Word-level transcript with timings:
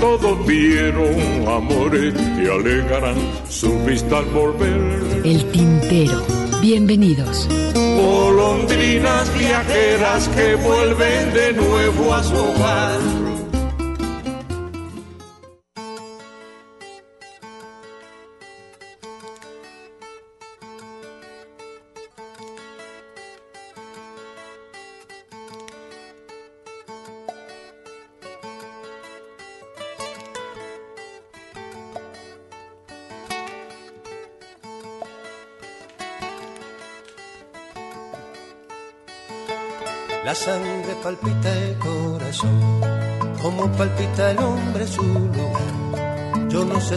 Todos 0.00 0.46
vieron 0.46 1.48
amores 1.48 2.14
que 2.14 2.50
alegarán 2.50 3.16
su 3.48 3.76
vista 3.84 4.18
al 4.18 4.26
volver. 4.26 5.22
El 5.24 5.44
tintero. 5.50 6.22
Bienvenidos. 6.60 7.48
Golondrinas 7.74 9.36
viajeras 9.36 10.28
que 10.28 10.54
vuelven 10.56 11.34
de 11.34 11.52
nuevo 11.52 12.14
a 12.14 12.22
su 12.22 12.34
hogar. 12.36 13.27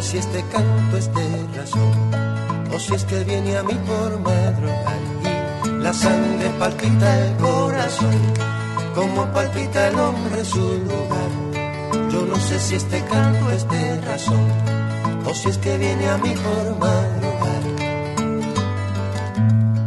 Si 0.01 0.17
este 0.17 0.43
canto 0.51 0.97
es 0.97 1.13
de 1.13 1.47
razón, 1.55 1.93
o 2.73 2.79
si 2.79 2.93
es 2.93 3.05
que 3.05 3.23
viene 3.23 3.57
a 3.57 3.63
mí 3.63 3.73
por 3.85 4.19
madrugar. 4.19 4.99
La 5.79 5.93
sangre 5.93 6.49
palpita 6.59 7.25
el 7.25 7.35
corazón, 7.37 8.19
como 8.95 9.25
palpita 9.31 9.87
el 9.89 9.95
hombre 9.99 10.43
su 10.43 10.59
lugar. 10.59 11.31
Yo 12.11 12.25
no 12.25 12.35
sé 12.35 12.59
si 12.59 12.75
este 12.75 13.03
canto 13.05 13.51
es 13.51 13.67
de 13.69 14.01
razón, 14.01 14.47
o 15.25 15.33
si 15.33 15.49
es 15.49 15.57
que 15.57 15.77
viene 15.77 16.09
a 16.09 16.17
mí 16.17 16.33
por 16.45 16.79
madrugar. 16.79 17.61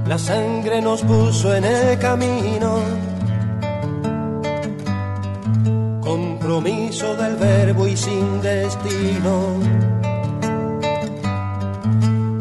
La 0.07 0.19
sangre 0.19 0.81
nos 0.81 1.03
puso 1.03 1.55
en 1.55 1.65
el 1.65 1.99
camino 1.99 2.79
compromiso 6.45 7.17
del 7.17 7.37
verbo 7.37 7.89
y 7.89 7.97
sin 7.97 8.41
destino. 8.43 10.04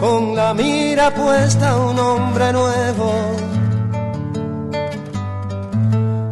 Con 0.03 0.35
la 0.35 0.53
mira 0.53 1.13
puesta 1.13 1.69
a 1.69 1.77
un 1.77 1.97
hombre 1.97 2.51
nuevo, 2.51 3.09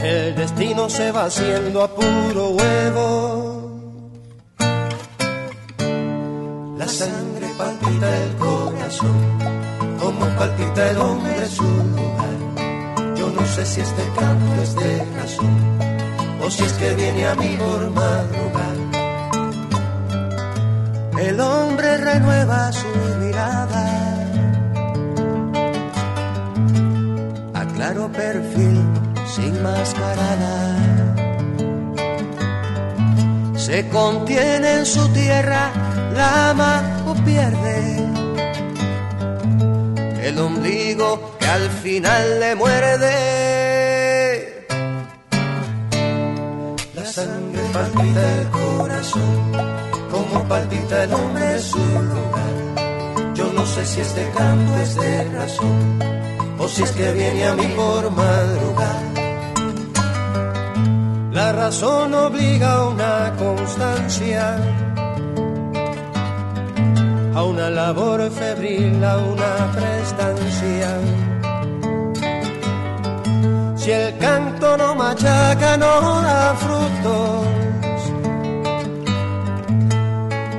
el 0.02 0.36
destino 0.36 0.90
se 0.90 1.10
va 1.14 1.24
haciendo 1.24 1.82
a 1.82 1.88
puro 1.88 2.50
huevo. 2.50 3.08
La 6.78 6.86
sangre 6.86 7.48
palpita 7.58 8.18
el 8.24 8.36
corazón, 8.36 9.40
como 10.02 10.26
palpita 10.38 10.92
el 10.92 10.98
hombre 10.98 11.46
su 11.48 11.64
lugar. 11.64 13.16
Yo 13.16 13.30
no 13.30 13.46
sé 13.46 13.66
si 13.66 13.80
este 13.80 14.04
canto 14.20 14.62
es 14.64 14.76
de 14.76 15.06
razón 15.16 15.80
o 16.44 16.50
si 16.50 16.64
es 16.64 16.74
que 16.74 16.94
viene 16.96 17.26
a 17.26 17.36
mí 17.36 17.58
por 17.58 17.90
madrugar. 17.92 18.76
El 21.22 21.40
hombre 21.40 21.98
renueva 22.00 22.70
su 22.74 23.21
perfil 28.12 28.82
sin 29.36 29.62
mascarada. 29.64 30.78
Se 33.56 33.88
contiene 33.90 34.80
en 34.80 34.86
su 34.86 35.08
tierra, 35.10 35.72
la 36.14 36.50
ama 36.50 37.04
o 37.08 37.14
pierde 37.26 38.12
el 40.32 40.40
ombligo 40.40 41.38
que 41.40 41.46
al 41.46 41.70
final 41.70 42.40
le 42.40 42.56
muerde. 42.56 43.08
La 46.94 47.06
sangre 47.06 47.62
palpita 47.74 48.40
el 48.40 48.48
corazón, 48.50 49.52
como 50.12 50.44
palpita 50.48 51.04
el 51.04 51.14
hombre 51.14 51.54
en 51.54 51.62
su 51.62 51.80
lugar. 51.80 52.54
Yo 53.34 53.52
no 53.54 53.66
sé 53.66 53.86
si 53.86 54.02
este 54.02 54.30
canto 54.38 54.78
es 54.80 54.96
de 54.96 55.24
razón, 55.32 56.00
o 56.62 56.68
si 56.68 56.84
es 56.84 56.92
que 56.92 57.12
viene 57.12 57.48
a 57.48 57.56
mí 57.56 57.68
por 57.76 58.12
madrugar. 58.12 59.04
La 61.32 61.52
razón 61.54 62.14
obliga 62.14 62.74
a 62.74 62.88
una 62.90 63.34
constancia, 63.38 64.58
a 67.34 67.44
una 67.44 67.70
labor 67.70 68.30
febril, 68.30 69.04
a 69.04 69.18
una 69.18 69.72
prestancia. 69.78 70.90
Si 73.76 73.92
el 73.92 74.18
canto 74.20 74.78
no 74.78 74.94
machaca, 74.94 75.78
no 75.78 76.22
da 76.22 76.56
frutos. 76.64 77.48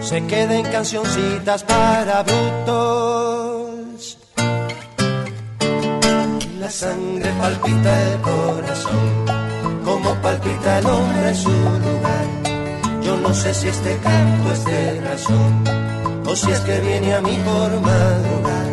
Se 0.00 0.26
queden 0.26 0.64
cancioncitas 0.64 1.62
para 1.62 2.24
brutos. 2.24 3.41
Sangre 6.72 7.30
palpita 7.38 8.02
el 8.12 8.20
corazón, 8.22 9.26
como 9.84 10.14
palpita 10.22 10.78
el 10.78 10.86
hombre 10.86 11.28
en 11.28 11.36
su 11.36 11.50
lugar. 11.50 12.26
Yo 13.02 13.16
no 13.16 13.34
sé 13.34 13.52
si 13.52 13.68
este 13.68 13.98
canto 13.98 14.52
es 14.52 14.64
de 14.64 15.00
razón, 15.02 15.64
o 16.26 16.34
si 16.34 16.50
es 16.50 16.60
que 16.60 16.80
viene 16.80 17.14
a 17.14 17.20
mí 17.20 17.38
por 17.44 17.70
madrugar. 17.80 18.70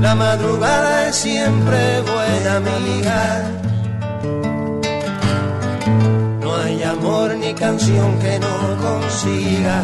La 0.00 0.14
madrugada 0.14 1.08
es 1.08 1.16
siempre 1.16 2.00
buena 2.02 2.56
amiga. 2.56 3.50
No 6.40 6.56
hay 6.56 6.82
amor 6.82 7.34
ni 7.36 7.54
canción 7.54 8.18
que 8.20 8.38
no 8.38 8.54
consiga. 8.86 9.82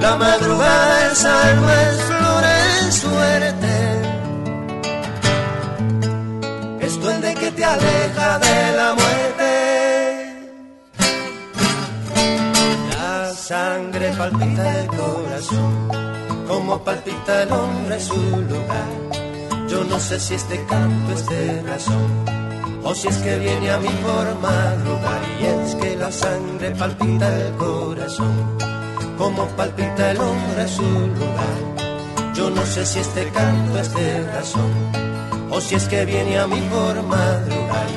La 0.00 0.16
madrugada 0.16 1.12
es 1.12 1.24
es 1.24 2.19
suerte. 3.20 3.74
Es 6.80 7.00
duende 7.00 7.34
que 7.34 7.50
te 7.50 7.64
aleja 7.64 8.38
de 8.46 8.56
la 8.78 8.88
muerte. 9.00 9.50
La 12.96 13.34
sangre 13.34 14.06
palpita 14.18 14.80
el 14.80 14.86
corazón 14.86 15.74
como 16.48 16.82
palpita 16.82 17.42
el 17.42 17.52
hombre 17.52 18.00
su 18.00 18.20
lugar. 18.52 18.90
Yo 19.68 19.84
no 19.84 19.98
sé 20.00 20.18
si 20.18 20.34
este 20.34 20.56
canto 20.66 21.12
es 21.12 21.26
de 21.26 21.62
razón, 21.62 22.10
o 22.82 22.94
si 22.94 23.06
es 23.08 23.18
que 23.18 23.38
viene 23.38 23.70
a 23.70 23.78
mí 23.78 23.92
por 24.06 24.26
madrugar. 24.40 25.22
Y 25.40 25.44
es 25.44 25.74
que 25.76 25.96
la 25.96 26.10
sangre 26.10 26.70
palpita 26.72 27.26
el 27.36 27.52
corazón, 27.54 28.58
como 29.16 29.46
palpita 29.58 30.10
el 30.10 30.18
hombre 30.18 30.68
su 30.68 30.82
lugar. 30.82 31.79
Yo 32.34 32.50
no 32.50 32.64
sé 32.64 32.86
si 32.86 32.98
este 33.00 33.28
canto 33.30 33.78
es 33.78 33.94
de 33.94 34.26
razón, 34.32 34.70
o 35.50 35.60
si 35.60 35.74
es 35.74 35.88
que 35.88 36.04
viene 36.04 36.38
a 36.38 36.46
mí 36.46 36.60
por 36.70 37.02
madrugar. 37.02 37.88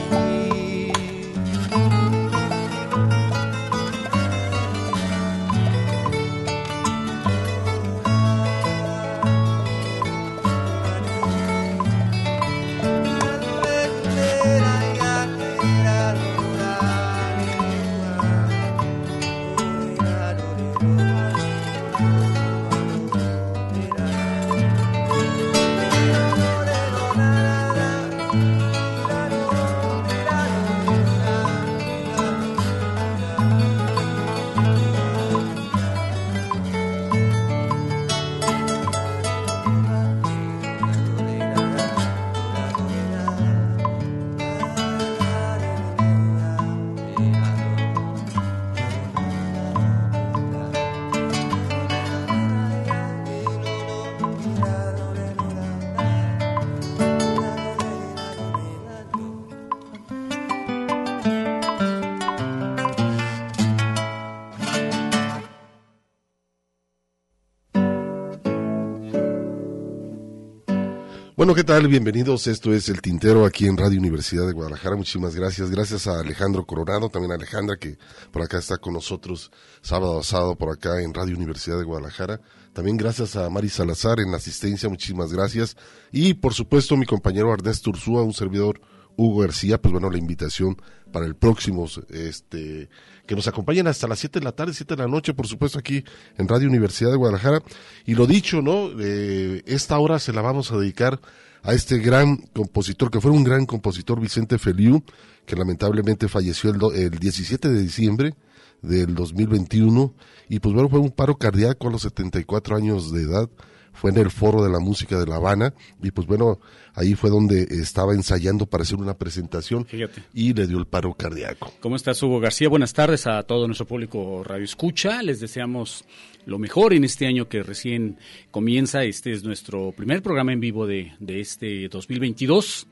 ¿Qué 71.55 71.63
tal? 71.63 71.87
Bienvenidos. 71.87 72.47
Esto 72.47 72.73
es 72.73 72.89
El 72.89 72.99
Tintero 73.01 73.45
aquí 73.45 73.67
en 73.67 73.77
Radio 73.77 73.99
Universidad 73.99 74.47
de 74.47 74.53
Guadalajara. 74.53 74.95
Muchísimas 74.95 75.35
gracias. 75.35 75.69
Gracias 75.69 76.07
a 76.07 76.19
Alejandro 76.19 76.65
Coronado, 76.65 77.09
también 77.09 77.31
a 77.31 77.35
Alejandra 77.35 77.77
que 77.77 77.99
por 78.31 78.41
acá 78.41 78.57
está 78.57 78.77
con 78.77 78.93
nosotros 78.93 79.51
sábado 79.83 80.19
a 80.19 80.23
sábado 80.23 80.55
por 80.55 80.73
acá 80.73 80.99
en 81.01 81.13
Radio 81.13 81.35
Universidad 81.35 81.77
de 81.77 81.83
Guadalajara. 81.83 82.41
También 82.73 82.97
gracias 82.97 83.35
a 83.35 83.47
Mari 83.51 83.69
Salazar 83.69 84.19
en 84.19 84.31
la 84.31 84.37
asistencia. 84.37 84.89
Muchísimas 84.89 85.31
gracias. 85.31 85.77
Y 86.11 86.33
por 86.33 86.55
supuesto 86.55 86.97
mi 86.97 87.05
compañero 87.05 87.53
Ernesto 87.53 87.91
Ursúa, 87.91 88.23
un 88.23 88.33
servidor 88.33 88.81
Hugo 89.15 89.41
García, 89.41 89.81
pues 89.81 89.91
bueno, 89.91 90.09
la 90.09 90.17
invitación 90.17 90.77
para 91.11 91.25
el 91.25 91.35
próximo, 91.35 91.87
este, 92.09 92.89
que 93.25 93.35
nos 93.35 93.47
acompañen 93.47 93.87
hasta 93.87 94.07
las 94.07 94.19
7 94.19 94.39
de 94.39 94.45
la 94.45 94.51
tarde, 94.51 94.73
7 94.73 94.95
de 94.95 95.03
la 95.03 95.07
noche, 95.07 95.33
por 95.33 95.47
supuesto, 95.47 95.79
aquí 95.79 96.03
en 96.37 96.47
Radio 96.47 96.67
Universidad 96.67 97.11
de 97.11 97.17
Guadalajara. 97.17 97.61
Y 98.05 98.15
lo 98.15 98.25
dicho, 98.25 98.61
¿no? 98.61 98.89
Eh, 98.99 99.63
esta 99.65 99.97
hora 99.99 100.19
se 100.19 100.33
la 100.33 100.41
vamos 100.41 100.71
a 100.71 100.77
dedicar 100.77 101.19
a 101.61 101.73
este 101.73 101.99
gran 101.99 102.37
compositor, 102.37 103.09
que 103.09 103.21
fue 103.21 103.31
un 103.31 103.43
gran 103.43 103.65
compositor, 103.65 104.19
Vicente 104.19 104.57
Feliu, 104.57 105.03
que 105.45 105.55
lamentablemente 105.55 106.27
falleció 106.27 106.71
el, 106.71 106.79
el 106.95 107.11
17 107.11 107.69
de 107.69 107.81
diciembre 107.81 108.35
del 108.81 109.15
2021. 109.15 110.13
Y 110.49 110.59
pues 110.59 110.73
bueno, 110.73 110.89
fue 110.89 110.99
un 110.99 111.11
paro 111.11 111.37
cardíaco 111.37 111.87
a 111.87 111.91
los 111.91 112.01
74 112.01 112.75
años 112.75 113.13
de 113.13 113.21
edad 113.21 113.49
fue 113.93 114.11
en 114.11 114.17
el 114.17 114.31
Foro 114.31 114.63
de 114.63 114.69
la 114.69 114.79
Música 114.79 115.17
de 115.17 115.25
La 115.25 115.35
Habana 115.35 115.73
y 116.01 116.11
pues 116.11 116.27
bueno, 116.27 116.59
ahí 116.93 117.15
fue 117.15 117.29
donde 117.29 117.63
estaba 117.63 118.13
ensayando 118.13 118.65
para 118.65 118.83
hacer 118.83 118.97
una 118.97 119.13
presentación 119.13 119.87
y 120.33 120.53
le 120.53 120.67
dio 120.67 120.77
el 120.79 120.85
paro 120.85 121.13
cardíaco. 121.13 121.71
¿Cómo 121.79 121.95
estás, 121.95 122.21
Hugo 122.21 122.39
García? 122.39 122.69
Buenas 122.69 122.93
tardes 122.93 123.27
a 123.27 123.43
todo 123.43 123.67
nuestro 123.67 123.87
público 123.87 124.43
Radio 124.43 124.65
Escucha. 124.65 125.21
Les 125.21 125.39
deseamos 125.39 126.05
lo 126.45 126.59
mejor 126.59 126.93
en 126.93 127.03
este 127.03 127.27
año 127.27 127.47
que 127.47 127.63
recién 127.63 128.17
comienza. 128.51 129.03
Este 129.03 129.31
es 129.31 129.43
nuestro 129.43 129.91
primer 129.91 130.21
programa 130.21 130.51
en 130.51 130.59
vivo 130.59 130.85
de, 130.85 131.13
de 131.19 131.39
este 131.39 131.87
2022. 131.87 132.87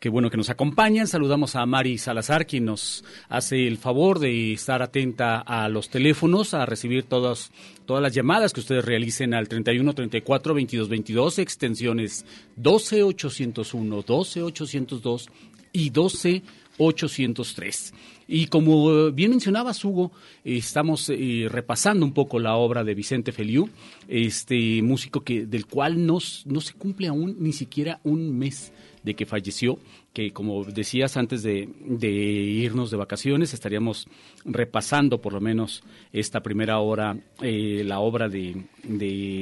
Qué 0.00 0.08
bueno 0.10 0.30
que 0.30 0.36
nos 0.36 0.48
acompañan. 0.48 1.08
Saludamos 1.08 1.56
a 1.56 1.66
Mari 1.66 1.98
Salazar, 1.98 2.46
quien 2.46 2.66
nos 2.66 3.04
hace 3.28 3.66
el 3.66 3.78
favor 3.78 4.20
de 4.20 4.52
estar 4.52 4.80
atenta 4.80 5.40
a 5.40 5.68
los 5.68 5.88
teléfonos, 5.88 6.54
a 6.54 6.64
recibir 6.66 7.02
todas, 7.02 7.50
todas 7.84 8.00
las 8.00 8.14
llamadas 8.14 8.52
que 8.52 8.60
ustedes 8.60 8.84
realicen 8.84 9.34
al 9.34 9.48
31 9.48 9.92
34 9.94 10.54
22 10.54 10.88
22, 10.88 11.38
extensiones 11.40 12.24
12 12.54 13.02
801, 13.02 14.02
12 14.02 14.42
802 14.42 15.28
y 15.72 15.90
12 15.90 16.42
803. 16.78 17.94
Y 18.26 18.46
como 18.46 19.10
bien 19.12 19.30
mencionaba 19.30 19.72
Hugo, 19.82 20.12
estamos 20.44 21.10
eh, 21.10 21.46
repasando 21.50 22.04
un 22.04 22.12
poco 22.12 22.38
la 22.38 22.56
obra 22.56 22.84
de 22.84 22.94
Vicente 22.94 23.32
Feliu, 23.32 23.68
este 24.06 24.82
músico 24.82 25.22
que, 25.22 25.46
del 25.46 25.66
cual 25.66 26.06
no 26.06 26.20
se 26.20 26.74
cumple 26.76 27.08
aún 27.08 27.36
ni 27.38 27.52
siquiera 27.52 28.00
un 28.04 28.38
mes 28.38 28.72
de 29.02 29.14
que 29.14 29.26
falleció, 29.26 29.78
que 30.12 30.32
como 30.32 30.64
decías 30.64 31.16
antes 31.16 31.42
de, 31.42 31.68
irnos 32.00 32.90
de 32.90 32.96
vacaciones, 32.96 33.54
estaríamos 33.54 34.06
repasando 34.44 35.20
por 35.20 35.32
lo 35.32 35.40
menos 35.40 35.82
esta 36.12 36.42
primera 36.42 36.78
hora 36.80 37.16
eh, 37.40 37.82
la 37.84 38.00
obra 38.00 38.28
de, 38.28 38.64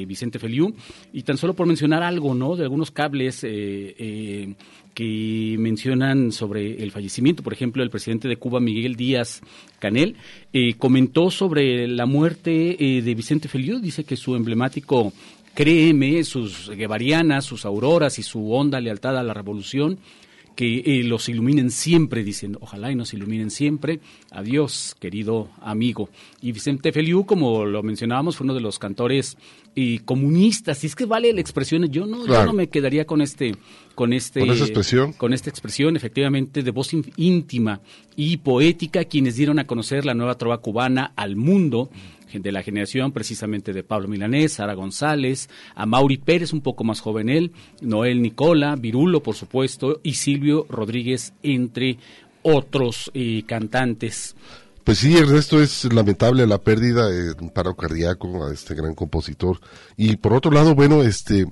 Vicente 0.07 0.39
Feliu. 0.39 0.75
Y 1.13 1.23
tan 1.23 1.37
solo 1.37 1.55
por 1.55 1.67
mencionar 1.67 2.03
algo, 2.03 2.35
¿no? 2.35 2.57
De 2.57 2.65
algunos 2.65 2.91
cables 2.91 3.43
eh, 3.45 3.95
eh, 3.99 4.55
que 4.97 5.57
mencionan 5.59 6.33
sobre 6.33 6.83
el 6.83 6.91
fallecimiento, 6.91 7.43
por 7.43 7.53
ejemplo, 7.53 7.83
el 7.83 7.91
presidente 7.91 8.29
de 8.29 8.39
Cuba, 8.39 8.61
Miguel 8.61 8.97
Díaz 8.97 9.43
Canel, 9.79 10.17
comentó 10.79 11.31
sobre 11.31 11.87
la 11.87 12.07
muerte 12.07 12.77
de 12.79 13.15
Vicente 13.15 13.47
Feliu, 13.47 13.79
dice 13.79 14.05
que 14.05 14.17
su 14.17 14.35
emblemático 14.35 15.13
créeme, 15.53 16.25
sus 16.25 16.71
guevarianas, 16.71 17.45
sus 17.45 17.67
auroras 17.67 18.19
y 18.19 18.23
su 18.23 18.51
honda 18.51 18.81
lealtad 18.81 19.19
a 19.19 19.23
la 19.23 19.35
revolución, 19.35 19.99
que 20.57 20.83
eh, 20.85 21.05
los 21.05 21.29
iluminen 21.29 21.71
siempre, 21.71 22.25
diciendo, 22.25 22.59
ojalá 22.63 22.91
y 22.91 22.95
nos 22.95 23.13
iluminen 23.13 23.51
siempre. 23.51 24.01
Adiós, 24.31 24.97
querido 24.99 25.51
amigo. 25.61 26.09
Y 26.41 26.53
Vicente 26.53 26.93
Feliu, 26.93 27.27
como 27.27 27.67
lo 27.67 27.83
mencionábamos, 27.83 28.37
fue 28.37 28.47
uno 28.47 28.55
de 28.55 28.63
los 28.63 28.79
cantores 28.79 29.37
y 29.75 29.99
comunistas. 30.01 30.83
Y 30.83 30.87
es 30.87 30.97
que 30.97 31.05
vale 31.05 31.33
la 31.35 31.43
expresión, 31.43 31.85
yo 31.89 32.07
no, 32.07 32.27
yo 32.27 32.45
no 32.47 32.55
me 32.55 32.69
quedaría 32.69 33.05
con 33.05 33.21
este, 33.21 33.55
con 33.95 34.15
este, 34.15 34.41
con 34.41 34.51
esa 34.51 34.65
expresión, 34.65 35.13
con 35.13 35.35
esta 35.35 35.51
expresión, 35.51 35.95
efectivamente, 35.95 36.63
de 36.63 36.71
voz 36.71 36.91
íntima 37.17 37.83
y 38.17 38.39
poética, 38.39 39.05
quienes 39.05 39.37
dieron 39.37 39.59
a 39.59 39.67
conocer 39.67 40.07
la 40.07 40.15
nueva 40.15 40.39
trova 40.39 40.59
cubana 40.59 41.13
al 41.17 41.37
mundo 41.37 41.91
de 42.33 42.53
la 42.53 42.63
generación 42.63 43.13
precisamente 43.13 43.73
de 43.73 43.83
Pablo 43.83 44.09
Milanés, 44.09 44.55
Sara 44.55 44.75
González, 44.75 45.49
a 45.75 45.87
Mauri 45.87 46.19
Pérez, 46.19 46.53
un 46.53 46.61
poco 46.61 46.85
más 46.85 47.01
joven 47.01 47.29
él, 47.29 47.53
Noel 47.81 48.23
Nicola, 48.23 48.77
Virulo, 48.77 49.23
por 49.23 49.35
supuesto, 49.35 50.01
y 50.03 50.15
Silvio 50.15 50.67
Rodríguez, 50.69 51.33
entre 51.43 51.99
otros 52.43 53.11
eh, 53.15 53.43
cantantes. 53.47 54.37
Pues 54.87 54.99
sí, 54.99 55.17
Ernesto, 55.17 55.61
es 55.61 55.93
lamentable 55.93 56.47
la 56.47 56.59
pérdida 56.59 57.09
de 57.09 57.33
un 57.41 57.51
paro 57.51 57.75
cardíaco 57.75 58.47
a 58.47 58.53
este 58.53 58.77
gran 58.77 58.95
compositor. 58.95 59.59
Y 59.97 60.15
por 60.15 60.33
otro 60.33 60.53
lado, 60.53 60.77
bueno, 60.77 61.03
este, 61.03 61.45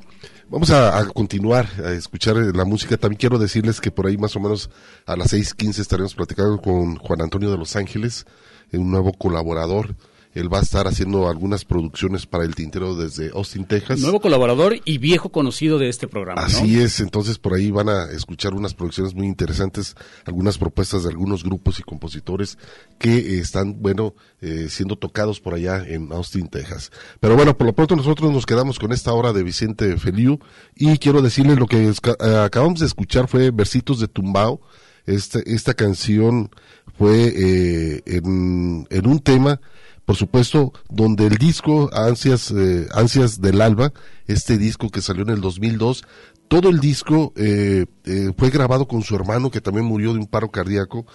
vamos 0.48 0.70
a, 0.70 1.04
continuar 1.12 1.68
a 1.84 1.90
escuchar 1.90 2.36
la 2.36 2.64
música. 2.64 2.96
También 2.96 3.18
quiero 3.18 3.40
decirles 3.40 3.80
que 3.80 3.90
por 3.90 4.06
ahí 4.06 4.16
más 4.16 4.36
o 4.36 4.40
menos 4.40 4.70
a 5.04 5.16
las 5.16 5.32
6.15 5.32 5.80
estaremos 5.80 6.14
platicando 6.14 6.62
con 6.62 6.94
Juan 6.94 7.22
Antonio 7.22 7.50
de 7.50 7.58
Los 7.58 7.74
Ángeles, 7.74 8.24
un 8.72 8.92
nuevo 8.92 9.12
colaborador 9.12 9.96
él 10.34 10.52
va 10.52 10.58
a 10.58 10.62
estar 10.62 10.88
haciendo 10.88 11.28
algunas 11.28 11.64
producciones 11.64 12.26
para 12.26 12.44
el 12.44 12.54
tintero 12.56 12.96
desde 12.96 13.30
Austin, 13.30 13.64
Texas. 13.64 14.00
Nuevo 14.00 14.20
colaborador 14.20 14.76
y 14.84 14.98
viejo 14.98 15.28
conocido 15.28 15.78
de 15.78 15.88
este 15.88 16.08
programa. 16.08 16.42
Así 16.42 16.80
es, 16.80 16.98
entonces 16.98 17.38
por 17.38 17.54
ahí 17.54 17.70
van 17.70 17.88
a 17.88 18.10
escuchar 18.10 18.52
unas 18.52 18.74
producciones 18.74 19.14
muy 19.14 19.26
interesantes, 19.26 19.94
algunas 20.24 20.58
propuestas 20.58 21.04
de 21.04 21.10
algunos 21.10 21.44
grupos 21.44 21.78
y 21.78 21.82
compositores 21.84 22.58
que 22.98 23.16
eh, 23.16 23.38
están, 23.38 23.80
bueno, 23.80 24.14
eh, 24.40 24.66
siendo 24.68 24.96
tocados 24.96 25.40
por 25.40 25.54
allá 25.54 25.84
en 25.86 26.12
Austin, 26.12 26.48
Texas. 26.48 26.90
Pero 27.20 27.36
bueno, 27.36 27.56
por 27.56 27.68
lo 27.68 27.72
pronto 27.72 27.94
nosotros 27.94 28.32
nos 28.32 28.44
quedamos 28.44 28.80
con 28.80 28.92
esta 28.92 29.12
obra 29.12 29.32
de 29.32 29.44
Vicente 29.44 29.96
Feliu 29.98 30.40
y 30.74 30.98
quiero 30.98 31.22
decirles 31.22 31.58
lo 31.58 31.66
que 31.66 31.88
eh, 31.88 32.36
acabamos 32.44 32.80
de 32.80 32.86
escuchar 32.86 33.28
fue 33.28 33.52
Versitos 33.52 34.00
de 34.00 34.08
Tumbao. 34.08 34.60
Esta, 35.06 35.38
esta 35.44 35.74
canción 35.74 36.50
fue 36.96 38.02
en, 38.06 38.86
en 38.88 39.06
un 39.06 39.18
tema 39.20 39.60
por 40.04 40.16
supuesto, 40.16 40.72
donde 40.90 41.26
el 41.26 41.36
disco 41.36 41.90
Ansias, 41.92 42.50
eh, 42.50 42.86
Ansias 42.92 43.40
del 43.40 43.60
Alba, 43.60 43.92
este 44.26 44.58
disco 44.58 44.90
que 44.90 45.00
salió 45.00 45.22
en 45.22 45.30
el 45.30 45.40
2002, 45.40 46.04
todo 46.48 46.68
el 46.68 46.78
disco 46.78 47.32
eh, 47.36 47.86
eh, 48.04 48.30
fue 48.36 48.50
grabado 48.50 48.86
con 48.86 49.02
su 49.02 49.16
hermano 49.16 49.50
que 49.50 49.62
también 49.62 49.86
murió 49.86 50.12
de 50.12 50.18
un 50.18 50.26
paro 50.26 50.50
cardíaco, 50.50 51.06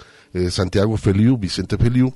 Santiago 0.52 0.96
Feliu, 0.96 1.40
Vicente 1.40 1.76
Feliu, 1.76 2.14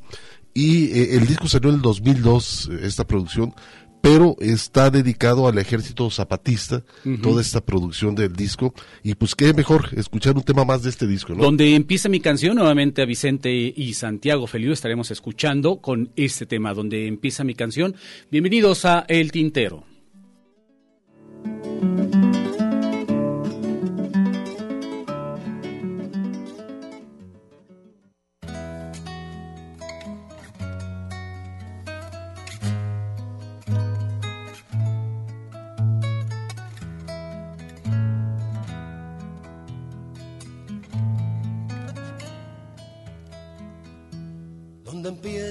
y 0.53 1.15
el 1.15 1.25
disco 1.25 1.47
salió 1.47 1.69
en 1.69 1.77
el 1.77 1.81
2002, 1.81 2.69
esta 2.83 3.07
producción, 3.07 3.55
pero 4.03 4.35
está 4.41 4.89
dedicado 4.89 5.47
al 5.47 5.57
ejército 5.57 6.09
zapatista, 6.09 6.83
toda 7.21 7.39
esta 7.39 7.61
producción 7.61 8.15
del 8.15 8.33
disco, 8.33 8.73
y 9.01 9.15
pues 9.15 9.33
qué 9.33 9.53
mejor 9.53 9.91
escuchar 9.95 10.35
un 10.35 10.43
tema 10.43 10.65
más 10.65 10.83
de 10.83 10.89
este 10.89 11.07
disco, 11.07 11.33
¿no? 11.33 11.41
Donde 11.41 11.73
empieza 11.73 12.09
mi 12.09 12.19
canción, 12.19 12.57
nuevamente 12.57 13.01
a 13.01 13.05
Vicente 13.05 13.49
y 13.53 13.93
Santiago 13.93 14.45
Feliu 14.45 14.73
estaremos 14.73 15.09
escuchando 15.09 15.77
con 15.77 16.11
este 16.17 16.45
tema, 16.45 16.73
donde 16.73 17.07
empieza 17.07 17.45
mi 17.45 17.55
canción. 17.55 17.95
Bienvenidos 18.29 18.83
a 18.83 19.05
El 19.07 19.31
Tintero. 19.31 19.85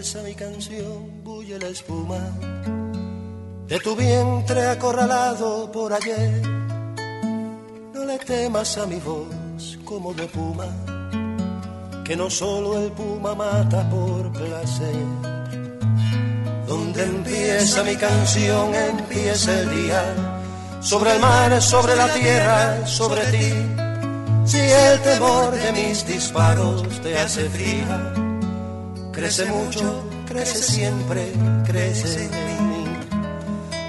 Mi 0.03 0.35
canción 0.35 1.23
bulle 1.23 1.61
la 1.61 1.69
espuma 1.69 2.19
de 3.69 3.79
tu 3.79 3.95
vientre 3.95 4.67
acorralado 4.67 5.71
por 5.71 5.93
ayer. 5.93 6.43
No 7.95 8.05
le 8.05 8.19
temas 8.19 8.79
a 8.79 8.87
mi 8.87 8.99
voz 8.99 9.79
como 9.85 10.13
de 10.13 10.27
puma, 10.27 10.67
que 12.05 12.17
no 12.17 12.29
solo 12.29 12.81
el 12.83 12.91
puma 12.91 13.37
mata 13.37 13.89
por 13.89 14.33
placer. 14.33 15.07
Donde 16.67 17.05
empieza 17.05 17.85
mi 17.85 17.95
canción, 17.95 18.75
empieza 18.75 19.61
el 19.61 19.71
día, 19.71 20.03
sobre 20.81 21.13
el 21.13 21.21
mar, 21.21 21.63
sobre 21.63 21.95
la 21.95 22.13
tierra, 22.13 22.87
sobre 22.89 23.23
ti. 23.27 23.53
Si 24.47 24.59
el 24.59 25.01
temor 25.03 25.53
de 25.53 25.71
mis 25.71 26.05
disparos 26.05 26.83
te 27.03 27.17
hace 27.17 27.49
fría, 27.49 28.22
crece 29.23 29.45
mucho, 29.45 30.05
crece 30.27 30.61
siempre, 30.65 31.33
crece 31.65 32.25
en 32.25 32.31
mí. 32.31 32.99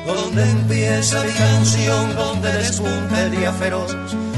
donde 0.06 0.44
empieza 0.44 1.24
mi 1.24 1.32
canción, 1.32 2.16
donde 2.16 2.54
despunta 2.54 3.20
el 3.24 3.32
día 3.32 3.52
feroz, 3.54 3.98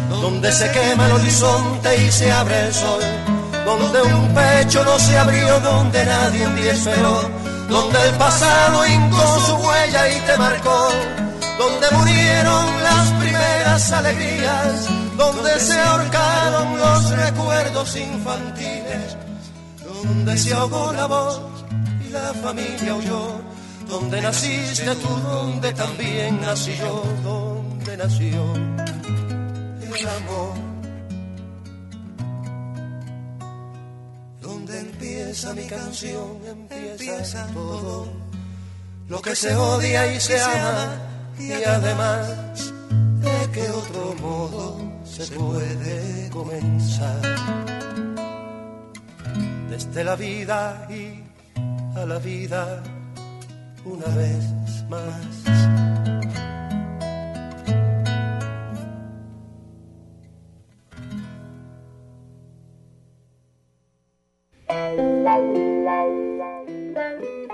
donde 0.09 0.49
se 0.53 0.71
quema 0.71 1.05
el 1.07 1.11
horizonte 1.11 1.97
y 1.97 2.09
se 2.09 2.31
abre 2.31 2.67
el 2.67 2.73
sol, 2.73 3.01
donde 3.65 4.01
un 4.03 4.33
pecho 4.33 4.85
no 4.85 4.97
se 4.97 5.17
abrió, 5.17 5.59
donde 5.59 6.05
nadie 6.05 6.47
día 6.61 6.71
esperó, 6.71 7.29
donde 7.67 8.01
el 8.07 8.15
pasado 8.15 8.87
hincó 8.87 9.39
su 9.47 9.55
huella 9.55 10.09
y 10.15 10.19
te 10.21 10.37
marcó, 10.37 10.89
donde 11.59 11.91
murieron 11.91 12.83
las 12.83 13.09
primeras 13.19 13.91
alegrías, 13.91 14.87
donde 15.17 15.59
se 15.59 15.77
ahorcaron 15.77 16.77
los 16.77 17.09
recuerdos 17.17 17.97
infantiles, 17.97 19.17
donde 20.05 20.37
se 20.37 20.53
ahogó 20.53 20.93
la 20.93 21.07
voz 21.07 21.41
y 22.05 22.09
la 22.11 22.33
familia 22.33 22.95
huyó 22.95 23.55
donde 23.87 24.21
naciste 24.21 24.95
tú, 24.95 25.07
donde 25.07 25.73
también 25.73 26.41
nací 26.41 26.75
yo, 26.77 27.03
donde 27.23 27.97
nació 27.97 28.53
el 28.53 30.07
amor. 30.07 30.53
Donde 34.41 34.79
empieza 34.79 35.53
mi 35.53 35.65
canción, 35.65 36.39
empieza 36.45 37.47
todo. 37.47 38.07
Lo 39.07 39.21
que 39.21 39.35
se 39.35 39.55
odia 39.55 40.13
y 40.13 40.19
se 40.19 40.39
ama, 40.41 40.97
y 41.39 41.51
además, 41.51 42.73
¿de 43.21 43.51
qué 43.53 43.69
otro 43.69 44.15
modo 44.19 44.81
se 45.05 45.25
puede 45.27 46.29
comenzar? 46.31 48.04
Desde 49.69 50.03
la 50.03 50.15
vida 50.15 50.87
y 50.89 51.23
a 51.97 52.05
la 52.05 52.19
vida 52.19 52.83
una 53.85 54.07
vez 54.15 54.43
más. 54.89 55.45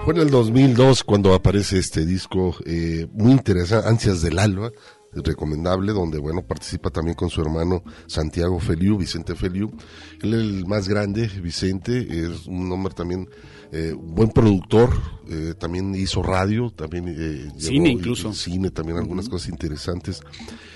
Fue 0.04 0.16
en 0.16 0.22
el 0.22 0.32
2002 0.32 1.04
cuando 1.04 1.34
aparece 1.34 1.78
este 1.78 2.06
disco 2.06 2.56
eh, 2.66 3.08
muy 3.14 3.32
interesante, 3.32 3.88
Ansias 3.88 4.22
del 4.22 4.40
Alba, 4.40 4.72
recomendable, 5.14 5.94
donde 5.94 6.20
bueno 6.20 6.42
participa 6.42 6.90
también 6.90 7.16
con 7.16 7.30
su 7.30 7.42
hermano 7.42 7.84
Santiago 8.08 8.60
Feliu, 8.60 8.98
Vicente 8.98 9.36
Feliu. 9.36 9.72
Él 10.22 10.34
es 10.34 10.40
el 10.40 10.66
más 10.66 10.88
grande, 10.88 11.28
Vicente, 11.28 12.26
es 12.26 12.48
un 12.48 12.72
hombre 12.72 12.94
también 12.94 13.28
eh, 13.74 13.94
buen 13.98 14.30
productor, 14.30 14.90
eh, 15.30 15.54
también 15.58 15.96
hizo 15.96 16.22
radio, 16.22 16.72
también 16.72 17.06
eh, 17.08 17.50
cine 17.58 17.90
incluso. 17.90 18.34
Cine, 18.34 18.70
también 18.70 18.98
algunas 18.98 19.30
cosas 19.30 19.48
interesantes. 19.50 20.22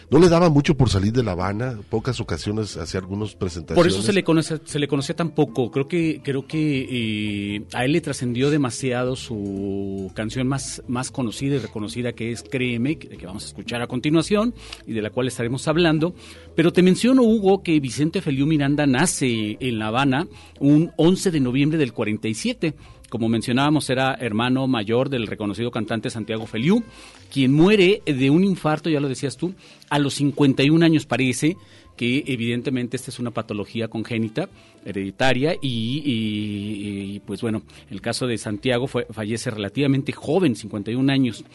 No 0.10 0.20
le 0.20 0.30
daba 0.30 0.50
mucho 0.50 0.76
por 0.76 0.90
salir 0.90 1.12
de 1.14 1.24
La 1.24 1.32
Habana, 1.32 1.80
pocas 1.90 2.20
ocasiones 2.20 2.78
hacía 2.78 3.00
algunas 3.00 3.36
presentaciones. 3.36 3.76
Por 3.76 3.88
eso 3.88 4.02
se 4.06 4.14
le 4.14 4.24
conoce, 4.24 4.60
se 4.64 4.80
le 4.80 4.88
conocía 4.88 5.16
tan 5.16 5.32
poco. 5.32 5.72
Creo 5.72 5.88
que 5.88 6.22
creo 6.24 6.46
que 6.48 7.64
a 7.74 7.86
él 7.86 7.92
le 7.92 8.02
trascendió 8.02 8.50
demasiado 8.50 9.16
su 9.16 10.12
canción 10.14 10.48
más 10.48 10.84
más 10.88 11.12
conocida 11.12 11.56
y 11.56 11.60
reconocida 11.60 12.14
que 12.14 12.32
es 12.32 12.44
Créeme, 12.44 12.98
que, 12.98 13.26
vamos 13.26 13.44
a 13.44 13.48
escuchar 13.48 13.82
a 13.82 13.88
continuación 13.88 14.54
y 14.86 14.94
de 14.94 15.02
la 15.02 15.10
cual 15.10 15.28
estaremos 15.28 15.68
hablando. 15.68 16.14
Pero 16.56 16.72
te 16.72 16.84
menciono 16.84 17.24
Hugo 17.24 17.64
que 17.64 17.80
Vicente 17.80 18.22
Feliu 18.22 18.46
Miranda 18.46 18.86
nace 18.86 19.58
en 19.60 19.80
La 19.80 19.88
Habana 19.88 20.28
un 20.60 20.92
11 20.98 21.32
de 21.32 21.40
noviembre 21.40 21.78
del 21.78 21.94
47 21.94 22.76
como 23.10 23.30
mencionábamos, 23.30 23.90
era 23.90 24.16
hermano 24.16 24.68
mayor 24.68 25.10
del 25.10 25.28
reconocido 25.28 25.72
cantante 25.72 26.10
Santiago 26.10 26.46
Feliu, 26.48 26.84
quien 27.32 27.54
muere 27.54 28.02
de 28.06 28.30
un 28.30 28.44
infarto, 28.44 28.90
ya 28.90 29.00
lo 29.00 29.10
decías 29.10 29.38
tú, 29.38 29.54
a 29.90 30.00
los 30.00 30.16
51 30.16 30.86
años 30.86 31.06
parece 31.06 31.58
que 31.96 32.24
evidentemente 32.28 32.98
esta 32.98 33.10
es 33.10 33.20
una 33.20 33.32
patología 33.32 33.88
congénita, 33.88 34.50
hereditaria, 34.84 35.56
y, 35.62 37.22
pues 37.26 37.42
bueno, 37.42 37.64
el 37.90 38.02
caso 38.02 38.28
de 38.28 38.38
Santiago 38.38 38.88
fue, 38.88 39.08
fallece 39.10 39.50
relativamente 39.50 40.12
joven, 40.12 40.56
51 40.56 41.12
años. 41.12 41.46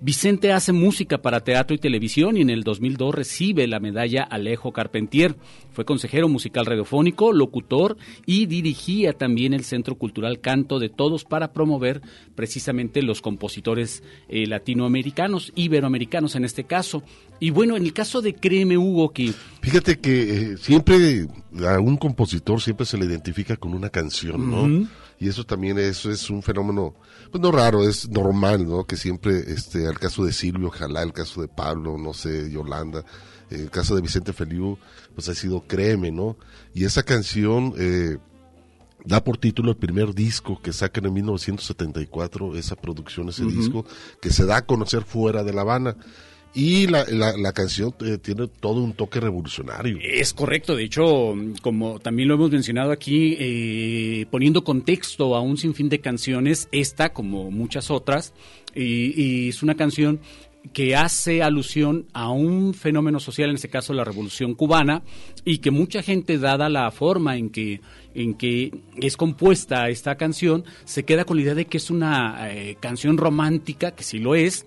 Vicente 0.00 0.52
hace 0.52 0.72
música 0.72 1.18
para 1.18 1.40
teatro 1.40 1.74
y 1.74 1.78
televisión 1.78 2.36
y 2.36 2.42
en 2.42 2.50
el 2.50 2.62
2002 2.62 3.12
recibe 3.12 3.66
la 3.66 3.80
medalla 3.80 4.22
Alejo 4.22 4.72
Carpentier. 4.72 5.34
Fue 5.72 5.84
consejero 5.84 6.28
musical 6.28 6.66
radiofónico, 6.66 7.32
locutor 7.32 7.96
y 8.24 8.46
dirigía 8.46 9.12
también 9.12 9.54
el 9.54 9.64
Centro 9.64 9.96
Cultural 9.96 10.38
Canto 10.40 10.78
de 10.78 10.88
Todos 10.88 11.24
para 11.24 11.52
promover 11.52 12.00
precisamente 12.36 13.02
los 13.02 13.20
compositores 13.20 14.04
eh, 14.28 14.46
latinoamericanos, 14.46 15.52
iberoamericanos 15.56 16.36
en 16.36 16.44
este 16.44 16.62
caso. 16.62 17.02
Y 17.40 17.50
bueno, 17.50 17.76
en 17.76 17.82
el 17.82 17.92
caso 17.92 18.22
de 18.22 18.34
Créeme 18.34 18.78
Hugo 18.78 19.12
que... 19.12 19.32
Fíjate 19.62 19.98
que 19.98 20.52
eh, 20.52 20.56
siempre 20.58 21.26
a 21.66 21.80
un 21.80 21.96
compositor 21.96 22.60
siempre 22.60 22.86
se 22.86 22.98
le 22.98 23.06
identifica 23.06 23.56
con 23.56 23.74
una 23.74 23.90
canción, 23.90 24.48
¿no? 24.48 24.88
Y 25.20 25.28
eso 25.28 25.44
también 25.44 25.78
eso 25.78 26.10
es 26.10 26.30
un 26.30 26.42
fenómeno 26.42 26.94
pues 27.30 27.42
no 27.42 27.50
raro, 27.50 27.86
es 27.86 28.08
normal, 28.08 28.66
¿no? 28.66 28.84
Que 28.84 28.96
siempre, 28.96 29.52
este, 29.52 29.86
al 29.86 29.98
caso 29.98 30.24
de 30.24 30.32
Silvio, 30.32 30.68
ojalá, 30.68 31.02
el 31.02 31.12
caso 31.12 31.40
de 31.40 31.48
Pablo, 31.48 31.98
no 31.98 32.14
sé, 32.14 32.50
Yolanda, 32.50 33.04
el 33.50 33.70
caso 33.70 33.94
de 33.94 34.02
Vicente 34.02 34.32
Feliu, 34.32 34.78
pues 35.14 35.28
ha 35.28 35.34
sido 35.34 35.66
Créeme, 35.66 36.10
¿no? 36.10 36.36
Y 36.74 36.84
esa 36.84 37.02
canción 37.02 37.74
eh, 37.76 38.18
da 39.04 39.22
por 39.22 39.36
título 39.38 39.70
el 39.70 39.76
primer 39.76 40.14
disco 40.14 40.60
que 40.60 40.72
sacan 40.72 41.06
en 41.06 41.14
1974, 41.14 42.56
esa 42.56 42.76
producción, 42.76 43.28
ese 43.28 43.44
disco, 43.44 43.84
que 44.20 44.30
se 44.30 44.46
da 44.46 44.58
a 44.58 44.66
conocer 44.66 45.04
fuera 45.04 45.44
de 45.44 45.52
La 45.52 45.62
Habana. 45.62 45.96
Y 46.58 46.88
la, 46.88 47.04
la, 47.06 47.52
canción 47.52 47.94
eh, 48.04 48.18
tiene 48.18 48.48
todo 48.48 48.82
un 48.82 48.92
toque 48.92 49.20
revolucionario. 49.20 49.96
Es 50.02 50.34
correcto, 50.34 50.74
de 50.74 50.82
hecho, 50.82 51.36
como 51.62 52.00
también 52.00 52.28
lo 52.28 52.34
hemos 52.34 52.50
mencionado 52.50 52.90
aquí, 52.90 53.36
eh, 53.38 54.26
poniendo 54.28 54.64
contexto 54.64 55.36
a 55.36 55.40
un 55.40 55.56
sinfín 55.56 55.88
de 55.88 56.00
canciones, 56.00 56.68
esta, 56.72 57.12
como 57.12 57.52
muchas 57.52 57.92
otras, 57.92 58.34
y, 58.74 59.50
es 59.50 59.62
una 59.62 59.76
canción 59.76 60.18
que 60.72 60.96
hace 60.96 61.44
alusión 61.44 62.06
a 62.12 62.30
un 62.30 62.74
fenómeno 62.74 63.20
social, 63.20 63.50
en 63.50 63.54
este 63.54 63.68
caso 63.68 63.94
la 63.94 64.02
revolución 64.02 64.56
cubana, 64.56 65.04
y 65.44 65.58
que 65.58 65.70
mucha 65.70 66.02
gente, 66.02 66.38
dada 66.38 66.68
la 66.68 66.90
forma 66.90 67.36
en 67.36 67.50
que, 67.50 67.82
en 68.16 68.34
que 68.34 68.72
es 68.96 69.16
compuesta 69.16 69.88
esta 69.90 70.16
canción, 70.16 70.64
se 70.84 71.04
queda 71.04 71.24
con 71.24 71.36
la 71.36 71.44
idea 71.44 71.54
de 71.54 71.66
que 71.66 71.76
es 71.76 71.88
una 71.88 72.52
eh, 72.52 72.76
canción 72.80 73.16
romántica, 73.16 73.92
que 73.92 74.02
sí 74.02 74.18
lo 74.18 74.34
es, 74.34 74.66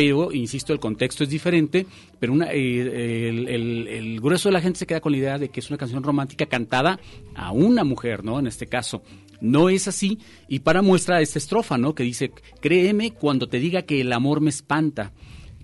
pero, 0.00 0.32
insisto, 0.32 0.72
el 0.72 0.80
contexto 0.80 1.24
es 1.24 1.28
diferente, 1.28 1.86
pero 2.18 2.34
eh, 2.44 3.28
el, 3.28 4.18
grueso 4.18 4.48
de 4.48 4.54
la 4.54 4.62
gente 4.62 4.78
se 4.78 4.86
queda 4.86 5.02
con 5.02 5.12
la 5.12 5.18
idea 5.18 5.36
de 5.36 5.50
que 5.50 5.60
es 5.60 5.68
una 5.68 5.76
canción 5.76 6.02
romántica 6.02 6.46
cantada 6.46 6.98
a 7.34 7.52
una 7.52 7.84
mujer, 7.84 8.24
¿no? 8.24 8.38
En 8.38 8.46
este 8.46 8.66
caso. 8.66 9.02
No 9.42 9.68
es 9.68 9.88
así, 9.88 10.18
y 10.48 10.60
para 10.60 10.80
muestra 10.80 11.20
esta 11.20 11.38
estrofa, 11.38 11.76
¿no? 11.76 11.94
Que 11.94 12.02
dice, 12.02 12.32
créeme 12.62 13.10
cuando 13.10 13.46
te 13.46 13.58
diga 13.58 13.82
que 13.82 14.00
el 14.00 14.10
amor 14.14 14.40
me 14.40 14.48
espanta, 14.48 15.12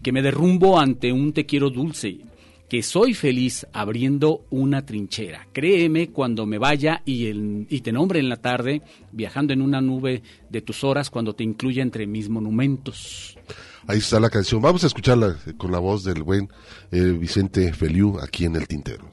que 0.03 0.13
me 0.13 0.21
derrumbo 0.21 0.79
ante 0.79 1.13
un 1.13 1.33
te 1.33 1.47
quiero 1.47 1.71
dulce, 1.71 2.19
que 2.69 2.83
soy 2.83 3.15
feliz 3.15 3.67
abriendo 3.73 4.45
una 4.51 4.85
trinchera. 4.85 5.47
Créeme 5.53 6.11
cuando 6.11 6.47
me 6.47 6.59
vaya 6.59 7.03
y, 7.05 7.27
el, 7.27 7.67
y 7.71 7.81
te 7.81 7.93
nombre 7.93 8.19
en 8.19 8.29
la 8.29 8.37
tarde, 8.37 8.83
viajando 9.13 9.53
en 9.53 9.63
una 9.63 9.81
nube 9.81 10.23
de 10.51 10.63
tus 10.63 10.83
horas 10.85 11.11
cuando 11.11 11.35
te 11.35 11.45
incluya 11.45 11.83
entre 11.83 12.07
mis 12.07 12.29
monumentos. 12.29 13.39
Ahí 13.87 13.99
está 13.99 14.19
la 14.19 14.31
canción. 14.31 14.61
Vamos 14.61 14.83
a 14.85 14.89
escucharla 14.89 15.37
con 15.57 15.71
la 15.71 15.79
voz 15.79 16.03
del 16.03 16.23
buen 16.23 16.49
eh, 16.91 17.01
Vicente 17.01 17.73
Feliu 17.73 18.19
aquí 18.21 18.45
en 18.45 18.57
el 18.57 18.67
Tintero. 18.67 19.09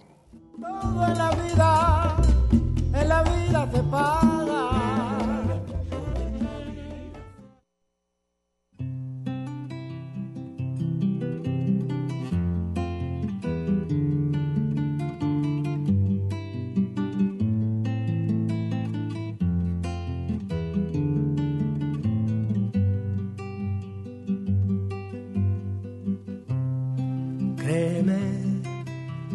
Todo 0.81 1.07
en 1.07 1.17
la 1.17 1.29
vida, 1.31 1.62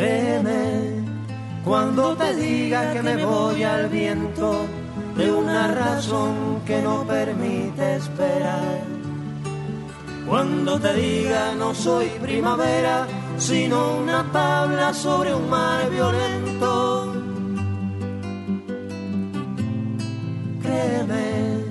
Créeme 0.00 1.04
cuando 1.62 2.16
te 2.16 2.34
diga 2.34 2.90
que 2.94 3.02
me 3.02 3.22
voy 3.22 3.62
al 3.62 3.86
viento 3.90 4.64
de 5.14 5.30
una 5.30 5.68
razón 5.68 6.62
que 6.64 6.80
no 6.80 7.04
permite 7.06 7.96
esperar. 7.96 8.80
Cuando 10.26 10.80
te 10.80 10.94
diga 10.94 11.54
no 11.54 11.74
soy 11.74 12.06
primavera, 12.22 13.06
sino 13.36 13.98
una 13.98 14.24
tabla 14.32 14.94
sobre 14.94 15.34
un 15.34 15.50
mar 15.50 15.90
violento. 15.90 17.12
Créeme, 20.62 21.64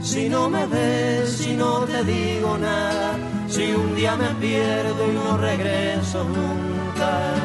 si 0.00 0.28
no 0.28 0.48
me 0.48 0.64
ves, 0.68 1.28
si 1.28 1.54
no 1.54 1.80
te 1.80 2.04
digo 2.04 2.56
nada, 2.56 3.16
si 3.48 3.72
un 3.72 3.96
día 3.96 4.14
me 4.14 4.28
pierdo 4.40 5.10
y 5.10 5.12
no 5.12 5.36
regreso 5.38 6.22
nunca. 6.22 7.43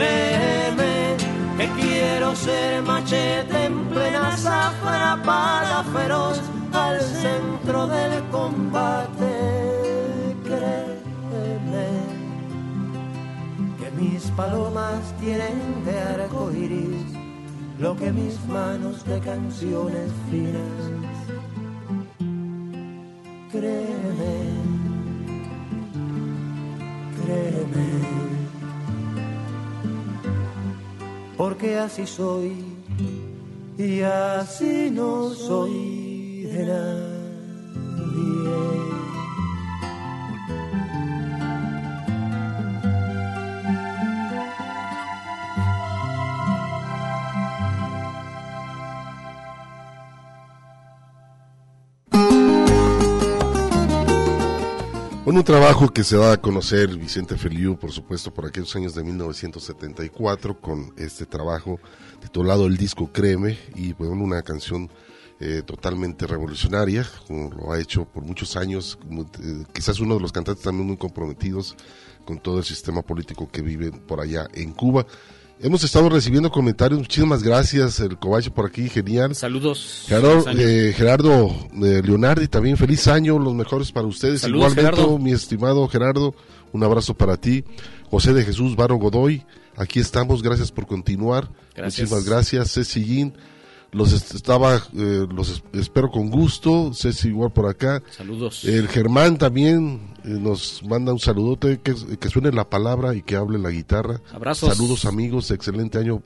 Créeme 0.00 1.16
que 1.58 1.68
quiero 1.78 2.34
ser 2.34 2.80
machete 2.82 3.66
en 3.66 3.84
plena 3.90 4.34
zafra 4.34 5.20
para 5.22 5.84
feroz 5.92 6.40
al 6.72 6.98
centro 7.02 7.86
del 7.86 8.22
combate. 8.30 9.32
Créeme 10.42 11.88
que 13.78 13.90
mis 14.00 14.22
palomas 14.30 15.02
tienen 15.20 15.84
de 15.84 16.00
arco 16.00 16.50
iris 16.50 17.04
lo 17.78 17.94
que 17.94 18.10
mis 18.10 18.42
manos 18.46 19.04
de 19.04 19.20
canciones 19.20 20.10
finas. 20.30 20.80
Créeme, 23.52 24.34
créeme. 27.22 28.39
Porque 31.40 31.78
así 31.78 32.06
soy 32.06 32.52
y 33.78 34.02
así 34.02 34.90
no 34.92 35.30
soy 35.30 36.42
de 36.52 36.66
nadie. 36.66 37.20
Bueno, 55.30 55.42
un 55.42 55.44
trabajo 55.44 55.88
que 55.90 56.02
se 56.02 56.16
da 56.16 56.32
a 56.32 56.40
conocer 56.40 56.88
Vicente 56.96 57.36
Feliu, 57.36 57.78
por 57.78 57.92
supuesto, 57.92 58.34
por 58.34 58.46
aquellos 58.46 58.74
años 58.74 58.96
de 58.96 59.04
1974, 59.04 60.60
con 60.60 60.92
este 60.96 61.24
trabajo 61.24 61.78
titulado 62.20 62.66
El 62.66 62.76
disco 62.76 63.12
Créeme, 63.12 63.56
y 63.76 63.92
bueno, 63.92 64.14
una 64.14 64.42
canción 64.42 64.90
eh, 65.38 65.62
totalmente 65.64 66.26
revolucionaria, 66.26 67.06
como 67.28 67.48
lo 67.48 67.70
ha 67.70 67.78
hecho 67.78 68.06
por 68.06 68.24
muchos 68.24 68.56
años, 68.56 68.98
eh, 69.08 69.62
quizás 69.72 70.00
uno 70.00 70.16
de 70.16 70.20
los 70.20 70.32
cantantes 70.32 70.64
también 70.64 70.88
muy 70.88 70.96
comprometidos 70.96 71.76
con 72.24 72.40
todo 72.40 72.58
el 72.58 72.64
sistema 72.64 73.02
político 73.02 73.48
que 73.48 73.62
vive 73.62 73.92
por 73.92 74.20
allá 74.20 74.48
en 74.52 74.72
Cuba. 74.72 75.06
Hemos 75.62 75.84
estado 75.84 76.08
recibiendo 76.08 76.50
comentarios, 76.50 77.00
muchísimas 77.00 77.42
gracias, 77.42 78.00
el 78.00 78.16
Cobacho 78.16 78.50
por 78.50 78.64
aquí, 78.64 78.88
genial. 78.88 79.34
Saludos. 79.34 80.04
Gerardo, 80.06 80.44
eh, 80.56 80.94
Gerardo 80.96 81.54
eh, 81.84 82.00
Leonardi, 82.02 82.48
también 82.48 82.78
feliz 82.78 83.06
año, 83.08 83.38
los 83.38 83.52
mejores 83.54 83.92
para 83.92 84.06
ustedes. 84.06 84.40
Saludos, 84.40 84.72
Igualmente, 84.72 84.96
Gerardo. 84.96 85.18
mi 85.18 85.32
estimado 85.32 85.86
Gerardo, 85.86 86.34
un 86.72 86.82
abrazo 86.82 87.12
para 87.12 87.36
ti. 87.36 87.62
José 88.10 88.32
de 88.32 88.42
Jesús 88.42 88.74
Varo 88.74 88.96
Godoy, 88.96 89.44
aquí 89.76 90.00
estamos, 90.00 90.42
gracias 90.42 90.72
por 90.72 90.86
continuar. 90.86 91.50
Gracias. 91.76 92.08
Muchísimas 92.10 92.24
gracias. 92.24 92.72
Ceci 92.72 93.04
Guín, 93.04 93.34
los 93.92 94.12
est- 94.12 94.34
estaba, 94.34 94.76
eh, 94.96 95.26
los 95.34 95.48
es- 95.50 95.62
espero 95.72 96.10
con 96.10 96.30
gusto. 96.30 96.92
Ceci 96.94 97.28
igual 97.28 97.50
por 97.52 97.66
acá. 97.68 98.02
Saludos. 98.16 98.64
El 98.64 98.88
Germán 98.88 99.36
también 99.38 100.14
eh, 100.24 100.28
nos 100.28 100.82
manda 100.84 101.12
un 101.12 101.18
saludote, 101.18 101.80
que, 101.80 101.94
que 102.18 102.28
suene 102.28 102.52
la 102.52 102.68
palabra 102.68 103.14
y 103.14 103.22
que 103.22 103.36
hable 103.36 103.58
la 103.58 103.70
guitarra. 103.70 104.20
Abrazos. 104.32 104.74
Saludos 104.76 105.04
amigos, 105.06 105.50
excelente 105.50 105.98
año 105.98 106.22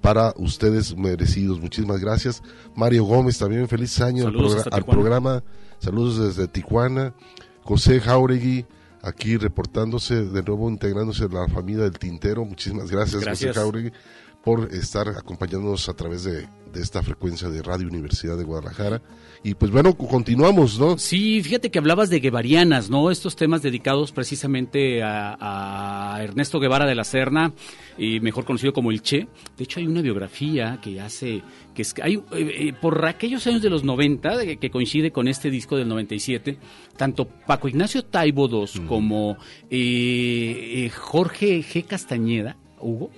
para 0.00 0.32
ustedes 0.36 0.96
merecidos. 0.96 1.60
Muchísimas 1.60 2.00
gracias. 2.00 2.42
Mario 2.76 3.04
Gómez 3.04 3.38
también, 3.38 3.66
feliz 3.68 4.00
año 4.00 4.26
al, 4.26 4.32
Saludos 4.32 4.56
hasta 4.56 4.76
al 4.76 4.84
programa. 4.84 5.42
Saludos 5.80 6.18
desde 6.36 6.46
Tijuana. 6.48 7.14
José 7.62 8.00
Jauregui, 8.00 8.64
aquí 9.02 9.36
reportándose, 9.36 10.24
de 10.24 10.42
nuevo 10.42 10.68
integrándose 10.70 11.24
a 11.24 11.28
la 11.28 11.48
familia 11.48 11.84
del 11.84 11.98
Tintero. 11.98 12.44
Muchísimas 12.44 12.90
gracias, 12.90 13.20
Gracias. 13.22 13.50
José 13.50 13.60
Jauregui, 13.60 13.92
por 14.44 14.72
estar 14.72 15.08
acompañándonos 15.08 15.88
a 15.88 15.94
través 15.94 16.24
de, 16.24 16.42
de 16.72 16.80
esta 16.80 17.02
frecuencia 17.02 17.48
de 17.48 17.62
Radio 17.62 17.88
Universidad 17.88 18.36
de 18.38 18.44
Guadalajara. 18.44 19.02
Y 19.44 19.54
pues 19.54 19.70
bueno, 19.70 19.94
continuamos, 19.96 20.78
¿no? 20.80 20.98
Sí, 20.98 21.40
fíjate 21.42 21.70
que 21.70 21.78
hablabas 21.78 22.10
de 22.10 22.18
guevarianas, 22.18 22.90
¿no? 22.90 23.10
Estos 23.10 23.36
temas 23.36 23.62
dedicados 23.62 24.10
precisamente 24.10 25.02
a, 25.02 25.36
a 26.16 26.22
Ernesto 26.24 26.58
Guevara 26.58 26.86
de 26.86 26.94
la 26.96 27.04
Serna, 27.04 27.52
y 27.96 28.18
mejor 28.20 28.44
conocido 28.44 28.72
como 28.72 28.90
el 28.90 29.00
Che. 29.02 29.28
De 29.56 29.64
hecho, 29.64 29.78
hay 29.80 29.86
una 29.86 30.02
biografía 30.02 30.80
que 30.82 31.00
hace, 31.00 31.42
que 31.74 31.82
es, 31.82 31.94
hay, 32.02 32.14
eh, 32.16 32.22
eh, 32.32 32.72
por 32.80 33.04
aquellos 33.06 33.46
años 33.46 33.62
de 33.62 33.70
los 33.70 33.84
90, 33.84 34.36
de- 34.38 34.56
que 34.56 34.70
coincide 34.70 35.12
con 35.12 35.28
este 35.28 35.50
disco 35.50 35.76
del 35.76 35.86
97, 35.88 36.58
tanto 36.96 37.26
Paco 37.28 37.68
Ignacio 37.68 38.04
Taibo 38.04 38.48
II 38.48 38.86
como 38.88 39.36
eh, 39.70 40.84
eh, 40.86 40.90
Jorge 40.90 41.60
G. 41.62 41.84
Castañeda, 41.86 42.56
Hugo, 42.80 43.10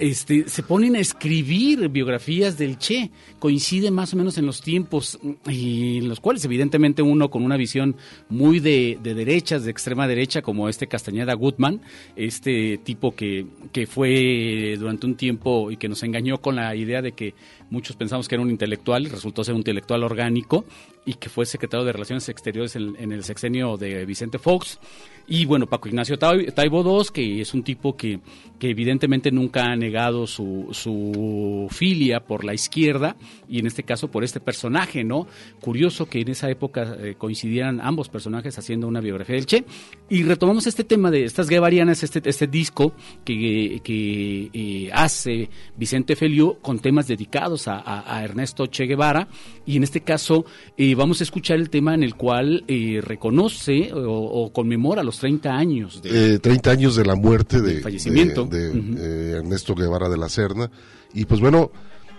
Este, 0.00 0.48
se 0.48 0.62
ponen 0.62 0.96
a 0.96 0.98
escribir 0.98 1.88
biografías 1.88 2.58
del 2.58 2.78
Che, 2.78 3.10
coinciden 3.38 3.94
más 3.94 4.12
o 4.12 4.16
menos 4.16 4.38
en 4.38 4.46
los 4.46 4.60
tiempos, 4.60 5.18
y 5.48 5.98
en 5.98 6.08
los 6.08 6.20
cuales 6.20 6.44
evidentemente 6.44 7.02
uno 7.02 7.30
con 7.30 7.44
una 7.44 7.56
visión 7.56 7.96
muy 8.28 8.60
de, 8.60 8.98
de 9.02 9.14
derechas, 9.14 9.64
de 9.64 9.70
extrema 9.70 10.08
derecha, 10.08 10.42
como 10.42 10.68
este 10.68 10.88
Castañeda 10.88 11.34
Goodman, 11.34 11.80
este 12.16 12.78
tipo 12.78 13.14
que, 13.14 13.46
que 13.72 13.86
fue 13.86 14.76
durante 14.78 15.06
un 15.06 15.14
tiempo 15.14 15.70
y 15.70 15.76
que 15.76 15.88
nos 15.88 16.02
engañó 16.02 16.40
con 16.40 16.56
la 16.56 16.74
idea 16.74 17.02
de 17.02 17.12
que 17.12 17.34
muchos 17.70 17.96
pensamos 17.96 18.28
que 18.28 18.34
era 18.34 18.42
un 18.42 18.50
intelectual, 18.50 19.06
resultó 19.06 19.44
ser 19.44 19.54
un 19.54 19.60
intelectual 19.60 20.02
orgánico, 20.02 20.64
y 21.04 21.14
que 21.14 21.28
fue 21.28 21.46
secretario 21.46 21.84
de 21.84 21.92
Relaciones 21.92 22.28
Exteriores 22.28 22.76
en, 22.76 23.12
el 23.12 23.24
sexenio 23.24 23.76
de 23.76 24.04
Vicente 24.06 24.38
Fox. 24.38 24.78
Y 25.26 25.44
bueno, 25.46 25.66
Paco 25.68 25.88
Ignacio 25.88 26.18
Tai- 26.18 26.52
Taibo 26.52 26.82
II, 27.00 27.06
que 27.12 27.40
es 27.40 27.54
un 27.54 27.62
tipo 27.62 27.96
que, 27.96 28.20
que 28.58 28.70
evidentemente 28.70 29.30
nunca 29.30 29.66
ha 29.66 29.76
negado 29.76 30.26
su, 30.26 30.68
su 30.72 31.68
filia 31.70 32.20
por 32.24 32.44
la 32.44 32.54
izquierda, 32.54 33.16
y 33.48 33.60
en 33.60 33.66
este 33.66 33.84
caso 33.84 34.10
por 34.10 34.24
este 34.24 34.40
personaje, 34.40 35.04
¿no? 35.04 35.26
Curioso 35.60 36.08
que 36.08 36.20
en 36.20 36.28
esa 36.28 36.50
época 36.50 36.96
eh, 37.00 37.14
coincidieran 37.16 37.80
ambos 37.80 38.08
personajes 38.08 38.58
haciendo 38.58 38.88
una 38.88 39.00
biografía 39.00 39.36
del 39.36 39.46
Che. 39.46 39.64
Y 40.08 40.24
retomamos 40.24 40.66
este 40.66 40.82
tema 40.84 41.10
de 41.10 41.24
estas 41.24 41.48
guevarianas, 41.48 42.02
este, 42.02 42.20
este 42.28 42.46
disco 42.48 42.92
que, 43.24 43.80
que 43.84 44.50
eh, 44.52 44.90
hace 44.92 45.48
Vicente 45.76 46.16
Feliu 46.16 46.58
con 46.60 46.80
temas 46.80 47.06
dedicados 47.06 47.68
a 47.68 48.20
Ernesto 48.24 48.66
Che 48.66 48.86
Guevara, 48.86 49.28
y 49.64 49.76
en 49.76 49.84
este 49.84 50.00
caso 50.00 50.44
eh, 50.76 50.91
vamos 50.94 51.20
a 51.20 51.24
escuchar 51.24 51.58
el 51.58 51.70
tema 51.70 51.94
en 51.94 52.02
el 52.02 52.14
cual 52.14 52.64
eh, 52.68 53.00
reconoce 53.02 53.92
o, 53.92 54.00
o 54.44 54.52
conmemora 54.52 55.02
los 55.02 55.18
30 55.18 55.56
años 55.56 56.02
de, 56.02 56.34
Eh, 56.34 56.38
30 56.38 56.70
años 56.70 56.96
de 56.96 57.04
la 57.04 57.14
muerte 57.14 57.60
de, 57.60 57.80
fallecimiento. 57.80 58.44
de- 58.46 58.70
eh, 58.72 59.36
Ernesto 59.38 59.74
Guevara 59.74 60.08
de 60.08 60.16
la 60.18 60.28
Serna. 60.28 60.70
Y 61.14 61.24
pues 61.26 61.40
bueno, 61.40 61.70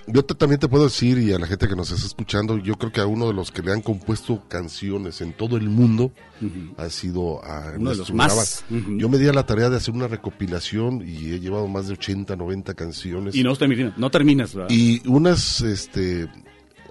yo 0.06 0.24
te- 0.26 0.36
también 0.36 0.60
te 0.60 0.68
puedo 0.68 0.84
decir, 0.84 1.18
y 1.18 1.32
a 1.32 1.40
la 1.40 1.48
gente 1.48 1.68
que 1.68 1.76
nos 1.78 1.90
está 1.92 2.06
escuchando, 2.06 2.58
yo 2.58 2.76
creo 2.76 2.92
que 2.92 3.00
a 3.00 3.06
uno 3.06 3.26
de 3.28 3.34
los 3.34 3.52
que 3.52 3.62
le 3.62 3.72
han 3.72 3.82
compuesto 3.82 4.44
canciones 4.50 5.22
en 5.22 5.32
todo 5.34 5.56
el 5.58 5.70
mundo 5.70 6.12
ha 6.78 6.90
sido 6.90 7.44
a 7.44 7.60
Uno 7.60 7.92
de 7.92 7.96
Ernesto 7.96 7.98
los 8.00 8.14
más. 8.14 8.66
Ujú. 8.70 8.98
Yo 8.98 9.08
me 9.08 9.18
di 9.18 9.28
a 9.30 9.34
la 9.34 9.46
tarea 9.46 9.70
de 9.70 9.78
hacer 9.78 9.94
una 9.94 10.08
recopilación 10.10 11.02
y 11.08 11.32
he 11.32 11.40
llevado 11.40 11.68
más 11.70 11.88
de 11.88 11.94
80, 11.94 12.36
90 12.36 12.74
canciones. 12.74 13.34
y 13.36 13.44
no 13.44 13.56
terminas, 13.56 13.98
no 13.98 14.12
terminas 14.12 14.54
¿verdad? 14.54 14.70
Y 14.70 15.02
unas, 15.08 15.62
este, 15.62 16.28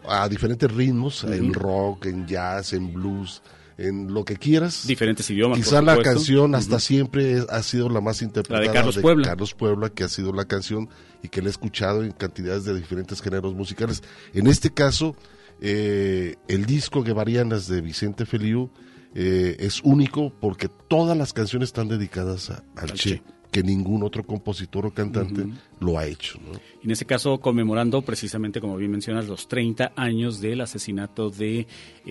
a 0.09 0.29
diferentes 0.29 0.71
ritmos, 0.71 1.25
en 1.25 1.53
rock, 1.55 2.07
en 2.07 2.27
jazz, 2.27 2.73
en 2.73 2.93
blues, 2.93 3.43
en 3.79 4.13
lo 4.13 4.25
que 4.25 4.37
quieras. 4.37 4.87
diferentes 4.87 5.29
idiomas. 5.31 5.59
Quizá 5.59 5.77
por 5.77 5.85
la 5.85 6.03
canción 6.03 6.55
hasta 6.55 6.79
siempre 6.79 7.33
es- 7.39 7.47
ha 7.49 7.63
sido 7.63 7.89
la 7.89 8.01
más 8.01 8.21
interpretada 8.23 8.61
La 8.65 8.69
de 8.71 8.75
Carlos 8.75 8.99
Puebla. 8.99 9.27
Carlos 9.29 9.55
Puebla, 9.55 9.89
que 9.91 10.05
ha 10.05 10.09
sido 10.09 10.33
la 10.33 10.45
canción 10.45 10.89
y 11.23 11.29
que 11.29 11.41
la 11.41 11.49
he 11.49 11.51
escuchado 11.51 12.03
en 12.05 12.13
cantidades 12.13 12.65
de 12.65 12.75
diferentes 12.75 13.21
géneros 13.23 13.55
musicales. 13.55 14.03
En 14.35 14.47
este 14.47 14.71
caso, 14.71 15.17
eh, 15.61 16.37
el 16.49 16.67
disco 16.67 17.03
Guevarianas 17.03 17.67
de 17.69 17.81
Vicente 17.81 18.27
Feliu 18.27 18.71
eh, 19.15 19.57
es 19.61 19.81
único 19.83 20.33
porque 20.41 20.69
todas 20.89 21.17
las 21.17 21.33
canciones 21.35 21.69
están 21.69 21.87
dedicadas 21.89 22.49
a- 22.51 22.65
al 22.77 22.91
Al 22.91 22.93
Che. 22.95 23.11
Che. 23.19 23.23
Que 23.53 23.63
ningún 23.63 24.03
otro 24.03 24.25
compositor 24.25 24.87
o 24.87 24.91
cantante 24.91 25.47
lo 25.79 25.99
ha 25.99 26.07
hecho. 26.07 26.41
¿no? 26.43 26.59
En 26.83 26.91
ese 26.91 27.05
caso, 27.05 27.39
conmemorando 27.39 28.01
precisamente, 28.01 28.63
como 28.63 28.79
bien 28.79 28.91
mencionas, 28.91 29.29
los 29.29 29.47
30 29.47 29.93
años 29.95 30.41
del 30.41 30.63
asesinato 30.63 31.29
de 31.29 31.61
eh, 31.61 31.67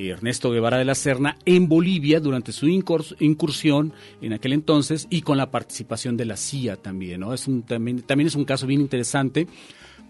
Ernesto 0.10 0.52
Guevara 0.52 0.78
de 0.78 0.86
la 0.86 0.94
Serna 0.94 1.38
en 1.46 1.68
Bolivia 1.68 2.20
durante 2.20 2.52
su 2.52 2.68
incursión 2.68 3.92
en 4.22 4.34
aquel 4.34 4.54
entonces 4.54 5.08
y 5.10 5.24
con 5.24 5.36
la 5.36 5.50
participación 5.50 6.16
de 6.16 6.26
la 6.26 6.38
CIA 6.38 6.78
también. 6.78 7.22
¿no? 7.22 7.34
Es 7.34 7.48
un, 7.48 7.64
también, 7.64 8.04
también 8.04 8.28
es 8.28 8.36
un 8.36 8.46
caso 8.46 8.68
bien 8.68 8.80
interesante 8.80 9.48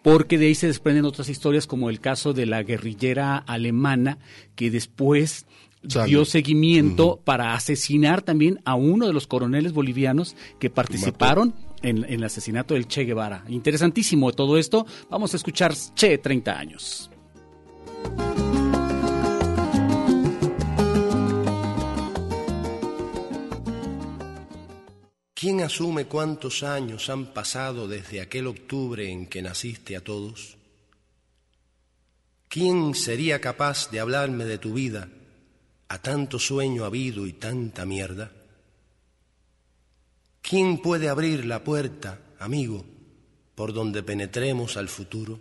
porque 0.04 0.38
de 0.38 0.48
ahí 0.48 0.56
se 0.56 0.68
desprenden 0.68 1.06
otras 1.06 1.30
historias 1.30 1.66
como 1.66 1.90
el 1.90 2.02
caso 2.02 2.34
de 2.34 2.46
la 2.46 2.62
guerrillera 2.64 3.38
alemana 3.38 4.18
que 4.56 4.70
después 4.70 5.46
dio 5.82 6.26
seguimiento 6.26 7.20
para 7.24 7.54
asesinar 7.54 8.22
también 8.22 8.62
a 8.66 8.76
uno 8.76 9.08
de 9.08 9.14
los 9.14 9.28
coroneles 9.28 9.74
bolivianos 9.74 10.36
que 10.60 10.70
participaron 10.70 11.56
en, 11.82 12.06
el 12.06 12.24
asesinato 12.24 12.74
del 12.74 12.88
Che 12.88 13.04
Guevara. 13.04 13.44
Interesantísimo 13.50 14.32
todo 14.32 14.58
esto. 14.58 14.86
Vamos 15.10 15.34
a 15.34 15.38
escuchar 15.38 15.74
Che 15.96 16.18
30 16.18 16.58
años. 16.58 17.10
¿Quién 25.34 25.62
asume 25.62 26.06
cuántos 26.06 26.62
años 26.62 27.10
han 27.10 27.34
pasado 27.34 27.88
desde 27.88 28.22
aquel 28.22 28.46
octubre 28.46 29.10
en 29.10 29.26
que 29.26 29.42
naciste 29.42 29.98
a 29.98 30.04
todos? 30.04 30.58
¿Quién 32.48 32.94
sería 32.94 33.42
capaz 33.42 33.90
de 33.90 34.00
hablarme 34.00 34.46
de 34.46 34.60
tu 34.60 34.74
vida 34.74 35.10
a 35.92 36.02
tanto 36.02 36.40
sueño 36.40 36.86
habido 36.86 37.28
y 37.28 37.34
tanta 37.34 37.86
mierda? 37.86 38.32
¿Quién 40.42 40.82
puede 40.82 41.10
abrir 41.10 41.44
la 41.44 41.66
puerta, 41.66 42.18
amigo, 42.40 42.86
por 43.56 43.74
donde 43.74 44.02
penetremos 44.02 44.78
al 44.78 44.88
futuro? 44.88 45.38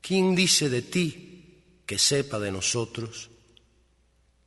¿Quién 0.00 0.36
dice 0.36 0.70
de 0.70 0.82
ti 0.82 1.58
que 1.84 1.98
sepa 1.98 2.38
de 2.38 2.52
nosotros? 2.52 3.30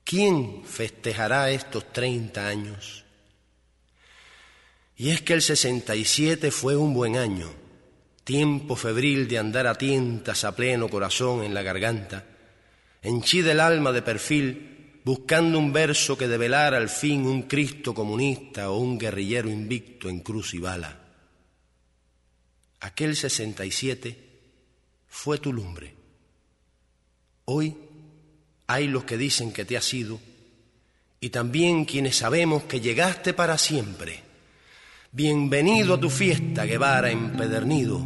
¿Quién 0.05 0.63
festejará 0.63 1.51
estos 1.51 1.91
treinta 1.91 2.47
años? 2.47 3.03
Y 4.95 5.10
es 5.10 5.21
que 5.23 5.33
el 5.33 5.41
67 5.41 6.51
fue 6.51 6.77
un 6.77 6.93
buen 6.93 7.17
año, 7.17 7.49
tiempo 8.23 8.77
febril 8.77 9.27
de 9.27 9.39
andar 9.39 9.67
a 9.67 9.75
tientas 9.75 10.45
a 10.45 10.55
pleno 10.55 10.88
corazón 10.88 11.43
en 11.43 11.53
la 11.53 11.63
garganta, 11.63 12.37
henchida 13.07 13.51
el 13.51 13.59
alma 13.59 13.91
de 13.91 14.01
perfil, 14.01 15.01
buscando 15.03 15.57
un 15.57 15.71
verso 15.71 16.17
que 16.17 16.27
develara 16.27 16.77
al 16.77 16.89
fin 16.89 17.25
un 17.25 17.43
Cristo 17.43 17.93
comunista 17.93 18.69
o 18.69 18.77
un 18.77 18.97
guerrillero 18.97 19.49
invicto 19.49 20.09
en 20.09 20.19
cruz 20.19 20.53
y 20.53 20.59
bala. 20.59 20.99
Aquel 22.81 23.15
67 23.15 24.17
fue 25.07 25.37
tu 25.39 25.53
lumbre. 25.53 25.95
Hoy 27.45 27.75
hay 28.67 28.87
los 28.87 29.05
que 29.05 29.17
dicen 29.17 29.51
que 29.51 29.65
te 29.65 29.77
has 29.77 29.93
ido 29.93 30.19
y 31.19 31.29
también 31.29 31.85
quienes 31.85 32.17
sabemos 32.17 32.63
que 32.63 32.81
llegaste 32.81 33.33
para 33.33 33.57
siempre 33.57 34.27
Bienvenido 35.17 35.95
a 35.95 35.99
tu 35.99 36.09
fiesta, 36.09 36.65
Guevara 36.65 37.09
empedernido, 37.09 38.05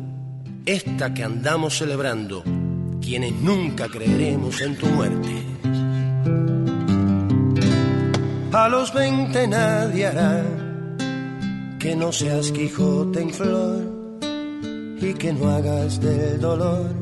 esta 0.65 1.13
que 1.13 1.23
andamos 1.23 1.77
celebrando, 1.77 2.43
quienes 3.01 3.33
nunca 3.33 3.87
creeremos 3.89 4.61
en 4.61 4.77
tu 4.77 4.85
muerte. 4.85 5.45
A 8.53 8.69
los 8.69 8.93
veinte 8.93 9.47
nadie 9.47 10.07
hará 10.07 10.43
que 11.79 11.95
no 11.95 12.11
seas 12.11 12.51
Quijote 12.51 13.21
en 13.21 13.29
flor 13.31 13.81
y 15.01 15.13
que 15.15 15.33
no 15.33 15.49
hagas 15.49 15.99
del 15.99 16.39
dolor 16.39 16.95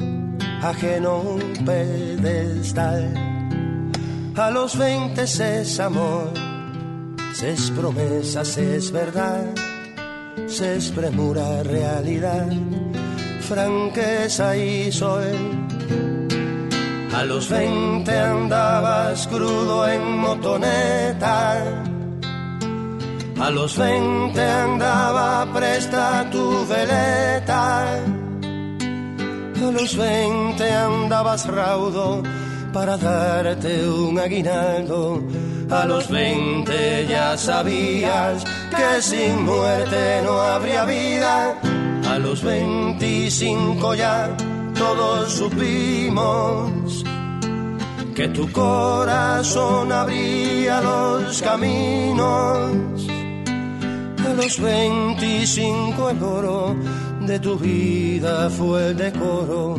ajeno 0.62 1.22
un 1.22 1.66
pedestal. 1.66 3.14
A 4.36 4.50
los 4.52 4.78
veinte 4.78 5.24
es 5.24 5.80
amor, 5.80 6.32
es 7.44 7.72
promesas, 7.72 8.58
es 8.58 8.92
verdad 8.92 9.54
se 10.50 10.78
espremura 10.78 11.64
realidad, 11.64 12.48
franqueza 13.42 14.58
y 14.58 14.92
sol. 14.92 15.69
A 17.20 17.26
los 17.26 17.50
veinte 17.50 18.18
andabas 18.18 19.28
crudo 19.28 19.86
en 19.90 20.20
motoneta, 20.20 21.62
a 23.42 23.50
los 23.50 23.78
veinte 23.78 24.42
andaba 24.42 25.46
presta 25.54 26.26
tu 26.32 26.66
veleta, 26.66 27.98
a 29.58 29.72
los 29.74 29.98
veinte 29.98 30.72
andabas 30.72 31.46
raudo 31.48 32.24
para 32.72 32.96
darte 32.96 33.86
un 33.86 34.18
aguinaldo. 34.18 35.22
A 35.70 35.86
los 35.86 36.10
veinte 36.10 37.06
ya 37.06 37.36
sabías 37.36 38.46
que 38.72 39.02
sin 39.02 39.44
muerte 39.44 40.22
no 40.24 40.40
habría 40.40 40.86
vida. 40.86 41.54
A 42.10 42.18
los 42.18 42.42
veinticinco 42.42 43.94
ya 43.94 44.30
todos 44.80 45.34
supimos 45.34 47.04
que 48.16 48.30
tu 48.30 48.50
corazón 48.52 49.92
abría 49.92 50.82
los 50.82 51.42
caminos. 51.42 52.72
A 54.26 54.34
los 54.34 54.60
veinticinco 54.60 56.10
el 56.10 56.24
oro 56.24 56.76
de 57.28 57.40
tu 57.40 57.58
vida 57.58 58.50
fue 58.50 58.88
el 58.88 58.98
decoro. 58.98 59.76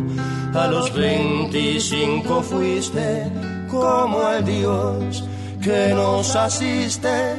A 0.54 0.66
los 0.66 0.94
veinticinco 0.94 2.42
fuiste 2.42 3.32
como 3.70 4.28
el 4.28 4.44
Dios 4.44 5.24
que 5.62 5.94
nos 5.94 6.36
asiste 6.36 7.36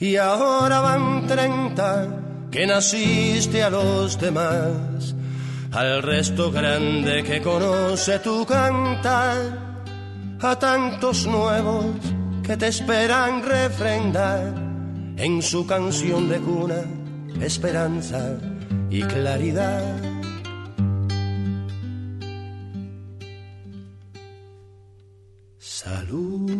y 0.00 0.16
ahora 0.16 0.80
van 0.80 1.26
treinta 1.28 2.08
que 2.50 2.66
naciste 2.66 3.62
a 3.62 3.70
los 3.70 4.18
demás, 4.18 5.14
al 5.72 6.02
resto 6.02 6.50
grande 6.50 7.22
que 7.22 7.40
conoce 7.40 8.18
tu 8.18 8.44
cantar, 8.44 9.36
a 10.40 10.56
tantos 10.58 11.26
nuevos 11.26 11.86
que 12.42 12.56
te 12.56 12.68
esperan 12.68 13.42
refrendar 13.42 14.54
en 15.16 15.42
su 15.42 15.66
canción 15.66 16.28
de 16.28 16.38
cuna, 16.40 16.82
esperanza 17.40 18.36
y 18.90 19.02
claridad. 19.02 19.82
Salud 25.58 26.52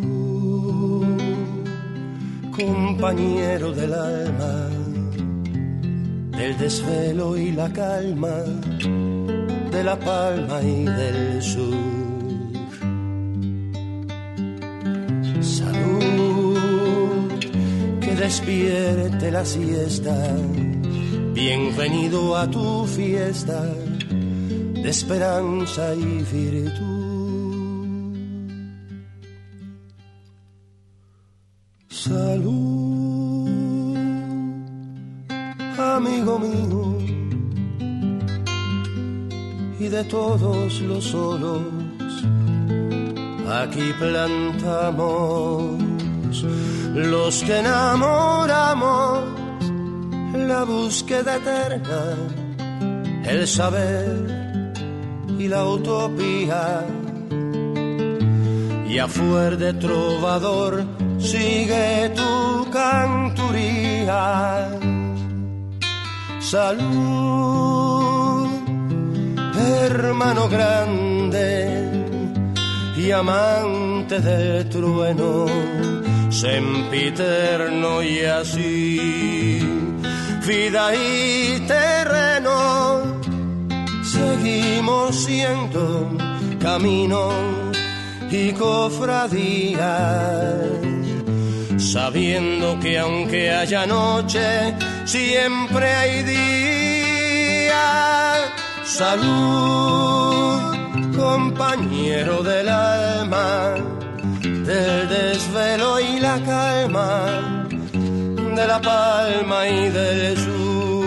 compañero 2.52 3.72
del 3.72 3.94
alma, 3.94 4.68
del 6.36 6.56
desvelo 6.58 7.36
y 7.36 7.52
la 7.52 7.72
calma, 7.72 8.36
de 9.70 9.84
la 9.84 9.98
palma 9.98 10.62
y 10.62 10.84
del 10.84 11.42
sur. 11.42 11.74
Salud, 15.40 16.58
que 18.00 18.14
despierte 18.16 19.30
la 19.30 19.44
siesta, 19.44 20.16
bienvenido 21.34 22.36
a 22.36 22.50
tu 22.50 22.84
fiesta 22.86 23.62
de 24.82 24.88
esperanza 24.88 25.94
y 25.94 26.24
virtud. 26.32 27.02
Salud, 31.88 32.71
amigo 36.02 36.38
mío, 36.38 36.98
y 39.78 39.88
de 39.88 40.04
todos 40.04 40.80
los 40.80 41.04
solos, 41.04 41.62
aquí 43.48 43.92
plantamos 43.98 45.76
los 46.94 47.42
que 47.44 47.58
enamoramos 47.58 49.20
la 50.34 50.64
búsqueda 50.64 51.36
eterna, 51.36 52.16
el 53.24 53.46
saber 53.46 54.72
y 55.38 55.46
la 55.46 55.64
utopía. 55.64 56.84
Y 58.88 58.98
a 58.98 59.06
fuer 59.08 59.56
de 59.56 59.72
trovador 59.74 60.84
sigue 61.18 62.10
tu 62.14 62.70
canturía. 62.70 64.68
Salud, 66.52 66.84
hermano 69.56 70.50
grande 70.50 71.50
y 72.94 73.10
amante 73.10 74.20
del 74.20 74.68
trueno, 74.68 75.46
sempiterno 76.28 78.02
y 78.02 78.24
así, 78.26 79.60
vida 80.46 80.94
y 80.94 81.58
terreno, 81.66 83.00
seguimos 84.04 85.24
siendo 85.24 86.10
camino 86.60 87.30
y 88.30 88.52
cofradía, 88.52 89.90
sabiendo 91.78 92.78
que 92.78 92.98
aunque 92.98 93.50
haya 93.50 93.86
noche, 93.86 94.74
siempre 95.06 95.61
hay 95.80 96.22
día. 96.22 97.84
Salud, 98.84 100.60
compañero 101.16 102.42
del 102.42 102.68
alma 102.68 103.74
del 104.42 105.08
desvelo 105.08 106.00
y 106.00 106.20
la 106.20 106.38
calma, 106.44 107.26
de 107.92 108.66
la 108.66 108.80
palma 108.80 109.68
y 109.68 109.88
del 109.88 110.36
sur. 110.36 111.02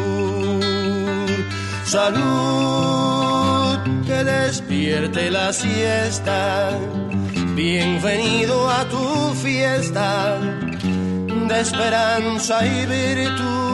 Salud 1.86 3.78
que 4.06 4.24
despierte 4.24 5.30
la 5.32 5.54
siesta, 5.54 6.78
bienvenido 7.56 8.70
a 8.70 8.86
tu 8.86 9.34
fiesta 9.36 10.38
de 11.48 11.60
esperanza 11.60 12.66
y 12.66 12.86
virtud. 12.86 13.65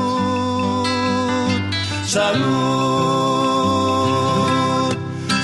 Salud, 2.12 2.44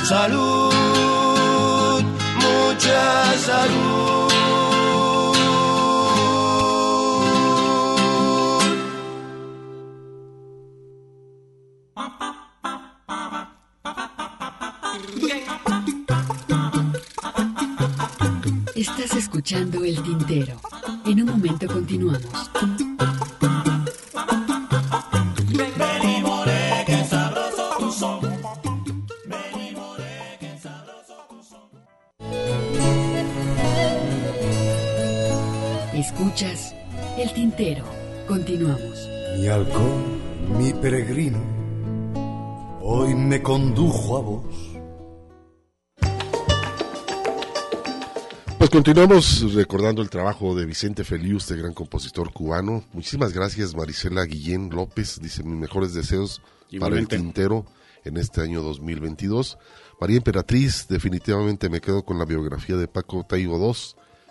salud, 0.04 2.04
mucha 2.36 3.38
salud. 3.38 4.28
Estás 18.76 19.16
escuchando 19.16 19.86
El 19.86 20.04
Tintero. 20.04 20.60
En 21.06 21.22
un 21.22 21.30
momento 21.30 21.66
continuamos. 21.68 22.28
Escuchas 36.38 36.76
El 37.18 37.34
Tintero. 37.34 37.84
Continuamos. 38.28 39.10
Mi 39.40 39.48
halcón, 39.48 40.20
mi 40.56 40.72
peregrino, 40.72 41.40
hoy 42.80 43.16
me 43.16 43.42
condujo 43.42 44.18
a 44.18 44.22
vos. 44.22 44.56
Pues 48.60 48.70
continuamos 48.70 49.52
recordando 49.56 50.04
el 50.04 50.12
trabajo 50.12 50.54
de 50.54 50.68
Vicente 50.68 51.04
Feliu, 51.04 51.38
este 51.38 51.56
gran 51.56 51.74
compositor 51.74 52.32
cubano. 52.32 52.84
Muchísimas 52.94 53.34
gracias 53.34 53.74
Marisela 53.74 54.24
Guillén 54.26 54.70
López, 54.70 55.20
dice 55.20 55.42
mis 55.42 55.58
mejores 55.58 55.96
deseos 55.96 56.44
para 56.80 57.00
el 57.00 57.08
tintero 57.08 57.66
en 58.04 58.18
este 58.18 58.42
año 58.42 58.62
2022. 58.62 59.58
María 60.00 60.18
Emperatriz, 60.18 60.86
definitivamente 60.88 61.68
me 61.68 61.82
quedo 61.82 62.06
con 62.06 62.20
la 62.20 62.26
biografía 62.26 62.76
de 62.76 62.88
Paco 62.88 63.26
Taibo 63.28 63.58
II. 63.58 63.74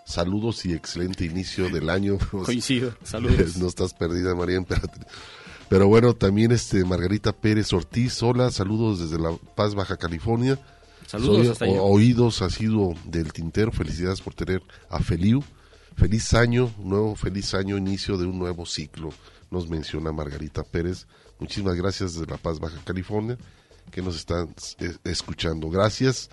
Saludos 0.07 0.65
y 0.65 0.73
excelente 0.73 1.25
inicio 1.25 1.69
del 1.69 1.91
año. 1.91 2.17
Coincido. 2.31 2.95
Saludos. 3.03 3.57
no 3.59 3.67
estás 3.67 3.93
perdida, 3.93 4.37
María 4.37 4.57
Emperatriz. 4.57 5.05
Pero 5.69 5.89
bueno, 5.89 6.15
también 6.15 6.53
este 6.53 6.85
Margarita 6.85 7.33
Pérez 7.33 7.73
Ortiz, 7.73 8.23
hola, 8.23 8.53
saludos 8.53 9.01
desde 9.01 9.21
La 9.21 9.37
Paz, 9.57 9.75
Baja 9.75 9.97
California. 9.97 10.61
Saludos 11.09 11.39
Soy 11.39 11.49
hasta 11.49 11.65
allá. 11.65 11.83
oídos 11.83 12.41
ha 12.41 12.51
sido 12.51 12.95
del 13.05 13.33
tintero. 13.33 13.73
Felicidades 13.73 14.21
por 14.21 14.33
tener 14.33 14.63
a 14.89 15.01
Feliu. 15.01 15.43
Feliz 15.97 16.35
año, 16.35 16.73
nuevo 16.79 17.17
feliz 17.17 17.53
año, 17.55 17.77
inicio 17.77 18.17
de 18.17 18.27
un 18.27 18.39
nuevo 18.39 18.65
ciclo. 18.65 19.11
Nos 19.51 19.69
menciona 19.69 20.13
Margarita 20.13 20.63
Pérez. 20.63 21.09
Muchísimas 21.41 21.75
gracias 21.75 22.15
desde 22.15 22.31
La 22.31 22.37
Paz, 22.37 22.61
Baja 22.61 22.81
California, 22.85 23.37
que 23.91 24.03
nos 24.03 24.15
están 24.15 24.55
eh, 24.79 24.95
escuchando. 25.03 25.69
Gracias. 25.69 26.31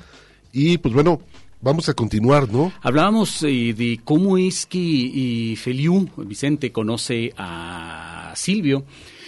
Y 0.51 0.77
pues 0.77 0.93
bueno, 0.93 1.21
vamos 1.63 1.89
a 1.89 1.93
continuar, 1.93 2.51
¿no? 2.51 2.71
Hablábamos 2.81 3.41
eh, 3.43 3.73
de 3.73 3.99
cómo 4.03 4.37
es 4.37 4.65
que 4.65 5.51
eh, 5.51 5.55
Feliu, 5.55 6.09
Vicente, 6.17 6.71
conoce 6.71 7.33
a 7.37 8.33
Silvio. 8.35 8.85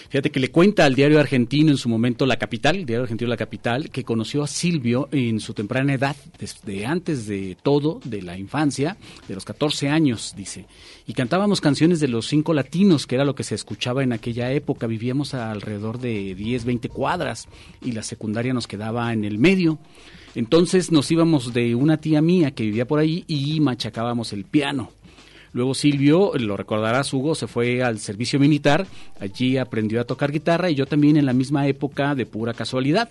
Fíjate 0.10 0.32
que 0.32 0.39
le 0.39 0.52
cuenta 0.52 0.86
al 0.86 0.95
diario 0.95 1.19
argentino 1.19 1.71
en 1.71 1.78
su 1.78 1.89
momento 1.89 2.26
La 2.26 2.38
Capital, 2.38 2.76
el 2.76 2.86
diario 2.86 3.04
argentino 3.04 3.30
La 3.30 3.38
Capital, 3.38 3.89
que 3.89 4.04
conoció 4.04 4.43
a 4.43 4.48
Silvio 4.48 5.10
en 5.12 5.39
su 5.39 5.54
temprana 5.54 5.93
edad, 5.93 6.15
desde 6.39 6.86
antes 6.86 7.26
de 7.28 7.58
todo, 7.62 8.00
de 8.04 8.21
la 8.21 8.38
infancia, 8.38 8.98
de 9.28 9.34
los 9.34 9.43
14 9.43 9.89
años, 9.89 10.34
dice. 10.38 10.67
Y 11.08 11.13
cantábamos 11.13 11.60
canciones 11.60 12.00
de 12.00 12.08
los 12.08 12.28
cinco 12.28 12.54
latinos, 12.54 13.08
que 13.08 13.15
era 13.15 13.26
lo 13.26 13.36
que 13.36 13.43
se 13.43 13.56
escuchaba 13.56 14.04
en 14.04 14.13
aquella 14.13 14.52
época. 14.52 14.88
Vivíamos 14.88 15.34
alrededor 15.34 16.00
de 16.00 16.36
10, 16.36 16.65
20 16.65 16.89
cuadras 16.89 17.48
y 17.82 17.91
la 17.91 18.04
secundaria 18.04 18.54
nos 18.54 18.67
quedaba 18.67 19.12
en 19.12 19.26
el 19.26 19.38
medio. 19.38 19.80
Entonces 20.36 20.91
nos 20.91 21.10
íbamos 21.10 21.54
de 21.54 21.76
una 21.76 21.98
tía 21.98 22.21
mía 22.21 22.52
que 22.52 22.63
vivía 22.63 22.86
por 22.86 23.00
ahí 23.00 23.24
y 23.28 23.60
machacábamos 23.62 24.34
el 24.34 24.43
piano. 24.45 24.91
Luego 25.54 25.74
Silvio, 25.74 26.34
lo 26.38 26.58
recordarás 26.58 27.13
Hugo, 27.13 27.34
se 27.34 27.48
fue 27.48 27.82
al 27.82 28.00
servicio 28.00 28.38
militar, 28.41 28.86
allí 29.21 29.56
aprendió 29.58 30.02
a 30.02 30.04
tocar 30.04 30.30
guitarra 30.34 30.69
y 30.69 30.76
yo 30.76 30.86
también 30.86 31.15
en 31.15 31.26
la 31.26 31.32
misma 31.32 31.65
época 31.65 32.13
de 32.13 32.26
pura 32.26 32.54
casualidad. 32.54 33.08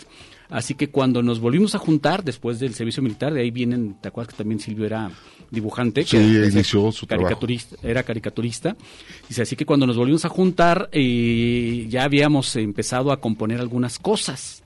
Así 0.51 0.75
que 0.75 0.91
cuando 0.91 1.23
nos 1.23 1.41
volvimos 1.41 1.75
a 1.75 1.79
juntar 1.79 2.23
después 2.23 2.61
del 2.61 2.75
servicio 2.75 3.03
militar, 3.03 3.33
de 3.33 3.41
ahí 3.41 3.51
vienen, 3.51 3.97
¿te 3.99 4.09
acuerdas 4.09 4.35
que 4.35 4.39
también 4.39 4.61
Silvio 4.61 4.85
era 4.85 5.11
dibujante? 5.51 6.05
Sí, 6.05 6.19
Que 6.19 6.49
inició 6.49 6.93
su 6.93 7.07
trabajo. 7.07 7.29
caricaturista, 7.29 7.77
era 7.83 8.03
caricaturista. 8.03 8.77
Dice, 9.27 9.41
así 9.41 9.57
que 9.57 9.65
cuando 9.65 9.87
nos 9.87 9.97
volvimos 9.97 10.27
a 10.27 10.29
juntar, 10.29 10.91
eh, 10.93 11.87
ya 11.89 12.05
habíamos 12.05 12.55
empezado 12.57 13.11
a 13.11 13.21
componer 13.23 13.59
algunas 13.59 13.99
cosas. 13.99 14.64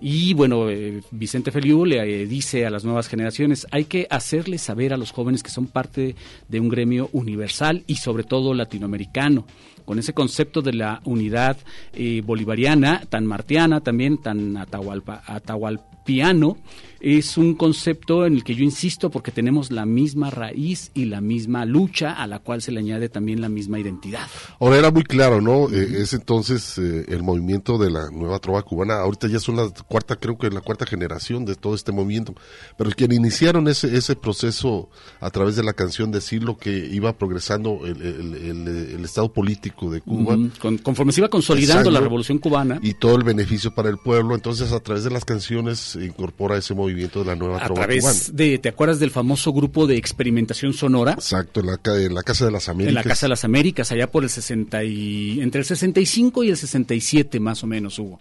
Y 0.00 0.32
bueno, 0.34 0.70
eh, 0.70 1.02
Vicente 1.10 1.50
Feliu 1.50 1.84
le 1.84 2.22
eh, 2.22 2.26
dice 2.26 2.64
a 2.64 2.70
las 2.70 2.84
nuevas 2.84 3.08
generaciones, 3.08 3.66
hay 3.70 3.84
que 3.84 4.06
hacerles 4.08 4.62
saber 4.62 4.92
a 4.94 4.96
los 4.96 5.10
jóvenes 5.10 5.42
que 5.42 5.50
son 5.50 5.66
parte 5.66 6.16
de 6.48 6.60
un 6.60 6.68
gremio 6.68 7.10
universal 7.12 7.84
y 7.86 7.96
sobre 7.96 8.24
todo 8.24 8.54
latinoamericano, 8.54 9.46
con 9.84 9.98
ese 9.98 10.14
concepto 10.14 10.62
de 10.62 10.72
la 10.72 11.00
unidad 11.04 11.56
eh, 11.92 12.22
bolivariana, 12.24 13.02
tan 13.08 13.26
martiana 13.26 13.80
también, 13.80 14.18
tan 14.18 14.54
atahualpa- 14.56 15.22
atahualpiano, 15.26 16.56
es 17.00 17.38
un 17.38 17.54
concepto 17.54 18.26
en 18.26 18.34
el 18.34 18.44
que 18.44 18.54
yo 18.54 18.62
insisto 18.62 19.10
porque 19.10 19.30
tenemos 19.30 19.70
la 19.70 19.86
misma 19.86 20.28
raíz 20.28 20.90
y 20.94 21.06
la 21.06 21.20
misma 21.20 21.64
lucha 21.64 22.12
a 22.12 22.26
la 22.26 22.40
cual 22.40 22.60
se 22.60 22.72
le 22.72 22.80
añade 22.80 23.08
también 23.08 23.40
la 23.40 23.48
misma 23.48 23.78
identidad. 23.80 24.26
Ahora 24.58 24.78
era 24.78 24.90
muy 24.90 25.02
claro, 25.04 25.40
¿no? 25.40 25.68
Eh, 25.70 26.02
es 26.02 26.12
entonces 26.12 26.76
eh, 26.78 27.06
el 27.08 27.22
movimiento 27.22 27.78
de 27.78 27.90
la 27.90 28.10
nueva 28.10 28.38
trova 28.38 28.62
cubana. 28.62 28.96
Ahorita 29.00 29.28
ya 29.28 29.38
son 29.38 29.56
la 29.56 29.70
cuarta, 29.90 30.16
creo 30.16 30.38
que 30.38 30.48
la 30.50 30.60
cuarta 30.62 30.86
generación 30.86 31.44
de 31.44 31.56
todo 31.56 31.74
este 31.74 31.90
movimiento. 31.92 32.34
Pero 32.78 32.90
quienes 32.92 33.18
iniciaron 33.18 33.66
ese, 33.68 33.94
ese 33.96 34.14
proceso 34.16 34.88
a 35.20 35.30
través 35.30 35.56
de 35.56 35.64
la 35.64 35.72
canción 35.72 36.10
decir 36.12 36.42
lo 36.44 36.56
que 36.56 36.70
iba 36.92 37.12
progresando 37.18 37.80
el, 37.84 38.00
el- 38.00 38.34
el- 38.34 38.68
el 38.96 39.04
estado 39.04 39.32
político 39.32 39.90
de 39.90 40.00
Cuba. 40.00 40.36
Con- 40.60 40.78
conforme 40.78 41.12
se 41.12 41.20
iba 41.20 41.28
consolidando 41.28 41.90
la 41.90 42.00
revolución 42.00 42.38
cubana, 42.38 42.78
Y 42.82 42.94
todo 42.94 43.16
el 43.16 43.24
beneficio 43.24 43.74
para 43.74 43.88
el 43.90 43.98
pueblo, 43.98 44.34
entonces 44.36 44.70
a 44.72 44.80
través 44.80 45.02
de 45.04 45.10
las 45.10 45.24
canciones 45.24 45.78
se 45.80 46.04
incorpora 46.04 46.56
ese 46.56 46.72
movimiento 46.74 47.18
de 47.20 47.24
la 47.26 47.34
nueva 47.36 47.56
a 47.58 47.64
trova 47.66 47.82
través 47.82 48.00
cubana. 48.04 48.20
de, 48.32 48.58
¿te 48.58 48.68
acuerdas 48.68 49.00
del 49.00 49.10
famoso 49.10 49.52
grupo 49.52 49.86
de 49.88 49.96
experimentación 49.96 50.72
sonora? 50.72 51.12
Exacto, 51.12 51.60
en 51.60 51.66
la, 51.66 51.76
ca- 51.78 52.00
en 52.00 52.14
la 52.14 52.22
Casa 52.22 52.44
de 52.44 52.52
las 52.52 52.68
Américas. 52.68 52.88
En 52.90 52.94
la 52.94 53.02
Casa 53.02 53.26
de 53.26 53.30
las 53.30 53.44
Américas, 53.44 53.90
allá 53.92 54.10
por 54.10 54.22
el 54.22 54.30
60 54.30 54.84
y, 54.84 55.40
entre 55.40 55.60
el 55.60 55.64
65 55.64 56.44
y 56.44 56.50
el 56.50 56.56
67 56.56 57.40
más 57.40 57.64
o 57.64 57.66
menos 57.66 57.98
hubo. 57.98 58.20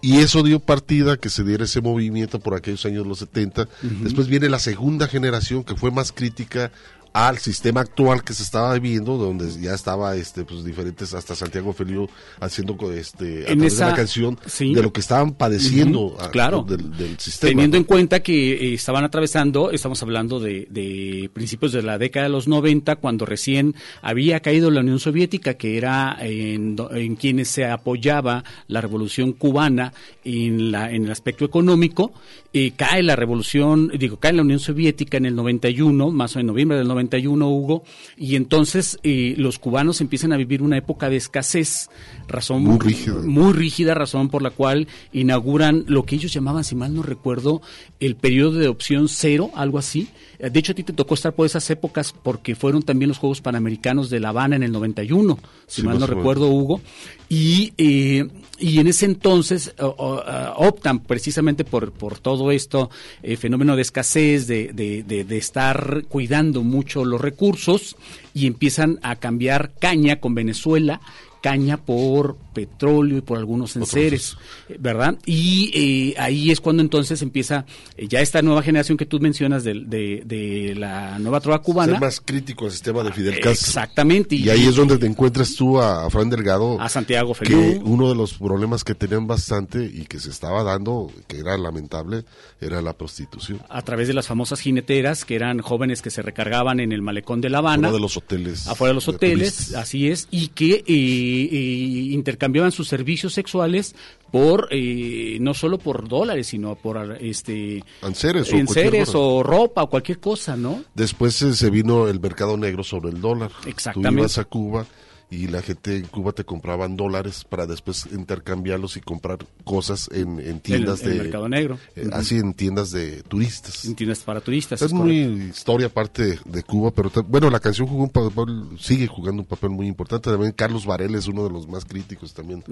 Y 0.00 0.16
eso 0.18 0.42
dio 0.42 0.58
partida 0.60 1.09
a 1.10 1.16
que 1.16 1.30
se 1.30 1.44
diera 1.44 1.64
ese 1.64 1.80
movimiento 1.80 2.40
por 2.40 2.54
aquellos 2.54 2.84
años 2.86 3.06
los 3.06 3.18
70. 3.18 3.68
Después 4.02 4.28
viene 4.28 4.48
la 4.48 4.58
segunda 4.58 5.08
generación 5.08 5.64
que 5.64 5.76
fue 5.76 5.90
más 5.90 6.12
crítica 6.12 6.70
al 7.12 7.38
sistema 7.38 7.80
actual 7.80 8.22
que 8.22 8.32
se 8.34 8.42
estaba 8.44 8.72
viviendo, 8.74 9.16
donde 9.16 9.50
ya 9.60 9.74
estaba 9.74 10.14
este 10.16 10.44
pues 10.44 10.64
diferentes 10.64 11.12
hasta 11.12 11.34
Santiago 11.34 11.72
Feliu 11.72 12.08
haciendo 12.40 12.76
este 12.92 13.46
a 13.46 13.50
En 13.52 13.58
través 13.58 13.78
de 13.78 13.84
la 13.84 13.94
canción 13.94 14.38
sí. 14.46 14.72
de 14.74 14.82
lo 14.82 14.92
que 14.92 15.00
estaban 15.00 15.32
padeciendo 15.34 16.00
Ujú, 16.06 16.20
a- 16.20 16.30
claro. 16.30 16.62
del, 16.62 16.96
del 16.96 17.18
sistema. 17.18 17.50
Teniendo 17.50 17.76
en 17.76 17.84
cuenta 17.84 18.20
que 18.22 18.52
eh, 18.52 18.74
estaban 18.74 19.02
atravesando, 19.04 19.70
estamos 19.72 20.00
hablando 20.02 20.38
de, 20.38 20.66
de 20.70 21.28
principios 21.32 21.72
de 21.72 21.82
la 21.82 21.98
década 21.98 22.26
de 22.26 22.30
los 22.32 22.46
90, 22.46 22.96
cuando 22.96 23.26
recién 23.26 23.74
había 24.02 24.40
caído 24.40 24.70
la 24.70 24.80
Unión 24.80 24.98
Soviética, 25.00 25.54
que 25.54 25.76
era 25.76 26.16
en, 26.20 26.76
quienes 27.16 27.48
se 27.48 27.64
apoyaba 27.66 28.44
la 28.68 28.80
revolución 28.80 29.32
cubana 29.32 29.92
en, 30.24 30.70
la, 30.70 30.90
en 30.92 31.04
el 31.06 31.10
aspecto 31.10 31.44
económico, 31.44 32.12
eh, 32.52 32.72
cae 32.76 33.02
la 33.02 33.16
revolución, 33.16 33.90
digo, 33.98 34.18
cae 34.18 34.32
la 34.32 34.42
Unión 34.42 34.60
Soviética 34.60 35.16
en 35.16 35.26
el 35.26 35.34
91, 35.34 36.10
más 36.10 36.36
o 36.36 36.40
en 36.40 36.46
noviembre 36.46 36.78
del 36.78 36.86
91, 36.86 36.99
Hugo, 37.08 37.82
y 38.16 38.36
entonces 38.36 38.98
eh, 39.02 39.34
los 39.36 39.58
cubanos 39.58 40.00
empiezan 40.00 40.32
a 40.32 40.36
vivir 40.36 40.62
una 40.62 40.76
época 40.76 41.08
de 41.08 41.16
escasez, 41.16 41.90
razón 42.28 42.64
Muy 42.64 42.78
rígida. 42.78 43.14
muy 43.22 43.52
rígida, 43.52 43.94
razón 43.94 44.28
por 44.28 44.42
la 44.42 44.50
cual 44.50 44.88
inauguran 45.12 45.84
lo 45.86 46.04
que 46.04 46.16
ellos 46.16 46.32
llamaban, 46.32 46.64
si 46.64 46.74
mal 46.74 46.94
no 46.94 47.02
recuerdo, 47.02 47.62
el 48.00 48.16
periodo 48.16 48.58
de 48.58 48.68
opción 48.68 49.08
cero, 49.08 49.50
algo 49.54 49.78
así. 49.78 50.08
Eh, 50.40 50.50
De 50.50 50.58
hecho, 50.60 50.72
a 50.72 50.74
ti 50.74 50.82
te 50.82 50.92
tocó 50.92 51.14
estar 51.14 51.32
por 51.34 51.46
esas 51.46 51.68
épocas 51.70 52.12
porque 52.12 52.54
fueron 52.54 52.82
también 52.82 53.08
los 53.08 53.18
Juegos 53.18 53.40
Panamericanos 53.40 54.10
de 54.10 54.20
La 54.20 54.30
Habana 54.30 54.56
en 54.56 54.62
el 54.62 54.72
91, 54.72 55.38
si 55.66 55.80
Sí, 55.82 55.86
mal 55.86 55.98
no 55.98 56.06
recuerdo, 56.06 56.48
Hugo. 56.48 56.80
Y, 57.28 57.72
eh, 57.78 58.26
y 58.58 58.78
en 58.80 58.86
ese 58.88 59.06
entonces 59.06 59.74
ah, 59.78 60.54
optan 60.56 61.00
precisamente 61.00 61.64
por, 61.64 61.92
por 61.92 62.18
todo 62.18 62.50
esto, 62.50 62.90
eh, 63.22 63.36
fenómeno 63.36 63.76
de 63.76 63.82
escasez, 63.82 64.46
de, 64.46 64.72
de, 64.72 65.02
de- 65.02 65.24
de 65.24 65.38
estar 65.38 66.04
cuidando 66.08 66.62
mucho 66.62 67.04
los 67.04 67.20
recursos 67.20 67.96
y 68.34 68.46
empiezan 68.46 68.98
a 69.02 69.16
cambiar 69.16 69.72
caña 69.78 70.16
con 70.20 70.34
Venezuela 70.34 71.00
caña 71.42 71.78
por 71.78 72.36
petróleo 72.52 73.18
y 73.18 73.20
por 73.20 73.38
algunos 73.38 73.76
enseres, 73.76 74.36
¿verdad? 74.78 75.16
Y 75.26 75.70
eh, 76.14 76.20
ahí 76.20 76.50
es 76.50 76.60
cuando 76.60 76.82
entonces 76.82 77.22
empieza 77.22 77.64
eh, 77.96 78.06
ya 78.08 78.20
esta 78.20 78.42
nueva 78.42 78.62
generación 78.62 78.98
que 78.98 79.06
tú 79.06 79.20
mencionas 79.20 79.64
de, 79.64 79.74
de, 79.86 80.22
de 80.24 80.74
la 80.76 81.18
nueva 81.18 81.40
trova 81.40 81.60
cubana. 81.62 81.92
Ser 81.92 82.00
más 82.00 82.20
crítico 82.20 82.66
al 82.66 82.72
sistema 82.72 83.02
de 83.02 83.12
Fidel 83.12 83.34
Castro. 83.36 83.50
Exactamente. 83.52 84.36
Y 84.36 84.48
ahí 84.50 84.66
es 84.66 84.76
donde 84.76 84.98
te 84.98 85.06
encuentras 85.06 85.54
tú 85.54 85.80
a, 85.80 86.06
a 86.06 86.10
Fran 86.10 86.30
Delgado. 86.30 86.80
A 86.80 86.88
Santiago 86.88 87.32
Que 87.34 87.46
Feliu. 87.46 87.82
uno 87.84 88.08
de 88.08 88.14
los 88.14 88.34
problemas 88.34 88.84
que 88.84 88.94
tenían 88.94 89.26
bastante 89.26 89.84
y 89.84 90.04
que 90.06 90.18
se 90.18 90.30
estaba 90.30 90.62
dando, 90.62 91.10
que 91.26 91.38
era 91.38 91.56
lamentable, 91.56 92.24
era 92.60 92.82
la 92.82 92.92
prostitución. 92.94 93.60
a 93.68 93.82
través 93.82 94.08
de 94.08 94.14
las 94.14 94.26
famosas 94.26 94.60
jineteras, 94.60 95.24
que 95.24 95.34
eran 95.34 95.60
jóvenes 95.60 96.02
que 96.02 96.10
se 96.10 96.22
recargaban 96.22 96.80
en 96.80 96.92
el 96.92 97.02
malecón 97.02 97.40
de 97.40 97.48
La 97.50 97.58
Habana. 97.58 97.88
Uno 97.88 97.96
de 97.96 98.00
los 98.02 98.16
hoteles. 98.16 98.66
afuera 98.66 98.90
de 98.90 98.94
los 98.94 99.06
de 99.06 99.10
hoteles, 99.12 99.54
turistas. 99.56 99.82
así 99.82 100.08
es, 100.08 100.28
y 100.30 100.48
que 100.48 100.74
eh, 100.74 100.84
eh, 100.86 102.08
intercambiaban 102.40 102.72
sus 102.72 102.88
servicios 102.88 103.34
sexuales 103.34 103.94
por 104.32 104.68
eh, 104.70 105.36
no 105.40 105.52
solo 105.52 105.78
por 105.78 106.08
dólares, 106.08 106.46
sino 106.46 106.74
por 106.74 107.18
este 107.20 107.84
Enseres 108.02 108.50
o 108.52 108.56
enseres 108.56 109.12
ropa 109.12 109.82
o 109.82 109.90
cualquier 109.90 110.20
cosa, 110.20 110.56
¿no? 110.56 110.82
Después 110.94 111.40
eh, 111.42 111.54
se 111.54 111.68
vino 111.68 112.08
el 112.08 112.18
mercado 112.18 112.56
negro 112.56 112.82
sobre 112.82 113.10
el 113.10 113.20
dólar. 113.20 113.50
Exactamente. 113.66 114.16
Tú 114.16 114.18
ibas 114.20 114.38
a 114.38 114.44
Cuba 114.44 114.86
y 115.30 115.46
la 115.46 115.62
gente 115.62 115.96
en 115.96 116.06
Cuba 116.06 116.32
te 116.32 116.44
compraban 116.44 116.96
dólares 116.96 117.44
para 117.48 117.66
después 117.66 118.08
intercambiarlos 118.12 118.96
y 118.96 119.00
comprar 119.00 119.38
cosas 119.64 120.08
en, 120.12 120.40
en 120.40 120.60
tiendas 120.60 121.02
el 121.02 121.10
de... 121.10 121.22
mercado 121.22 121.48
negro. 121.48 121.78
eh, 121.94 122.08
Así 122.12 122.36
en 122.36 122.52
tiendas 122.54 122.90
de 122.90 123.22
turistas. 123.22 123.84
En 123.84 123.94
tiendas 123.94 124.20
para 124.20 124.40
turistas. 124.40 124.80
Es 124.82 124.86
es 124.86 124.92
muy 124.92 125.22
correcto. 125.24 125.44
historia 125.44 125.86
aparte 125.86 126.38
de 126.44 126.62
Cuba, 126.64 126.90
pero 126.90 127.10
bueno, 127.28 127.48
la 127.48 127.60
canción 127.60 127.86
jugó 127.86 128.02
un 128.04 128.10
papel, 128.10 128.78
sigue 128.78 129.06
jugando 129.06 129.42
un 129.42 129.48
papel 129.48 129.70
muy 129.70 129.86
importante. 129.86 130.30
También 130.30 130.52
Carlos 130.52 130.84
Varela 130.84 131.18
es 131.18 131.28
uno 131.28 131.44
de 131.44 131.50
los 131.50 131.68
más 131.68 131.84
críticos 131.84 132.34
también. 132.34 132.64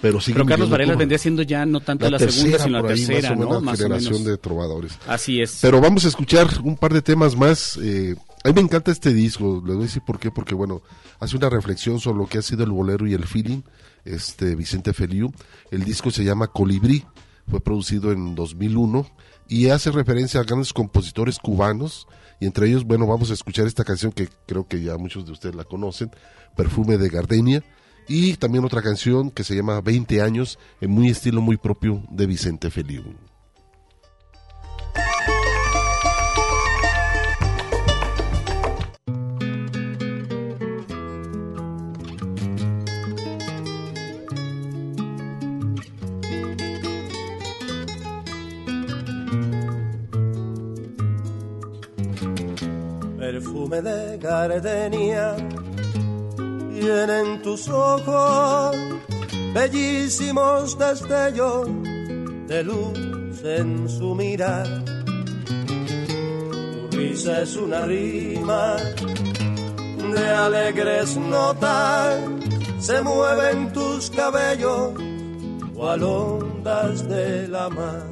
Pero 0.00 0.20
sigue 0.20 0.34
Pero 0.34 0.46
Carlos 0.46 0.70
Varela 0.70 0.96
vendría 0.96 1.18
siendo 1.18 1.42
ya 1.42 1.64
no 1.64 1.80
tanto 1.80 2.10
la, 2.10 2.18
segunda, 2.18 2.58
sino 2.58 2.82
la 2.82 2.88
tercera, 2.88 3.36
más 3.36 3.38
o 3.46 3.52
¿no? 3.52 3.60
Más 3.60 3.78
o 3.78 3.82
generación 3.84 4.12
menos. 4.14 4.26
de 4.26 4.36
trovadores. 4.38 4.98
Así 5.06 5.40
es. 5.40 5.58
Pero 5.62 5.80
vamos 5.80 6.04
a 6.04 6.08
escuchar 6.08 6.48
un 6.64 6.76
par 6.76 6.92
de 6.92 7.02
temas 7.02 7.36
más. 7.36 7.78
eh, 7.82 8.16
a 8.42 8.48
mí 8.48 8.54
me 8.54 8.60
encanta 8.62 8.90
este 8.90 9.12
disco, 9.12 9.62
les 9.64 9.74
voy 9.74 9.84
a 9.84 9.86
decir 9.86 10.02
por 10.02 10.18
qué, 10.18 10.30
porque 10.30 10.54
bueno, 10.54 10.82
hace 11.18 11.36
una 11.36 11.50
reflexión 11.50 12.00
sobre 12.00 12.18
lo 12.18 12.26
que 12.26 12.38
ha 12.38 12.42
sido 12.42 12.64
el 12.64 12.70
bolero 12.70 13.06
y 13.06 13.12
el 13.12 13.26
feeling, 13.26 13.62
este 14.04 14.54
Vicente 14.54 14.94
Feliu. 14.94 15.30
El 15.70 15.84
disco 15.84 16.10
se 16.10 16.24
llama 16.24 16.46
Colibrí, 16.46 17.04
fue 17.48 17.60
producido 17.60 18.12
en 18.12 18.34
2001 18.34 19.06
y 19.48 19.68
hace 19.68 19.90
referencia 19.90 20.40
a 20.40 20.44
grandes 20.44 20.72
compositores 20.72 21.38
cubanos 21.38 22.06
y 22.40 22.46
entre 22.46 22.68
ellos, 22.68 22.84
bueno, 22.84 23.06
vamos 23.06 23.30
a 23.30 23.34
escuchar 23.34 23.66
esta 23.66 23.84
canción 23.84 24.12
que 24.12 24.28
creo 24.46 24.66
que 24.66 24.82
ya 24.82 24.96
muchos 24.96 25.26
de 25.26 25.32
ustedes 25.32 25.54
la 25.54 25.64
conocen, 25.64 26.10
Perfume 26.56 26.96
de 26.96 27.10
Gardenia. 27.10 27.62
Y 28.08 28.34
también 28.38 28.64
otra 28.64 28.82
canción 28.82 29.30
que 29.30 29.44
se 29.44 29.54
llama 29.54 29.80
20 29.82 30.22
años, 30.22 30.58
en 30.80 30.90
muy 30.90 31.10
estilo 31.10 31.42
muy 31.42 31.58
propio 31.58 32.02
de 32.10 32.26
Vicente 32.26 32.70
Feliu. 32.70 33.04
Perfume 53.70 53.82
de 53.82 54.18
gardenia 54.18 55.36
tienen 56.72 57.42
tus 57.42 57.68
ojos 57.68 58.76
bellísimos 59.54 60.78
destellos 60.78 61.68
de 62.46 62.64
luz 62.64 63.42
en 63.44 63.88
su 63.88 64.14
mirar. 64.14 64.66
Tu 66.90 66.96
risa 66.96 67.42
es 67.42 67.56
una 67.56 67.82
rima 67.82 68.76
de 70.14 70.28
alegres 70.28 71.16
notas, 71.16 72.20
se 72.80 73.02
mueven 73.02 73.72
tus 73.72 74.10
cabellos 74.10 74.92
cual 75.74 76.02
ondas 76.02 77.08
de 77.08 77.48
la 77.48 77.68
mar. 77.68 78.02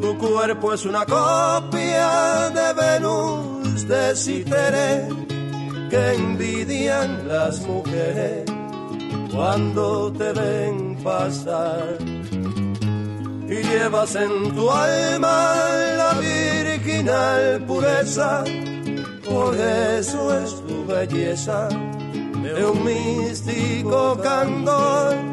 Tu 0.00 0.18
cuerpo 0.18 0.72
es 0.72 0.84
una 0.86 1.04
copia 1.04 2.50
de 2.50 2.72
Venus 2.72 3.49
de 3.90 4.14
Citere 4.14 5.08
que 5.90 6.14
envidian 6.14 7.26
las 7.26 7.60
mujeres 7.66 8.44
cuando 9.34 10.12
te 10.12 10.32
ven 10.32 10.96
pasar. 11.02 11.98
Y 13.48 13.56
llevas 13.68 14.14
en 14.14 14.54
tu 14.54 14.70
alma 14.70 15.54
la 15.96 16.12
virginal 16.20 17.64
pureza, 17.66 18.44
por 19.28 19.56
eso 19.56 20.38
es 20.38 20.50
tu 20.68 20.86
belleza 20.86 21.68
de 21.68 22.64
un 22.64 22.84
místico 22.84 24.16
candor. 24.22 25.29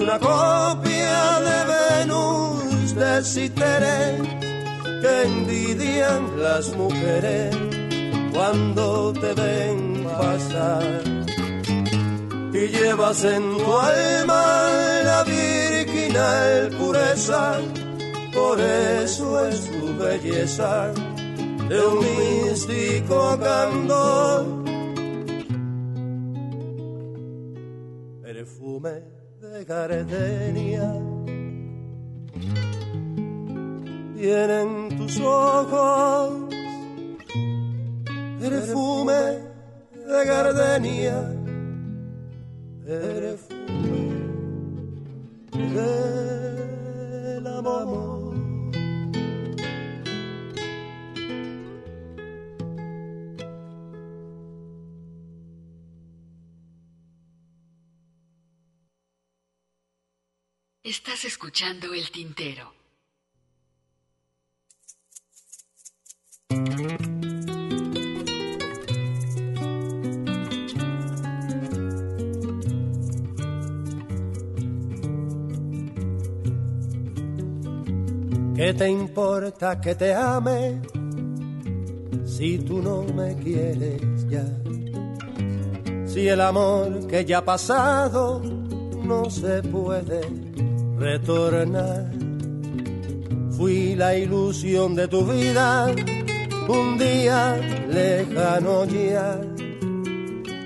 Una 0.00 0.18
copia 0.18 1.40
de 1.48 1.58
Venus 1.72 2.94
de 2.94 3.22
Citere 3.22 4.16
que 5.02 5.22
envidian 5.24 6.40
las 6.40 6.74
mujeres 6.74 7.54
cuando 8.32 9.12
te 9.12 9.34
ven 9.34 10.04
pasar. 10.04 11.02
Y 12.52 12.66
llevas 12.68 13.24
en 13.24 13.58
tu 13.58 13.78
alma 13.78 14.68
la 15.04 15.24
virginal 15.24 16.70
pureza, 16.78 17.58
por 18.32 18.58
eso 18.58 19.48
es 19.48 19.70
tu 19.70 19.96
belleza 19.98 20.92
de 21.68 21.86
un 21.86 21.98
místico 22.00 23.38
candor. 23.38 24.60
perfume 28.22 29.19
gardenia. 29.70 30.92
Tienen 34.16 34.98
tus 34.98 35.20
ojos 35.20 36.54
perfume 38.40 39.20
de 39.92 40.24
gardenia, 40.26 41.18
perfume 42.84 44.10
del 45.52 47.46
amor. 47.46 48.19
Estás 60.82 61.26
escuchando 61.26 61.92
el 61.92 62.10
tintero. 62.10 62.72
¿Qué 78.56 78.74
te 78.74 78.88
importa 78.88 79.78
que 79.82 79.94
te 79.94 80.14
ame? 80.14 80.80
si 82.24 82.58
tú 82.58 82.80
no 82.80 83.02
me 83.02 83.36
quieres 83.36 84.00
ya. 84.30 84.46
Si 86.06 86.26
el 86.26 86.40
amor 86.40 87.06
que 87.06 87.22
ya 87.26 87.38
ha 87.38 87.44
pasado 87.44 88.40
no 89.04 89.28
se 89.28 89.62
puede 89.62 90.49
retornar. 91.00 92.10
Fui 93.56 93.94
la 93.94 94.16
ilusión 94.16 94.94
de 94.94 95.08
tu 95.08 95.24
vida, 95.24 95.86
un 96.68 96.98
día 96.98 97.56
lejano 97.88 98.84
ya. 98.84 99.40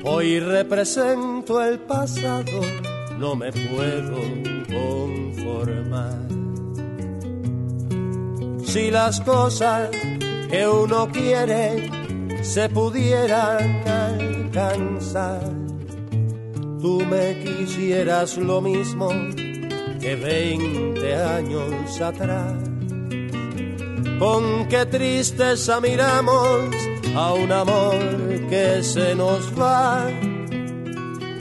Hoy 0.05 0.41
represento 0.41 1.62
el 1.62 1.78
pasado, 1.78 2.61
no 3.18 3.37
me 3.37 3.51
puedo 3.53 4.18
conformar. 4.66 6.18
Si 8.64 8.91
las 8.91 9.20
cosas 9.20 9.89
que 10.51 10.66
uno 10.66 11.09
quiere 11.12 11.91
se 12.43 12.68
pudieran 12.68 13.89
alcanzar, 13.89 15.41
tú 16.82 17.03
me 17.09 17.39
quisieras 17.39 18.37
lo 18.37 18.61
mismo 18.61 19.11
que 20.05 20.17
veinte 20.17 21.15
años 21.15 21.99
atrás. 21.99 22.53
Con 24.19 24.69
qué 24.69 24.85
tristeza 24.85 25.81
miramos 25.81 26.69
a 27.17 27.33
un 27.33 27.51
amor 27.51 27.99
que 28.51 28.83
se 28.83 29.15
nos 29.15 29.51
va. 29.59 30.07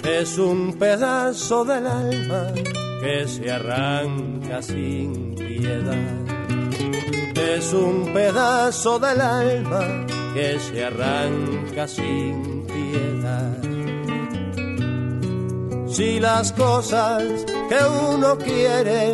Es 0.05 0.37
un 0.37 0.75
pedazo 0.79 1.65
del 1.65 1.85
alma 1.85 2.53
que 3.01 3.27
se 3.27 3.51
arranca 3.51 4.61
sin 4.61 5.35
piedad. 5.35 6.13
Es 7.35 7.73
un 7.73 8.13
pedazo 8.13 8.97
del 8.97 9.19
alma 9.19 10.05
que 10.33 10.57
se 10.57 10.85
arranca 10.85 11.85
sin 11.85 12.65
piedad. 12.65 13.72
Si 15.93 16.19
las 16.19 16.51
cosas 16.53 17.21
que 17.69 17.77
uno 18.11 18.35
quiere 18.35 19.13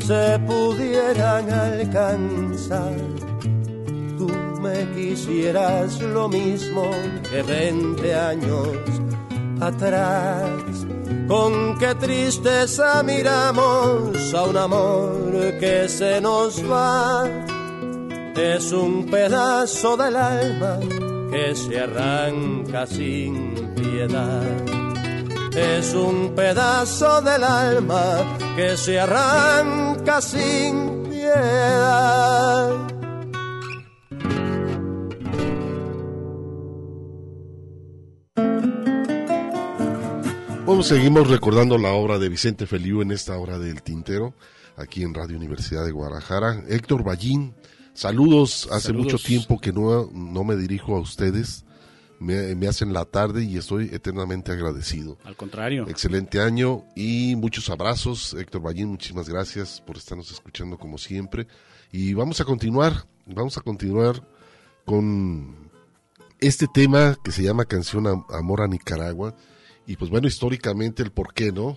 se 0.00 0.38
pudieran 0.46 1.50
alcanzar, 1.50 2.96
tú 4.16 4.26
me 4.62 4.90
quisieras 4.94 6.00
lo 6.00 6.30
mismo 6.30 6.90
que 7.30 7.42
veinte 7.42 8.14
años 8.14 8.68
atrás. 9.60 10.48
Con 11.28 11.76
qué 11.78 11.94
tristeza 11.96 13.02
miramos 13.02 14.32
a 14.32 14.44
un 14.44 14.56
amor 14.56 15.58
que 15.60 15.90
se 15.90 16.22
nos 16.22 16.64
va. 16.64 17.28
Es 18.34 18.72
un 18.72 19.04
pedazo 19.10 19.98
del 19.98 20.16
alma 20.16 20.78
que 21.30 21.54
se 21.54 21.80
arranca 21.80 22.86
sin 22.86 23.74
piedad. 23.74 24.91
Es 25.54 25.92
un 25.92 26.34
pedazo 26.34 27.20
del 27.20 27.44
alma 27.44 28.38
que 28.56 28.74
se 28.76 28.98
arranca 28.98 30.22
sin 30.22 31.02
piedad. 31.10 32.70
Bueno, 40.64 40.82
seguimos 40.82 41.28
recordando 41.28 41.76
la 41.76 41.92
obra 41.92 42.18
de 42.18 42.30
Vicente 42.30 42.66
Feliu 42.66 43.02
en 43.02 43.10
esta 43.10 43.36
hora 43.36 43.58
del 43.58 43.82
tintero, 43.82 44.32
aquí 44.76 45.02
en 45.02 45.12
Radio 45.12 45.36
Universidad 45.36 45.84
de 45.84 45.92
Guadalajara. 45.92 46.64
Héctor 46.66 47.04
Ballín, 47.04 47.54
saludos. 47.92 48.68
Hace 48.72 48.86
Saludos. 48.86 49.12
mucho 49.12 49.18
tiempo 49.18 49.60
que 49.60 49.70
no, 49.70 50.08
no 50.14 50.44
me 50.44 50.56
dirijo 50.56 50.96
a 50.96 51.00
ustedes. 51.00 51.66
Me, 52.22 52.54
me 52.54 52.68
hacen 52.68 52.92
la 52.92 53.04
tarde 53.04 53.42
y 53.44 53.56
estoy 53.56 53.90
eternamente 53.92 54.52
agradecido. 54.52 55.18
Al 55.24 55.36
contrario. 55.36 55.86
Excelente 55.88 56.40
año 56.40 56.84
y 56.94 57.34
muchos 57.36 57.68
abrazos. 57.68 58.34
Héctor 58.34 58.62
Ballín, 58.62 58.88
muchísimas 58.88 59.28
gracias 59.28 59.80
por 59.80 59.96
estarnos 59.96 60.30
escuchando 60.30 60.78
como 60.78 60.98
siempre. 60.98 61.46
Y 61.90 62.14
vamos 62.14 62.40
a 62.40 62.44
continuar, 62.44 63.06
vamos 63.26 63.58
a 63.58 63.60
continuar 63.60 64.26
con 64.84 65.70
este 66.40 66.66
tema 66.66 67.16
que 67.22 67.32
se 67.32 67.42
llama 67.42 67.64
Canción 67.64 68.06
Am- 68.06 68.24
Amor 68.30 68.62
a 68.62 68.68
Nicaragua. 68.68 69.34
Y 69.86 69.96
pues 69.96 70.10
bueno, 70.10 70.28
históricamente 70.28 71.02
el 71.02 71.10
por 71.10 71.34
qué, 71.34 71.50
¿no? 71.52 71.76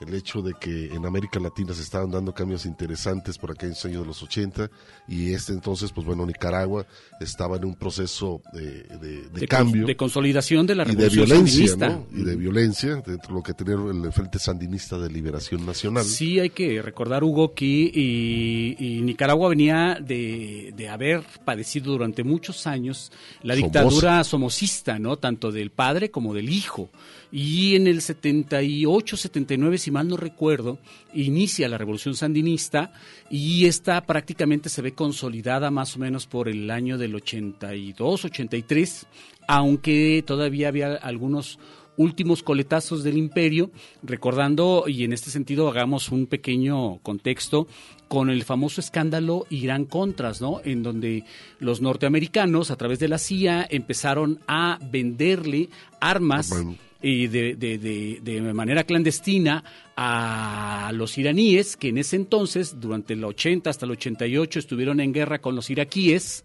El 0.00 0.12
hecho 0.14 0.42
de 0.42 0.52
que 0.60 0.94
en 0.94 1.06
América 1.06 1.40
Latina 1.40 1.72
se 1.72 1.82
estaban 1.82 2.10
dando 2.10 2.34
cambios 2.34 2.66
interesantes 2.66 3.38
por 3.38 3.50
aquellos 3.50 3.82
años 3.86 4.02
de 4.02 4.06
los 4.08 4.22
80 4.22 4.70
y 5.08 5.32
este 5.32 5.52
entonces, 5.54 5.90
pues 5.92 6.06
bueno, 6.06 6.26
Nicaragua 6.26 6.86
estaba 7.20 7.56
en 7.56 7.64
un 7.64 7.74
proceso 7.76 8.42
de, 8.52 8.82
de- 8.82 9.22
de 9.22 9.40
de, 9.40 9.48
cambio 9.48 9.82
con- 9.82 9.86
de 9.86 9.96
consolidación 9.96 10.66
de 10.66 10.74
la 10.74 10.82
y 10.84 10.94
de 10.94 11.08
revolución 11.08 11.44
violencia. 11.44 12.00
Y 12.12 12.22
de 12.24 12.36
violencia, 12.36 12.94
dentro 12.96 13.28
de 13.28 13.34
lo 13.34 13.42
que 13.42 13.54
tenía 13.54 13.74
el 13.74 14.12
Frente 14.12 14.38
Sandinista 14.38 14.98
de 14.98 15.08
Liberación 15.10 15.64
Nacional. 15.64 16.04
Sí, 16.04 16.40
hay 16.40 16.50
que 16.50 16.82
recordar, 16.82 17.24
Hugo, 17.24 17.54
que 17.54 17.64
y- 17.64 18.76
y 18.78 19.00
Nicaragua 19.02 19.48
venía 19.48 19.98
de, 20.00 20.72
de 20.76 20.88
haber 20.88 21.22
padecido 21.44 21.92
durante 21.92 22.22
muchos 22.24 22.66
años 22.66 23.10
la 23.42 23.54
Somoza. 23.54 23.66
dictadura 23.66 24.24
somocista, 24.24 24.98
¿no? 24.98 25.16
Tanto 25.16 25.50
del 25.52 25.70
padre 25.70 26.10
como 26.10 26.34
del 26.34 26.50
hijo. 26.50 26.90
Y 27.38 27.76
en 27.76 27.86
el 27.86 28.00
78, 28.00 29.14
79, 29.14 29.76
si 29.76 29.90
mal 29.90 30.08
no 30.08 30.16
recuerdo, 30.16 30.78
inicia 31.12 31.68
la 31.68 31.76
revolución 31.76 32.16
sandinista 32.16 32.94
y 33.28 33.66
esta 33.66 34.06
prácticamente 34.06 34.70
se 34.70 34.80
ve 34.80 34.94
consolidada 34.94 35.70
más 35.70 35.96
o 35.96 35.98
menos 35.98 36.26
por 36.26 36.48
el 36.48 36.70
año 36.70 36.96
del 36.96 37.14
82, 37.14 38.24
83, 38.24 39.06
aunque 39.48 40.24
todavía 40.26 40.68
había 40.68 40.94
algunos 40.94 41.58
últimos 41.98 42.42
coletazos 42.42 43.04
del 43.04 43.18
imperio, 43.18 43.70
recordando, 44.02 44.84
y 44.86 45.04
en 45.04 45.12
este 45.12 45.28
sentido 45.28 45.68
hagamos 45.68 46.10
un 46.10 46.24
pequeño 46.24 47.00
contexto, 47.02 47.68
con 48.08 48.30
el 48.30 48.44
famoso 48.44 48.80
escándalo 48.80 49.44
Irán-Contras, 49.50 50.40
¿no? 50.40 50.62
En 50.64 50.82
donde 50.82 51.24
los 51.58 51.82
norteamericanos, 51.82 52.70
a 52.70 52.76
través 52.76 52.98
de 52.98 53.08
la 53.08 53.18
CIA, 53.18 53.66
empezaron 53.68 54.40
a 54.48 54.78
venderle 54.90 55.68
armas 56.00 56.48
Bueno. 56.48 56.85
Y 57.08 57.28
de, 57.28 57.54
de- 57.54 57.78
de- 57.78 58.20
de 58.20 58.40
manera 58.52 58.82
clandestina 58.82 59.62
a 59.96 60.90
los 60.92 61.16
iraníes, 61.18 61.76
que 61.76 61.88
en 61.88 61.98
ese 61.98 62.16
entonces, 62.16 62.80
durante 62.80 63.14
el 63.14 63.22
80 63.24 63.70
hasta 63.70 63.86
el 63.86 63.92
88, 63.92 64.58
estuvieron 64.58 64.98
en 65.00 65.12
guerra 65.12 65.40
con 65.40 65.54
los 65.54 65.70
iraquíes, 65.70 66.44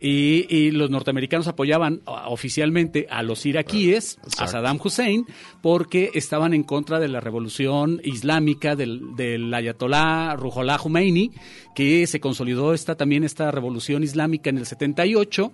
y, 0.00 0.46
y 0.54 0.70
los 0.70 0.90
norteamericanos 0.90 1.48
apoyaban 1.48 2.02
oficialmente 2.28 3.06
a 3.10 3.22
los 3.22 3.46
iraquíes, 3.46 4.18
a. 4.38 4.46
Saddam 4.48 4.78
Hussein, 4.82 5.24
porque 5.62 6.10
estaban 6.14 6.52
en 6.54 6.62
contra 6.64 7.00
de 7.00 7.08
la 7.08 7.20
revolución 7.20 8.00
islámica 8.04 8.76
del, 8.76 9.16
del 9.16 9.52
ayatolá 9.52 10.36
Ruhollah 10.36 10.78
Khomeini, 10.78 11.30
que 11.74 12.06
se 12.06 12.20
consolidó 12.20 12.74
esta, 12.74 12.96
también 12.96 13.24
esta 13.24 13.50
revolución 13.50 14.02
islámica 14.04 14.50
en 14.50 14.58
el 14.58 14.66
78, 14.66 15.52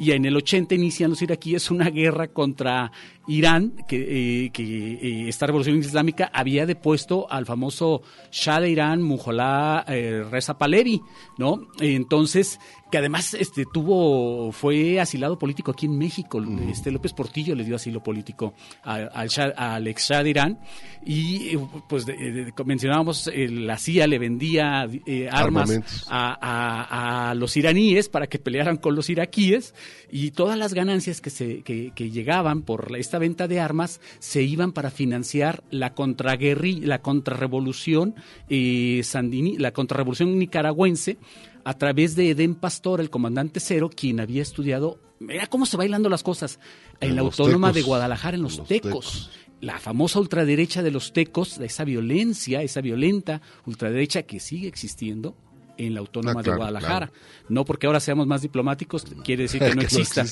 y 0.00 0.12
en 0.12 0.24
el 0.26 0.36
80 0.36 0.76
inician 0.76 1.10
los 1.10 1.22
iraquíes 1.22 1.70
una 1.72 1.90
guerra 1.90 2.28
contra 2.28 2.92
Irán, 3.28 3.84
que, 3.86 4.46
eh, 4.46 4.50
que 4.50 4.62
eh, 4.94 5.28
esta 5.28 5.46
revolución 5.46 5.76
islámica 5.78 6.30
había 6.32 6.64
depuesto 6.66 7.30
al 7.30 7.44
famoso 7.46 8.02
Shah 8.32 8.60
de 8.60 8.70
Irán, 8.70 9.02
Mujolá 9.02 9.84
eh, 9.86 10.24
Reza 10.30 10.56
Pahlavi, 10.58 11.00
¿no? 11.36 11.68
Entonces, 11.80 12.58
que 12.90 12.96
además 12.98 13.34
este 13.34 13.64
tuvo 13.70 14.50
fue 14.52 14.98
asilado 14.98 15.38
político 15.38 15.72
aquí 15.72 15.84
en 15.86 15.98
México, 15.98 16.42
este 16.70 16.90
López 16.90 17.12
Portillo 17.12 17.54
le 17.54 17.64
dio 17.64 17.76
asilo 17.76 18.02
político 18.02 18.54
al, 18.82 19.28
Shah- 19.28 19.52
al 19.56 19.86
ex 19.88 20.08
Shah 20.08 20.22
de 20.22 20.30
Irán. 20.30 20.58
Y 21.04 21.56
pues 21.88 22.06
de- 22.06 22.16
de- 22.16 22.52
mencionábamos 22.64 23.30
la 23.34 23.76
CIA 23.76 24.06
le 24.06 24.18
vendía 24.18 24.86
armas 25.30 25.68
a, 26.08 26.38
a- 26.40 27.30
a 27.30 27.34
los 27.34 27.56
iraníes 27.58 28.08
para 28.08 28.26
que 28.26 28.38
pelearan 28.38 28.78
con 28.78 28.94
los 28.94 29.10
iraquíes. 29.10 29.74
Y 30.10 30.30
todas 30.30 30.56
las 30.58 30.72
ganancias 30.72 31.20
que, 31.20 31.28
se, 31.30 31.62
que, 31.62 31.92
que 31.94 32.10
llegaban 32.10 32.62
por 32.62 32.90
la- 32.90 32.98
esta 33.18 33.26
venta 33.44 33.48
de 33.48 33.58
armas 33.58 34.00
se 34.20 34.42
iban 34.42 34.70
para 34.72 34.90
financiar 34.92 35.64
la 35.70 35.92
contraguerri, 35.94 36.80
la 36.80 37.02
contrarrevolución 37.02 38.14
eh, 38.48 39.00
sandini- 39.02 39.58
la 39.58 39.72
contrarrevolución 39.72 40.38
nicaragüense 40.38 41.18
a 41.64 41.74
través 41.74 42.14
de 42.14 42.30
Edén 42.30 42.54
Pastor, 42.54 43.00
el 43.00 43.10
comandante 43.10 43.58
cero, 43.60 43.90
quien 43.94 44.20
había 44.20 44.40
estudiado, 44.42 45.00
mira 45.18 45.48
cómo 45.48 45.66
se 45.66 45.76
bailando 45.76 46.08
las 46.08 46.22
cosas, 46.22 46.60
en, 47.00 47.10
En 47.10 47.16
la 47.16 47.22
Autónoma 47.22 47.68
tecos, 47.68 47.74
de 47.74 47.82
Guadalajara, 47.82 48.36
en 48.36 48.42
los, 48.42 48.58
los 48.58 48.68
tecos. 48.68 48.90
tecos. 48.90 49.30
La 49.60 49.80
famosa 49.80 50.20
ultraderecha 50.20 50.84
de 50.84 50.92
los 50.92 51.12
tecos, 51.12 51.58
esa 51.58 51.82
violencia, 51.84 52.62
esa 52.62 52.80
violenta 52.80 53.42
ultraderecha 53.66 54.22
que 54.22 54.38
sigue 54.38 54.68
existiendo 54.68 55.34
en 55.76 55.94
la 55.94 56.00
Autónoma 56.00 56.40
Ah, 56.40 56.42
claro, 56.44 56.52
de 56.52 56.58
Guadalajara. 56.58 57.06
claro. 57.08 57.12
No 57.48 57.64
porque 57.64 57.88
ahora 57.88 57.98
seamos 57.98 58.28
más 58.28 58.42
diplomáticos 58.42 59.04
quiere 59.24 59.42
decir 59.44 59.60
que 59.64 59.74
no 59.74 59.80
Que 59.80 59.86
exista. 59.86 60.24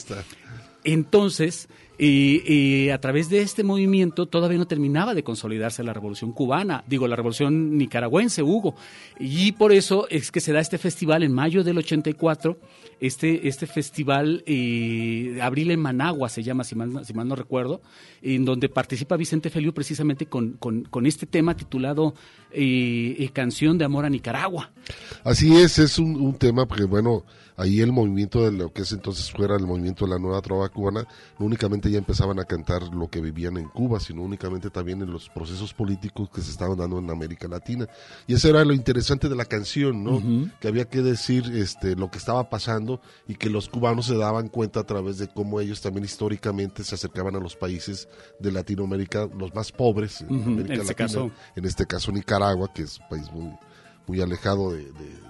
Entonces, 0.85 1.69
Y, 1.99 2.91
a 2.91 3.01
través 3.01 3.31
de 3.31 3.41
este 3.41 3.65
movimiento 3.65 4.27
todavía 4.27 4.59
no 4.59 4.67
terminaba 4.67 5.15
de 5.15 5.23
consolidarse 5.23 5.83
la 5.83 5.95
revolución 5.95 6.33
cubana, 6.33 6.85
digo, 6.87 7.09
la 7.09 7.17
revolución 7.17 7.79
nicaragüense, 7.79 8.43
Hugo. 8.43 8.75
Y 9.19 9.53
por 9.53 9.73
eso 9.73 10.07
es 10.11 10.31
que 10.31 10.41
se 10.41 10.53
da 10.53 10.61
este 10.61 10.79
festival 10.79 11.23
en 11.23 11.33
mayo 11.33 11.65
del 11.65 11.79
84, 11.79 12.59
este, 13.01 13.49
este 13.49 13.67
festival 13.67 14.43
eh, 14.47 15.39
Abril 15.43 15.71
en 15.71 15.81
Managua 15.81 16.29
se 16.29 16.43
llama, 16.43 16.65
si 16.65 16.75
mal, 16.75 17.05
si 17.05 17.15
mal 17.15 17.29
no 17.29 17.37
recuerdo, 17.37 17.81
en 18.23 18.45
donde 18.45 18.69
participa 18.69 19.17
Vicente 19.17 19.51
Feliu 19.51 19.73
precisamente 19.73 20.27
con, 20.27 20.53
con, 20.53 21.07
este 21.07 21.27
tema 21.27 21.57
titulado 21.57 22.15
eh, 22.51 23.17
eh, 23.19 23.31
Canción 23.33 23.79
de 23.79 23.85
Amor 23.85 24.05
a 24.05 24.11
Nicaragua. 24.11 24.73
Así 25.25 25.55
es, 25.57 25.79
es 25.79 25.99
un, 25.99 26.17
un 26.17 26.35
tema 26.35 26.67
porque, 26.67 26.85
bueno, 26.85 27.25
ahí 27.57 27.81
el 27.81 27.93
movimiento 27.93 28.43
de 28.43 28.53
lo 28.53 28.73
que 28.73 28.83
es 28.83 28.93
entonces 28.93 29.31
fuera 29.31 29.57
el 29.57 29.67
movimiento 29.67 30.05
de 30.05 30.13
la 30.13 30.19
nueva 30.19 30.41
trova 30.43 30.69
cubana, 30.69 31.07
no 31.39 31.47
únicamente 31.47 31.91
ya 31.91 31.99
empezaban 31.99 32.39
a 32.39 32.45
cantar 32.45 32.83
lo 32.95 33.09
que 33.09 33.21
vivían 33.21 33.57
en 33.57 33.69
Cuba, 33.69 34.01
sino 34.01 34.23
únicamente 34.23 34.71
también 34.71 35.03
en 35.03 35.11
los 35.11 35.29
procesos 35.29 35.73
políticos 35.73 36.29
que 36.33 36.41
se 36.41 36.51
estaban 36.51 36.77
dando 36.77 36.99
en 36.99 37.11
América 37.11 37.49
Latina. 37.49 37.87
Y 38.27 38.35
eso 38.35 38.49
era 38.49 38.65
lo 38.65 38.73
interesante 38.73 39.29
de 39.29 39.37
la 39.37 39.45
canción, 39.45 40.05
¿no? 40.05 40.51
Que 40.61 40.69
había 40.69 40.87
que 40.87 41.03
decir 41.03 41.45
este, 41.55 41.97
lo 41.97 42.11
que 42.11 42.19
estaba 42.19 42.49
pasando 42.49 43.01
y 43.27 43.35
que 43.35 43.51
los 43.51 43.69
cubanos 43.69 44.07
se 44.07 44.17
daban 44.17 44.49
cuenta 44.49 44.81
a 44.81 44.85
través 44.85 45.19
de 45.19 45.29
cómo 45.29 45.61
ellos 45.61 45.81
también 45.81 46.05
históricamente 46.05 46.85
se 46.85 46.95
acercaban 46.95 47.37
a 47.37 47.41
los 47.41 47.57
países 47.57 48.09
de 48.39 48.53
Latinoamérica, 48.53 49.29
los 49.37 49.55
más 49.55 49.73
pobres 49.73 50.21
en 50.21 50.43
América 50.43 50.75
en 50.75 50.81
este 50.81 50.93
Latina, 50.93 50.95
caso. 50.95 51.31
en 51.55 51.65
este 51.65 51.87
caso 51.87 52.13
Nicaragua, 52.13 52.73
que 52.73 52.83
es 52.83 52.99
un 52.99 53.09
país 53.09 53.33
muy 53.33 53.53
muy 54.07 54.21
alejado 54.21 54.73
de, 54.73 54.85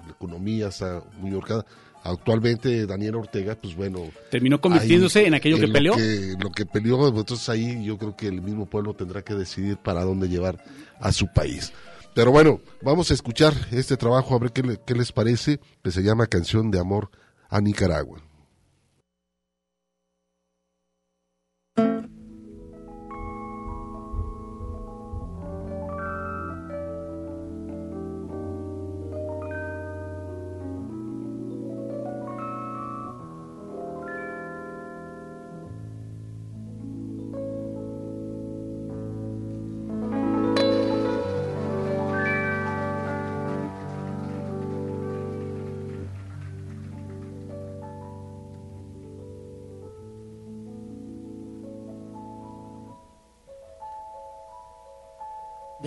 la 0.07 0.12
economía, 0.12 0.68
está 0.68 1.03
muy 1.18 1.35
orcada 1.35 1.64
actualmente 2.11 2.86
Daniel 2.86 3.16
Ortega, 3.16 3.54
pues 3.54 3.74
bueno. 3.74 4.11
Terminó 4.30 4.61
convirtiéndose 4.61 5.26
en 5.26 5.34
aquello 5.34 5.59
que 5.59 5.68
peleó. 5.68 5.94
Lo 6.40 6.50
que, 6.50 6.66
peleó, 6.66 7.09
entonces 7.09 7.48
ahí 7.48 7.84
yo 7.84 7.98
creo 7.98 8.16
que 8.16 8.28
el 8.28 8.42
mismo 8.42 8.66
pueblo 8.66 8.94
tendrá 8.94 9.22
que 9.22 9.34
decidir 9.34 9.76
para 9.76 10.04
dónde 10.04 10.28
llevar 10.28 10.62
a 11.00 11.12
su 11.12 11.26
país. 11.32 11.72
Pero 12.14 12.30
bueno, 12.30 12.61
vamos 12.80 13.11
a 13.11 13.14
escuchar 13.14 13.54
este 13.72 13.96
trabajo, 13.96 14.34
a 14.34 14.38
ver 14.38 14.50
qué, 14.50 14.78
qué 14.86 14.94
les 14.94 15.12
parece, 15.12 15.61
que 15.82 15.90
se 15.90 16.02
llama 16.02 16.26
Canción 16.26 16.70
de 16.70 16.80
Amor 16.80 17.11
a 17.48 17.61
Nicaragua. 17.61 18.20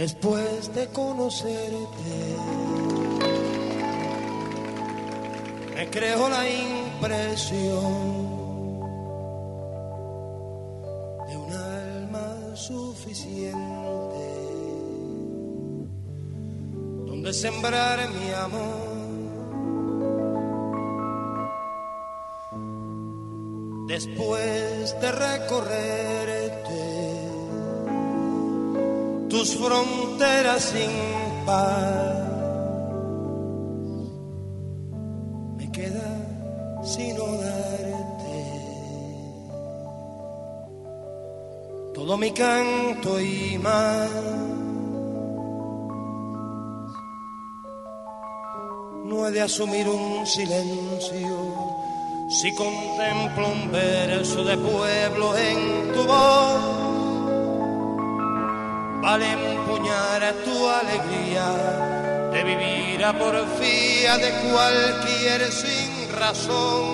Después 0.10 0.74
de 0.74 0.88
conocerte, 0.88 2.18
me 5.76 5.88
creo 5.92 6.28
la 6.30 6.50
impresión 6.50 7.94
de 11.28 11.38
un 11.38 11.52
alma 11.52 12.56
suficiente 12.56 13.54
donde 17.06 17.32
sembrar 17.32 18.00
mi 18.10 18.32
amor. 18.32 18.90
Después 23.88 25.00
de 25.02 25.12
recorrerte, 25.12 26.39
tus 29.30 29.56
fronteras 29.56 30.64
sin 30.64 30.90
paz. 31.46 32.16
Me 35.58 35.72
queda 35.72 36.82
sino 36.84 37.26
darte 37.38 38.40
todo 41.94 42.18
mi 42.18 42.32
canto 42.32 43.22
y 43.22 43.58
más. 43.60 44.10
No 49.06 49.28
he 49.28 49.32
de 49.32 49.42
asumir 49.42 49.88
un 49.88 50.26
silencio 50.26 51.38
si 52.30 52.54
contemplo 52.54 53.48
un 53.48 53.72
verso 53.72 54.44
de 54.44 54.56
pueblo 54.58 55.36
en 55.36 55.94
tu 55.94 56.04
voz 56.06 56.89
vale 59.10 59.32
empuñar 59.32 60.24
a 60.24 60.34
tu 60.46 60.56
alegría 60.82 61.48
de 62.34 62.44
vivir 62.44 63.04
a 63.04 63.12
porfía 63.18 64.18
de 64.26 64.32
cualquier 64.48 65.42
sin 65.62 65.92
razón. 66.24 66.86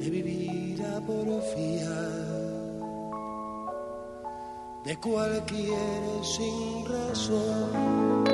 De 0.00 0.10
vivir 0.10 0.82
a 0.94 1.00
porfía 1.08 1.98
de 4.86 4.94
cualquier 5.06 6.02
sin 6.34 6.84
razón. 6.96 8.29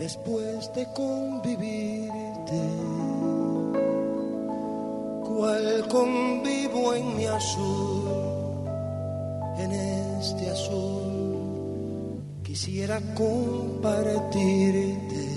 Después 0.00 0.72
de 0.74 0.84
convivirte, 0.94 2.62
cual 5.28 5.86
convivo 5.88 6.94
en 6.94 7.16
mi 7.18 7.26
azul, 7.26 8.08
en 9.58 9.72
este 9.72 10.50
azul, 10.50 12.22
quisiera 12.42 12.98
compartirte 13.14 15.28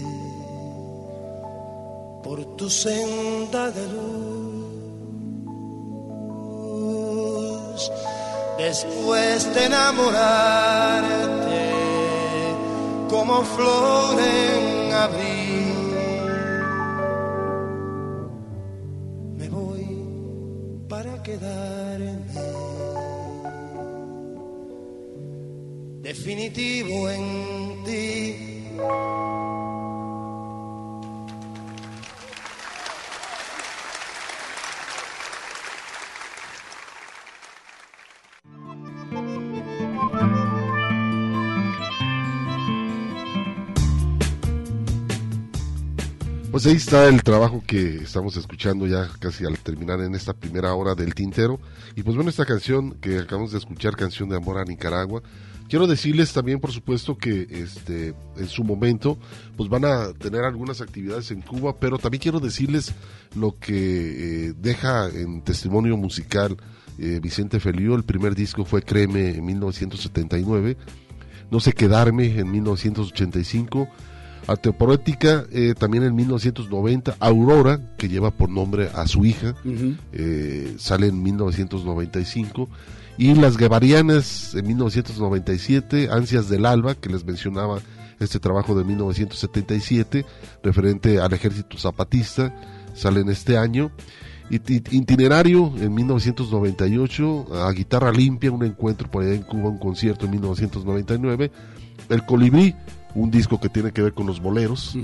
por 2.24 2.46
tu 2.56 2.70
senda 2.70 3.70
de 3.70 3.86
luz, 3.90 4.14
después 8.58 9.54
de 9.54 9.66
enamorarte 9.66 11.73
como 13.26 13.42
flor 13.56 14.20
en 14.20 14.92
abril. 14.92 15.76
Me 19.38 19.48
voy 19.48 19.88
para 20.90 21.24
quedarme 21.24 22.20
definitivo 26.02 27.10
en 27.10 27.33
Pues 46.64 46.72
ahí 46.72 46.78
está 46.78 47.10
el 47.10 47.22
trabajo 47.24 47.62
que 47.68 47.98
estamos 47.98 48.38
escuchando 48.38 48.88
ya 48.88 49.10
casi 49.20 49.44
al 49.46 49.60
terminar 49.60 50.00
en 50.00 50.16
esta 50.16 50.32
primera 50.32 50.74
hora 50.74 50.96
del 50.96 51.14
tintero. 51.14 51.60
Y 51.94 52.04
pues 52.04 52.16
bueno, 52.16 52.30
esta 52.30 52.46
canción 52.46 52.94
que 53.02 53.20
acabamos 53.20 53.52
de 53.52 53.58
escuchar, 53.58 53.98
canción 53.98 54.30
de 54.30 54.38
amor 54.38 54.58
a 54.58 54.64
Nicaragua. 54.64 55.22
Quiero 55.68 55.88
decirles 55.88 56.32
también, 56.32 56.62
por 56.62 56.72
supuesto, 56.72 57.18
que 57.18 57.48
este 57.50 58.14
en 58.38 58.48
su 58.48 58.64
momento 58.64 59.18
pues 59.58 59.68
van 59.70 59.84
a 59.84 60.14
tener 60.14 60.46
algunas 60.46 60.80
actividades 60.80 61.32
en 61.32 61.42
Cuba, 61.42 61.76
pero 61.78 61.98
también 61.98 62.22
quiero 62.22 62.40
decirles 62.40 62.94
lo 63.36 63.60
que 63.60 64.48
eh, 64.48 64.54
deja 64.58 65.10
en 65.10 65.42
testimonio 65.42 65.98
musical 65.98 66.56
eh, 66.98 67.20
Vicente 67.22 67.60
Feliu. 67.60 67.94
El 67.94 68.04
primer 68.04 68.36
disco 68.36 68.64
fue 68.64 68.84
Créeme 68.84 69.32
en 69.32 69.44
1979, 69.44 70.78
No 71.52 71.60
sé 71.60 71.74
quedarme 71.74 72.40
en 72.40 72.50
1985 72.50 73.90
Arte 74.48 74.74
Poética, 74.74 75.46
eh, 75.52 75.74
también 75.78 76.04
en 76.04 76.16
1990, 76.16 77.16
Aurora, 77.20 77.80
que 77.98 78.10
lleva 78.10 78.32
por 78.32 78.50
nombre 78.50 78.90
a 78.94 79.08
su 79.08 79.26
hija, 79.26 79.56
eh, 80.12 80.76
sale 80.78 81.08
en 81.08 81.22
1995, 81.24 82.70
y 83.18 83.36
Las 83.36 83.58
Guevarianas 83.58 84.56
en 84.56 84.68
1997, 84.68 86.10
Ansias 86.12 86.50
del 86.50 86.66
Alba, 86.66 86.96
que 86.96 87.10
les 87.10 87.26
mencionaba 87.26 87.80
este 88.20 88.40
trabajo 88.40 88.76
de 88.76 88.84
1977, 88.84 90.26
referente 90.64 91.20
al 91.20 91.34
ejército 91.34 91.78
zapatista, 91.78 92.54
sale 92.94 93.22
en 93.22 93.30
este 93.30 93.58
año. 93.58 93.92
Itinerario 94.50 95.74
en 95.78 95.94
1998, 95.94 97.66
a 97.66 97.72
Guitarra 97.72 98.12
Limpia, 98.12 98.52
un 98.52 98.64
encuentro 98.64 99.10
por 99.10 99.24
allá 99.24 99.34
en 99.34 99.44
Cuba, 99.44 99.70
un 99.70 99.80
concierto 99.80 100.26
en 100.26 100.32
1999. 100.32 101.52
El 102.10 102.26
Colibrí, 102.26 102.76
un 103.16 103.32
disco 103.32 103.60
que 103.60 103.70
tiene 103.70 103.92
que 103.92 104.02
ver 104.02 104.14
con 104.14 104.26
los 104.28 104.42
boleros. 104.42 104.96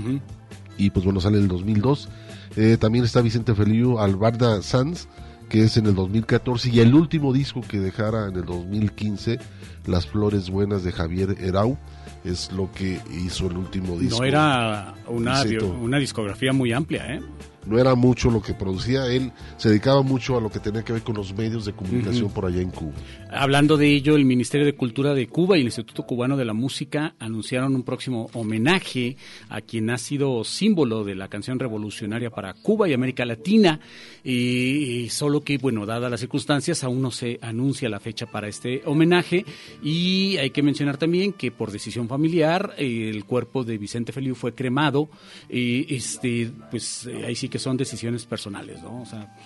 Y 0.76 0.90
pues 0.90 1.04
bueno, 1.04 1.20
sale 1.20 1.36
en 1.36 1.44
el 1.44 1.48
2002. 1.48 2.08
Eh, 2.56 2.76
también 2.80 3.04
está 3.04 3.20
Vicente 3.20 3.54
Feliu 3.54 3.98
Albarda 3.98 4.62
Sanz, 4.62 5.06
que 5.48 5.64
es 5.64 5.76
en 5.76 5.86
el 5.86 5.94
2014. 5.94 6.70
Y 6.70 6.80
el 6.80 6.94
último 6.94 7.32
disco 7.32 7.60
que 7.60 7.78
dejara 7.78 8.28
en 8.28 8.36
el 8.36 8.44
2015, 8.44 9.38
Las 9.86 10.06
Flores 10.06 10.50
Buenas 10.50 10.82
de 10.82 10.92
Javier 10.92 11.36
Erau 11.40 11.76
es 12.24 12.50
lo 12.52 12.70
que 12.72 13.00
hizo 13.24 13.46
el 13.46 13.56
último 13.56 13.98
disco. 13.98 14.18
No 14.18 14.24
era 14.24 14.94
una, 15.06 15.42
una 15.80 15.98
discografía 15.98 16.52
muy 16.52 16.72
amplia, 16.72 17.14
¿eh? 17.14 17.20
No 17.66 17.78
era 17.78 17.94
mucho 17.94 18.30
lo 18.30 18.42
que 18.42 18.54
producía, 18.54 19.06
él 19.06 19.32
se 19.56 19.68
dedicaba 19.68 20.02
mucho 20.02 20.36
a 20.36 20.40
lo 20.40 20.50
que 20.50 20.60
tenía 20.60 20.82
que 20.82 20.92
ver 20.92 21.02
con 21.02 21.16
los 21.16 21.34
medios 21.34 21.64
de 21.64 21.72
comunicación 21.72 22.30
por 22.32 22.46
allá 22.46 22.60
en 22.60 22.70
Cuba. 22.70 22.92
Hablando 23.30 23.76
de 23.76 23.88
ello, 23.88 24.16
el 24.16 24.24
Ministerio 24.24 24.66
de 24.66 24.74
Cultura 24.74 25.14
de 25.14 25.28
Cuba 25.28 25.56
y 25.56 25.60
el 25.60 25.66
Instituto 25.66 26.04
Cubano 26.04 26.36
de 26.36 26.44
la 26.44 26.54
Música 26.54 27.14
anunciaron 27.18 27.74
un 27.74 27.82
próximo 27.82 28.30
homenaje 28.32 29.16
a 29.48 29.60
quien 29.60 29.90
ha 29.90 29.98
sido 29.98 30.42
símbolo 30.44 31.04
de 31.04 31.14
la 31.14 31.28
canción 31.28 31.58
revolucionaria 31.58 32.30
para 32.30 32.54
Cuba 32.54 32.88
y 32.88 32.92
América 32.92 33.24
Latina, 33.24 33.80
y, 34.24 35.08
solo 35.10 35.42
que, 35.42 35.58
bueno, 35.58 35.86
dadas 35.86 36.10
las 36.10 36.20
circunstancias, 36.20 36.82
aún 36.84 37.02
no 37.02 37.10
se 37.10 37.38
anuncia 37.42 37.88
la 37.88 38.00
fecha 38.00 38.26
para 38.26 38.48
este 38.48 38.82
homenaje, 38.86 39.44
y 39.82 40.36
hay 40.38 40.50
que 40.50 40.62
mencionar 40.62 40.96
también 40.96 41.32
que 41.32 41.50
por 41.50 41.70
decisión 41.70 42.08
familiar, 42.08 42.74
el 42.78 43.24
cuerpo 43.24 43.64
de 43.64 43.78
Vicente 43.78 44.12
Feliu 44.12 44.34
fue 44.34 44.54
cremado, 44.54 45.08
y 45.48 45.94
este, 45.94 46.50
pues 46.70 47.08
ahí 47.26 47.34
sí 47.34 47.49
que 47.50 47.58
son 47.58 47.76
decisiones 47.76 48.24
personales, 48.24 48.82
¿no? 48.82 49.02
O 49.02 49.06
sea, 49.06 49.36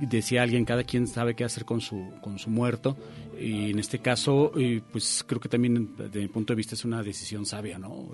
decía 0.00 0.42
alguien, 0.42 0.64
cada 0.64 0.84
quien 0.84 1.06
sabe 1.06 1.34
qué 1.34 1.44
hacer 1.44 1.64
con 1.64 1.80
su, 1.80 2.12
con 2.20 2.38
su 2.38 2.50
muerto, 2.50 2.96
y 3.40 3.70
en 3.70 3.78
este 3.78 4.00
caso, 4.00 4.52
pues 4.92 5.24
creo 5.26 5.40
que 5.40 5.48
también 5.48 5.94
desde 5.96 6.20
mi 6.20 6.28
punto 6.28 6.52
de 6.52 6.56
vista 6.56 6.74
es 6.74 6.84
una 6.84 7.02
decisión 7.02 7.46
sabia, 7.46 7.78
¿no? 7.78 8.10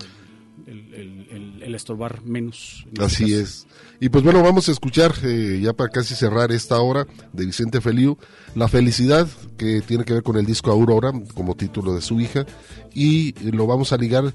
El, 0.67 1.75
estorbar 1.75 2.23
menos. 2.23 2.85
Este 2.87 3.05
Así 3.05 3.35
es. 3.35 3.67
Y 3.99 4.09
pues 4.09 4.23
bueno, 4.23 4.43
vamos 4.43 4.69
a 4.69 4.73
escuchar, 4.73 5.13
eh, 5.25 5.59
ya 5.61 5.73
para 5.73 5.91
casi 5.91 6.15
cerrar 6.15 6.53
esta 6.53 6.79
hora, 6.79 7.05
de 7.33 7.47
Vicente 7.47 7.81
Feliu, 7.81 8.17
La 8.55 8.69
Felicidad, 8.69 9.29
que 9.59 9.83
tiene 9.83 10.05
que 10.05 10.13
ver 10.13 10.23
con 10.23 10.37
el 10.37 10.47
disco 10.47 10.71
Aurora, 10.71 11.13
como 11.35 11.57
título 11.57 11.95
de 11.95 12.01
su 12.01 12.21
hija, 12.21 12.47
y 12.95 13.33
lo 13.51 13.67
vamos 13.67 13.93
a 13.93 13.97
ligar 13.97 14.33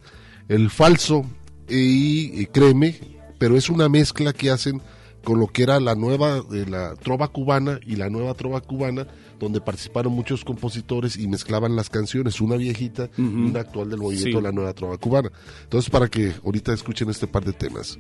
el 0.50 0.70
falso 0.70 1.26
y 1.70 2.46
créeme, 2.48 3.19
pero 3.40 3.58
es 3.58 3.70
una 3.70 3.90
mezcla 3.90 4.34
que 4.34 4.52
hacen 4.52 4.82
con 5.24 5.40
lo 5.40 5.48
que 5.48 5.64
era 5.64 5.80
la 5.80 5.96
nueva 5.96 6.38
eh, 6.54 6.66
la 6.68 6.96
trova 6.96 7.28
cubana 7.28 7.80
y 7.86 7.96
la 7.96 8.10
nueva 8.10 8.34
trova 8.36 8.62
cubana 8.62 9.08
donde 9.40 9.62
participaron 9.62 10.14
muchos 10.14 10.46
compositores 10.46 11.18
y 11.18 11.28
mezclaban 11.28 11.76
las 11.76 11.90
canciones, 11.90 12.42
una 12.42 12.58
viejita 12.58 13.10
y 13.18 13.22
una 13.22 13.62
actual 13.62 13.90
del 13.90 14.00
movimiento 14.00 14.42
la 14.42 14.52
nueva 14.52 14.74
trova 14.74 14.98
cubana. 14.98 15.32
Entonces 15.64 15.90
para 15.90 16.08
que 16.10 16.34
ahorita 16.44 16.74
escuchen 16.74 17.10
este 17.10 17.26
par 17.26 17.46
de 17.46 17.54
temas. 17.54 17.98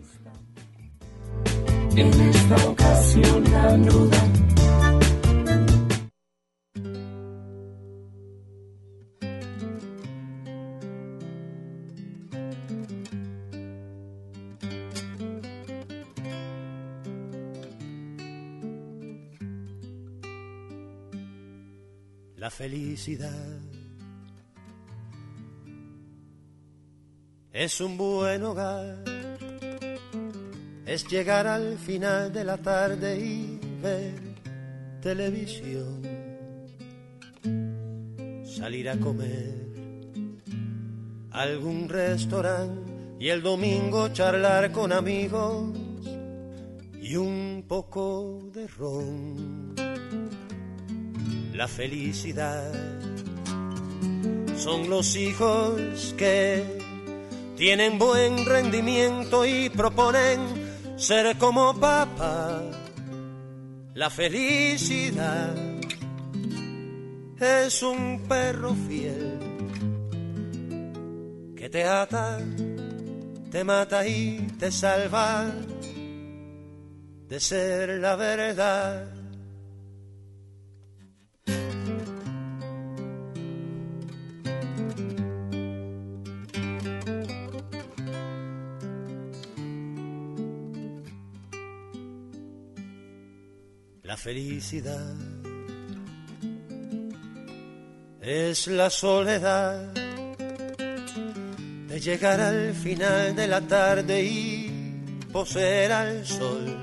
En 1.95 2.07
esta 2.07 2.55
ocasión 2.67 3.43
la 3.51 3.77
felicidad. 22.59 23.57
Es 27.53 27.79
un 27.79 27.95
buen 27.95 28.43
hogar, 28.43 29.01
es 30.85 31.07
llegar 31.07 31.47
al 31.47 31.77
final 31.77 32.33
de 32.33 32.43
la 32.43 32.57
tarde 32.57 33.17
y 33.17 33.61
ver 33.81 34.19
televisión, 35.01 36.01
salir 38.43 38.89
a 38.89 38.97
comer 38.97 39.55
algún 41.31 41.87
restaurante 41.87 42.91
y 43.21 43.29
el 43.29 43.41
domingo 43.41 44.09
charlar 44.09 44.73
con 44.73 44.91
amigos 44.91 45.77
y 47.01 47.15
un 47.15 47.63
poco 47.69 48.41
de 48.53 48.67
ron 48.67 49.68
la 51.59 51.67
felicidad. 51.67 52.71
Son 54.55 54.89
los 54.89 55.17
hijos 55.17 56.15
que 56.17 56.63
tienen 57.57 57.99
buen 57.99 58.45
rendimiento 58.45 59.45
y 59.45 59.69
proponen 59.69 60.39
ser 60.95 61.37
como 61.37 61.77
papá. 61.77 62.61
La 63.93 64.09
felicidad 64.09 65.53
es 67.37 67.83
un 67.83 68.23
perro 68.29 68.73
fiel 68.87 69.37
que 71.57 71.67
te 71.67 71.83
ata, 71.83 72.39
te 73.51 73.65
mata 73.65 74.07
y 74.07 74.47
te 74.57 74.71
salva 74.71 75.45
de 77.27 77.39
ser 77.41 77.99
la 77.99 78.15
verdad. 78.15 79.18
La 94.09 94.17
felicidad 94.17 95.13
es 98.19 98.65
la 98.65 98.89
soledad 98.89 99.93
de 101.87 101.99
llegar 101.99 102.41
al 102.41 102.73
final 102.73 103.35
de 103.35 103.47
la 103.47 103.61
tarde 103.61 104.23
y 104.23 105.13
poseer 105.31 105.91
al 105.91 106.25
sol, 106.25 106.75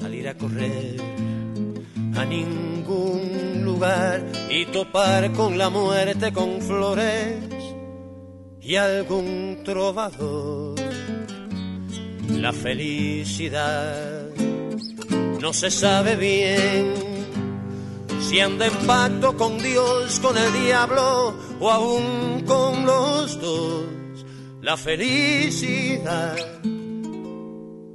salir 0.00 0.26
a 0.26 0.36
correr 0.36 0.96
a 2.16 2.24
ningún 2.24 3.62
lugar 3.62 4.24
y 4.50 4.66
topar 4.66 5.30
con 5.34 5.56
la 5.56 5.70
muerte 5.70 6.32
con 6.32 6.60
flores 6.60 7.44
y 8.60 8.74
algún 8.74 9.60
trovador. 9.62 10.74
La 12.28 12.52
felicidad 12.52 14.21
no 15.42 15.52
se 15.52 15.72
sabe 15.72 16.14
bien 16.14 16.94
si 18.20 18.38
anda 18.38 18.66
en 18.66 18.86
pacto 18.86 19.36
con 19.36 19.58
Dios, 19.58 20.20
con 20.20 20.38
el 20.38 20.52
diablo 20.52 21.34
o 21.58 21.68
aún 21.68 22.44
con 22.46 22.86
los 22.86 23.40
dos. 23.40 23.84
La 24.60 24.76
felicidad 24.76 26.36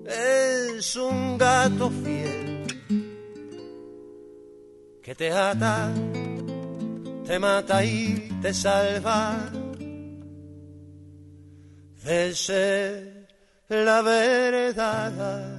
es 0.06 0.95
un 0.98 1.38
gato 1.38 1.89
fiel 1.89 2.68
que 5.02 5.16
te 5.16 5.32
ata, 5.32 5.89
te 7.26 7.39
mata 7.39 7.82
y 7.86 8.30
te 8.41 8.54
salva 8.54 9.50
de 12.04 13.84
la 13.86 14.02
verdad. 14.02 15.57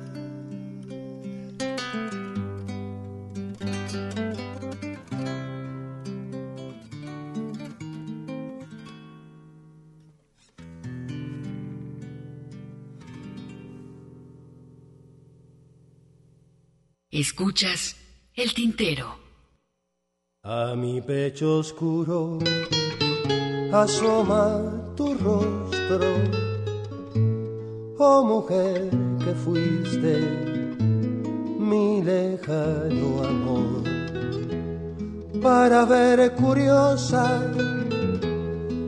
Escuchas 17.19 17.97
el 18.33 18.55
tintero. 18.55 19.17
A 20.45 20.77
mi 20.77 21.01
pecho 21.01 21.59
oscuro 21.59 22.39
asoma 23.73 24.95
tu 24.97 25.15
rostro, 25.15 26.11
oh 27.99 28.25
mujer 28.25 28.89
que 29.19 29.35
fuiste 29.35 30.15
mi 31.59 32.03
lejano 32.05 33.25
amor, 33.25 33.83
para 35.43 35.85
ver 35.87 36.37
curiosa 36.37 37.43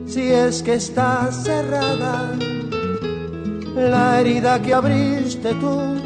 si 0.05 0.31
es 0.31 0.63
que 0.63 0.75
está 0.75 1.29
cerrada 1.33 2.31
la 3.75 4.21
herida 4.21 4.61
que 4.61 4.73
abriste 4.73 5.53
tú 5.55 6.00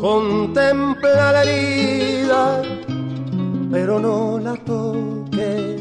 Contempla 0.00 1.32
la 1.32 1.42
herida, 1.44 2.62
pero 3.70 4.00
no 4.00 4.40
la 4.40 4.56
toques 4.56 5.80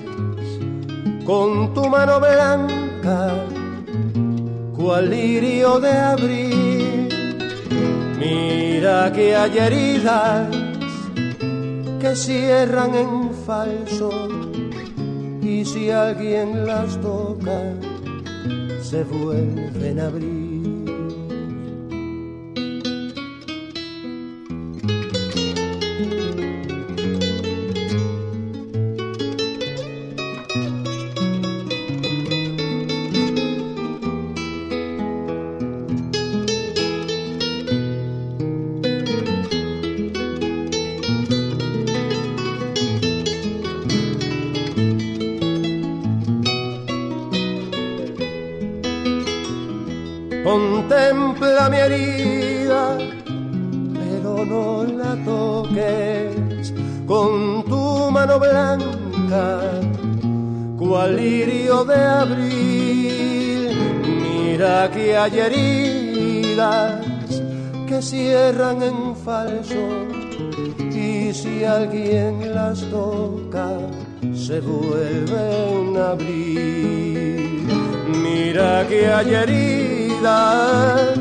con 1.25 1.73
tu 1.73 1.89
mano 1.89 2.19
blanca, 2.19 3.33
cual 4.77 5.09
lirio 5.09 5.79
de 5.79 5.91
abril. 5.91 7.09
Mira 8.19 9.11
que 9.11 9.35
hay 9.35 9.57
heridas 9.57 10.49
que 11.99 12.15
cierran 12.15 12.93
en 12.93 13.33
falso 13.47 14.11
y 15.41 15.65
si 15.65 15.89
alguien 15.89 16.67
las 16.67 17.01
toca 17.01 17.59
se 18.79 19.03
vuelven 19.03 19.99
a 19.99 20.05
abrir. 20.05 20.42
Heridas 79.31 81.17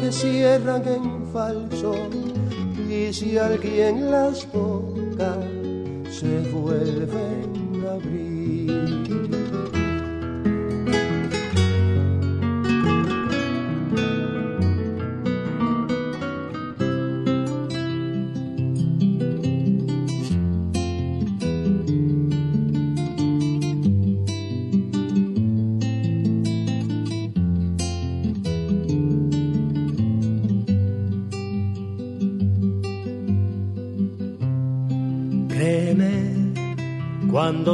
que 0.00 0.12
cierran 0.12 0.82
en 0.86 1.26
falso 1.32 1.94
y 2.88 3.12
si 3.12 3.36
alguien 3.38 4.10
las 4.10 4.46
toca 4.46 4.75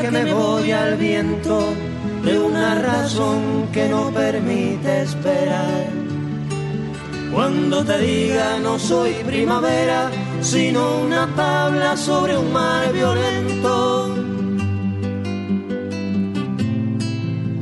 que 0.00 0.10
me 0.10 0.32
voy 0.32 0.70
al 0.70 0.96
viento 0.96 1.74
de 2.24 2.38
una 2.38 2.74
razón 2.76 3.68
que 3.72 3.88
no 3.88 4.10
permite 4.10 5.02
esperar. 5.02 5.86
Cuando 7.32 7.84
te 7.84 7.98
diga 7.98 8.58
no 8.60 8.78
soy 8.78 9.12
primavera, 9.24 10.10
sino 10.40 11.00
una 11.00 11.26
tabla 11.34 11.96
sobre 11.96 12.36
un 12.36 12.52
mar 12.52 12.92
violento. 12.92 14.14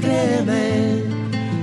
Créeme, 0.01 1.05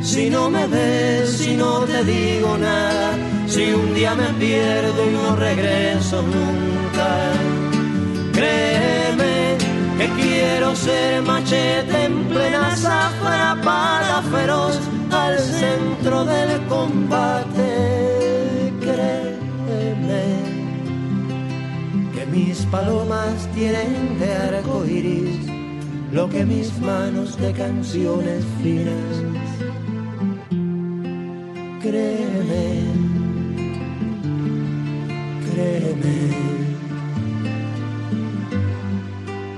si 0.01 0.29
no 0.29 0.49
me 0.49 0.67
ves, 0.67 1.29
si 1.29 1.55
no 1.55 1.81
te 1.81 2.03
digo 2.03 2.57
nada, 2.57 3.11
si 3.47 3.71
un 3.71 3.93
día 3.93 4.15
me 4.15 4.29
pierdo 4.39 5.09
y 5.09 5.13
no 5.13 5.35
regreso 5.35 6.21
nunca. 6.21 7.09
Créeme 8.33 9.06
que 9.97 10.07
quiero 10.09 10.75
ser 10.75 11.23
machete 11.23 12.05
en 12.05 12.25
plena 12.25 12.75
zafra 12.75 13.57
para 13.63 14.21
feroz 14.23 14.79
al 15.11 15.39
centro 15.39 16.23
del 16.23 16.61
combate. 16.67 17.69
Créeme 18.79 20.25
que 22.13 22.25
mis 22.27 22.57
palomas 22.67 23.47
tienen 23.55 24.19
de 24.19 24.33
arco 24.33 24.85
iris 24.85 25.47
lo 26.11 26.29
que 26.29 26.45
mis 26.45 26.77
manos 26.79 27.37
de 27.37 27.51
canciones 27.53 28.45
finas. 28.61 29.13
Créeme, 31.81 32.83
créeme. 35.51 36.66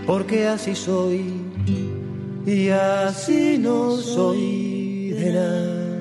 Porque 0.09 0.47
así 0.47 0.73
soy 0.73 1.21
y 2.43 2.69
así 2.69 3.59
no 3.59 3.95
soy 3.95 5.11
de 5.11 5.33
nadie. 5.33 5.99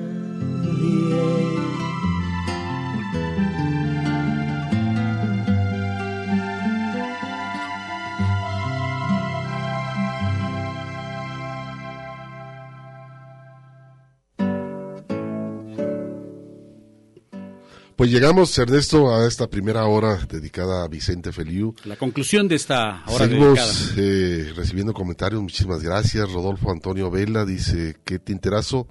Pues 17.99 18.11
llegamos, 18.11 18.57
Ernesto, 18.57 19.13
a 19.13 19.27
esta 19.27 19.49
primera 19.49 19.85
hora 19.85 20.25
dedicada 20.25 20.85
a 20.85 20.87
Vicente 20.87 21.33
Feliu. 21.33 21.75
La 21.83 21.97
conclusión 21.97 22.47
de 22.47 22.55
esta 22.55 23.03
hora 23.07 23.25
Seguimos 23.25 23.93
eh, 23.97 24.53
recibiendo 24.55 24.93
comentarios, 24.93 25.41
muchísimas 25.41 25.83
gracias. 25.83 26.31
Rodolfo 26.31 26.71
Antonio 26.71 27.11
Vela 27.11 27.43
dice, 27.43 27.97
qué 28.05 28.17
tinterazo. 28.17 28.87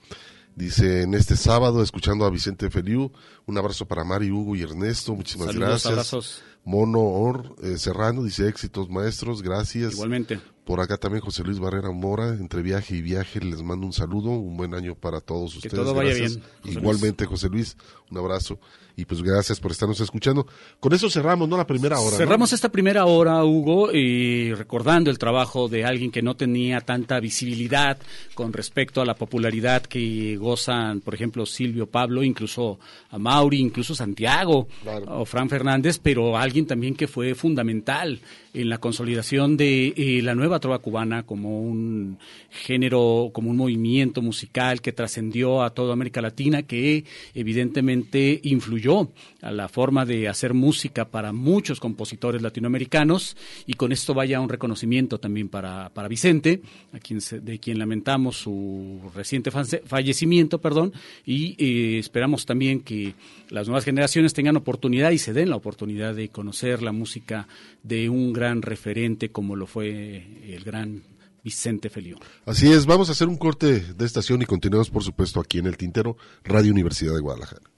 Dice, 0.55 1.05
en 1.05 1.15
este 1.15 1.37
sábado, 1.37 1.83
escuchando 1.83 2.27
a 2.27 2.31
Vicente 2.31 2.69
Feliu, 2.69 3.11
un 3.47 3.57
abrazo 3.57 3.87
para 3.87 4.05
Mari, 4.05 4.31
Hugo 4.31 4.57
y 4.57 4.61
Ernesto, 4.61 5.15
muchísimas 5.15 5.55
Saludos, 5.55 5.69
gracias. 5.69 5.87
abrazos. 5.91 6.43
Mono 6.65 7.01
Or, 7.01 7.57
eh, 7.63 7.79
Serrano 7.79 8.23
dice, 8.23 8.47
éxitos 8.47 8.91
maestros, 8.91 9.41
gracias. 9.41 9.95
Igualmente. 9.95 10.39
Por 10.67 10.81
acá 10.81 10.99
también 10.99 11.25
José 11.25 11.45
Luis 11.45 11.59
Barrera 11.59 11.91
Mora, 11.93 12.35
entre 12.35 12.61
viaje 12.61 12.97
y 12.97 13.01
viaje, 13.01 13.41
les 13.41 13.63
mando 13.63 13.87
un 13.87 13.95
saludo, 13.95 14.29
un 14.33 14.55
buen 14.59 14.75
año 14.75 14.95
para 14.95 15.23
todos 15.23 15.57
ustedes. 15.57 15.75
todo 15.75 15.95
vaya 15.95 16.13
bien, 16.13 16.43
Igualmente, 16.65 17.25
José 17.25 17.49
Luis, 17.49 17.75
un 18.11 18.19
abrazo 18.19 18.61
y 18.99 19.05
pues 19.05 19.23
gracias 19.23 19.61
por 19.61 19.71
estarnos 19.71 20.01
escuchando. 20.01 20.45
Con 20.81 20.93
eso 20.93 21.09
cerramos, 21.09 21.49
¿no? 21.49 21.57
La 21.57 21.69
primera 21.69 22.01
hora. 22.01 22.17
Cerramos 22.17 22.53
esta 22.53 22.69
primera 22.69 23.05
hora, 23.05 23.45
Hugo, 23.45 23.93
y 23.93 24.53
recordando 24.53 25.09
el 25.09 25.19
trabajo 25.19 25.69
de 25.69 25.85
alguien 25.85 26.11
que 26.11 26.21
no 26.21 26.35
tenía 26.35 26.81
tanta 26.81 27.21
visibilidad 27.21 27.97
con 28.35 28.53
respecto 28.53 29.01
a 29.01 29.07
la 29.07 29.15
popularidad 29.15 29.83
que 29.83 30.37
gozan, 30.37 31.01
por 31.01 31.15
ejemplo, 31.15 31.47
Silvio 31.47 31.87
Pablo, 31.87 32.25
incluso 32.25 32.81
a 33.11 33.19
Mauri, 33.19 33.61
incluso 33.61 33.95
Santiago 33.95 34.67
o 35.07 35.25
Fran 35.25 35.49
Fernández, 35.49 36.01
pero 36.03 36.37
alguien 36.37 36.67
también 36.67 36.97
que 36.97 37.07
fue 37.07 37.37
fundamental 37.37 38.19
en 38.59 38.69
la 38.69 38.79
consolidación 38.79 39.57
de 39.57 39.95
eh, 39.97 40.21
la 40.23 40.35
nueva 40.35 40.59
trova 40.59 40.81
cubana 40.81 41.23
como 41.25 41.61
un 41.61 42.19
género, 42.51 43.31
como 43.33 43.51
un 43.51 43.57
movimiento 43.57 44.21
musical 44.21 44.81
que 44.81 44.93
trascendió 44.93 45.63
a 45.63 45.71
toda 45.71 45.93
América 45.93 46.21
Latina, 46.21 46.65
que 46.65 47.05
evidentemente 47.35 48.41
influyó 48.43 49.11
a 49.41 49.53
la 49.53 49.69
forma 49.69 50.05
de 50.05 50.29
hacer 50.29 50.55
música 50.55 51.07
para 51.07 51.33
muchos 51.33 51.81
compositores 51.81 52.43
latinoamericanos 52.43 53.37
y 53.67 53.75
con 53.75 53.93
esto 53.93 54.15
vaya 54.15 54.41
un 54.41 54.49
reconocimiento 54.49 55.19
también 55.19 55.49
para, 55.49 55.91
para 55.91 56.09
Vicente, 56.09 56.61
a 56.93 56.99
quien 56.99 57.21
de 57.31 57.59
quien 57.59 57.79
lamentamos 57.79 58.37
su 58.37 59.01
reciente 59.15 59.51
fallecimiento, 59.51 60.61
perdón, 60.61 60.93
y 61.25 61.55
eh, 61.59 61.99
esperamos 61.99 62.47
también 62.47 62.81
que 62.81 63.15
las 63.51 63.69
nuevas 63.69 63.85
generaciones 63.85 64.35
tengan 64.35 64.57
oportunidad 64.57 65.11
y 65.11 65.19
se 65.19 65.33
den 65.33 65.51
la 65.51 65.57
oportunidad 65.57 66.15
de 66.15 66.29
conocer 66.31 66.83
la 66.83 66.93
música 66.93 67.47
de 67.83 68.09
un 68.09 68.33
gran 68.33 68.63
referente 68.63 69.31
como 69.31 69.57
lo 69.57 69.67
fue 69.67 70.27
el 70.47 70.65
gran 70.65 71.03
Vicente 71.45 71.89
Feliu. 71.89 72.19
Así 72.45 72.71
es, 72.71 72.87
vamos 72.87 73.09
a 73.09 73.13
hacer 73.13 73.29
un 73.29 73.37
corte 73.37 73.81
de 73.81 74.05
estación 74.05 74.43
y 74.43 74.47
continuamos 74.47 74.91
por 74.91 75.05
supuesto 75.05 75.41
aquí 75.41 75.59
en 75.59 75.67
el 75.67 75.77
Tintero, 75.77 76.17
Radio 76.45 76.73
Universidad 76.73 77.15
de 77.15 77.21
Guadalajara. 77.21 77.78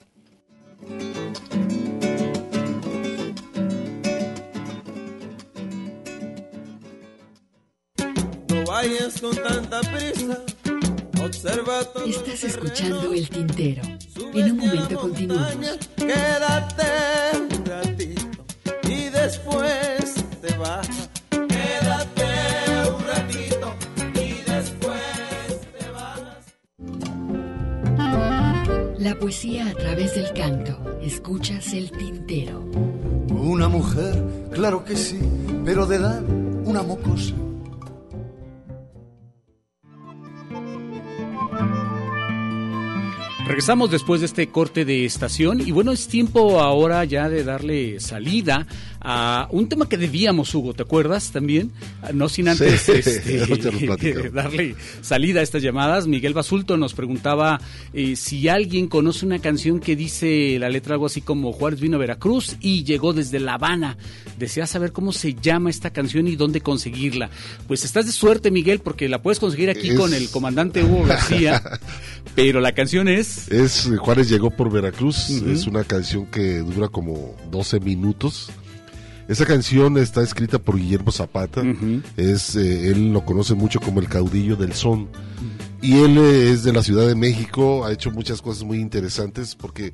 No 8.49 8.65
vayas 8.65 9.21
con 9.21 9.35
tanta 9.35 9.81
prisa. 9.81 10.41
Observa 11.23 11.83
todo 11.85 12.05
Estás 12.05 12.43
escuchando 12.43 13.13
el 13.13 13.29
tintero. 13.29 13.83
En 14.33 14.51
un 14.51 14.57
momento 14.57 14.99
continuamos. 14.99 15.77
Quédate 15.95 17.37
un 17.37 17.65
ratito 17.65 18.45
y 18.89 19.09
después 19.09 20.15
te 20.41 20.57
vas. 20.57 21.10
La 29.01 29.15
poesía 29.15 29.67
a 29.67 29.73
través 29.73 30.13
del 30.13 30.31
canto. 30.31 30.99
Escuchas 31.01 31.73
el 31.73 31.89
tintero. 31.89 32.59
Una 33.29 33.67
mujer, 33.67 34.23
claro 34.53 34.85
que 34.85 34.95
sí, 34.95 35.17
pero 35.65 35.87
de 35.87 35.95
edad 35.95 36.23
una 36.65 36.83
mocosa. 36.83 37.33
Regresamos 43.47 43.89
después 43.89 44.21
de 44.21 44.27
este 44.27 44.49
corte 44.49 44.85
de 44.85 45.03
estación 45.03 45.61
y 45.61 45.71
bueno, 45.71 45.91
es 45.91 46.07
tiempo 46.07 46.61
ahora 46.61 47.03
ya 47.03 47.27
de 47.27 47.43
darle 47.43 47.99
salida 47.99 48.67
a 49.03 49.47
un 49.51 49.67
tema 49.67 49.89
que 49.89 49.97
debíamos, 49.97 50.53
Hugo, 50.53 50.73
¿te 50.73 50.83
acuerdas 50.83 51.31
también? 51.31 51.71
No 52.13 52.29
sin 52.29 52.47
antes 52.47 52.81
Sí, 52.81 52.91
este, 52.95 54.29
darle 54.33 54.75
salida 55.01 55.39
a 55.39 55.43
estas 55.43 55.63
llamadas. 55.63 56.07
Miguel 56.07 56.33
Basulto 56.33 56.77
nos 56.77 56.93
preguntaba 56.93 57.59
eh, 57.93 58.15
si 58.15 58.47
alguien 58.47 58.87
conoce 58.87 59.25
una 59.25 59.39
canción 59.39 59.79
que 59.79 59.95
dice 59.95 60.57
la 60.59 60.69
letra 60.69 60.93
algo 60.93 61.07
así 61.07 61.21
como 61.21 61.51
Juárez 61.51 61.79
vino 61.79 61.97
a 61.97 61.99
Veracruz 61.99 62.57
y 62.61 62.83
llegó 62.83 63.13
desde 63.13 63.39
La 63.39 63.55
Habana. 63.55 63.97
Desea 64.37 64.67
saber 64.67 64.91
cómo 64.91 65.11
se 65.13 65.33
llama 65.33 65.69
esta 65.69 65.89
canción 65.91 66.27
y 66.27 66.35
dónde 66.35 66.61
conseguirla. 66.61 67.29
Pues 67.67 67.83
estás 67.85 68.05
de 68.05 68.11
suerte, 68.11 68.51
Miguel, 68.51 68.79
porque 68.79 69.09
la 69.09 69.21
puedes 69.21 69.39
conseguir 69.39 69.69
aquí 69.69 69.89
Es- 69.89 69.99
con 69.99 70.13
el 70.13 70.29
comandante 70.29 70.83
Hugo 70.83 71.05
García. 71.05 71.61
pero 72.35 72.61
la 72.61 72.73
canción 72.73 73.07
es... 73.07 73.47
Es 73.51 73.89
Juárez 73.99 74.29
llegó 74.29 74.51
por 74.51 74.71
Veracruz, 74.71 75.29
es 75.29 75.65
una 75.67 75.83
canción 75.83 76.25
que 76.27 76.59
dura 76.59 76.87
como 76.87 77.35
12 77.51 77.79
minutos. 77.79 78.49
Esa 79.27 79.45
canción 79.45 79.97
está 79.97 80.21
escrita 80.21 80.59
por 80.59 80.77
Guillermo 80.77 81.11
Zapata, 81.11 81.61
es 82.17 82.55
eh, 82.55 82.89
él 82.89 83.13
lo 83.13 83.23
conoce 83.23 83.53
mucho 83.53 83.79
como 83.79 83.99
el 83.99 84.09
caudillo 84.09 84.55
del 84.55 84.73
son. 84.73 85.07
Y 85.81 85.93
él 85.99 86.17
eh, 86.17 86.51
es 86.51 86.63
de 86.63 86.73
la 86.73 86.83
Ciudad 86.83 87.07
de 87.07 87.15
México, 87.15 87.85
ha 87.85 87.91
hecho 87.91 88.11
muchas 88.11 88.41
cosas 88.41 88.63
muy 88.63 88.79
interesantes 88.79 89.55
porque 89.55 89.93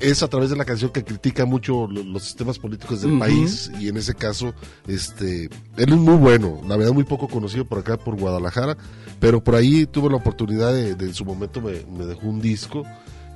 es 0.00 0.22
a 0.22 0.28
través 0.28 0.50
de 0.50 0.56
la 0.56 0.64
canción 0.64 0.90
que 0.90 1.04
critica 1.04 1.44
mucho 1.46 1.86
lo- 1.86 2.02
los 2.02 2.22
sistemas 2.24 2.58
políticos 2.58 3.00
del 3.02 3.12
país 3.18 3.70
y 3.80 3.88
en 3.88 3.96
ese 3.96 4.14
caso 4.14 4.52
este 4.86 5.44
él 5.76 5.88
es 5.92 5.96
muy 5.96 6.16
bueno, 6.16 6.60
la 6.68 6.76
verdad 6.76 6.92
muy 6.92 7.04
poco 7.04 7.28
conocido 7.28 7.64
por 7.64 7.78
acá 7.78 7.96
por 7.96 8.14
Guadalajara, 8.18 8.76
pero 9.20 9.42
por 9.42 9.54
ahí 9.54 9.86
tuve 9.86 10.10
la 10.10 10.16
oportunidad 10.16 10.72
de, 10.74 10.94
de 10.96 11.06
en 11.06 11.14
su 11.14 11.24
momento 11.24 11.60
me, 11.62 11.84
me 11.96 12.04
dejó 12.04 12.26
un 12.26 12.40
disco 12.42 12.84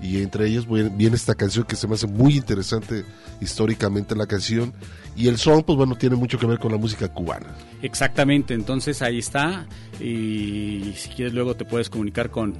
y 0.02 0.22
entre 0.22 0.46
ellos 0.46 0.66
viene 0.68 1.16
esta 1.16 1.34
canción 1.34 1.64
que 1.64 1.76
se 1.76 1.86
me 1.86 1.94
hace 1.94 2.06
muy 2.06 2.36
interesante 2.36 3.04
históricamente 3.40 4.14
la 4.14 4.26
canción 4.26 4.72
y 5.16 5.28
el 5.28 5.36
son 5.36 5.62
pues 5.62 5.76
bueno 5.76 5.96
tiene 5.96 6.16
mucho 6.16 6.38
que 6.38 6.46
ver 6.46 6.58
con 6.58 6.72
la 6.72 6.78
música 6.78 7.08
cubana. 7.08 7.54
Exactamente, 7.82 8.54
entonces 8.54 9.02
ahí 9.02 9.18
está. 9.18 9.66
Y 9.98 10.94
si 10.96 11.10
quieres 11.10 11.34
luego 11.34 11.54
te 11.56 11.64
puedes 11.64 11.90
comunicar 11.90 12.30
con 12.30 12.54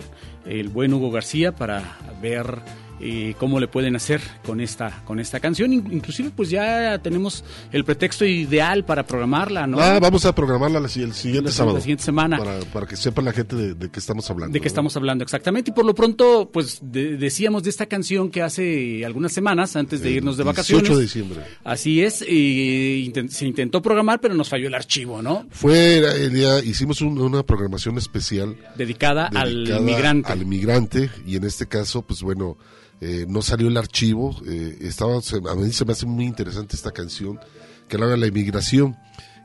el 0.44 0.68
buen 0.68 0.92
Hugo 0.92 1.10
García 1.10 1.54
para 1.54 1.98
ver 2.20 2.60
eh, 3.00 3.34
cómo 3.38 3.58
le 3.60 3.66
pueden 3.68 3.96
hacer 3.96 4.20
con 4.44 4.60
esta 4.60 5.02
con 5.04 5.20
esta 5.20 5.40
canción. 5.40 5.72
In- 5.72 5.90
Inclusive 5.92 6.30
pues 6.34 6.50
ya 6.50 6.98
tenemos 7.02 7.44
el 7.72 7.84
pretexto 7.84 8.24
ideal 8.24 8.84
para 8.84 9.06
programarla, 9.06 9.66
¿no? 9.66 9.80
Ah, 9.80 9.98
vamos 10.00 10.24
a 10.26 10.34
programarla 10.34 10.80
la- 10.80 10.86
el 10.86 11.12
siguiente 11.14 11.50
La- 11.50 11.52
sábado. 11.52 11.76
la 11.76 11.80
siguiente 11.80 12.04
semana. 12.04 12.38
Para, 12.38 12.60
para 12.60 12.86
que 12.86 12.96
sepa 12.96 13.22
la 13.22 13.32
gente 13.32 13.56
de, 13.56 13.74
de 13.74 13.90
qué 13.90 13.98
estamos 14.00 14.28
hablando. 14.30 14.52
De 14.52 14.60
qué 14.60 14.64
¿no? 14.66 14.68
estamos 14.68 14.96
hablando 14.96 15.24
exactamente. 15.24 15.70
Y 15.70 15.74
por 15.74 15.84
lo 15.84 15.94
pronto, 15.94 16.50
pues 16.52 16.78
de- 16.82 17.16
decíamos 17.16 17.62
de 17.62 17.70
esta 17.70 17.86
canción 17.86 18.30
que 18.30 18.42
hace 18.42 19.04
algunas 19.04 19.32
semanas 19.32 19.76
antes 19.76 20.00
de 20.02 20.08
El 20.10 20.16
irnos 20.16 20.36
de 20.36 20.44
18 20.44 20.56
vacaciones. 20.76 20.96
de 20.96 21.02
diciembre. 21.02 21.40
Así 21.64 22.02
es, 22.02 22.22
y 22.22 23.12
se 23.28 23.46
intentó 23.46 23.80
programar, 23.82 24.20
pero 24.20 24.34
nos 24.34 24.48
falló 24.48 24.68
el 24.68 24.74
archivo, 24.74 25.22
¿no? 25.22 25.46
Fue 25.50 25.98
el 25.98 26.32
día, 26.32 26.58
hicimos 26.62 27.00
un- 27.00 27.18
una 27.18 27.42
programación 27.42 27.96
especial 27.98 28.56
Dedicada, 28.76 29.26
al 29.34 29.64
dedicada 29.64 29.80
migrante. 29.80 30.32
al 30.32 30.46
migrante, 30.46 31.10
y 31.26 31.36
en 31.36 31.44
este 31.44 31.66
caso, 31.66 32.02
pues 32.02 32.22
bueno, 32.22 32.56
eh, 33.00 33.26
no 33.28 33.42
salió 33.42 33.68
el 33.68 33.76
archivo, 33.76 34.36
eh, 34.46 34.78
estaba, 34.82 35.14
a 35.16 35.54
mí 35.54 35.72
se 35.72 35.84
me 35.84 35.92
hace 35.92 36.06
muy 36.06 36.24
interesante 36.26 36.76
esta 36.76 36.90
canción, 36.90 37.38
que 37.88 37.96
habla 37.96 38.08
de 38.08 38.16
la 38.18 38.26
inmigración, 38.26 38.96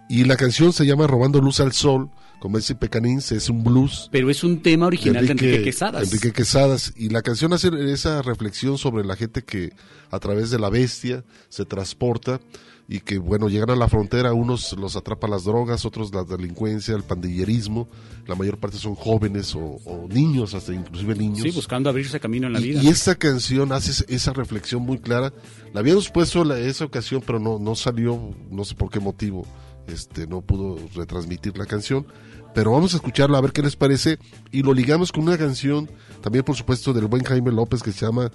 y 0.08 0.24
la 0.26 0.36
canción 0.36 0.72
se 0.74 0.86
llama 0.86 1.08
Robando 1.08 1.40
Luz 1.42 1.60
al 1.60 1.74
Sol, 1.74 2.12
como 2.40 2.58
dice 2.58 2.76
Pecanins, 2.76 3.32
es 3.32 3.50
un 3.50 3.64
blues. 3.64 4.10
Pero 4.12 4.30
es 4.30 4.44
un 4.44 4.62
tema 4.62 4.86
original 4.86 5.26
de 5.26 5.32
Enrique, 5.32 5.64
Quesadas. 5.64 6.04
Enrique 6.04 6.32
Quesadas. 6.32 6.94
Y 6.96 7.10
la 7.10 7.24
canción 7.24 7.54
hace 7.54 7.70
esa 7.92 8.22
reflexión 8.22 8.78
sobre 8.78 9.04
la 9.04 9.16
gente 9.16 9.44
que 9.44 9.74
a 10.12 10.20
través 10.20 10.52
de 10.52 10.60
la 10.60 10.70
bestia 10.70 11.24
se 11.50 11.66
transporta 11.66 12.40
y 12.88 13.00
que, 13.00 13.18
bueno, 13.18 13.50
llegan 13.50 13.72
a 13.72 13.76
la 13.76 13.88
frontera, 13.88 14.34
unos 14.34 14.74
los 14.74 14.96
atrapa 14.96 15.28
las 15.28 15.44
drogas, 15.46 15.86
otros 15.86 16.14
la 16.14 16.24
delincuencia, 16.24 16.96
el 16.96 17.02
pandillerismo, 17.04 17.88
la 18.28 18.36
mayor 18.36 18.58
parte 18.60 18.78
son 18.78 18.94
jóvenes 18.96 19.56
o, 19.56 19.60
o 19.86 20.08
niños, 20.08 20.54
hasta 20.54 20.74
inclusive 20.74 21.16
niños. 21.16 21.42
Sí, 21.42 21.50
buscando 21.52 21.90
abrirse 21.90 22.20
camino 22.20 22.46
en 22.48 22.54
la 22.54 22.60
Y- 22.60 22.70
vida. 22.70 22.84
Y, 22.84 22.88
esta 22.90 23.16
canción 23.16 23.72
hace 23.72 23.90
es- 23.92 24.06
esa 24.08 24.34
reflexión 24.34 24.84
muy 24.84 25.00
clara. 25.00 25.34
La 25.74 25.80
habíamos 25.80 26.10
puesto 26.12 26.44
la- 26.44 26.60
esa 26.60 26.86
ocasión, 26.86 27.24
pero 27.26 27.40
no, 27.40 27.58
no 27.58 27.74
salió, 27.76 28.20
no 28.52 28.64
sé 28.64 28.76
por 28.76 28.92
qué 28.92 29.00
motivo, 29.00 29.46
este, 29.88 30.28
no 30.28 30.42
pudo 30.42 30.78
retransmitir 30.96 31.58
la 31.58 31.66
canción. 31.66 32.06
Pero 32.54 32.72
vamos 32.72 32.94
a 32.94 32.98
escucharla 32.98 33.38
a 33.40 33.42
ver 33.42 33.52
qué 33.52 33.62
les 33.64 33.76
parece. 33.76 34.18
Y 34.52 34.62
lo 34.64 34.74
ligamos 34.74 35.12
con 35.12 35.24
una 35.24 35.38
canción, 35.38 35.90
también 36.22 36.46
por 36.46 36.56
supuesto, 36.56 36.94
del 36.94 37.08
buen 37.08 37.24
Jaime 37.24 37.52
López 37.52 37.84
que 37.84 37.92
se 37.92 38.06
llama 38.06 38.32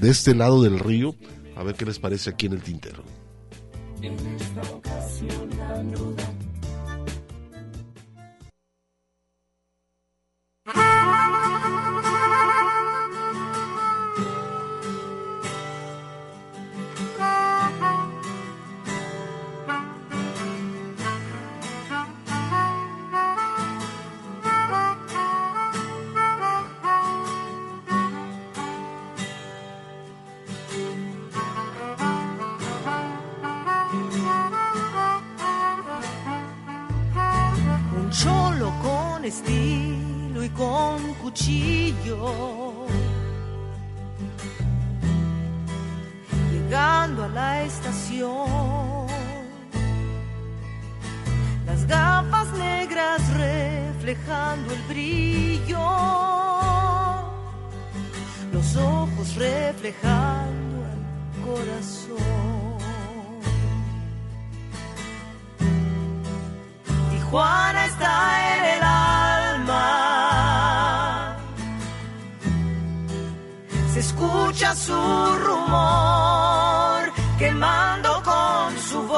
De 0.00 0.10
este 0.10 0.34
lado 0.34 0.62
del 0.62 0.78
río. 0.78 1.16
A 1.56 1.62
ver 1.64 1.74
qué 1.74 1.84
les 1.84 1.98
parece 1.98 2.30
aquí 2.30 2.46
en 2.46 2.52
el 2.52 2.62
tintero. 2.62 3.02
En 4.04 4.18
esta 4.36 4.60
ocasión 4.74 5.48
la 5.56 5.82
duda. 5.82 6.24
estilo 39.24 40.44
y 40.44 40.48
con 40.50 41.14
cuchillo. 41.14 42.86
Llegando 46.52 47.24
a 47.24 47.28
la 47.28 47.62
estación, 47.62 49.06
las 51.66 51.86
gafas 51.86 52.52
negras 52.58 53.22
reflejando 53.34 54.74
el 54.74 54.82
brillo, 54.82 55.78
los 58.52 58.76
ojos 58.76 59.34
reflejando 59.36 60.76
el 60.92 61.42
corazón. 61.44 62.44
Juana 67.30 67.86
está 67.86 68.68
en. 68.68 69.13
Se 73.94 74.00
escucha 74.00 74.74
su 74.74 74.92
rumor 74.92 77.12
quemando 77.38 78.20
con 78.24 78.76
su 78.76 79.00
voz, 79.02 79.14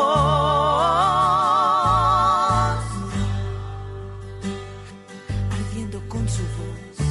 ardiendo 5.51 5.99
con 6.11 6.29
su 6.29 6.43
voz. 6.43 7.07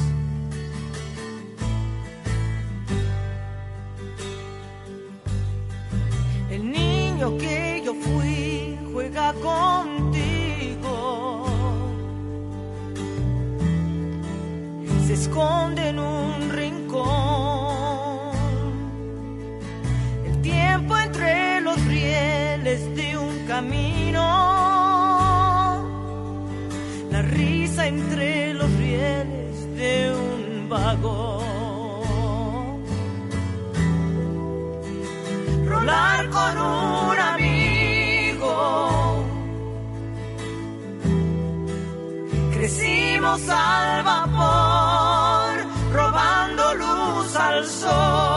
El 6.48 6.70
niño 6.70 7.36
que 7.36 7.82
yo 7.84 7.92
fui 7.94 8.78
juega 8.92 9.32
contigo. 9.42 11.46
Se 15.08 15.14
esconde 15.14 15.85
entre 27.86 28.52
los 28.54 28.70
rieles 28.72 29.76
de 29.76 30.12
un 30.12 30.68
vagón. 30.68 31.44
Rolar 35.66 36.28
con 36.30 36.58
un 36.58 37.18
amigo. 37.34 38.52
Crecimos 42.54 43.48
al 43.48 44.02
vapor, 44.02 45.52
robando 45.92 46.74
luz 46.74 47.36
al 47.36 47.64
sol, 47.66 48.35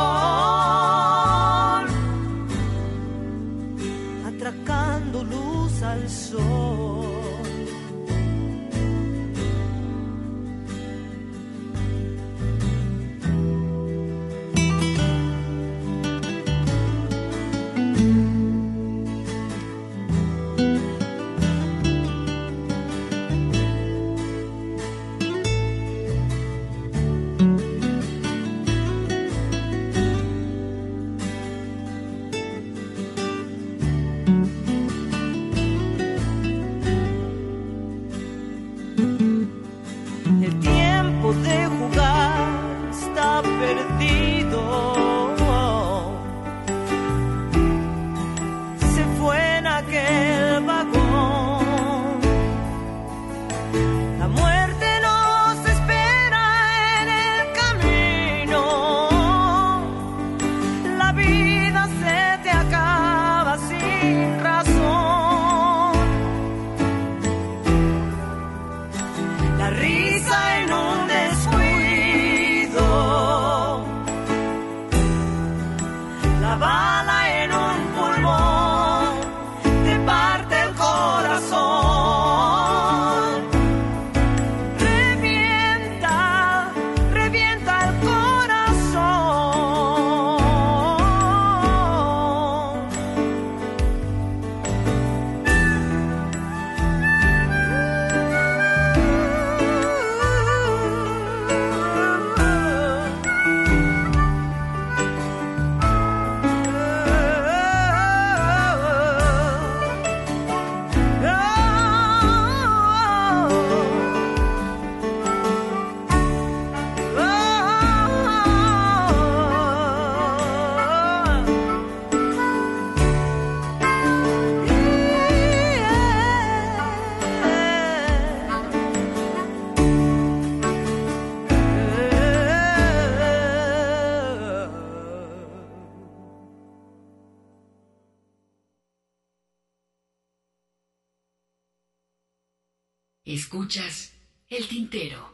Escuchas 143.69 144.13
el 144.49 144.67
tintero. 144.67 145.29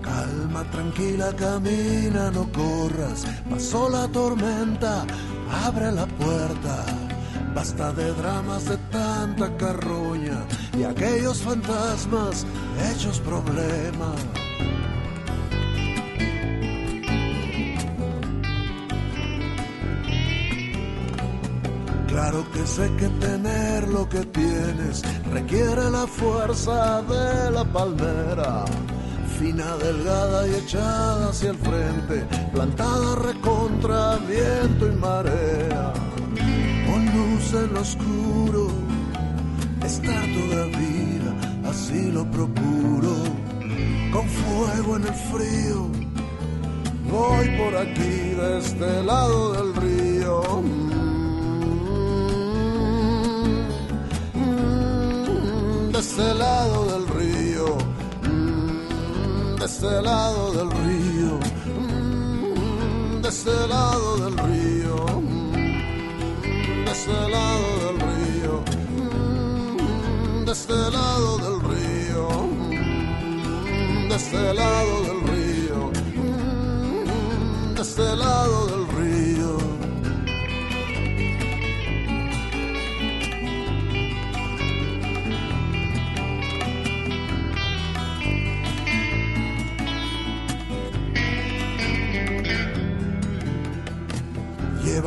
Calma, 0.00 0.64
tranquila, 0.70 1.36
camina, 1.36 2.30
no 2.30 2.50
corras. 2.50 3.26
Pasó 3.50 3.90
la 3.90 4.08
tormenta, 4.08 5.04
abre 5.66 5.92
la 5.92 6.06
puerta. 6.06 6.87
De 7.76 8.12
dramas 8.14 8.64
de 8.64 8.76
tanta 8.90 9.56
carroña 9.56 10.44
y 10.76 10.84
aquellos 10.84 11.42
fantasmas 11.42 12.46
hechos 12.90 13.20
problema. 13.20 14.14
Claro 22.08 22.44
que 22.52 22.66
sé 22.66 22.90
que 22.96 23.08
tener 23.20 23.86
lo 23.88 24.08
que 24.08 24.24
tienes 24.24 25.02
requiere 25.30 25.90
la 25.90 26.06
fuerza 26.06 27.02
de 27.02 27.50
la 27.50 27.64
palmera 27.64 28.64
fina, 29.38 29.76
delgada 29.76 30.48
y 30.48 30.54
echada 30.54 31.28
hacia 31.28 31.50
el 31.50 31.58
frente, 31.58 32.26
plantada 32.52 33.14
recontra 33.14 34.16
viento 34.26 34.88
y 34.88 34.96
marea. 34.96 35.97
En 37.50 37.72
lo 37.72 37.80
oscuro, 37.80 38.68
estar 39.82 40.22
toda 40.34 40.64
vida 40.66 41.32
así 41.64 42.10
lo 42.10 42.30
procuro, 42.30 43.14
con 44.12 44.28
fuego 44.28 44.96
en 44.96 45.04
el 45.04 45.14
frío. 45.14 45.88
Voy 47.10 47.48
por 47.56 47.74
aquí 47.74 48.34
de 48.36 48.58
este 48.58 49.02
lado 49.02 49.52
del 49.54 49.74
río. 49.76 50.42
Mm, 54.34 55.92
de 55.92 55.98
este 55.98 56.34
lado 56.34 56.84
del 56.84 57.08
río, 57.08 57.78
mm, 58.24 59.56
de 59.58 59.64
este 59.64 60.02
lado 60.02 60.52
del 60.52 60.70
río, 60.70 61.40
mm, 61.80 63.22
de 63.22 63.28
este 63.30 63.66
lado 63.68 64.16
del 64.18 64.36
río, 64.36 65.17
este 66.98 67.28
lado 67.30 67.68
del 67.84 68.00
río, 68.00 68.64
de 70.44 70.52
este 70.52 70.72
lado 70.90 71.38
del 71.44 71.60
río, 71.70 72.28
de 74.08 74.16
este 74.16 74.54
lado 74.54 75.02
del 75.06 75.20
río, 75.32 75.92
de 77.76 77.82
este 77.82 78.16
lado 78.16 78.66
del 78.66 78.88
río. 78.96 79.17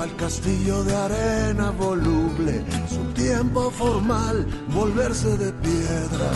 El 0.03 0.15
castillo 0.15 0.83
de 0.83 0.95
arena 0.95 1.69
voluble, 1.69 2.65
su 2.89 3.03
tiempo 3.13 3.69
formal, 3.69 4.47
volverse 4.73 5.37
de 5.37 5.53
piedra, 5.53 6.31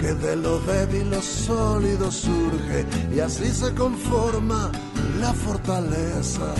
que 0.00 0.14
de 0.14 0.34
lo 0.34 0.58
débil 0.60 1.08
lo 1.08 1.22
sólido 1.22 2.10
surge 2.10 2.84
y 3.14 3.20
así 3.20 3.46
se 3.52 3.72
conforma 3.74 4.72
la 5.20 5.32
fortaleza. 5.32 6.54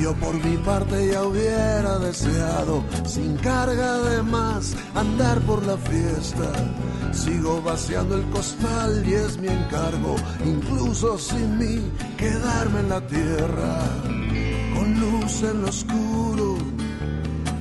Yo 0.00 0.14
por 0.14 0.34
mi 0.44 0.56
parte 0.56 1.12
ya 1.12 1.22
hubiera 1.22 1.96
deseado, 2.00 2.82
sin 3.06 3.36
carga 3.36 3.98
de 3.98 4.22
más, 4.24 4.74
andar 4.96 5.40
por 5.42 5.64
la 5.64 5.76
fiesta. 5.76 6.50
Sigo 7.12 7.62
vaciando 7.62 8.16
el 8.16 8.24
costal 8.30 9.04
y 9.06 9.14
es 9.14 9.38
mi 9.38 9.48
encargo, 9.48 10.16
incluso 10.44 11.18
sin 11.18 11.58
mí, 11.58 11.92
quedarme 12.16 12.80
en 12.80 12.88
la 12.88 13.06
tierra, 13.06 13.78
con 14.74 14.98
luz 14.98 15.42
en 15.42 15.62
lo 15.62 15.68
oscuro, 15.68 16.56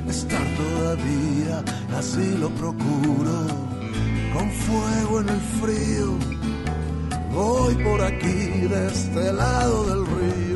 estar 0.08 0.46
todavía, 0.56 1.64
así 1.98 2.38
lo 2.40 2.50
procuro, 2.52 3.48
con 4.34 4.50
fuego 4.52 5.20
en 5.20 5.30
el 5.30 5.42
frío. 5.62 6.18
Voy 7.34 7.76
por 7.76 8.02
aquí 8.02 8.68
de 8.68 8.88
este 8.88 9.34
lado 9.34 9.84
del 9.86 10.06
río. 10.06 10.51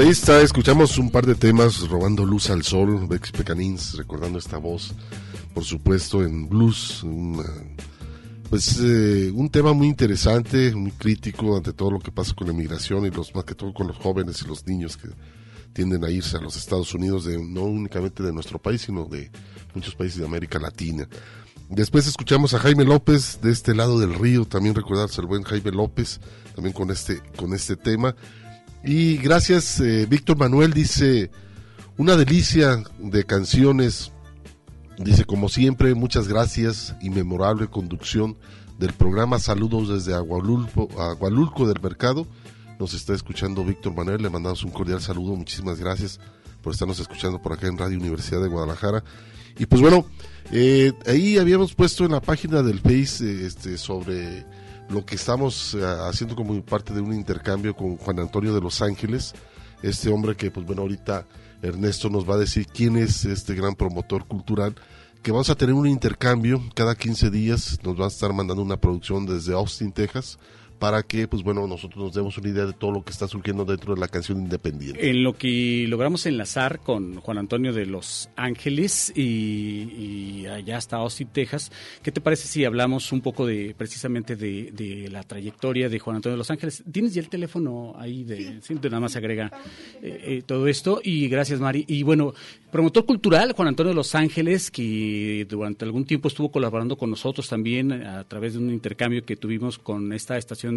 Ahí 0.00 0.08
está, 0.08 0.40
escuchamos 0.40 0.98
un 0.98 1.10
par 1.10 1.26
de 1.26 1.34
temas, 1.34 1.88
Robando 1.88 2.24
Luz 2.24 2.50
al 2.50 2.62
Sol, 2.62 3.06
Bex 3.06 3.32
Pecanins, 3.32 3.94
recordando 3.96 4.38
esta 4.38 4.58
voz, 4.58 4.92
por 5.54 5.64
supuesto, 5.64 6.22
en 6.22 6.48
blues, 6.48 7.02
una- 7.02 7.44
pues 8.48 8.78
eh, 8.82 9.30
un 9.34 9.48
tema 9.50 9.72
muy 9.72 9.86
interesante, 9.86 10.74
muy 10.74 10.90
crítico 10.92 11.56
ante 11.56 11.72
todo 11.72 11.92
lo 11.92 11.98
que 12.00 12.10
pasa 12.10 12.34
con 12.34 12.48
la 12.48 12.52
migración 12.52 13.06
y 13.06 13.10
los 13.10 13.34
más 13.34 13.44
que 13.44 13.54
todo 13.54 13.72
con 13.72 13.86
los 13.86 13.96
jóvenes 13.96 14.42
y 14.42 14.48
los 14.48 14.66
niños 14.66 14.96
que 14.96 15.08
tienden 15.72 16.02
a 16.04 16.10
irse 16.10 16.36
a 16.36 16.40
los 16.40 16.56
Estados 16.56 16.92
Unidos, 16.94 17.24
de, 17.26 17.38
no 17.38 17.62
únicamente 17.62 18.22
de 18.24 18.32
nuestro 18.32 18.58
país, 18.58 18.82
sino 18.82 19.04
de 19.04 19.30
muchos 19.74 19.94
países 19.94 20.18
de 20.18 20.24
América 20.26 20.58
Latina. 20.58 21.08
Después 21.68 22.08
escuchamos 22.08 22.52
a 22.54 22.58
Jaime 22.58 22.84
López 22.84 23.38
de 23.40 23.52
este 23.52 23.72
lado 23.76 24.00
del 24.00 24.14
río, 24.14 24.44
también 24.44 24.74
recordarse 24.74 25.20
al 25.20 25.28
buen 25.28 25.44
Jaime 25.44 25.70
López, 25.70 26.20
también 26.56 26.72
con 26.74 26.90
este, 26.90 27.22
con 27.36 27.54
este 27.54 27.76
tema. 27.76 28.16
Y 28.82 29.18
gracias, 29.18 29.78
eh, 29.80 30.06
Víctor 30.08 30.38
Manuel 30.38 30.72
dice, 30.72 31.30
una 31.98 32.16
delicia 32.16 32.82
de 32.98 33.24
canciones, 33.24 34.10
dice, 34.98 35.24
como 35.24 35.48
siempre, 35.48 35.94
muchas 35.94 36.28
gracias 36.28 36.94
y 37.02 37.10
memorable 37.10 37.68
conducción 37.68 38.36
del 38.78 38.94
programa 38.94 39.38
Saludos 39.38 39.90
desde 39.90 40.14
Agualulco, 40.14 40.88
Agualulco 40.98 41.68
del 41.68 41.82
Mercado. 41.82 42.26
Nos 42.78 42.94
está 42.94 43.12
escuchando 43.12 43.62
Víctor 43.62 43.94
Manuel, 43.94 44.22
le 44.22 44.30
mandamos 44.30 44.64
un 44.64 44.70
cordial 44.70 45.02
saludo, 45.02 45.36
muchísimas 45.36 45.78
gracias 45.78 46.18
por 46.62 46.72
estarnos 46.72 46.98
escuchando 46.98 47.40
por 47.40 47.52
acá 47.52 47.66
en 47.66 47.76
Radio 47.76 47.98
Universidad 47.98 48.40
de 48.40 48.48
Guadalajara. 48.48 49.04
Y 49.58 49.66
pues 49.66 49.82
bueno, 49.82 50.06
eh, 50.52 50.94
ahí 51.06 51.36
habíamos 51.36 51.74
puesto 51.74 52.06
en 52.06 52.12
la 52.12 52.22
página 52.22 52.62
del 52.62 52.80
Face 52.80 53.22
eh, 53.24 53.46
este, 53.46 53.76
sobre 53.76 54.46
lo 54.90 55.06
que 55.06 55.14
estamos 55.14 55.74
eh, 55.74 55.84
haciendo 56.08 56.34
como 56.34 56.60
parte 56.62 56.92
de 56.92 57.00
un 57.00 57.14
intercambio 57.14 57.74
con 57.74 57.96
Juan 57.96 58.18
Antonio 58.18 58.52
de 58.52 58.60
Los 58.60 58.82
Ángeles, 58.82 59.34
este 59.82 60.10
hombre 60.10 60.36
que 60.36 60.50
pues 60.50 60.66
bueno 60.66 60.82
ahorita 60.82 61.26
Ernesto 61.62 62.10
nos 62.10 62.28
va 62.28 62.34
a 62.34 62.38
decir 62.38 62.66
quién 62.66 62.96
es 62.96 63.24
este 63.24 63.54
gran 63.54 63.74
promotor 63.74 64.26
cultural, 64.26 64.74
que 65.22 65.30
vamos 65.30 65.48
a 65.48 65.54
tener 65.54 65.74
un 65.74 65.86
intercambio 65.86 66.62
cada 66.74 66.94
15 66.94 67.30
días, 67.30 67.78
nos 67.84 67.98
va 68.00 68.06
a 68.06 68.08
estar 68.08 68.32
mandando 68.32 68.62
una 68.62 68.78
producción 68.78 69.26
desde 69.26 69.52
Austin, 69.52 69.92
Texas, 69.92 70.38
para 70.80 71.04
que 71.04 71.28
pues 71.28 71.44
bueno 71.44 71.66
nosotros 71.68 72.04
nos 72.04 72.14
demos 72.14 72.36
una 72.38 72.48
idea 72.48 72.66
de 72.66 72.72
todo 72.72 72.90
lo 72.90 73.04
que 73.04 73.12
está 73.12 73.28
surgiendo 73.28 73.64
dentro 73.64 73.94
de 73.94 74.00
la 74.00 74.08
canción 74.08 74.38
independiente. 74.38 75.08
En 75.08 75.22
lo 75.22 75.34
que 75.34 75.84
logramos 75.86 76.26
enlazar 76.26 76.80
con 76.80 77.20
Juan 77.20 77.38
Antonio 77.38 77.72
de 77.72 77.86
Los 77.86 78.30
Ángeles 78.34 79.12
y, 79.14 80.40
y 80.42 80.46
allá 80.46 80.78
hasta 80.78 80.96
Austin, 80.96 81.28
Texas, 81.28 81.70
¿qué 82.02 82.10
te 82.10 82.20
parece 82.20 82.48
si 82.48 82.64
hablamos 82.64 83.12
un 83.12 83.20
poco 83.20 83.46
de 83.46 83.74
precisamente 83.76 84.36
de, 84.36 84.72
de 84.72 85.08
la 85.10 85.22
trayectoria 85.22 85.88
de 85.88 85.98
Juan 85.98 86.16
Antonio 86.16 86.34
de 86.34 86.38
Los 86.38 86.50
Ángeles? 86.50 86.82
¿Tienes 86.90 87.14
ya 87.14 87.20
el 87.20 87.28
teléfono 87.28 87.94
ahí? 87.96 88.24
De, 88.24 88.60
sí, 88.62 88.74
nada 88.74 89.00
más 89.00 89.16
agrega 89.16 89.52
eh, 90.02 90.24
eh, 90.24 90.42
todo 90.46 90.66
esto. 90.66 91.00
Y 91.04 91.28
gracias, 91.28 91.60
Mari. 91.60 91.84
Y 91.88 92.02
bueno, 92.02 92.32
promotor 92.72 93.04
cultural, 93.04 93.52
Juan 93.52 93.68
Antonio 93.68 93.90
de 93.90 93.96
Los 93.96 94.14
Ángeles, 94.14 94.70
que 94.70 95.46
durante 95.48 95.84
algún 95.84 96.06
tiempo 96.06 96.28
estuvo 96.28 96.50
colaborando 96.50 96.96
con 96.96 97.10
nosotros 97.10 97.48
también 97.48 97.92
a 97.92 98.24
través 98.24 98.54
de 98.54 98.60
un 98.60 98.70
intercambio 98.70 99.24
que 99.24 99.36
tuvimos 99.36 99.78
con 99.78 100.12
esta 100.12 100.38
estación 100.38 100.69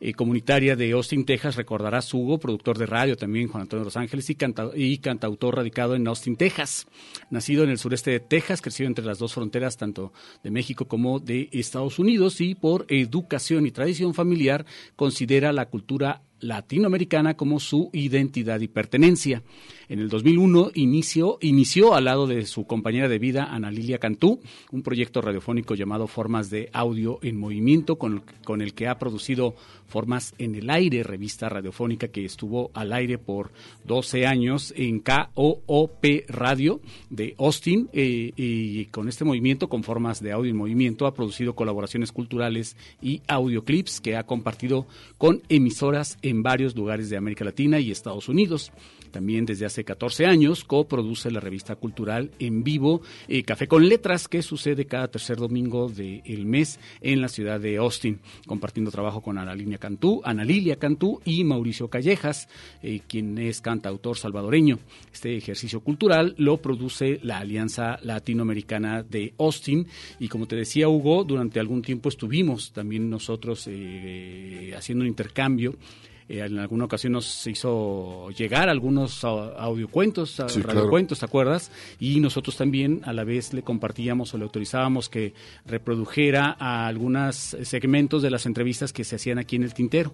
eh, 0.00 0.12
comunitaria 0.12 0.76
de 0.76 0.92
Austin, 0.92 1.24
Texas. 1.24 1.56
Recordarás 1.56 2.12
Hugo, 2.12 2.38
productor 2.38 2.78
de 2.78 2.86
radio 2.86 3.16
también, 3.16 3.48
Juan 3.48 3.62
Antonio 3.62 3.82
de 3.82 3.86
Los 3.86 3.96
Ángeles, 3.96 4.28
y, 4.30 4.36
y 4.74 4.98
cantautor 4.98 5.56
radicado 5.56 5.94
en 5.94 6.06
Austin, 6.06 6.36
Texas. 6.36 6.86
Nacido 7.30 7.64
en 7.64 7.70
el 7.70 7.78
sureste 7.78 8.10
de 8.10 8.20
Texas, 8.20 8.60
crecido 8.60 8.88
entre 8.88 9.04
las 9.04 9.18
dos 9.18 9.34
fronteras, 9.34 9.76
tanto 9.76 10.12
de 10.42 10.50
México 10.50 10.86
como 10.86 11.20
de 11.20 11.48
Estados 11.52 11.98
Unidos, 11.98 12.40
y 12.40 12.54
por 12.54 12.86
educación 12.88 13.66
y 13.66 13.70
tradición 13.70 14.14
familiar 14.14 14.66
considera 14.96 15.52
la 15.52 15.66
cultura 15.66 16.22
latinoamericana 16.40 17.36
como 17.36 17.60
su 17.60 17.90
identidad 17.92 18.60
y 18.60 18.68
pertenencia. 18.68 19.42
En 19.88 20.00
el 20.00 20.08
2001 20.08 20.72
inició, 20.74 21.38
inició 21.40 21.94
al 21.94 22.04
lado 22.04 22.26
de 22.26 22.44
su 22.46 22.66
compañera 22.66 23.08
de 23.08 23.18
vida, 23.18 23.44
Ana 23.44 23.70
Lilia 23.70 23.98
Cantú, 23.98 24.40
un 24.72 24.82
proyecto 24.82 25.20
radiofónico 25.20 25.74
llamado 25.74 26.06
Formas 26.06 26.50
de 26.50 26.68
Audio 26.72 27.18
en 27.22 27.38
Movimiento, 27.38 27.96
con, 27.96 28.22
con 28.44 28.62
el 28.62 28.74
que 28.74 28.88
ha 28.88 28.98
producido 28.98 29.54
Formas 29.86 30.34
en 30.38 30.54
el 30.54 30.70
Aire, 30.70 31.02
revista 31.02 31.48
radiofónica 31.48 32.08
que 32.08 32.24
estuvo 32.24 32.70
al 32.74 32.92
aire 32.92 33.18
por 33.18 33.52
12 33.84 34.26
años 34.26 34.74
en 34.76 35.00
KOOP 35.00 36.04
Radio 36.28 36.80
de 37.10 37.34
Austin. 37.38 37.88
Eh, 37.92 38.32
y 38.36 38.84
con 38.86 39.08
este 39.08 39.24
movimiento, 39.24 39.68
con 39.68 39.82
Formas 39.82 40.20
de 40.22 40.32
Audio 40.32 40.50
en 40.50 40.56
Movimiento, 40.56 41.06
ha 41.06 41.14
producido 41.14 41.54
colaboraciones 41.54 42.12
culturales 42.12 42.76
y 43.00 43.22
audioclips 43.28 44.00
que 44.00 44.16
ha 44.16 44.24
compartido 44.24 44.86
con 45.18 45.42
emisoras 45.48 46.18
en 46.22 46.42
varios 46.42 46.74
lugares 46.74 47.10
de 47.10 47.16
América 47.16 47.44
Latina 47.44 47.78
y 47.78 47.90
Estados 47.90 48.28
Unidos. 48.28 48.72
También 49.16 49.46
desde 49.46 49.64
hace 49.64 49.82
14 49.82 50.26
años 50.26 50.62
coproduce 50.62 51.30
la 51.30 51.40
revista 51.40 51.74
cultural 51.74 52.32
en 52.38 52.62
vivo 52.62 53.00
eh, 53.28 53.44
Café 53.44 53.66
con 53.66 53.88
Letras, 53.88 54.28
que 54.28 54.42
sucede 54.42 54.84
cada 54.84 55.08
tercer 55.08 55.38
domingo 55.38 55.88
del 55.88 56.44
mes 56.44 56.78
en 57.00 57.22
la 57.22 57.28
ciudad 57.28 57.58
de 57.58 57.78
Austin, 57.78 58.20
compartiendo 58.46 58.90
trabajo 58.90 59.22
con 59.22 59.38
Ana 59.38 59.54
Lilia 59.54 59.78
Cantú, 59.78 60.20
Ana 60.22 60.44
Lilia 60.44 60.76
Cantú 60.76 61.22
y 61.24 61.44
Mauricio 61.44 61.88
Callejas, 61.88 62.50
eh, 62.82 63.00
quien 63.08 63.38
es 63.38 63.62
cantautor 63.62 64.18
salvadoreño. 64.18 64.80
Este 65.10 65.34
ejercicio 65.34 65.80
cultural 65.80 66.34
lo 66.36 66.60
produce 66.60 67.18
la 67.22 67.38
Alianza 67.38 67.98
Latinoamericana 68.02 69.02
de 69.02 69.32
Austin 69.38 69.86
y 70.20 70.28
como 70.28 70.46
te 70.46 70.56
decía 70.56 70.90
Hugo, 70.90 71.24
durante 71.24 71.58
algún 71.58 71.80
tiempo 71.80 72.10
estuvimos 72.10 72.70
también 72.74 73.08
nosotros 73.08 73.66
eh, 73.66 74.74
haciendo 74.76 75.04
un 75.04 75.08
intercambio 75.08 75.74
eh, 76.28 76.40
en 76.40 76.58
alguna 76.58 76.84
ocasión 76.84 77.12
nos 77.12 77.46
hizo 77.46 78.30
llegar 78.30 78.68
algunos 78.68 79.24
audiocuentos, 79.24 80.38
radiocuentos, 80.38 81.20
¿te 81.20 81.24
acuerdas? 81.24 81.70
Y 82.00 82.20
nosotros 82.20 82.56
también 82.56 83.00
a 83.04 83.12
la 83.12 83.24
vez 83.24 83.52
le 83.52 83.62
compartíamos 83.62 84.34
o 84.34 84.38
le 84.38 84.44
autorizábamos 84.44 85.08
que 85.08 85.34
reprodujera 85.64 86.56
a 86.58 86.86
algunos 86.86 87.56
segmentos 87.62 88.22
de 88.22 88.30
las 88.30 88.46
entrevistas 88.46 88.92
que 88.92 89.04
se 89.04 89.16
hacían 89.16 89.38
aquí 89.38 89.56
en 89.56 89.62
el 89.62 89.74
tintero. 89.74 90.12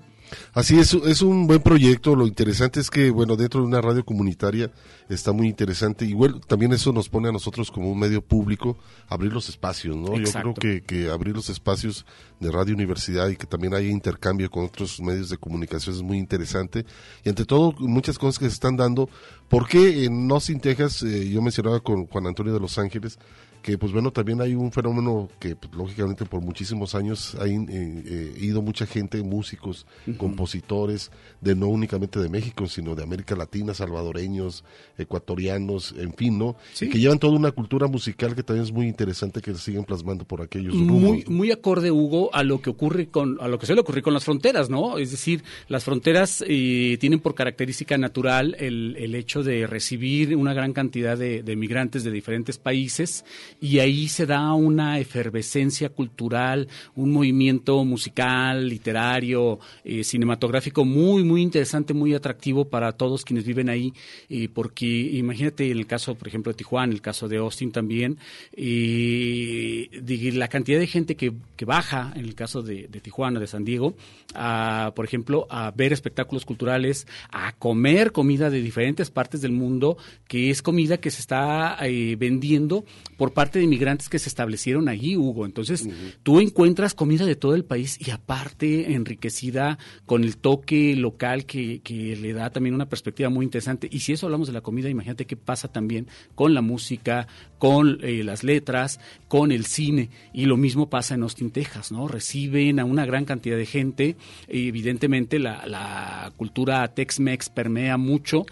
Así 0.52 0.78
es, 0.78 0.94
es 0.94 1.22
un 1.22 1.46
buen 1.46 1.60
proyecto. 1.60 2.16
Lo 2.16 2.26
interesante 2.26 2.80
es 2.80 2.90
que, 2.90 3.10
bueno, 3.10 3.36
dentro 3.36 3.60
de 3.60 3.66
una 3.66 3.80
radio 3.80 4.04
comunitaria 4.04 4.70
está 5.08 5.32
muy 5.32 5.48
interesante. 5.48 6.04
Igual 6.04 6.40
también 6.46 6.72
eso 6.72 6.92
nos 6.92 7.08
pone 7.08 7.28
a 7.28 7.32
nosotros 7.32 7.70
como 7.70 7.90
un 7.90 7.98
medio 7.98 8.22
público 8.22 8.76
abrir 9.08 9.32
los 9.32 9.48
espacios, 9.48 9.96
¿no? 9.96 10.18
Yo 10.18 10.30
creo 10.32 10.54
que, 10.54 10.82
que 10.82 11.10
abrir 11.10 11.34
los 11.34 11.48
espacios 11.48 12.06
de 12.40 12.50
radio 12.50 12.74
universidad 12.74 13.28
y 13.28 13.36
que 13.36 13.46
también 13.46 13.74
haya 13.74 13.88
intercambio 13.88 14.50
con 14.50 14.64
otros 14.64 15.00
medios 15.00 15.28
de 15.28 15.38
comunicación 15.38 15.94
es 15.94 16.02
muy 16.02 16.18
interesante. 16.18 16.84
Y 17.24 17.28
ante 17.28 17.44
todo, 17.44 17.72
muchas 17.78 18.18
cosas 18.18 18.38
que 18.38 18.46
se 18.46 18.54
están 18.54 18.76
dando. 18.76 19.08
¿Por 19.48 19.68
qué 19.68 20.04
en 20.04 20.30
Austin, 20.30 20.60
Texas, 20.60 21.02
eh, 21.02 21.28
yo 21.28 21.42
mencionaba 21.42 21.80
con 21.80 22.06
Juan 22.06 22.26
Antonio 22.26 22.52
de 22.52 22.60
Los 22.60 22.78
Ángeles, 22.78 23.18
que 23.62 23.78
pues 23.78 23.92
bueno, 23.92 24.10
también 24.10 24.40
hay 24.40 24.54
un 24.54 24.72
fenómeno 24.72 25.28
que 25.38 25.54
pues, 25.56 25.72
lógicamente 25.72 26.24
por 26.24 26.42
muchísimos 26.42 26.94
años 26.94 27.36
ha 27.36 27.46
eh, 27.46 27.64
eh, 27.68 28.34
ido 28.38 28.60
mucha 28.60 28.86
gente, 28.86 29.22
músicos, 29.22 29.86
compositores, 30.18 31.10
de 31.40 31.54
no 31.54 31.68
únicamente 31.68 32.18
de 32.18 32.28
México, 32.28 32.66
sino 32.66 32.94
de 32.94 33.04
América 33.04 33.36
Latina, 33.36 33.72
salvadoreños, 33.72 34.64
ecuatorianos, 34.98 35.94
en 35.96 36.12
fin, 36.12 36.38
¿no? 36.38 36.56
Que 36.78 36.98
llevan 36.98 37.18
toda 37.18 37.36
una 37.36 37.52
cultura 37.52 37.86
musical 37.86 38.34
que 38.34 38.42
también 38.42 38.64
es 38.64 38.72
muy 38.72 38.86
interesante 38.86 39.40
que 39.40 39.54
siguen 39.54 39.84
plasmando 39.84 40.24
por 40.24 40.42
aquellos 40.42 40.74
muy, 40.74 41.24
Muy 41.28 41.52
acorde, 41.52 41.90
Hugo, 41.90 42.34
a 42.34 42.42
lo 42.42 42.60
que 42.60 42.70
ocurre 42.70 43.08
con, 43.08 43.38
a 43.40 43.48
lo 43.48 43.58
que 43.58 43.66
suele 43.66 43.80
ocurrir 43.80 44.02
con 44.02 44.12
las 44.12 44.24
fronteras, 44.24 44.70
¿no? 44.70 44.98
Es 44.98 45.12
decir, 45.12 45.44
las 45.68 45.84
fronteras 45.84 46.44
eh, 46.46 46.96
tienen 47.00 47.20
por 47.20 47.34
característica 47.34 47.96
natural 47.96 48.56
el, 48.58 48.96
el, 48.98 49.14
hecho 49.14 49.42
de 49.42 49.66
recibir 49.66 50.34
una 50.36 50.52
gran 50.52 50.72
cantidad 50.72 51.16
de, 51.16 51.42
de 51.42 51.56
migrantes 51.56 52.02
de 52.02 52.10
diferentes 52.10 52.58
países 52.58 53.24
y 53.60 53.78
ahí 53.78 54.08
se 54.08 54.26
da 54.26 54.52
una 54.54 54.98
efervescencia 54.98 55.88
cultural, 55.90 56.68
un 56.94 57.12
movimiento 57.12 57.84
musical, 57.84 58.68
literario, 58.68 59.58
eh, 59.84 60.04
cinematográfico 60.04 60.84
muy, 60.84 61.24
muy 61.24 61.42
interesante, 61.42 61.94
muy 61.94 62.14
atractivo 62.14 62.64
para 62.64 62.92
todos 62.92 63.24
quienes 63.24 63.44
viven 63.44 63.68
ahí, 63.68 63.92
eh, 64.28 64.48
porque 64.52 64.86
imagínate 64.86 65.70
en 65.70 65.78
el 65.78 65.86
caso, 65.86 66.14
por 66.14 66.28
ejemplo, 66.28 66.52
de 66.52 66.56
Tijuana, 66.56 66.86
en 66.86 66.92
el 66.92 67.00
caso 67.02 67.28
de 67.28 67.38
Austin 67.38 67.72
también, 67.72 68.18
eh, 68.52 69.88
la 70.34 70.48
cantidad 70.48 70.78
de 70.78 70.86
gente 70.86 71.16
que, 71.16 71.32
baja, 71.64 72.12
en 72.16 72.24
el 72.24 72.34
caso 72.34 72.62
de, 72.62 72.88
de, 72.88 73.00
Tijuana, 73.00 73.38
de 73.38 73.46
San 73.46 73.64
Diego, 73.64 73.94
a, 74.34 74.92
por 74.96 75.04
ejemplo, 75.04 75.46
a 75.50 75.70
ver 75.70 75.92
espectáculos 75.92 76.44
culturales, 76.44 77.06
a 77.30 77.52
comer 77.52 78.12
comida 78.12 78.50
de 78.50 78.60
diferentes 78.60 79.10
partes 79.10 79.40
del 79.40 79.52
mundo, 79.52 79.96
que 80.26 80.50
es 80.50 80.62
comida 80.62 80.98
que 80.98 81.10
se 81.10 81.20
está 81.20 81.78
vendiendo 82.18 82.84
por 83.16 83.32
parte 83.32 83.41
de 83.50 83.64
inmigrantes 83.64 84.08
que 84.08 84.18
se 84.18 84.28
establecieron 84.28 84.88
allí, 84.88 85.16
Hugo. 85.16 85.46
Entonces, 85.46 85.88
tú 86.22 86.40
encuentras 86.40 86.94
comida 86.94 87.26
de 87.26 87.36
todo 87.36 87.54
el 87.54 87.64
país 87.64 87.98
y 88.00 88.10
aparte 88.10 88.92
enriquecida 88.92 89.78
con 90.06 90.24
el 90.24 90.36
toque 90.36 90.94
local 90.96 91.46
que, 91.46 91.80
que, 91.80 92.16
le 92.16 92.32
da 92.32 92.50
también 92.50 92.74
una 92.74 92.88
perspectiva 92.88 93.30
muy 93.30 93.44
interesante. 93.44 93.88
Y 93.90 94.00
si 94.00 94.12
eso 94.12 94.26
hablamos 94.26 94.48
de 94.48 94.54
la 94.54 94.60
comida, 94.60 94.88
imagínate 94.88 95.26
qué 95.26 95.36
pasa 95.36 95.68
también 95.68 96.06
con 96.34 96.54
la 96.54 96.60
música, 96.60 97.26
con 97.58 97.98
eh, 98.02 98.22
las 98.24 98.44
letras, 98.44 99.00
con 99.28 99.52
el 99.52 99.66
cine. 99.66 100.10
Y 100.32 100.46
lo 100.46 100.56
mismo 100.56 100.88
pasa 100.88 101.14
en 101.14 101.22
Austin, 101.22 101.50
Texas, 101.50 101.92
¿no? 101.92 102.08
Reciben 102.08 102.80
a 102.80 102.84
una 102.84 103.06
gran 103.06 103.24
cantidad 103.24 103.56
de 103.56 103.66
gente. 103.66 104.16
evidentemente, 104.48 105.38
la, 105.38 105.66
la 105.66 106.32
cultura 106.36 106.86
Tex-Mex 106.94 107.50
permea 107.50 107.96
mucho, 107.96 108.44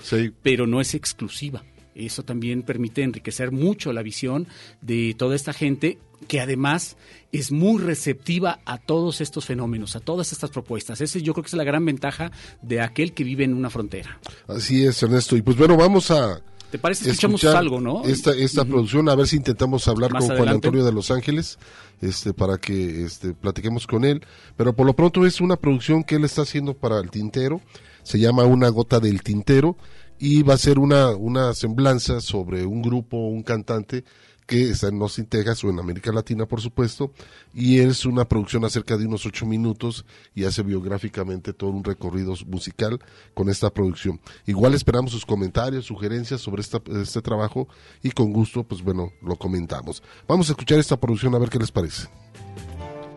pero 0.43 0.67
no 0.67 0.81
es 0.81 0.95
exclusiva. 0.95 1.63
Eso 1.95 2.23
también 2.23 2.63
permite 2.63 3.03
enriquecer 3.03 3.53
mucho 3.53 3.93
la 3.93 4.03
visión 4.03 4.47
de 4.81 5.15
toda 5.19 5.35
esta 5.37 5.53
gente 5.53 5.99
que 6.29 6.41
además 6.41 6.97
es 7.33 7.51
muy 7.51 7.81
receptiva 7.81 8.61
a 8.65 8.79
todos 8.79 9.21
estos 9.21 9.47
fenómenos, 9.47 9.97
a 9.97 10.01
todas 10.01 10.33
estas 10.33 10.51
propuestas. 10.51 11.01
Ese 11.01 11.23
yo 11.23 11.33
creo 11.33 11.43
que 11.43 11.49
es 11.49 11.55
la 11.55 11.65
gran 11.65 11.85
ventaja 11.85 12.31
de 12.63 12.81
aquel 12.81 13.13
que 13.13 13.25
vive 13.25 13.45
en 13.45 13.55
una 13.55 13.71
frontera. 13.71 14.21
Así 14.47 14.85
es, 14.85 15.03
Ernesto. 15.03 15.37
Y 15.37 15.43
pues 15.43 15.57
bueno, 15.57 15.77
vamos 15.77 16.11
a... 16.11 16.41
¿Te 16.71 16.79
parece? 16.79 17.11
Escuchamos 17.11 17.45
algo, 17.45 17.81
¿no? 17.81 18.05
Esta, 18.05 18.31
esta 18.33 18.65
producción, 18.65 19.09
a 19.09 19.17
ver 19.17 19.27
si 19.27 19.37
intentamos 19.37 19.89
hablar 19.89 20.13
con 20.13 20.29
Juan 20.29 20.49
Antonio 20.49 20.85
de 20.85 20.93
Los 20.93 21.11
Ángeles, 21.11 21.59
este, 22.01 22.33
para 22.33 22.59
que 22.59 23.03
este, 23.05 23.35
platiquemos 23.35 23.89
con 23.89 24.05
él. 24.05 24.25
Pero 24.57 24.73
por 24.77 24.87
lo 24.87 24.95
pronto 24.95 25.27
es 25.27 25.41
una 25.41 25.57
producción 25.57 26.05
que 26.05 26.15
él 26.15 26.25
está 26.25 26.43
haciendo 26.43 26.75
para 26.75 27.01
el 27.01 27.11
tintero. 27.11 27.61
Se 28.05 28.21
llama 28.21 28.45
Una 28.45 28.69
gota 28.69 29.01
del 29.01 29.23
tintero 29.23 29.77
y 30.21 30.43
va 30.43 30.55
a 30.55 30.59
ser 30.59 30.79
una, 30.79 31.17
una 31.17 31.55
semblanza 31.55 32.21
sobre 32.21 32.67
un 32.67 32.83
grupo, 32.83 33.17
un 33.17 33.43
cantante 33.43 34.05
que 34.47 34.71
está 34.71 34.89
en 34.89 35.01
Austin, 35.01 35.27
Texas 35.27 35.65
o 35.65 35.71
en 35.71 35.79
América 35.79 36.13
Latina, 36.13 36.45
por 36.45 36.61
supuesto, 36.61 37.13
y 37.55 37.79
es 37.79 38.05
una 38.05 38.27
producción 38.27 38.65
acerca 38.65 38.97
de 38.97 39.07
unos 39.07 39.25
ocho 39.25 39.47
minutos 39.47 40.05
y 40.35 40.45
hace 40.45 40.63
biográficamente 40.63 41.53
todo 41.53 41.71
un 41.71 41.85
recorrido 41.85 42.35
musical 42.49 42.99
con 43.33 43.49
esta 43.49 43.71
producción. 43.71 44.21
Igual 44.47 44.75
esperamos 44.75 45.13
sus 45.13 45.25
comentarios, 45.25 45.87
sugerencias 45.87 46.41
sobre 46.41 46.63
esta, 46.63 46.83
este 47.01 47.23
trabajo 47.23 47.69
y 48.03 48.11
con 48.11 48.33
gusto, 48.33 48.65
pues 48.65 48.83
bueno, 48.83 49.13
lo 49.23 49.37
comentamos. 49.37 50.03
Vamos 50.29 50.49
a 50.49 50.53
escuchar 50.53 50.81
esta 50.81 50.99
producción 50.99 51.35
a 51.35 51.39
ver 51.39 51.49
qué 51.49 51.59
les 51.59 51.71
parece. 51.71 52.09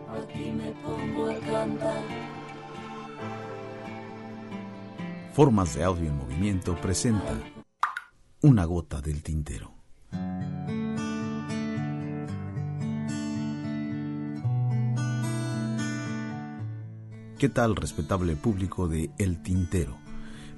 Aquí 0.08 0.52
me 0.52 0.70
pongo 0.84 1.28
a 1.28 1.38
cantar 1.40 2.13
Formas 5.34 5.74
de 5.74 5.82
Audio 5.82 6.06
en 6.06 6.16
Movimiento 6.16 6.76
presenta 6.80 7.36
Una 8.40 8.64
gota 8.66 9.00
del 9.00 9.20
tintero. 9.24 9.74
¿Qué 17.36 17.48
tal, 17.48 17.74
respetable 17.74 18.36
público 18.36 18.86
de 18.86 19.10
El 19.18 19.42
Tintero? 19.42 19.98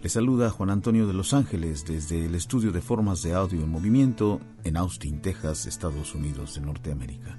Le 0.03 0.11
saluda 0.11 0.51
Juan 0.51 0.69
Antonio 0.69 1.07
de 1.07 1.15
Los 1.15 1.32
Ángeles 1.32 1.86
desde 1.86 2.27
el 2.27 2.35
estudio 2.35 2.70
de 2.70 2.82
Formas 2.82 3.23
de 3.23 3.32
Audio 3.32 3.62
en 3.62 3.70
Movimiento 3.70 4.43
en 4.62 4.77
Austin, 4.77 5.23
Texas, 5.23 5.65
Estados 5.65 6.15
Unidos 6.15 6.55
de 6.55 6.61
Norteamérica. 6.61 7.39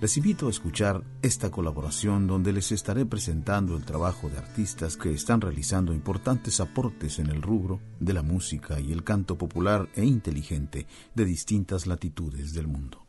Les 0.00 0.16
invito 0.16 0.46
a 0.46 0.50
escuchar 0.50 1.02
esta 1.22 1.50
colaboración 1.50 2.28
donde 2.28 2.52
les 2.52 2.70
estaré 2.70 3.04
presentando 3.04 3.76
el 3.76 3.84
trabajo 3.84 4.28
de 4.28 4.38
artistas 4.38 4.96
que 4.96 5.12
están 5.12 5.40
realizando 5.40 5.92
importantes 5.92 6.60
aportes 6.60 7.18
en 7.18 7.26
el 7.26 7.42
rubro 7.42 7.80
de 7.98 8.12
la 8.12 8.22
música 8.22 8.78
y 8.78 8.92
el 8.92 9.02
canto 9.02 9.36
popular 9.36 9.88
e 9.96 10.04
inteligente 10.04 10.86
de 11.16 11.24
distintas 11.24 11.88
latitudes 11.88 12.54
del 12.54 12.68
mundo. 12.68 13.04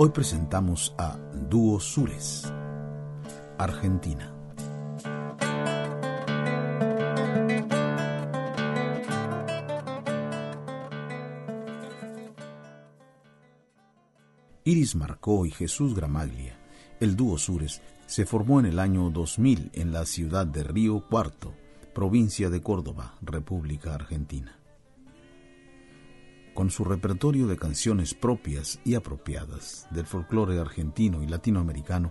Hoy 0.00 0.10
presentamos 0.10 0.94
a 0.96 1.16
Dúo 1.50 1.80
Sures, 1.80 2.44
Argentina. 3.58 4.32
Iris 14.62 14.94
Marcó 14.94 15.44
y 15.44 15.50
Jesús 15.50 15.96
Gramaglia, 15.96 16.56
el 17.00 17.16
dúo 17.16 17.36
Sures, 17.36 17.82
se 18.06 18.24
formó 18.24 18.60
en 18.60 18.66
el 18.66 18.78
año 18.78 19.10
2000 19.10 19.72
en 19.72 19.92
la 19.92 20.06
ciudad 20.06 20.46
de 20.46 20.62
Río 20.62 21.08
Cuarto, 21.08 21.54
provincia 21.92 22.50
de 22.50 22.62
Córdoba, 22.62 23.16
República 23.20 23.96
Argentina. 23.96 24.57
Con 26.58 26.70
su 26.70 26.82
repertorio 26.82 27.46
de 27.46 27.56
canciones 27.56 28.14
propias 28.14 28.80
y 28.84 28.96
apropiadas 28.96 29.86
del 29.92 30.06
folclore 30.06 30.58
argentino 30.58 31.22
y 31.22 31.28
latinoamericano, 31.28 32.10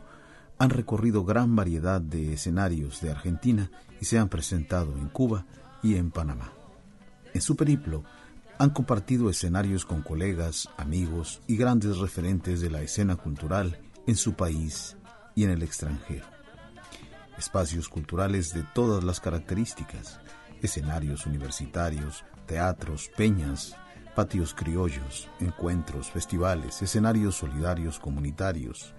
han 0.58 0.70
recorrido 0.70 1.26
gran 1.26 1.54
variedad 1.54 2.00
de 2.00 2.32
escenarios 2.32 3.02
de 3.02 3.12
Argentina 3.12 3.70
y 4.00 4.06
se 4.06 4.18
han 4.18 4.30
presentado 4.30 4.98
en 4.98 5.10
Cuba 5.10 5.46
y 5.84 5.98
en 5.98 6.12
Panamá. 6.12 6.54
En 7.34 7.42
su 7.42 7.58
periplo, 7.58 8.06
han 8.58 8.70
compartido 8.70 9.30
escenarios 9.30 9.84
con 9.84 10.02
colegas, 10.02 10.70
amigos 10.78 11.42
y 11.46 11.58
grandes 11.58 11.98
referentes 11.98 12.62
de 12.62 12.70
la 12.70 12.82
escena 12.82 13.18
cultural 13.18 13.78
en 14.08 14.16
su 14.16 14.36
país 14.36 14.96
y 15.36 15.44
en 15.44 15.50
el 15.50 15.62
extranjero. 15.62 16.26
Espacios 17.38 17.90
culturales 17.90 18.54
de 18.54 18.64
todas 18.74 19.04
las 19.04 19.20
características, 19.20 20.22
escenarios 20.62 21.26
universitarios, 21.26 22.24
teatros, 22.46 23.12
peñas, 23.18 23.76
patios 24.18 24.56
criollos, 24.56 25.30
encuentros, 25.40 26.10
festivales, 26.10 26.82
escenarios 26.82 27.36
solidarios 27.36 28.00
comunitarios, 28.00 28.96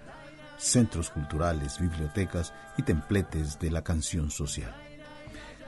centros 0.55 1.09
culturales, 1.09 1.77
bibliotecas 1.77 2.53
y 2.77 2.83
templetes 2.83 3.59
de 3.59 3.69
la 3.69 3.81
canción 3.81 4.31
social. 4.31 4.73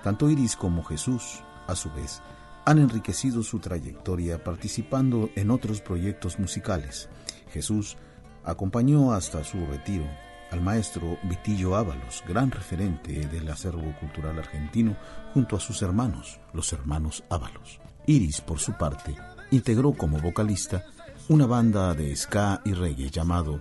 Tanto 0.06 0.30
Iris 0.30 0.56
como 0.56 0.86
Jesús, 0.86 1.44
a 1.68 1.76
su 1.76 1.92
vez, 1.92 2.22
han 2.64 2.80
enriquecido 2.80 3.44
su 3.44 3.60
trayectoria 3.60 4.42
participando 4.42 5.30
en 5.36 5.52
otros 5.52 5.82
proyectos 5.82 6.40
musicales. 6.40 7.10
Jesús 7.52 7.98
acompañó 8.46 9.12
hasta 9.12 9.44
su 9.44 9.66
retiro 9.66 10.06
al 10.52 10.62
maestro 10.62 11.18
Vitillo 11.24 11.76
Ábalos, 11.76 12.24
gran 12.26 12.52
referente 12.52 13.28
del 13.28 13.50
acervo 13.50 13.94
cultural 14.00 14.40
argentino, 14.40 14.96
junto 15.34 15.58
a 15.58 15.60
sus 15.60 15.82
hermanos, 15.82 16.40
los 16.54 16.72
hermanos 16.72 17.26
Ábalos. 17.30 17.82
Iris, 18.08 18.42
por 18.42 18.60
su 18.60 18.74
parte, 18.74 19.16
integró 19.52 19.94
como 19.94 20.20
vocalista 20.20 20.86
una 21.30 21.46
banda 21.46 21.94
de 21.94 22.16
ska 22.16 22.62
y 22.66 22.74
reggae 22.74 23.10
llamado 23.10 23.60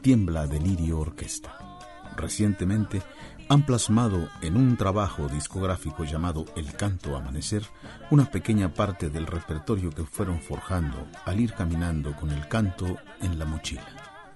Tiembla 0.00 0.46
Delirio 0.46 1.00
Orquesta. 1.00 1.56
Recientemente 2.16 3.02
han 3.48 3.66
plasmado 3.66 4.28
en 4.42 4.56
un 4.56 4.76
trabajo 4.76 5.26
discográfico 5.26 6.04
llamado 6.04 6.44
El 6.54 6.72
Canto 6.74 7.16
Amanecer 7.16 7.64
una 8.10 8.30
pequeña 8.30 8.72
parte 8.72 9.10
del 9.10 9.26
repertorio 9.26 9.90
que 9.90 10.04
fueron 10.04 10.40
forjando 10.40 11.08
al 11.24 11.40
ir 11.40 11.54
caminando 11.54 12.14
con 12.14 12.30
el 12.30 12.46
canto 12.46 12.96
en 13.20 13.38
la 13.38 13.46
mochila. 13.46 13.86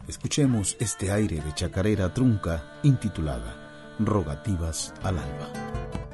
Escuchemos 0.09 0.77
este 0.81 1.13
aire 1.13 1.41
de 1.41 1.55
chacarera 1.55 2.13
trunca 2.13 2.81
intitulada 2.83 3.95
Rogativas 3.99 4.93
al 5.03 5.19
alba. 5.19 6.14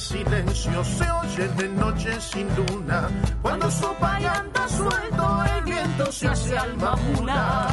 Silencio 0.00 0.82
se 0.82 1.10
oye 1.10 1.48
de 1.48 1.68
noche 1.68 2.20
sin 2.20 2.48
luna. 2.56 3.08
Cuando 3.42 3.70
sopa 3.70 4.18
y 4.20 4.24
anda 4.24 4.68
suelto, 4.68 5.44
el 5.56 5.64
viento 5.64 6.10
se 6.10 6.28
hace 6.28 6.58
alma 6.58 6.96
mula. 6.96 7.68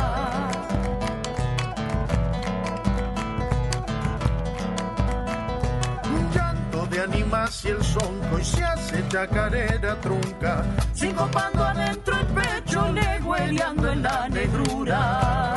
Llanto 6.33 6.85
de 6.87 7.01
animas 7.01 7.65
y 7.65 7.69
el 7.69 7.83
sonco 7.83 8.39
y 8.39 8.43
se 8.43 8.63
hace 8.63 9.07
chacarera 9.07 9.95
trunca. 10.01 10.63
Sincopando 10.93 11.63
adentro 11.63 12.15
el 12.19 12.27
pecho, 12.27 12.91
legüeleando 12.91 13.91
en 13.91 14.03
la 14.03 14.29
negrura. 14.29 15.56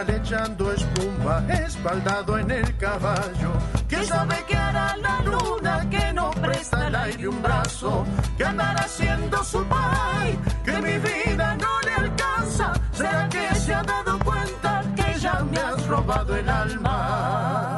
Echando 0.00 0.72
espuma, 0.72 1.44
espaldado 1.48 2.38
en 2.38 2.50
el 2.50 2.76
caballo, 2.78 3.52
que 3.88 4.02
sabe 4.04 4.42
que 4.48 4.56
hará 4.56 4.96
la 4.96 5.20
luna, 5.20 5.86
que 5.90 6.12
no 6.14 6.30
presta 6.30 6.86
el 6.88 6.94
aire 6.94 7.28
un 7.28 7.42
brazo, 7.42 8.04
que 8.38 8.44
andará 8.44 8.80
haciendo 8.80 9.44
su 9.44 9.62
pai, 9.66 10.38
que 10.64 10.72
mi 10.80 10.98
vida 10.98 11.56
no 11.56 11.80
le 11.84 11.92
alcanza, 11.92 12.72
será 12.92 13.28
que 13.28 13.54
se 13.54 13.74
ha 13.74 13.82
dado 13.82 14.18
cuenta 14.20 14.82
que 14.96 15.18
ya 15.20 15.44
me 15.44 15.58
has 15.58 15.86
robado 15.86 16.36
el 16.36 16.48
alma. 16.48 17.71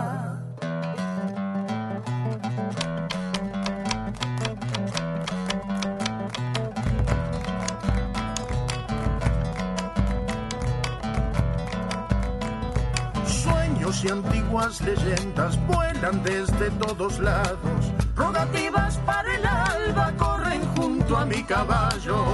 Y 14.05 14.09
antiguas 14.11 14.81
leyendas 14.83 15.59
vuelan 15.67 16.23
desde 16.23 16.71
todos 16.73 17.19
lados. 17.21 17.93
Rogativas 18.15 18.99
para 18.99 19.35
el 19.35 19.47
alba 19.47 20.13
corren 20.19 20.63
junto 20.77 21.17
a 21.17 21.25
mi 21.25 21.43
caballo. 21.43 22.25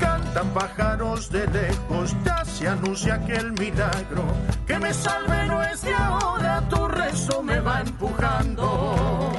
Cantan 0.00 0.48
pájaros 0.50 1.30
de 1.30 1.46
lejos, 1.46 2.14
ya 2.24 2.44
se 2.44 2.68
anuncia 2.68 3.14
aquel 3.14 3.52
milagro. 3.52 4.24
Que 4.66 4.78
me 4.78 4.92
salve 4.92 5.46
no 5.46 5.62
es 5.62 5.80
de 5.82 5.94
ahora, 5.94 6.62
tu 6.68 6.88
rezo 6.88 7.42
me 7.42 7.60
va 7.60 7.80
empujando. 7.80 9.36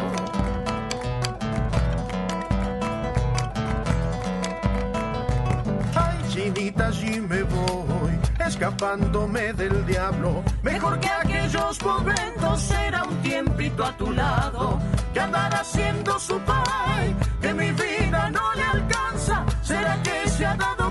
Allí 6.79 7.19
me 7.21 7.43
voy, 7.43 8.19
escapándome 8.45 9.53
del 9.53 9.85
diablo. 9.85 10.43
Mejor 10.63 10.99
que 10.99 11.09
aquellos 11.09 11.81
momentos 11.83 12.61
será 12.61 13.03
un 13.03 13.17
tiempito 13.21 13.83
a 13.83 13.97
tu 13.97 14.11
lado, 14.11 14.79
que 15.13 15.19
andar 15.19 15.53
haciendo 15.53 16.17
su 16.19 16.39
pai, 16.39 17.15
que 17.41 17.53
mi 17.53 17.71
vida 17.71 18.29
no 18.29 18.53
le 18.55 18.63
alcanza. 18.63 19.45
¿Será 19.61 20.01
que 20.03 20.29
se 20.29 20.45
ha 20.45 20.55
dado 20.55 20.86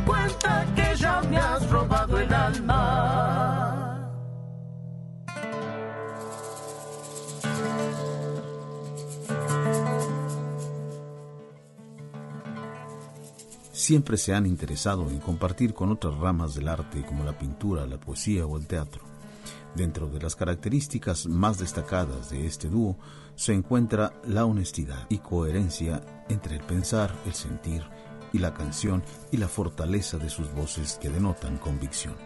siempre 13.86 14.16
se 14.16 14.34
han 14.34 14.46
interesado 14.46 15.08
en 15.10 15.20
compartir 15.20 15.72
con 15.72 15.92
otras 15.92 16.16
ramas 16.18 16.56
del 16.56 16.66
arte 16.66 17.04
como 17.06 17.22
la 17.22 17.38
pintura, 17.38 17.86
la 17.86 18.00
poesía 18.00 18.44
o 18.44 18.58
el 18.58 18.66
teatro. 18.66 19.04
Dentro 19.76 20.08
de 20.08 20.20
las 20.20 20.34
características 20.34 21.28
más 21.28 21.58
destacadas 21.58 22.30
de 22.30 22.48
este 22.48 22.68
dúo 22.68 22.98
se 23.36 23.52
encuentra 23.52 24.12
la 24.24 24.44
honestidad 24.44 25.06
y 25.08 25.18
coherencia 25.18 26.02
entre 26.28 26.56
el 26.56 26.64
pensar, 26.64 27.14
el 27.26 27.34
sentir 27.34 27.84
y 28.32 28.40
la 28.40 28.54
canción 28.54 29.04
y 29.30 29.36
la 29.36 29.46
fortaleza 29.46 30.18
de 30.18 30.30
sus 30.30 30.52
voces 30.52 30.98
que 31.00 31.08
denotan 31.08 31.56
convicción. 31.56 32.16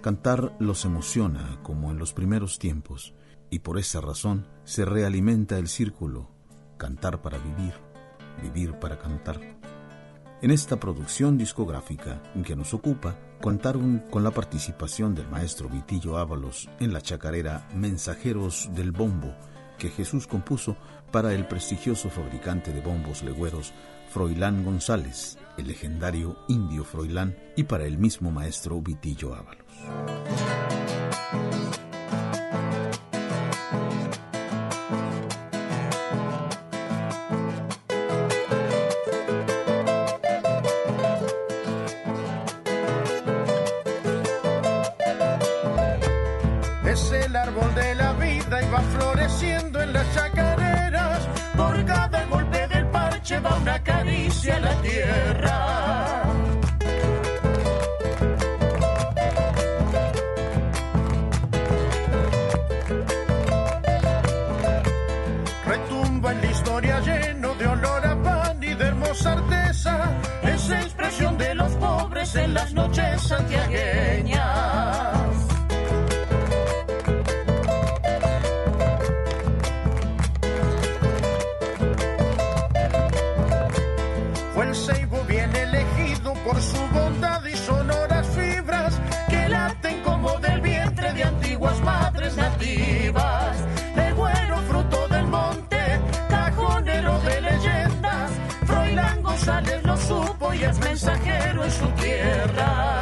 Cantar 0.00 0.56
los 0.58 0.86
emociona 0.86 1.58
como 1.62 1.90
en 1.90 1.98
los 1.98 2.14
primeros 2.14 2.58
tiempos 2.58 3.12
y 3.50 3.58
por 3.58 3.78
esa 3.78 4.00
razón 4.00 4.46
se 4.64 4.86
realimenta 4.86 5.58
el 5.58 5.68
círculo, 5.68 6.30
cantar 6.78 7.20
para 7.20 7.36
vivir, 7.36 7.74
vivir 8.42 8.78
para 8.78 8.98
cantar. 8.98 9.57
En 10.40 10.52
esta 10.52 10.78
producción 10.78 11.36
discográfica 11.36 12.22
que 12.44 12.54
nos 12.54 12.72
ocupa, 12.72 13.16
contaron 13.40 14.04
con 14.08 14.22
la 14.22 14.30
participación 14.30 15.12
del 15.12 15.28
maestro 15.28 15.68
Vitillo 15.68 16.16
Ábalos 16.16 16.68
en 16.78 16.92
la 16.92 17.00
chacarera 17.00 17.68
Mensajeros 17.74 18.70
del 18.72 18.92
Bombo, 18.92 19.34
que 19.78 19.90
Jesús 19.90 20.28
compuso 20.28 20.76
para 21.10 21.34
el 21.34 21.48
prestigioso 21.48 22.08
fabricante 22.08 22.72
de 22.72 22.80
bombos 22.80 23.24
legüeros 23.24 23.72
Froilán 24.10 24.64
González, 24.64 25.38
el 25.56 25.66
legendario 25.66 26.36
indio 26.46 26.84
Froilán, 26.84 27.36
y 27.56 27.64
para 27.64 27.86
el 27.86 27.98
mismo 27.98 28.30
maestro 28.30 28.80
Vitillo 28.80 29.34
Ábalos. 29.34 29.66
Floreciendo 49.38 49.80
en 49.80 49.92
las 49.92 50.14
chacareras. 50.14 51.28
Por 51.56 51.84
cada 51.84 52.24
golpe 52.26 52.66
del 52.68 52.86
parche 52.86 53.38
va 53.40 53.56
una 53.56 53.82
caricia 53.82 54.56
a 54.56 54.60
la 54.60 54.74
tierra. 54.82 56.22
Retumba 65.66 66.32
en 66.32 66.40
la 66.40 66.50
historia 66.50 67.00
lleno 67.00 67.54
de 67.54 67.66
olor 67.66 68.06
a 68.06 68.22
pan 68.22 68.62
y 68.62 68.74
de 68.74 68.84
hermosa 68.86 69.32
arteza. 69.32 70.12
Es 70.42 70.70
expresión 70.70 71.38
de 71.38 71.54
los 71.54 71.72
pobres 71.74 72.34
en 72.34 72.54
las 72.54 72.72
noches 72.72 73.22
santiagueñas. 73.22 74.47
Es 100.70 100.78
mensajero 100.80 101.64
en 101.64 101.70
su 101.70 101.86
tierra. 101.92 102.98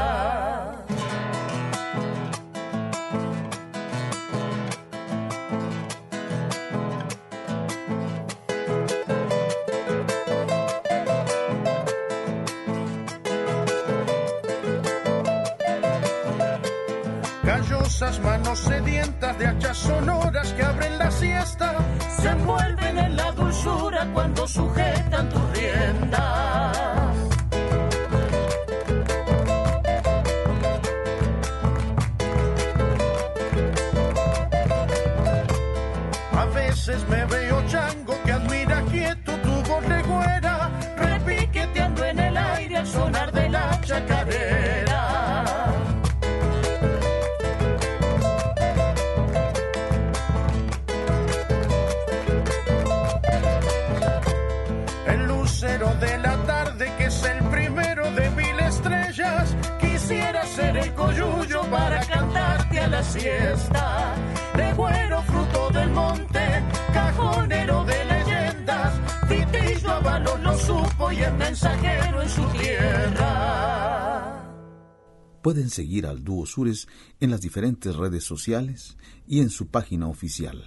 Callosas 17.44 18.20
manos 18.20 18.58
sedientas 18.58 19.38
de 19.38 19.46
hachas 19.46 19.76
sonoras 19.78 20.52
que 20.52 20.62
abren 20.62 20.98
la 20.98 21.10
siesta 21.10 21.74
se 22.20 22.28
envuelven 22.28 22.98
en 22.98 23.16
la 23.16 23.32
dulzura 23.32 24.06
cuando 24.12 24.42
tus 24.42 24.52
siesta. 63.06 64.14
De 64.56 64.72
güero 64.74 65.22
fruto 65.22 65.70
del 65.70 65.90
monte, 65.90 66.62
cajonero 66.92 67.84
de 67.84 68.04
leyendas. 68.04 69.00
Vitillo 69.28 69.90
Avalos 69.90 70.40
lo 70.40 70.58
supo 70.58 71.12
y 71.12 71.18
el 71.18 71.34
mensajero 71.34 72.22
en 72.22 72.28
su 72.28 72.44
tierra. 72.48 74.42
Pueden 75.42 75.70
seguir 75.70 76.06
al 76.06 76.24
Dúo 76.24 76.44
Sures 76.44 76.88
en 77.20 77.30
las 77.30 77.40
diferentes 77.40 77.94
redes 77.94 78.24
sociales 78.24 78.96
y 79.28 79.38
en 79.40 79.50
su 79.50 79.68
página 79.68 80.08
oficial 80.08 80.64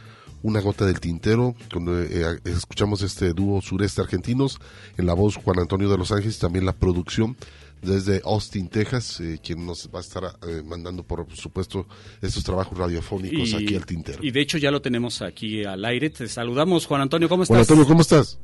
una 0.42 0.62
gota 0.62 0.86
del 0.86 0.98
Tintero, 0.98 1.54
donde 1.68 2.06
eh, 2.10 2.38
escuchamos 2.46 3.02
este 3.02 3.34
dúo 3.34 3.60
sureste 3.60 4.00
argentinos, 4.00 4.60
en 4.96 5.04
la 5.04 5.12
voz 5.12 5.36
Juan 5.36 5.58
Antonio 5.58 5.90
de 5.90 5.98
Los 5.98 6.10
Ángeles, 6.10 6.38
también 6.38 6.64
la 6.64 6.72
producción 6.72 7.36
desde 7.82 8.22
Austin, 8.24 8.68
Texas, 8.68 9.20
eh, 9.20 9.40
quien 9.44 9.66
nos 9.66 9.90
va 9.94 9.98
a 9.98 10.02
estar 10.02 10.24
eh, 10.24 10.62
mandando, 10.64 11.02
por 11.02 11.26
supuesto, 11.36 11.86
estos 12.22 12.42
trabajos 12.42 12.78
radiofónicos 12.78 13.52
aquí 13.52 13.76
al 13.76 13.84
Tintero. 13.84 14.20
Y 14.22 14.30
de 14.30 14.40
hecho 14.40 14.56
ya 14.56 14.70
lo 14.70 14.80
tenemos 14.80 15.20
aquí 15.20 15.64
al 15.64 15.84
aire. 15.84 16.08
Te 16.08 16.28
saludamos, 16.28 16.86
Juan 16.86 17.02
Antonio, 17.02 17.28
¿cómo 17.28 17.42
estás? 17.42 17.54
Juan 17.54 17.60
Antonio, 17.60 17.86
¿cómo 17.86 18.00
estás? 18.00 18.38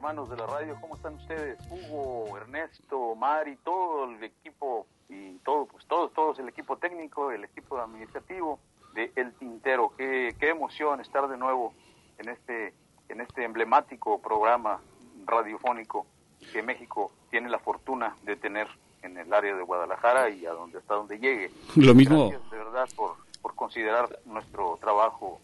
Hermanos 0.00 0.30
de 0.30 0.36
la 0.38 0.46
radio, 0.46 0.78
¿cómo 0.80 0.96
están 0.96 1.16
ustedes? 1.16 1.58
Hugo, 1.70 2.34
Ernesto, 2.38 3.14
Mari, 3.16 3.56
todo 3.56 4.04
el 4.04 4.24
equipo 4.24 4.86
y 5.10 5.34
todo, 5.44 5.66
pues 5.66 5.84
todos, 5.84 6.10
todos, 6.14 6.38
el 6.38 6.48
equipo 6.48 6.78
técnico, 6.78 7.30
el 7.30 7.44
equipo 7.44 7.76
administrativo 7.76 8.58
de 8.94 9.12
El 9.14 9.34
Tintero. 9.34 9.92
Qué, 9.98 10.34
qué 10.40 10.48
emoción 10.48 11.02
estar 11.02 11.28
de 11.28 11.36
nuevo 11.36 11.74
en 12.16 12.30
este, 12.30 12.72
en 13.10 13.20
este 13.20 13.44
emblemático 13.44 14.22
programa 14.22 14.80
radiofónico 15.26 16.06
que 16.50 16.62
México 16.62 17.12
tiene 17.30 17.50
la 17.50 17.58
fortuna 17.58 18.16
de 18.22 18.36
tener 18.36 18.68
en 19.02 19.18
el 19.18 19.30
área 19.34 19.54
de 19.54 19.62
Guadalajara 19.62 20.30
y 20.30 20.46
a 20.46 20.52
donde 20.52 20.78
hasta 20.78 20.94
donde 20.94 21.18
llegue. 21.18 21.50
Lo 21.76 21.94
mismo. 21.94 22.30
Gracias 22.30 22.50
de 22.50 22.56
verdad 22.56 22.88
por, 22.96 23.16
por 23.42 23.54
considerar 23.54 24.08
nuestro 24.24 24.78
trabajo 24.80 25.42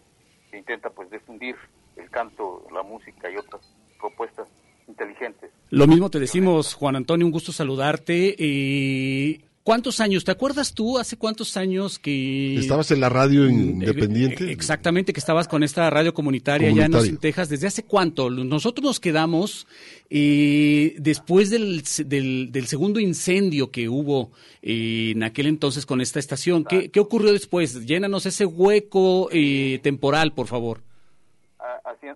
que 0.51 0.57
intenta 0.57 0.89
pues 0.89 1.11
difundir 1.11 1.57
el 1.97 2.09
canto, 2.09 2.67
la 2.73 2.83
música 2.83 3.29
y 3.31 3.37
otras 3.37 3.76
propuestas 3.99 4.49
inteligentes. 4.89 5.51
Lo 5.71 5.87
mismo 5.87 6.11
te 6.11 6.21
decimos, 6.21 6.75
Juan 6.75 6.97
Antonio, 6.97 7.27
un 7.27 7.33
gusto 7.33 7.53
saludarte. 7.53 8.37
Eh, 8.39 9.41
¿Cuántos 9.67 9.99
años? 9.99 10.23
¿Te 10.23 10.31
acuerdas 10.31 10.75
tú 10.75 10.97
hace 10.97 11.17
cuántos 11.17 11.57
años 11.57 11.99
que... 11.99 12.55
¿Estabas 12.55 12.93
en 12.93 13.01
la 13.01 13.09
radio 13.09 13.49
independiente? 13.49 14.53
Exactamente, 14.53 15.13
que 15.13 15.19
estabas 15.19 15.49
con 15.49 15.65
esta 15.65 15.91
radio 15.91 16.15
comunitaria, 16.15 16.69
allá 16.69 16.85
en 16.85 16.95
Austin, 16.95 17.17
Texas. 17.17 17.49
¿Desde 17.49 17.67
hace 17.67 17.83
cuánto? 17.83 18.31
Nosotros 18.31 18.85
nos 18.85 19.01
quedamos 19.01 19.67
eh, 20.09 20.95
después 20.99 21.51
del, 21.51 21.83
del, 22.05 22.53
del, 22.53 22.67
segundo 22.69 23.01
incendio 23.01 23.73
que 23.73 23.89
hubo 23.89 24.31
eh, 24.63 25.15
en 25.17 25.25
aquel 25.25 25.49
entonces 25.49 25.85
con 25.85 26.01
esta 26.01 26.21
estación. 26.21 26.63
¿Qué, 26.63 26.89
¿Qué, 26.93 27.01
ocurrió 27.01 27.33
después? 27.33 27.87
Llénanos 27.87 28.25
ese 28.27 28.47
hueco 28.47 29.31
eh, 29.33 29.81
temporal, 29.83 30.33
por 30.33 30.47
favor. 30.47 30.86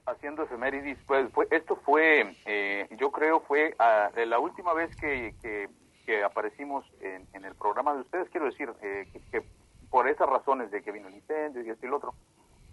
Haciendo 0.07 0.43
efemérides, 0.43 0.99
pues 1.07 1.31
fue, 1.33 1.47
esto 1.51 1.77
fue, 1.77 2.37
eh, 2.45 2.89
yo 2.99 3.13
creo 3.13 3.41
fue 3.41 3.77
uh, 3.79 4.19
la 4.27 4.39
última 4.41 4.75
vez 4.75 4.95
que, 4.97 5.35
que 5.41 5.69
que 6.11 6.25
aparecimos 6.25 6.85
en, 7.01 7.27
en, 7.35 7.45
el 7.45 7.55
programa 7.55 7.95
de 7.95 8.01
ustedes, 8.01 8.29
quiero 8.31 8.47
decir 8.47 8.73
eh, 8.83 9.09
que, 9.13 9.21
que, 9.31 9.49
por 9.91 10.09
esas 10.09 10.29
razones 10.29 10.71
de 10.71 10.83
que 10.83 10.91
vino 10.93 11.07
el 11.07 11.15
incendio 11.15 11.63
y 11.63 11.71
esto 11.71 11.87
y 11.87 11.89
lo 11.89 11.99
otro, 11.99 12.15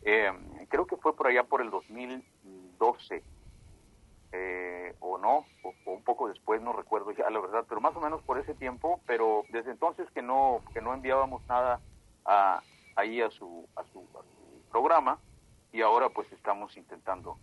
eh, 0.04 0.32
creo 0.70 0.86
que 0.86 0.98
fue 0.98 1.16
por 1.16 1.28
allá 1.28 1.44
por 1.44 1.62
el 1.62 1.70
2012, 1.70 3.24
eh, 4.32 4.96
o 5.00 5.18
no, 5.18 5.46
o, 5.64 5.74
o, 5.86 5.92
un 5.92 6.04
poco 6.04 6.28
después, 6.28 6.62
no 6.62 6.74
recuerdo 6.74 7.12
ya 7.12 7.30
la 7.30 7.40
verdad, 7.40 7.66
pero 7.68 7.82
más 7.82 7.96
o 7.96 8.02
menos 8.02 8.22
por 8.24 8.40
ese 8.40 8.54
tiempo, 8.54 9.02
pero 9.06 9.44
desde 9.50 9.72
entonces 9.72 10.10
que 10.12 10.22
no, 10.22 10.62
que 10.74 10.82
no 10.82 10.94
enviábamos 10.94 11.46
nada 11.48 11.80
a, 12.26 12.62
ahí 12.96 13.22
a 13.22 13.30
su, 13.30 13.68
a 13.76 13.84
su, 13.86 14.00
a 14.00 14.24
su 14.24 14.72
programa 14.72 15.20
y 15.72 15.82
ahora 15.82 16.10
pues 16.10 16.32
estamos 16.32 16.76
intentando 16.78 17.38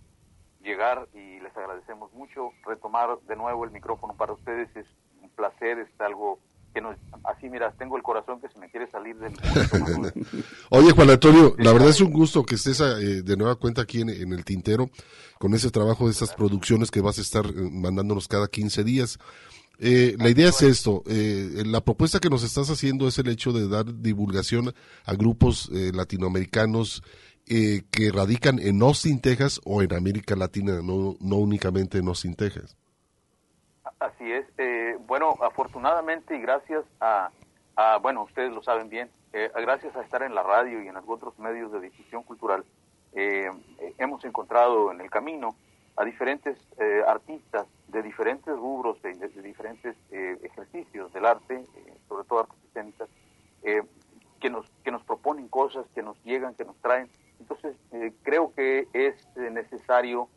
llegar 0.63 1.09
y 1.15 1.41
les 1.41 1.57
agradecemos 1.57 2.13
mucho. 2.13 2.51
Retomar 2.67 3.19
de 3.27 3.37
nuevo 3.37 3.65
el 3.65 3.71
micrófono 3.71 4.15
para 4.17 4.33
ustedes 4.33 4.75
es 4.77 4.87
placer, 5.35 5.79
es 5.79 6.01
algo 6.01 6.39
que 6.73 6.81
nos, 6.81 6.97
así 7.25 7.49
mira, 7.49 7.73
tengo 7.79 7.97
el 7.97 8.03
corazón 8.03 8.41
que 8.41 8.49
se 8.49 8.59
me 8.59 8.69
quiere 8.69 8.91
salir 8.91 9.17
del 9.17 9.33
Oye 10.71 10.91
Juan 10.91 11.11
Antonio, 11.11 11.55
la 11.59 11.73
verdad 11.73 11.91
es 11.91 12.01
un 12.01 12.13
gusto 12.13 12.45
que 12.45 12.57
estés 12.57 12.81
eh, 12.81 13.23
de 13.23 13.37
nueva 13.37 13.55
cuenta 13.55 13.83
aquí 13.83 14.01
en, 14.01 14.09
el 14.11 14.45
tintero 14.45 14.91
con 15.39 15.55
ese 15.55 15.71
trabajo 15.71 16.07
de 16.07 16.13
estas 16.13 16.35
producciones 16.35 16.91
que 16.91 17.01
vas 17.01 17.19
a 17.19 17.21
estar 17.21 17.47
eh, 17.47 17.53
mandándonos 17.71 18.27
cada 18.27 18.49
15 18.49 18.83
días. 18.83 19.19
Eh, 19.79 20.17
la 20.19 20.31
idea 20.31 20.49
es 20.49 20.63
esto, 20.63 21.03
la 21.07 21.81
propuesta 21.81 22.21
que 22.21 22.31
nos 22.31 22.45
estás 22.45 22.71
haciendo 22.71 23.09
es 23.09 23.19
el 23.19 23.29
hecho 23.29 23.53
de 23.53 23.69
dar 23.69 23.85
divulgación 24.01 24.73
a 25.05 25.15
grupos 25.15 25.69
latinoamericanos 25.69 27.03
que 27.47 28.11
radican 28.13 28.59
en 28.59 28.83
Austin, 28.83 29.21
Texas 29.21 29.61
o 29.65 29.83
en 29.83 29.93
América 29.95 30.35
Latina, 30.35 30.81
no, 30.83 31.17
no 31.21 31.37
únicamente 31.37 31.99
en 31.99 32.09
Austin, 32.09 32.35
Texas. 32.35 32.77
Así 34.01 34.31
es. 34.31 34.47
Eh, 34.59 34.97
bueno, 35.07 35.35
afortunadamente 35.43 36.37
y 36.37 36.41
gracias 36.41 36.85
a, 37.01 37.31
bueno, 38.03 38.25
ustedes 38.25 38.53
lo 38.53 38.63
saben 38.63 38.89
bien, 38.89 39.11
eh, 39.33 39.51
gracias 39.55 39.97
a 39.97 40.03
estar 40.03 40.23
en 40.23 40.35
la 40.35 40.43
radio 40.43 40.83
y 40.83 40.89
en 40.89 40.97
otros 40.97 41.39
medios 41.39 41.73
de 41.73 41.81
difusión 41.81 42.23
cultural, 42.23 42.65
eh, 43.13 43.49
hemos 43.99 44.25
encontrado 44.25 44.93
en 44.93 45.01
el 45.01 45.11
camino 45.11 45.57
a 45.97 46.05
diferentes 46.05 46.59
artistas 47.07 47.67
de 47.89 48.03
diferentes 48.03 48.53
rubros, 48.57 49.01
de, 49.03 49.15
de 49.15 49.43
diferentes 49.43 49.97
ejercicios 50.11 51.13
del 51.13 51.25
arte, 51.25 51.65
sobre 52.09 52.25
todo 52.25 52.41
artes 52.41 52.59
escénicas, 52.65 53.09
que, 54.41 54.51
nos, 54.51 54.69
que 54.83 54.91
nos 54.91 55.05
proponen 55.05 55.47
cosas, 55.49 55.87
que 55.95 56.03
nos 56.03 56.21
llegan, 56.25 56.55
que 56.57 56.65
nos 56.65 56.77
traen. 56.79 57.09
Entonces, 57.41 57.77
creo 58.23 58.53
que 58.55 58.89
es 58.93 59.15
necesario 59.37 60.29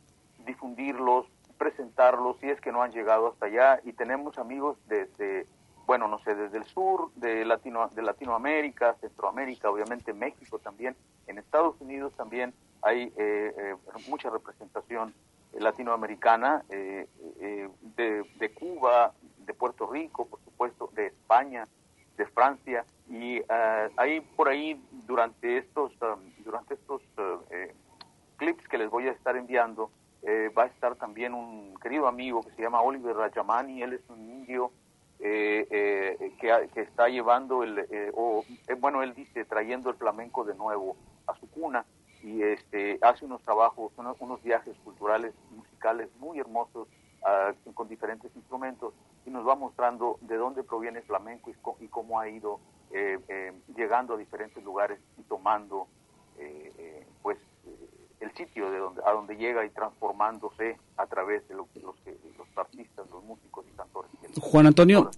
difundirlos, 0.46 1.28
presentarlos 1.58 2.38
si 2.40 2.50
es 2.50 2.60
que 2.62 2.72
no 2.72 2.82
han 2.82 2.92
llegado 2.92 3.28
hasta 3.28 3.48
allá. 3.48 3.80
Y 3.84 3.94
tenemos 3.94 4.38
amigos 4.38 4.78
desde, 4.88 5.46
bueno, 5.86 6.08
no 6.08 6.20
sé, 6.20 6.36
desde 6.36 6.58
el 6.58 6.66
sur 6.66 7.12
de, 7.16 7.46
Latino, 7.46 7.90
de 7.90 8.02
Latinoamérica, 8.02 8.96
Centroamérica, 9.02 9.70
obviamente 9.70 10.14
México 10.14 10.60
también, 10.60 10.96
en 11.28 11.38
Estados 11.38 11.80
Unidos 11.82 12.14
también 12.16 12.54
hay 12.82 13.12
eh, 13.18 13.54
eh, 13.58 13.76
mucha 14.08 14.30
representación 14.30 15.14
latinoamericana, 15.54 16.64
eh, 16.70 17.08
de, 17.96 18.54
Cuba, 18.54 19.14
de 19.40 19.54
Puerto 19.54 19.88
Rico, 19.88 20.28
por 20.28 20.40
supuesto, 20.44 20.90
de 20.94 21.08
España, 21.08 21.66
de 22.18 22.26
Francia, 22.26 22.86
y 23.10 23.42
hay 23.96 24.22
por 24.36 24.50
ahí 24.50 24.82
durante 25.06 25.60
estos, 25.60 25.92
um, 26.02 26.20
durante 26.44 26.74
estos 26.74 27.02
clips 28.38 28.68
que 28.68 28.78
les 28.78 28.90
voy 28.90 29.08
a 29.08 29.12
estar 29.12 29.36
enviando, 29.36 29.92
eh, 30.24 30.52
va 30.58 30.64
a 30.64 30.68
estar 30.68 30.96
también 30.96 31.34
un 31.34 31.76
querido 31.82 32.08
amigo 32.08 32.42
que 32.42 32.52
se 32.52 32.62
llama 32.62 32.82
Oliver 32.82 33.16
Rajamani, 33.16 33.84
él 33.84 33.94
es 33.94 34.10
un 34.10 34.20
indio 34.20 34.72
eh, 35.20 35.68
eh, 35.70 36.34
que, 36.40 36.70
que, 36.74 36.82
está 36.82 37.08
llevando 37.08 37.64
el, 37.64 37.86
o, 38.14 38.44
bueno, 38.80 39.04
él 39.04 39.14
dice, 39.14 39.46
trayendo 39.46 39.90
el 39.90 39.96
flamenco 39.96 40.44
de 40.44 40.56
nuevo 40.56 40.96
a 41.28 41.36
su 41.36 41.50
cuna. 41.50 41.86
Y 42.24 42.42
este, 42.42 42.98
hace 43.02 43.26
unos 43.26 43.42
trabajos, 43.44 43.92
unos, 43.98 44.44
viajes 44.44 44.76
culturales, 44.84 45.34
musicales 45.52 46.10
muy 46.20 46.40
hermosos 46.40 46.88
ah, 47.24 47.54
con 47.74 47.88
diferentes 47.88 48.36
instrumentos 48.36 48.94
y 49.28 49.30
nos 49.30 49.46
va 49.46 49.56
mostrando 49.56 50.18
de 50.22 50.38
dónde 50.38 50.64
proviene 50.64 51.00
el 51.00 51.06
flamenco 51.06 51.52
y, 51.52 51.84
y 51.84 51.88
cómo 51.90 52.20
ha 52.20 52.30
ido 52.30 52.60
llegando 53.76 54.14
a 54.14 54.18
diferentes 54.18 54.64
lugares 54.64 55.00
y 55.18 55.24
tomando 55.24 55.88
pues 57.22 57.38
el 58.22 58.34
sitio 58.34 58.72
de 58.72 58.80
donde, 58.80 59.02
a 59.06 59.12
donde 59.12 59.36
llega 59.36 59.66
y 59.66 59.70
transformándose 59.70 60.78
a 60.96 61.06
través 61.08 61.46
de 61.50 61.56
lo, 61.56 61.68
los, 61.76 61.96
los 62.38 62.48
artistas, 62.58 63.10
los 63.12 63.24
músicos 63.26 63.66
y 63.68 63.76
cantores. 63.76 64.10
Juan 64.40 64.68
Antonio, 64.68 65.12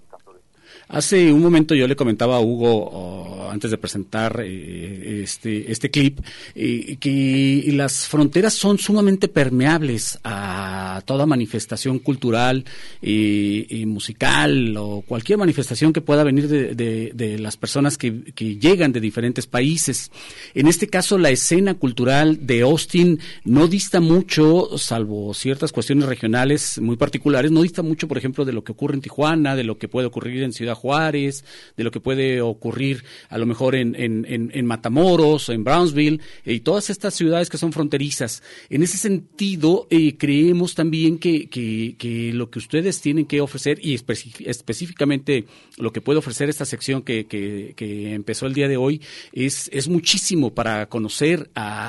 Hace 0.88 1.32
un 1.32 1.41
momento 1.41 1.76
yo 1.76 1.88
le 1.88 1.96
comentaba 1.96 2.38
a 2.38 2.41
Hugo, 2.41 3.48
antes 3.52 3.72
de 3.72 3.78
presentar 3.78 4.41
eh, 4.44 5.22
este, 5.24 5.72
este 5.72 5.91
clip, 5.91 6.20
eh, 6.56 6.98
que 7.00 7.70
las 7.74 8.08
fronteras 8.08 8.54
son 8.54 8.78
sumamente 8.78 9.28
permeables 9.28 10.20
a 10.24 11.02
toda 11.06 11.26
manifestación 11.26 12.00
cultural 12.00 12.66
y, 13.02 13.86
musical 13.86 14.76
o 14.78 15.02
cualquier 15.02 15.38
manifestación 15.38 15.94
que 15.94 16.02
pueda 16.02 16.24
venir 16.24 16.48
de, 16.48 17.38
las 17.40 17.58
personas 17.58 17.98
que, 17.98 18.24
que, 18.34 18.58
llegan 18.58 18.91
de 18.91 19.00
diferentes 19.00 19.48
países. 19.48 20.12
En 20.54 20.68
este 20.68 20.88
caso, 20.88 21.18
la 21.18 21.30
escena 21.30 21.76
cultural 21.76 22.46
de 22.46 22.62
Austin 22.62 23.20
no 23.46 23.68
dista 23.68 24.00
mucho, 24.00 24.78
salvo 24.78 25.34
ciertas 25.34 25.72
cuestiones 25.72 26.06
regionales 26.08 26.80
muy 26.80 26.98
particulares, 26.98 27.52
no 27.52 27.62
dista 27.62 27.82
mucho, 27.82 28.08
por 28.08 28.18
ejemplo, 28.18 28.46
de 28.46 28.54
lo 28.54 28.64
que 28.64 28.72
ocurre 28.72 28.96
en 28.96 29.02
Tijuana, 29.02 29.56
de 29.56 29.64
lo 29.64 29.78
que 29.78 29.88
puede 29.88 30.08
ocurrir 30.08 30.44
en 30.44 30.54
Ciudad 30.60 30.76
Juárez, 30.76 31.45
de 31.77 31.86
lo 31.86 31.91
que 31.91 32.02
puede 32.02 32.41
ocurrir 32.41 33.06
a 33.30 33.38
lo 33.38 33.45
mejor 33.45 33.76
en, 33.76 34.65
Matamoros, 34.65 35.48
en 35.48 35.64
Brownsville, 35.64 36.19
eh, 36.44 36.53
y 36.53 36.60
todas 36.60 36.90
estas 36.90 37.14
ciudades 37.14 37.49
que 37.49 37.57
son 37.57 37.72
fronterizas. 37.72 38.44
En 38.69 38.84
ese 38.84 38.98
sentido, 38.98 39.88
eh, 39.90 40.18
creemos 40.18 40.76
también 40.76 41.18
que, 41.18 41.48
que, 41.49 42.31
lo 42.34 42.49
que 42.49 42.60
ustedes 42.60 42.99
tienen 42.99 43.26
que 43.26 43.40
ofrecer, 43.40 43.80
y 43.81 43.95
específicamente 43.95 45.45
lo 45.77 45.94
que 45.94 46.02
puede 46.02 46.19
ofrecer 46.19 46.49
esta 46.49 46.65
sección 46.65 47.03
que, 47.03 47.26
que, 47.26 47.73
empezó 48.14 48.45
el 48.45 48.53
día 48.53 48.68
de 48.68 48.76
hoy, 48.76 49.02
es, 49.31 49.69
es 49.72 49.88
muchísimo 49.88 50.53
para 50.53 50.90
conocer 50.90 51.49
al 51.56 51.80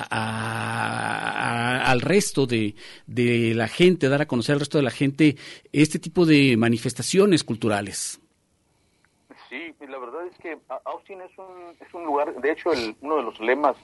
resto 2.01 2.47
de, 2.47 2.77
de 3.09 3.53
la 3.55 3.67
gente, 3.67 4.09
dar 4.09 4.23
a 4.23 4.29
conocer 4.29 4.53
al 4.53 4.61
resto 4.61 4.79
de 4.79 4.85
la 4.85 4.93
gente 4.93 5.37
este 5.73 5.99
tipo 5.99 6.25
de 6.25 6.57
manifestaciones 6.57 7.43
culturales. 7.43 8.21
Sí, 9.51 9.75
la 9.81 9.99
verdad 9.99 10.27
es 10.29 10.39
que 10.39 10.57
Austin 10.85 11.21
es 11.23 11.37
un, 11.37 11.75
es 11.81 11.93
un 11.93 12.05
lugar, 12.05 12.33
de 12.41 12.53
hecho 12.53 12.73
el, 12.73 12.95
uno 13.01 13.17
de 13.17 13.23
los 13.25 13.41
lemas 13.41 13.77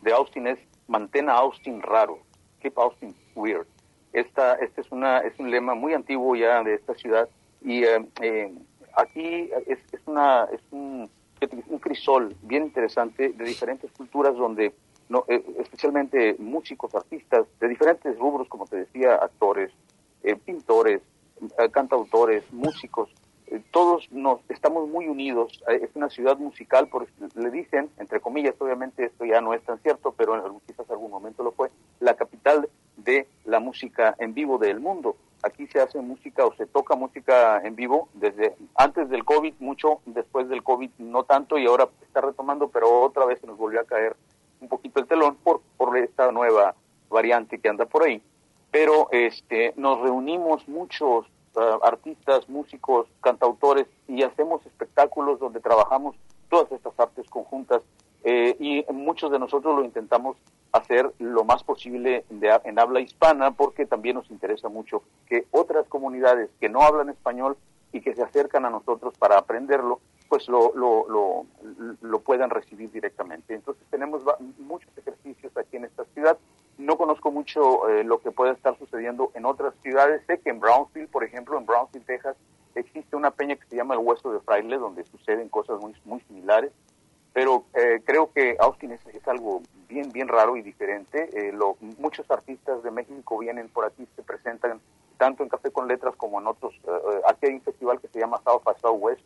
de 0.00 0.14
Austin 0.14 0.46
es 0.46 0.58
mantén 0.88 1.28
a 1.28 1.34
Austin 1.34 1.82
raro, 1.82 2.20
keep 2.62 2.78
Austin 2.78 3.14
weird. 3.34 3.66
Esta, 4.14 4.54
este 4.54 4.80
es, 4.80 4.90
una, 4.90 5.18
es 5.18 5.38
un 5.38 5.50
lema 5.50 5.74
muy 5.74 5.92
antiguo 5.92 6.34
ya 6.36 6.62
de 6.62 6.72
esta 6.72 6.94
ciudad 6.94 7.28
y 7.60 7.84
eh, 7.84 8.02
eh, 8.22 8.50
aquí 8.96 9.50
es, 9.66 9.78
es, 9.92 10.00
una, 10.06 10.48
es 10.50 10.62
un, 10.70 11.10
un, 11.68 11.78
crisol 11.80 12.34
bien 12.40 12.64
interesante 12.64 13.28
de 13.28 13.44
diferentes 13.44 13.92
culturas 13.92 14.34
donde 14.34 14.72
no, 15.10 15.26
eh, 15.28 15.44
especialmente 15.58 16.34
músicos, 16.38 16.94
artistas 16.94 17.44
de 17.60 17.68
diferentes 17.68 18.18
rubros, 18.18 18.48
como 18.48 18.64
te 18.66 18.76
decía, 18.76 19.16
actores, 19.16 19.70
pintores, 20.46 21.02
cantautores, 21.72 22.42
músicos, 22.52 23.10
eh, 23.10 23.19
todos 23.70 24.10
nos 24.12 24.40
estamos 24.48 24.88
muy 24.88 25.08
unidos. 25.08 25.62
Eh, 25.68 25.80
es 25.82 25.90
una 25.94 26.08
ciudad 26.08 26.38
musical, 26.38 26.88
por, 26.88 27.08
le 27.34 27.50
dicen, 27.50 27.90
entre 27.98 28.20
comillas, 28.20 28.54
obviamente 28.58 29.04
esto 29.06 29.24
ya 29.24 29.40
no 29.40 29.54
es 29.54 29.62
tan 29.62 29.78
cierto, 29.80 30.14
pero 30.16 30.36
en, 30.36 30.60
quizás 30.66 30.88
algún 30.90 31.10
momento 31.10 31.42
lo 31.42 31.52
fue, 31.52 31.70
la 31.98 32.14
capital 32.14 32.68
de 32.96 33.26
la 33.44 33.60
música 33.60 34.14
en 34.18 34.34
vivo 34.34 34.58
del 34.58 34.80
mundo. 34.80 35.16
Aquí 35.42 35.66
se 35.68 35.80
hace 35.80 36.00
música 36.00 36.44
o 36.44 36.54
se 36.54 36.66
toca 36.66 36.94
música 36.96 37.60
en 37.64 37.74
vivo 37.74 38.08
desde 38.14 38.54
antes 38.76 39.08
del 39.08 39.24
COVID, 39.24 39.54
mucho 39.58 40.00
después 40.04 40.48
del 40.48 40.62
COVID, 40.62 40.90
no 40.98 41.24
tanto, 41.24 41.58
y 41.58 41.66
ahora 41.66 41.88
está 42.02 42.20
retomando, 42.20 42.68
pero 42.68 43.00
otra 43.00 43.24
vez 43.24 43.40
se 43.40 43.46
nos 43.46 43.56
volvió 43.56 43.80
a 43.80 43.84
caer 43.84 44.16
un 44.60 44.68
poquito 44.68 45.00
el 45.00 45.06
telón 45.06 45.36
por, 45.42 45.62
por 45.76 45.96
esta 45.96 46.30
nueva 46.30 46.74
variante 47.08 47.58
que 47.58 47.68
anda 47.68 47.86
por 47.86 48.04
ahí. 48.04 48.22
Pero 48.70 49.08
este, 49.10 49.72
nos 49.76 50.00
reunimos 50.00 50.68
muchos 50.68 51.26
eh, 51.56 51.78
artistas, 51.82 52.48
músicos, 52.48 53.06
cantautores 53.20 53.86
y 54.06 54.22
hacemos 54.22 54.64
espectáculos 54.66 55.40
donde 55.40 55.60
trabajamos 55.60 56.16
todas 56.48 56.70
estas 56.72 56.98
artes 56.98 57.28
conjuntas 57.28 57.82
eh, 58.22 58.56
y 58.58 58.84
muchos 58.92 59.30
de 59.30 59.38
nosotros 59.38 59.76
lo 59.76 59.84
intentamos 59.84 60.36
hacer 60.72 61.10
lo 61.18 61.44
más 61.44 61.64
posible 61.64 62.24
en 62.30 62.78
habla 62.78 63.00
hispana 63.00 63.50
porque 63.50 63.86
también 63.86 64.16
nos 64.16 64.30
interesa 64.30 64.68
mucho 64.68 65.02
que 65.26 65.46
otras 65.50 65.88
comunidades 65.88 66.50
que 66.60 66.68
no 66.68 66.82
hablan 66.82 67.08
español 67.08 67.56
y 67.92 68.00
que 68.00 68.14
se 68.14 68.22
acercan 68.22 68.64
a 68.64 68.70
nosotros 68.70 69.14
para 69.18 69.38
aprenderlo, 69.38 70.00
pues 70.28 70.48
lo, 70.48 70.72
lo, 70.74 71.08
lo, 71.08 71.46
lo 72.00 72.20
puedan 72.20 72.50
recibir 72.50 72.92
directamente. 72.92 73.54
Entonces 73.54 73.84
tenemos 73.90 74.22
muchos 74.58 74.96
ejercicios 74.96 75.56
aquí 75.56 75.76
en 75.76 75.86
esta 75.86 76.04
ciudad 76.14 76.38
no 76.80 76.96
conozco 76.96 77.30
mucho 77.30 77.88
eh, 77.88 78.04
lo 78.04 78.20
que 78.20 78.30
puede 78.30 78.52
estar 78.52 78.76
sucediendo 78.78 79.30
en 79.34 79.44
otras 79.44 79.74
ciudades. 79.82 80.22
Sé 80.26 80.40
que 80.40 80.50
en 80.50 80.60
Brownsville, 80.60 81.08
por 81.08 81.24
ejemplo, 81.24 81.58
en 81.58 81.66
Brownsville, 81.66 82.04
Texas, 82.04 82.36
existe 82.74 83.16
una 83.16 83.30
peña 83.30 83.56
que 83.56 83.66
se 83.66 83.76
llama 83.76 83.94
el 83.94 84.00
Hueso 84.00 84.32
de 84.32 84.40
Fraile, 84.40 84.78
donde 84.78 85.04
suceden 85.04 85.48
cosas 85.48 85.80
muy, 85.80 85.94
muy 86.04 86.20
similares. 86.22 86.72
Pero 87.32 87.64
eh, 87.74 88.02
creo 88.04 88.32
que 88.32 88.56
Austin 88.58 88.92
es, 88.92 89.00
algo 89.28 89.62
bien, 89.88 90.10
bien 90.10 90.26
raro 90.26 90.56
y 90.56 90.62
diferente. 90.62 91.28
Eh, 91.32 91.52
lo, 91.52 91.76
muchos 91.98 92.28
artistas 92.30 92.82
de 92.82 92.90
México 92.90 93.38
vienen 93.38 93.68
por 93.68 93.84
aquí, 93.84 94.06
se 94.16 94.22
presentan 94.22 94.80
tanto 95.18 95.42
en 95.42 95.48
Café 95.50 95.70
con 95.70 95.86
Letras 95.86 96.16
como 96.16 96.40
en 96.40 96.46
otros. 96.46 96.74
aquí 97.28 97.46
hay 97.46 97.54
un 97.54 97.60
festival 97.60 98.00
que 98.00 98.08
se 98.08 98.18
llama 98.18 98.40
South 98.42 98.62
by 98.64 98.74
Southwest, 98.80 99.22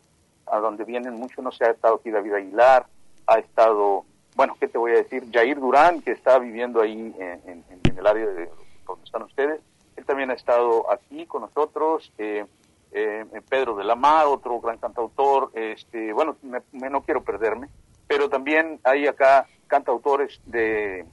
a 0.47 0.59
donde 0.59 0.83
vienen 0.83 1.13
muchos, 1.15 1.43
no 1.43 1.51
sé, 1.51 1.63
ha 1.65 1.71
estado 1.71 1.95
aquí 1.95 2.11
David 2.11 2.33
Aguilar, 2.33 2.85
ha 3.27 3.39
estado 3.39 4.05
bueno, 4.35 4.55
¿qué 4.59 4.67
te 4.67 4.77
voy 4.77 4.91
a 4.91 4.95
decir? 4.95 5.23
Jair 5.31 5.59
Durán, 5.59 6.01
que 6.01 6.11
está 6.11 6.37
viviendo 6.39 6.81
ahí 6.81 7.15
en, 7.17 7.63
el 7.97 8.07
área 8.07 8.25
de 8.27 8.49
donde 8.85 9.05
están 9.05 9.23
ustedes, 9.23 9.61
él 9.95 10.05
también 10.05 10.29
ha 10.29 10.33
estado 10.33 10.91
aquí 10.91 11.25
con 11.25 11.41
nosotros. 11.41 12.11
Eh, 12.17 12.45
eh, 12.91 13.25
Pedro 13.49 13.75
de 13.75 13.83
la 13.83 13.95
otro 14.27 14.59
gran 14.61 14.77
cantautor, 14.77 15.51
este, 15.53 16.13
bueno, 16.13 16.37
me, 16.41 16.89
no 16.89 17.01
quiero 17.01 17.23
perderme, 17.23 17.67
pero 18.07 18.29
también 18.29 18.79
hay 18.83 19.07
acá 19.07 19.47
cantautores 19.67 20.39
de, 20.45 21.05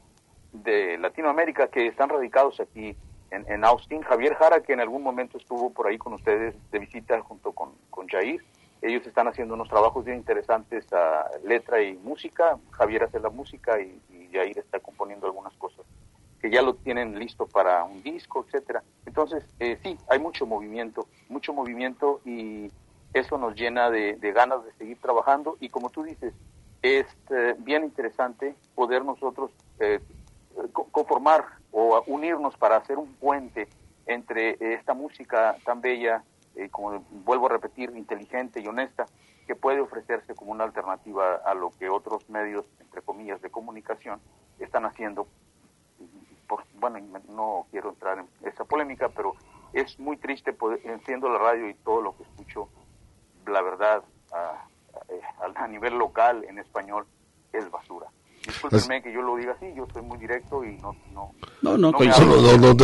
de 0.53 0.99
Latinoamérica 0.99 1.69
que 1.69 1.89
están 1.89 2.09
radicados 2.09 2.61
aquí 2.61 2.97
en, 3.31 3.65
Austin. 3.65 4.03
Javier 4.03 4.35
Jara, 4.35 4.61
que 4.61 4.75
en 4.75 4.81
algún 4.81 5.03
momento 5.03 5.39
estuvo 5.39 5.71
por 5.71 5.87
ahí 5.87 5.99
con 5.99 6.13
ustedes 6.13 6.55
de 6.71 6.79
visita 6.79 7.21
junto 7.23 7.53
con, 7.53 7.73
con 7.91 8.07
Jair. 8.07 8.45
Ellos 8.83 9.07
están 9.07 9.29
haciendo 9.29 9.55
unos 9.55 9.69
trabajos 9.69 10.05
bien 10.05 10.19
interesantes 10.19 10.93
a 10.93 11.31
letra 11.45 11.81
y 11.83 11.95
música. 11.97 12.59
Javier 12.73 13.05
hace 13.05 13.21
la 13.21 13.31
música 13.31 13.81
y, 13.81 14.03
y 14.11 14.29
Jair 14.33 14.59
está 14.59 14.81
componiendo 14.81 15.27
algunas 15.27 15.55
cosas 15.55 15.87
que 16.43 16.51
ya 16.51 16.61
lo 16.61 16.75
tienen 16.75 17.19
listo 17.19 17.47
para 17.47 17.85
un 17.85 18.03
disco, 18.03 18.45
etcétera. 18.45 18.83
Entonces, 19.07 19.45
eh, 19.61 19.79
sí, 19.83 19.97
hay 20.09 20.19
mucho 20.19 20.45
movimiento, 20.45 21.07
mucho 21.29 21.53
movimiento 21.53 22.21
y 22.25 22.71
eso 23.15 23.39
nos 23.39 23.55
llena 23.55 23.91
de, 23.91 24.17
ganas 24.35 24.65
de 24.65 24.73
seguir 24.73 24.99
trabajando 25.01 25.57
y 25.61 25.69
como 25.69 25.89
tú 25.91 26.03
dices, 26.03 26.35
es 26.83 27.07
eh, 27.31 27.55
bien 27.59 27.85
interesante 27.85 28.57
poder 28.75 29.05
nosotros 29.05 29.53
eh, 29.79 30.01
conformar 30.91 31.45
o 31.71 32.03
unirnos 32.09 32.57
para 32.57 32.77
hacer 32.77 32.99
un 32.99 33.15
puente 33.15 33.69
entre 34.07 34.57
esta 34.75 34.95
música 34.95 35.57
tan 35.65 35.81
bella, 35.81 36.25
como 36.71 37.01
vuelvo 37.25 37.47
a 37.47 37.51
repetir, 37.51 37.91
inteligente 37.97 38.61
y 38.61 38.67
honesta, 38.67 39.07
que 39.47 39.57
puede 39.57 39.81
ofrecerse 39.81 40.35
como 40.35 40.53
una 40.53 40.65
alternativa 40.65 41.37
a 41.37 41.55
lo 41.55 41.71
que 41.71 41.89
otros 41.89 42.29
medios, 42.31 42.65
entre 42.81 43.03
comillas, 43.03 43.41
de 43.43 43.51
comunicación 43.51 44.21
están 44.59 44.85
haciendo 44.85 45.27
bueno, 46.75 46.99
no 47.29 47.67
quiero 47.71 47.91
entrar 47.91 48.19
en 48.19 48.29
esa 48.47 48.65
polémica, 48.65 49.09
pero 49.09 49.35
es 49.73 49.99
muy 49.99 50.17
triste, 50.17 50.53
poder, 50.53 50.81
enciendo 50.85 51.29
la 51.29 51.39
radio 51.39 51.69
y 51.69 51.75
todo 51.75 52.03
lo 52.03 52.17
que 52.17 52.25
escucho, 52.25 52.69
la 53.47 53.63
verdad, 53.63 54.03
a, 54.33 54.67
a, 55.41 55.65
a 55.65 55.69
nivel 55.69 55.97
local 55.97 56.45
en 56.45 56.59
español, 56.59 57.07
es 57.53 57.71
basura. 57.71 58.09
Discúlpenme 58.47 59.03
que 59.03 59.13
yo 59.13 59.23
lo 59.23 59.37
diga 59.37 59.53
así, 59.53 59.67
yo 59.77 59.87
soy 59.93 60.03
muy 60.03 60.19
directo 60.19 60.65
y 60.65 60.77
no... 60.79 60.97
No, 61.63 61.79
no, 61.79 61.93
no, 61.93 62.75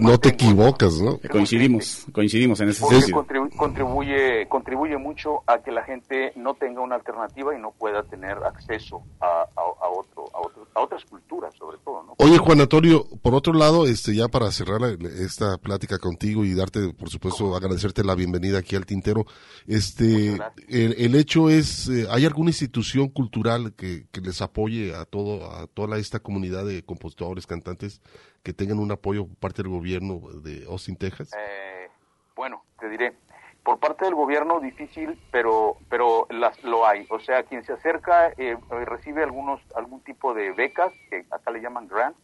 no, 0.00 0.18
te, 0.18 0.28
equivocas, 0.28 1.00
¿no? 1.00 1.18
Coincidimos, 1.30 2.06
coincidimos 2.12 2.60
en 2.60 2.70
ese 2.70 2.84
sentido. 2.84 3.24
Contribuye, 3.56 4.48
contribuye 4.48 4.98
mucho 4.98 5.42
a 5.46 5.58
que 5.58 5.70
la 5.70 5.84
gente 5.84 6.32
no 6.34 6.54
tenga 6.54 6.80
una 6.80 6.96
alternativa 6.96 7.56
y 7.56 7.60
no 7.60 7.70
pueda 7.70 8.02
tener 8.02 8.38
acceso 8.38 9.02
a, 9.20 9.46
a, 9.54 9.88
otro, 9.88 10.24
a, 10.34 10.40
otro, 10.40 10.66
a 10.74 10.80
otras 10.80 11.04
culturas, 11.04 11.54
sobre 11.56 11.78
todo, 11.78 12.02
¿no? 12.02 12.14
Oye, 12.18 12.38
Juan 12.38 12.60
Antonio, 12.60 13.06
por 13.22 13.34
otro 13.34 13.52
lado, 13.52 13.86
este 13.86 14.14
ya 14.14 14.26
para 14.26 14.50
cerrar 14.50 14.80
esta 15.02 15.58
plática 15.58 15.98
contigo 15.98 16.44
y 16.44 16.54
darte, 16.54 16.92
por 16.92 17.10
supuesto, 17.10 17.54
agradecerte 17.54 18.02
la 18.02 18.16
bienvenida 18.16 18.58
aquí 18.58 18.74
al 18.74 18.86
Tintero, 18.86 19.26
este, 19.66 20.36
el, 20.68 20.94
el, 20.98 21.14
hecho 21.14 21.50
es, 21.50 21.88
eh, 21.88 22.06
¿hay 22.10 22.26
alguna 22.26 22.50
institución 22.50 23.08
cultural 23.08 23.74
que, 23.74 24.06
que 24.10 24.20
les 24.20 24.42
apoye 24.42 24.94
a 24.94 25.03
todo 25.04 25.50
a 25.50 25.66
toda 25.66 25.98
esta 25.98 26.20
comunidad 26.20 26.64
de 26.64 26.84
compositores, 26.84 27.46
cantantes 27.46 28.00
que 28.42 28.52
tengan 28.52 28.78
un 28.78 28.92
apoyo 28.92 29.26
por 29.26 29.36
parte 29.36 29.62
del 29.62 29.70
gobierno 29.70 30.20
de 30.42 30.64
Austin, 30.68 30.96
Texas? 30.96 31.30
Eh, 31.36 31.88
bueno, 32.36 32.64
te 32.78 32.88
diré, 32.88 33.16
por 33.62 33.78
parte 33.78 34.04
del 34.04 34.14
gobierno 34.14 34.60
difícil, 34.60 35.18
pero 35.30 35.76
pero 35.88 36.26
las 36.30 36.62
lo 36.64 36.86
hay. 36.86 37.06
O 37.10 37.20
sea, 37.20 37.42
quien 37.44 37.64
se 37.64 37.72
acerca 37.72 38.32
eh, 38.36 38.56
recibe 38.84 39.22
algunos 39.22 39.60
algún 39.74 40.00
tipo 40.00 40.34
de 40.34 40.52
becas 40.52 40.92
que 41.10 41.24
acá 41.30 41.50
le 41.50 41.60
llaman 41.60 41.88
grants, 41.88 42.20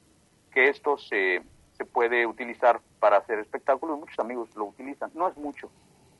que 0.52 0.68
esto 0.68 0.98
se 0.98 1.42
se 1.72 1.86
puede 1.86 2.26
utilizar 2.26 2.80
para 2.98 3.16
hacer 3.16 3.38
espectáculos. 3.38 3.98
Muchos 3.98 4.18
amigos 4.18 4.54
lo 4.54 4.66
utilizan. 4.66 5.10
No 5.14 5.28
es 5.28 5.36
mucho, 5.38 5.70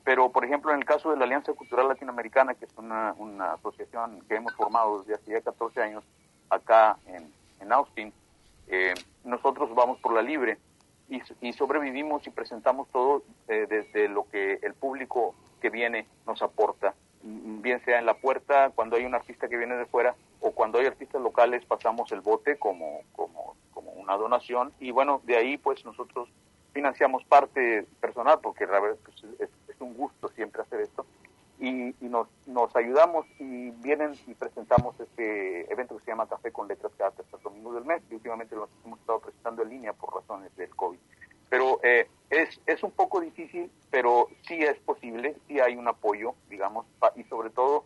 pero, 0.05 0.31
por 0.31 0.45
ejemplo, 0.45 0.73
en 0.73 0.79
el 0.79 0.85
caso 0.85 1.11
de 1.11 1.17
la 1.17 1.25
Alianza 1.25 1.53
Cultural 1.53 1.89
Latinoamericana, 1.89 2.55
que 2.55 2.65
es 2.65 2.77
una, 2.77 3.15
una 3.19 3.53
asociación 3.53 4.23
que 4.29 4.37
hemos 4.37 4.55
formado 4.55 5.01
desde 5.01 5.15
hace 5.15 5.33
ya 5.33 5.41
14 5.41 5.83
años, 5.83 6.05
acá 6.51 6.99
en, 7.07 7.73
Austin, 7.73 8.13
eh, 8.67 8.95
nosotros 9.25 9.73
vamos 9.75 9.99
por 10.01 10.13
la 10.13 10.23
libre 10.23 10.59
y, 11.09 11.53
sobrevivimos 11.53 12.27
y 12.27 12.31
presentamos 12.31 12.89
todo 12.89 13.23
eh, 13.49 13.67
desde 13.69 14.09
lo 14.09 14.29
que 14.29 14.59
el 14.63 14.75
público 14.75 15.35
que 15.61 15.71
viene 15.71 16.07
nos 16.27 16.43
aporta, 16.43 16.95
bien 17.23 17.85
sea 17.85 17.99
en 17.99 18.07
la 18.07 18.15
puerta 18.15 18.71
cuando 18.75 18.97
hay 18.97 19.05
un 19.05 19.15
artista 19.15 19.49
que 19.49 19.57
viene 19.57 19.77
de 19.77 19.87
fuera 19.87 20.15
o 20.41 20.53
cuando 20.53 20.79
hay 20.79 20.87
artistas 20.87 21.21
locales 21.21 21.65
pasamos 21.65 22.11
el 22.13 22.23
bote 22.23 22.59
como, 22.59 23.03
como, 23.13 23.57
como 23.73 23.93
una 23.93 24.17
donación. 24.17 24.73
Y 24.81 24.91
bueno, 24.91 25.21
de 25.25 25.37
ahí 25.37 25.59
pues 25.59 25.85
nosotros 25.85 26.29
financiamos 26.73 27.25
parte 27.25 27.87
personal 28.01 28.39
porque 28.41 28.67
pues, 28.67 29.25
es, 29.39 29.51
es 29.69 29.81
un 29.81 29.95
gusto 29.95 30.29
siempre 30.29 30.63
hacer 30.63 30.81
esto 30.81 31.05
y, 31.61 31.95
nos, 32.01 32.27
nos 32.47 32.75
ayudamos 32.75 33.27
y 33.39 33.71
vienen 33.71 34.15
y 34.27 34.35
presentamos 34.35 34.99
este 34.99 35.71
evento 35.71 35.99
que 35.99 36.05
se 36.05 36.11
llama 36.11 36.27
Café 36.27 36.51
con 36.51 36.67
Letras 36.67 36.93
cada 36.97 37.11
tercer 37.11 37.39
domingo 37.41 37.75
del 37.75 37.85
mes 37.85 38.03
y 38.11 38.15
últimamente 38.15 38.57
lo 38.57 38.69
hemos 38.85 38.99
estado 38.99 39.21
presentando 39.21 39.63
en 39.63 39.69
línea 39.69 39.93
por 39.93 40.15
razones 40.15 40.55
del 40.57 40.75
COVID. 40.75 40.99
Pero 41.51 41.81
eh, 41.83 42.09
es, 42.31 42.61
es 42.65 42.83
un 42.83 42.93
poco 42.93 43.21
difícil, 43.21 43.71
pero 43.91 44.29
sí 44.47 44.63
es 44.63 44.79
posible, 44.79 45.37
sí 45.47 45.61
hay 45.61 45.77
un 45.77 45.87
apoyo, 45.87 46.35
digamos, 46.49 46.87
y 47.17 47.25
sobre 47.25 47.51
todo 47.51 47.85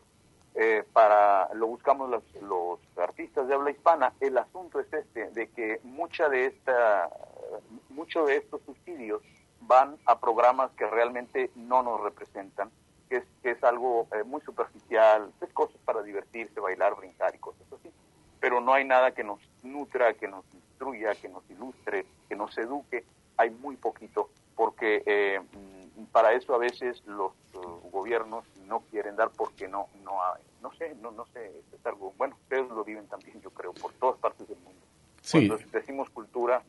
eh, 0.55 0.85
para 0.93 1.53
lo 1.55 1.67
buscamos 1.67 2.09
los, 2.09 2.23
los 2.43 2.79
artistas 2.97 3.49
de 3.49 3.55
habla 3.55 3.73
hispana. 3.73 4.13
El 4.21 4.39
asunto 4.39 4.79
es 4.79 4.93
este, 4.93 5.31
de 5.31 5.49
que 5.49 5.81
mucha 5.83 6.29
de 6.29 6.47
esta, 6.47 7.11
mucho 7.89 8.25
de 8.25 8.37
estos 8.37 8.63
subsidios 8.63 9.21
van 9.63 9.97
a 10.05 10.21
programas 10.21 10.71
que 10.73 10.87
realmente 10.87 11.51
no 11.57 11.83
nos 11.83 12.01
representan 12.01 12.71
que 13.15 13.19
es, 13.19 13.25
que 13.43 13.51
es 13.53 13.63
algo 13.63 14.09
eh, 14.13 14.25
muy 14.25 14.41
superficial, 14.41 15.33
es 15.41 15.53
cosas 15.53 15.77
para 15.85 16.03
divertirse, 16.03 16.59
bailar, 16.59 16.97
brincar 16.97 17.33
y 17.35 17.39
cosas 17.39 17.63
así. 17.73 17.89
Pero 18.41 18.61
no 18.61 18.75
hay 18.75 18.85
nada 18.85 19.13
que 19.13 19.23
nos 19.23 19.39
nutra, 19.63 20.15
que 20.15 20.27
nos 20.27 20.45
instruya, 20.53 21.15
que 21.15 21.29
nos 21.29 21.49
ilustre, 21.49 22.07
que 22.29 22.35
nos 22.35 22.57
eduque. 22.59 23.05
Hay 23.37 23.51
muy 23.51 23.77
poquito, 23.77 24.31
porque 24.57 25.03
eh, 25.07 25.41
mm, 25.41 26.05
para 26.07 26.33
eso 26.33 26.55
a 26.55 26.59
veces 26.59 27.05
los 27.07 27.33
uh, 27.55 27.91
gobiernos 27.91 28.45
no 28.67 28.81
quieren 28.91 29.15
dar 29.15 29.31
porque 29.31 29.69
no 29.69 29.89
no 30.03 30.21
hay, 30.23 30.43
no 30.61 30.73
sé, 30.75 30.97
no, 31.01 31.13
no 31.13 31.27
sé, 31.27 31.53
es 31.73 31.87
algo, 31.87 32.13
bueno, 32.19 32.37
ustedes 32.43 32.69
lo 32.69 32.85
viven 32.85 33.07
también, 33.07 33.41
yo 33.41 33.51
creo, 33.51 33.73
por 33.75 33.93
todas 33.93 34.19
partes 34.19 34.49
del 34.49 34.59
mundo. 34.59 34.81
Cuando 35.31 35.59
decimos 35.73 36.11
cultura, 36.11 36.63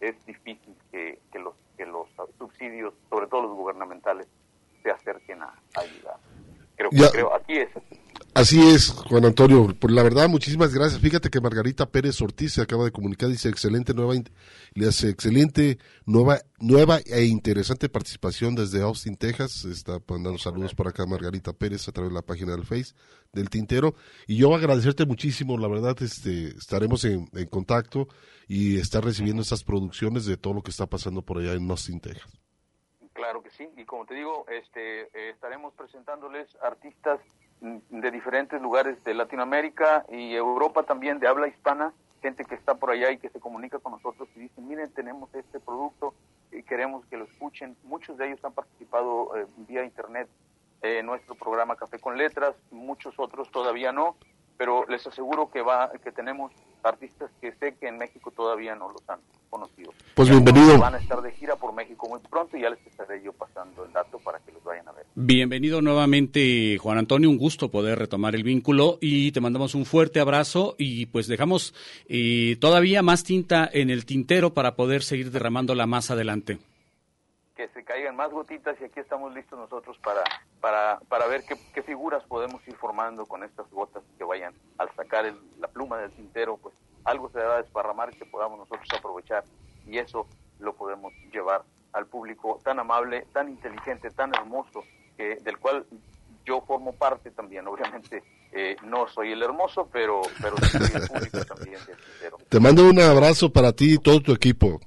es 0.00 0.14
difícil 0.26 0.76
que, 0.92 1.18
que, 1.32 1.38
los, 1.40 1.54
que 1.76 1.84
los 1.86 2.08
subsidios, 2.38 2.94
sobre 3.10 3.26
todo 3.26 3.42
los 3.42 3.56
gubernamentales, 3.56 4.28
se 4.88 5.10
acerquen 5.10 5.42
a, 5.42 5.54
ayudar. 5.74 6.16
Creo, 6.76 6.90
que 6.90 7.10
creo, 7.10 7.34
aquí 7.34 7.58
es. 7.58 7.68
Así 8.34 8.60
es, 8.60 8.90
Juan 8.90 9.24
Antonio. 9.24 9.74
Por 9.80 9.90
la 9.90 10.02
verdad, 10.02 10.28
muchísimas 10.28 10.72
gracias. 10.72 11.00
Fíjate 11.00 11.28
que 11.28 11.40
Margarita 11.40 11.90
Pérez 11.90 12.20
Ortiz 12.22 12.52
se 12.52 12.62
acaba 12.62 12.84
de 12.84 12.92
comunicar, 12.92 13.28
dice 13.28 13.48
excelente 13.48 13.94
nueva, 13.94 14.14
le 14.74 14.86
hace 14.86 15.08
excelente 15.08 15.78
nueva, 16.06 16.38
nueva 16.60 17.00
e 17.04 17.24
interesante 17.24 17.88
participación 17.88 18.54
desde 18.54 18.80
Austin, 18.80 19.16
Texas. 19.16 19.64
Está 19.64 20.00
mandando 20.06 20.38
saludos 20.38 20.74
por 20.74 20.86
acá 20.86 21.04
Margarita 21.04 21.52
Pérez 21.52 21.88
a 21.88 21.92
través 21.92 22.12
de 22.12 22.14
la 22.14 22.22
página 22.22 22.52
del 22.52 22.64
Face 22.64 22.94
del 23.32 23.50
Tintero. 23.50 23.96
Y 24.28 24.36
yo 24.36 24.54
agradecerte 24.54 25.04
muchísimo, 25.04 25.58
la 25.58 25.66
verdad, 25.66 25.96
este, 26.00 26.56
estaremos 26.56 27.04
en, 27.04 27.28
en 27.32 27.46
contacto 27.46 28.06
y 28.46 28.78
estar 28.78 29.04
recibiendo 29.04 29.42
estas 29.42 29.64
producciones 29.64 30.26
de 30.26 30.36
todo 30.36 30.54
lo 30.54 30.62
que 30.62 30.70
está 30.70 30.86
pasando 30.86 31.22
por 31.22 31.38
allá 31.38 31.54
en 31.54 31.68
Austin, 31.68 31.98
Texas. 32.00 32.30
Claro 33.28 33.42
que 33.42 33.50
sí, 33.50 33.68
y 33.76 33.84
como 33.84 34.06
te 34.06 34.14
digo, 34.14 34.46
este, 34.48 35.02
eh, 35.02 35.28
estaremos 35.34 35.74
presentándoles 35.74 36.48
artistas 36.62 37.20
mm, 37.60 38.00
de 38.00 38.10
diferentes 38.10 38.58
lugares 38.62 39.04
de 39.04 39.12
Latinoamérica 39.12 40.06
y 40.08 40.34
Europa 40.34 40.84
también, 40.84 41.18
de 41.18 41.28
habla 41.28 41.46
hispana, 41.46 41.92
gente 42.22 42.46
que 42.46 42.54
está 42.54 42.76
por 42.76 42.90
allá 42.90 43.10
y 43.10 43.18
que 43.18 43.28
se 43.28 43.38
comunica 43.38 43.80
con 43.80 43.92
nosotros 43.92 44.30
y 44.34 44.40
dicen, 44.40 44.66
miren, 44.66 44.90
tenemos 44.94 45.28
este 45.34 45.60
producto 45.60 46.14
y 46.50 46.62
queremos 46.62 47.04
que 47.04 47.18
lo 47.18 47.24
escuchen. 47.24 47.76
Muchos 47.82 48.16
de 48.16 48.28
ellos 48.28 48.42
han 48.46 48.54
participado 48.54 49.36
eh, 49.36 49.46
vía 49.58 49.84
internet 49.84 50.26
en 50.80 51.04
nuestro 51.04 51.34
programa 51.34 51.76
Café 51.76 51.98
con 51.98 52.16
Letras, 52.16 52.56
muchos 52.70 53.18
otros 53.18 53.50
todavía 53.50 53.92
no, 53.92 54.16
pero 54.58 54.84
les 54.88 55.06
aseguro 55.06 55.48
que 55.50 55.62
va 55.62 55.90
que 56.02 56.10
tenemos 56.10 56.52
artistas 56.82 57.30
que 57.40 57.52
sé 57.52 57.76
que 57.80 57.86
en 57.86 57.96
México 57.96 58.32
todavía 58.32 58.74
no 58.74 58.90
los 58.90 59.08
han 59.08 59.20
conocido. 59.48 59.92
Pues 60.14 60.28
bienvenido. 60.28 60.78
Van 60.78 60.96
a 60.96 60.98
estar 60.98 61.22
de 61.22 61.32
gira 61.32 61.56
por 61.56 61.72
México 61.72 62.08
muy 62.08 62.18
pronto 62.28 62.56
y 62.56 62.62
ya 62.62 62.70
les 62.70 62.84
estaré 62.86 63.22
yo 63.22 63.32
pasando 63.32 63.84
el 63.84 63.92
dato 63.92 64.18
para 64.18 64.40
que 64.40 64.52
los 64.52 64.62
vayan 64.64 64.88
a 64.88 64.92
ver. 64.92 65.06
Bienvenido 65.14 65.80
nuevamente, 65.80 66.76
Juan 66.78 66.98
Antonio. 66.98 67.30
Un 67.30 67.38
gusto 67.38 67.70
poder 67.70 67.98
retomar 67.98 68.34
el 68.34 68.42
vínculo 68.42 68.98
y 69.00 69.30
te 69.32 69.40
mandamos 69.40 69.76
un 69.76 69.86
fuerte 69.86 70.20
abrazo 70.20 70.74
y 70.76 71.06
pues 71.06 71.28
dejamos 71.28 71.72
eh, 72.08 72.56
todavía 72.60 73.02
más 73.02 73.22
tinta 73.22 73.68
en 73.72 73.90
el 73.90 74.04
tintero 74.04 74.54
para 74.54 74.74
poder 74.74 75.02
seguir 75.02 75.30
derramándola 75.30 75.86
más 75.86 76.10
adelante 76.10 76.58
que 77.58 77.68
se 77.70 77.82
caigan 77.82 78.14
más 78.14 78.30
gotitas 78.30 78.80
y 78.80 78.84
aquí 78.84 79.00
estamos 79.00 79.34
listos 79.34 79.58
nosotros 79.58 79.98
para, 79.98 80.22
para, 80.60 81.00
para 81.08 81.26
ver 81.26 81.44
qué, 81.44 81.56
qué 81.74 81.82
figuras 81.82 82.22
podemos 82.24 82.66
ir 82.66 82.76
formando 82.76 83.26
con 83.26 83.44
estas 83.44 83.70
gotas 83.70 84.02
que 84.16 84.24
vayan 84.24 84.54
al 84.78 84.90
sacar 84.94 85.32
la 85.58 85.68
pluma 85.68 85.98
del 85.98 86.12
tintero, 86.12 86.56
pues 86.56 86.74
algo 87.04 87.30
se 87.30 87.38
va 87.38 87.56
a 87.56 87.62
desparramar 87.62 88.10
que 88.10 88.24
podamos 88.26 88.58
nosotros 88.58 88.88
aprovechar 88.96 89.44
y 89.86 89.98
eso 89.98 90.26
lo 90.58 90.74
podemos 90.74 91.12
llevar 91.32 91.62
al 91.92 92.06
público 92.06 92.60
tan 92.62 92.78
amable, 92.78 93.26
tan 93.32 93.48
inteligente, 93.48 94.10
tan 94.10 94.34
hermoso 94.34 94.84
que, 95.16 95.36
del 95.36 95.58
cual 95.58 95.86
yo 96.44 96.60
formo 96.62 96.92
parte 96.92 97.30
también, 97.30 97.66
obviamente. 97.66 98.22
Eh, 98.50 98.76
no 98.82 99.06
soy 99.08 99.32
el 99.32 99.42
hermoso, 99.42 99.88
pero, 99.92 100.22
pero 100.40 100.56
soy 100.56 100.80
el 100.94 101.06
público 101.06 101.44
también 101.44 101.78
del 101.86 101.96
Tintero. 101.96 102.38
Te 102.48 102.60
mando 102.60 102.88
un 102.88 102.98
abrazo 102.98 103.52
para 103.52 103.72
ti 103.72 103.94
y 103.94 103.98
todo 103.98 104.20
tu 104.20 104.32
equipo. 104.32 104.80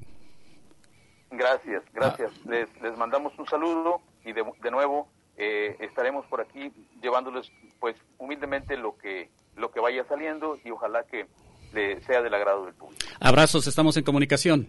Gracias, 1.30 1.84
gracias. 1.94 2.32
Les, 2.46 2.70
les 2.82 2.98
mandamos 2.98 3.38
un 3.38 3.46
saludo 3.48 4.02
y 4.26 4.34
de, 4.34 4.44
de 4.62 4.72
nuevo 4.72 5.08
eh, 5.44 5.76
estaremos 5.80 6.24
por 6.28 6.40
aquí 6.40 6.72
llevándoles, 7.02 7.52
pues, 7.80 7.96
humildemente 8.20 8.78
lo 8.78 8.96
que 8.96 9.32
lo 9.58 9.72
que 9.72 9.80
vaya 9.80 10.06
saliendo 10.08 10.58
y 10.64 10.70
ojalá 10.70 11.04
que 11.04 11.26
le 11.74 12.00
sea 12.02 12.22
del 12.22 12.34
agrado 12.34 12.66
del 12.66 12.76
público. 12.76 13.04
Abrazos, 13.20 13.66
estamos 13.66 13.98
en 13.98 14.04
comunicación. 14.04 14.68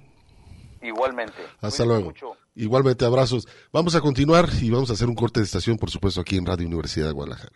Igualmente. 0.80 1.36
Hasta 1.60 1.84
luego. 1.84 2.06
mucho. 2.06 2.36
Igualmente, 2.56 3.04
abrazos. 3.04 3.46
Vamos 3.70 3.94
a 3.94 4.00
continuar 4.00 4.46
y 4.60 4.70
vamos 4.70 4.90
a 4.90 4.94
hacer 4.94 5.08
un 5.08 5.14
corte 5.14 5.40
de 5.40 5.44
estación, 5.44 5.76
por 5.76 5.90
supuesto, 5.90 6.20
aquí 6.22 6.36
en 6.36 6.46
Radio 6.46 6.66
Universidad 6.66 7.06
de 7.06 7.12
Guadalajara. 7.12 7.52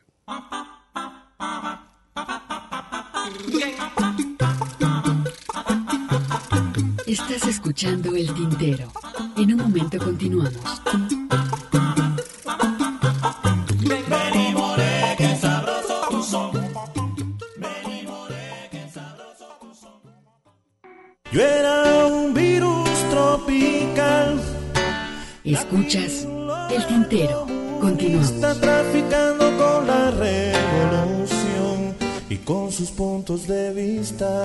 Estás 7.06 7.48
escuchando 7.48 8.14
El 8.14 8.32
Tintero. 8.34 8.92
En 9.36 9.54
un 9.54 9.62
momento 9.62 9.98
continuamos. 9.98 10.52
Escuchas 25.46 26.26
El 26.72 26.84
Tintero. 26.88 27.46
Continuamos. 27.80 28.32
Está 28.32 28.60
traficando 28.60 29.44
con 29.56 29.86
la 29.86 30.10
revolución 30.10 31.94
y 32.28 32.36
con 32.38 32.72
sus 32.72 32.90
puntos 32.90 33.46
de 33.46 33.72
vista. 33.72 34.42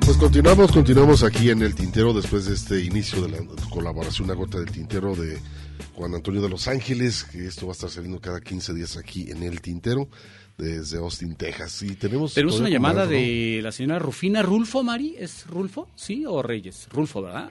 Pues 0.00 0.16
continuamos, 0.16 0.72
continuamos 0.72 1.22
aquí 1.22 1.50
en 1.50 1.60
el 1.60 1.74
Tintero 1.74 2.14
después 2.14 2.46
de 2.46 2.54
este 2.54 2.82
inicio 2.82 3.20
de 3.20 3.28
la 3.28 3.38
colaboración 3.68 4.30
Una 4.30 4.34
Gota 4.34 4.60
del 4.60 4.70
Tintero 4.70 5.14
de 5.14 5.38
Juan 5.94 6.14
Antonio 6.14 6.40
de 6.40 6.48
Los 6.48 6.68
Ángeles, 6.68 7.24
que 7.24 7.46
esto 7.46 7.66
va 7.66 7.72
a 7.72 7.74
estar 7.74 7.90
saliendo 7.90 8.18
cada 8.18 8.40
15 8.40 8.72
días 8.72 8.96
aquí 8.96 9.30
en 9.30 9.42
el 9.42 9.60
Tintero 9.60 10.08
desde 10.56 10.98
Austin, 10.98 11.34
Texas. 11.34 11.82
Y 11.82 11.94
tenemos, 11.96 12.34
Tenemos 12.34 12.60
una 12.60 12.68
llamada 12.68 13.06
de 13.06 13.60
la 13.62 13.72
señora 13.72 13.98
Rufina 13.98 14.42
Rulfo, 14.42 14.82
Mari. 14.82 15.16
¿Es 15.18 15.46
Rulfo? 15.46 15.88
¿Sí? 15.94 16.24
¿O 16.26 16.42
Reyes? 16.42 16.88
Rulfo, 16.90 17.22
¿verdad? 17.22 17.50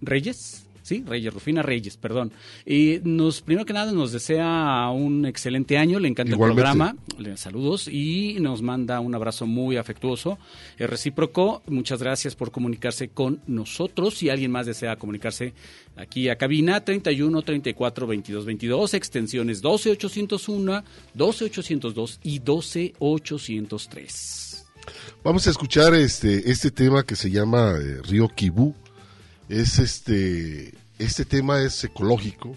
¿Reyes? 0.00 0.66
Sí, 0.84 1.02
Reyes, 1.06 1.32
Rufina 1.32 1.62
Reyes, 1.62 1.96
perdón. 1.96 2.30
Y 2.66 3.00
nos, 3.04 3.40
primero 3.40 3.64
que 3.64 3.72
nada, 3.72 3.90
nos 3.90 4.12
desea 4.12 4.90
un 4.90 5.24
excelente 5.24 5.78
año, 5.78 5.98
le 5.98 6.08
encanta 6.08 6.34
Igualmente. 6.34 6.60
el 6.60 6.76
programa, 6.76 6.96
le 7.18 7.38
saludos 7.38 7.88
y 7.88 8.36
nos 8.38 8.60
manda 8.60 9.00
un 9.00 9.14
abrazo 9.14 9.46
muy 9.46 9.78
afectuoso, 9.78 10.38
es 10.76 10.90
recíproco. 10.90 11.62
Muchas 11.68 12.02
gracias 12.02 12.36
por 12.36 12.50
comunicarse 12.50 13.08
con 13.08 13.40
nosotros. 13.46 14.18
Si 14.18 14.28
alguien 14.28 14.50
más 14.50 14.66
desea 14.66 14.96
comunicarse 14.96 15.54
aquí 15.96 16.28
a 16.28 16.36
cabina, 16.36 16.84
31 16.84 17.40
34 17.40 18.06
22 18.06 18.44
22, 18.44 18.92
extensiones 18.92 19.62
12 19.62 19.90
801, 19.92 20.84
12 21.14 21.44
802 21.46 22.20
y 22.22 22.40
12 22.40 22.92
803. 22.98 24.66
Vamos 25.22 25.46
a 25.46 25.50
escuchar 25.50 25.94
este, 25.94 26.50
este 26.50 26.70
tema 26.70 27.04
que 27.04 27.16
se 27.16 27.30
llama 27.30 27.72
eh, 27.80 28.02
Río 28.02 28.28
Kibú. 28.28 28.74
Es 29.48 29.78
este, 29.78 30.74
este 30.98 31.24
tema 31.24 31.60
es 31.60 31.84
ecológico, 31.84 32.56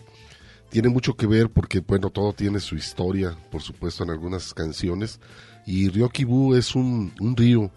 tiene 0.69 0.89
mucho 0.89 1.15
que 1.15 1.27
ver 1.27 1.49
porque, 1.49 1.80
bueno, 1.80 2.09
todo 2.09 2.34
tiene 2.34 2.59
su 2.59 2.76
historia, 2.76 3.38
por 3.51 3.61
supuesto, 3.61 4.03
en 4.03 4.09
algunas 4.09 4.53
canciones. 4.53 5.19
Y 5.65 5.89
Río 5.89 6.09
Kibú 6.09 6.55
es 6.55 6.76
un, 6.76 7.14
un 7.19 7.35
río, 7.35 7.72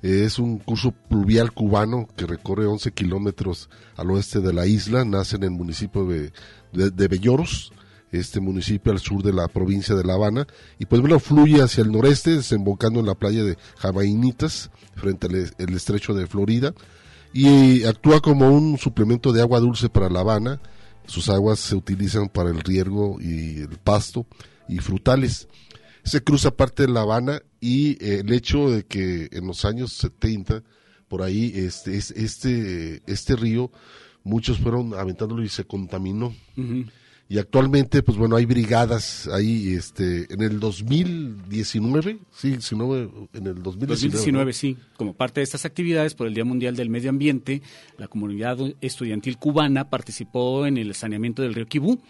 es 0.00 0.38
un 0.38 0.58
curso 0.58 0.92
pluvial 0.92 1.52
cubano 1.52 2.08
que 2.16 2.26
recorre 2.26 2.66
11 2.66 2.92
kilómetros 2.92 3.68
al 3.96 4.10
oeste 4.10 4.40
de 4.40 4.52
la 4.52 4.66
isla, 4.66 5.04
nace 5.04 5.36
en 5.36 5.44
el 5.44 5.50
municipio 5.50 6.04
de, 6.06 6.32
de, 6.72 7.08
Belloros, 7.08 7.72
este 8.12 8.40
municipio 8.40 8.92
al 8.92 9.00
sur 9.00 9.22
de 9.22 9.32
la 9.32 9.48
provincia 9.48 9.94
de 9.94 10.04
La 10.04 10.14
Habana, 10.14 10.46
y 10.78 10.86
pues 10.86 11.00
bueno, 11.00 11.18
fluye 11.18 11.62
hacia 11.62 11.82
el 11.82 11.90
noreste, 11.90 12.30
desembocando 12.30 13.00
en 13.00 13.06
la 13.06 13.14
playa 13.14 13.42
de 13.42 13.56
Javainitas, 13.78 14.70
frente 14.94 15.26
al 15.26 15.74
estrecho 15.74 16.14
de 16.14 16.26
Florida, 16.26 16.74
y 17.32 17.84
actúa 17.84 18.20
como 18.20 18.50
un 18.50 18.78
suplemento 18.78 19.32
de 19.32 19.40
agua 19.40 19.60
dulce 19.60 19.88
para 19.88 20.10
La 20.10 20.20
Habana. 20.20 20.60
Sus 21.06 21.28
aguas 21.28 21.58
se 21.58 21.74
utilizan 21.74 22.28
para 22.28 22.50
el 22.50 22.60
riego 22.60 23.18
y 23.20 23.58
el 23.58 23.78
pasto 23.82 24.26
y 24.68 24.78
frutales. 24.78 25.48
Se 26.04 26.22
cruza 26.22 26.50
parte 26.50 26.86
de 26.86 26.92
La 26.92 27.02
Habana 27.02 27.42
y 27.60 27.92
eh, 28.04 28.20
el 28.20 28.32
hecho 28.32 28.70
de 28.70 28.84
que 28.84 29.28
en 29.32 29.46
los 29.46 29.64
años 29.64 29.92
70, 29.94 30.62
por 31.08 31.22
ahí, 31.22 31.52
este, 31.54 31.96
es- 31.96 32.10
este, 32.12 33.02
este 33.06 33.36
río, 33.36 33.70
muchos 34.24 34.58
fueron 34.58 34.94
aventándolo 34.94 35.42
y 35.42 35.48
se 35.48 35.64
contaminó. 35.64 36.34
Y 37.32 37.38
actualmente, 37.38 38.02
pues 38.02 38.18
bueno, 38.18 38.36
hay 38.36 38.44
brigadas 38.44 39.26
ahí, 39.26 39.72
este, 39.72 40.26
en 40.34 40.42
el 40.42 40.60
2019, 40.60 42.18
sí, 42.30 42.58
si 42.60 42.76
no, 42.76 42.94
en 42.94 43.46
el 43.46 43.62
2019. 43.62 43.86
2019, 43.86 44.44
¿no? 44.44 44.52
sí. 44.52 44.76
Como 44.98 45.14
parte 45.14 45.40
de 45.40 45.44
estas 45.44 45.64
actividades 45.64 46.12
por 46.12 46.26
el 46.26 46.34
Día 46.34 46.44
Mundial 46.44 46.76
del 46.76 46.90
Medio 46.90 47.08
Ambiente, 47.08 47.62
la 47.96 48.06
comunidad 48.06 48.58
estudiantil 48.82 49.38
cubana 49.38 49.88
participó 49.88 50.66
en 50.66 50.76
el 50.76 50.94
saneamiento 50.94 51.40
del 51.40 51.54
río 51.54 51.64
Kibú. 51.64 52.02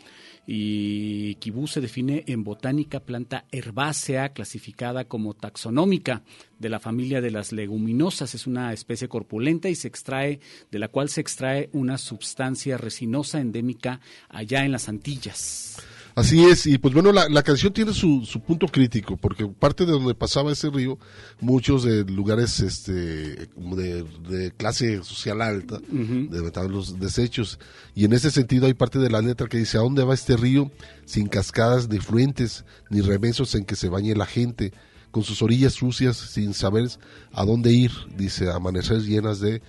Y 0.47 1.37
Kibú 1.37 1.69
se 1.69 1.81
define 1.81 2.25
en 2.27 2.43
botánica 2.43 3.01
planta 3.01 3.45
herbácea 3.53 4.31
clasificada 4.31 5.05
como 5.05 5.35
taxonómica 5.35 6.23
de 6.59 6.69
la 6.69 6.81
familia 6.81 7.21
de 7.21 7.31
las 7.31 7.53
leguminosas. 7.53 8.35
Es 8.35 8.47
una 8.47 8.73
especie 8.73 9.09
corpulenta 9.09 9.69
y 9.69 9.75
se 9.75 9.89
extrae, 9.89 10.41
de 10.71 10.79
la 10.79 10.89
cual 10.89 11.09
se 11.09 11.21
extrae 11.21 11.71
una 11.73 11.97
sustancia 11.99 12.77
resinosa 12.77 13.41
endémica 13.41 14.01
allá 14.29 14.65
en 14.65 14.73
las 14.73 14.89
Antillas. 14.89 15.92
Así 16.15 16.45
es, 16.45 16.67
y 16.67 16.77
pues 16.77 16.93
bueno, 16.93 17.11
la, 17.11 17.29
la 17.31 17.43
canción 17.43 17.73
tiene 17.73 17.95
su, 17.95 18.27
su 18.27 18.41
punto 18.41 18.67
crítico, 18.67 19.17
porque 19.17 19.47
parte 19.47 19.87
de 19.87 19.93
donde 19.93 20.15
pasaba 20.15 20.53
ese 20.53 20.69
río, 20.69 20.99
muchos 21.41 21.85
de 21.85 22.05
lugares 22.05 22.61
este, 22.61 22.93
de, 22.93 24.05
de 24.29 24.51
clase 24.57 25.03
social 25.05 25.41
alta, 25.41 25.81
levantaban 25.91 26.71
los 26.71 27.01
desechos, 27.01 27.59
y 27.95 28.05
en 28.05 28.13
ese 28.13 28.31
sentido 28.31 28.67
hay 28.67 28.75
parte 28.75 28.99
de 28.99 29.09
la 29.09 29.23
letra 29.23 29.47
que 29.47 29.57
dice, 29.57 29.79
¿a 29.79 29.81
dónde 29.81 30.05
va 30.05 30.13
este 30.13 30.37
río 30.37 30.71
sin 31.07 31.29
cascadas 31.29 31.89
ni 31.89 31.99
fluentes, 31.99 32.67
ni 32.91 33.01
remensos 33.01 33.55
en 33.55 33.65
que 33.65 33.75
se 33.77 33.89
bañe 33.89 34.15
la 34.15 34.27
gente, 34.27 34.73
con 35.11 35.23
sus 35.23 35.41
orillas 35.41 35.73
sucias, 35.73 36.17
sin 36.17 36.53
saber 36.53 36.89
a 37.33 37.45
dónde 37.45 37.73
ir, 37.73 37.91
dice, 38.17 38.51
amaneceres 38.51 39.05
llenas 39.07 39.41
de 39.41 39.63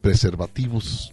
preservativos. 0.00 1.12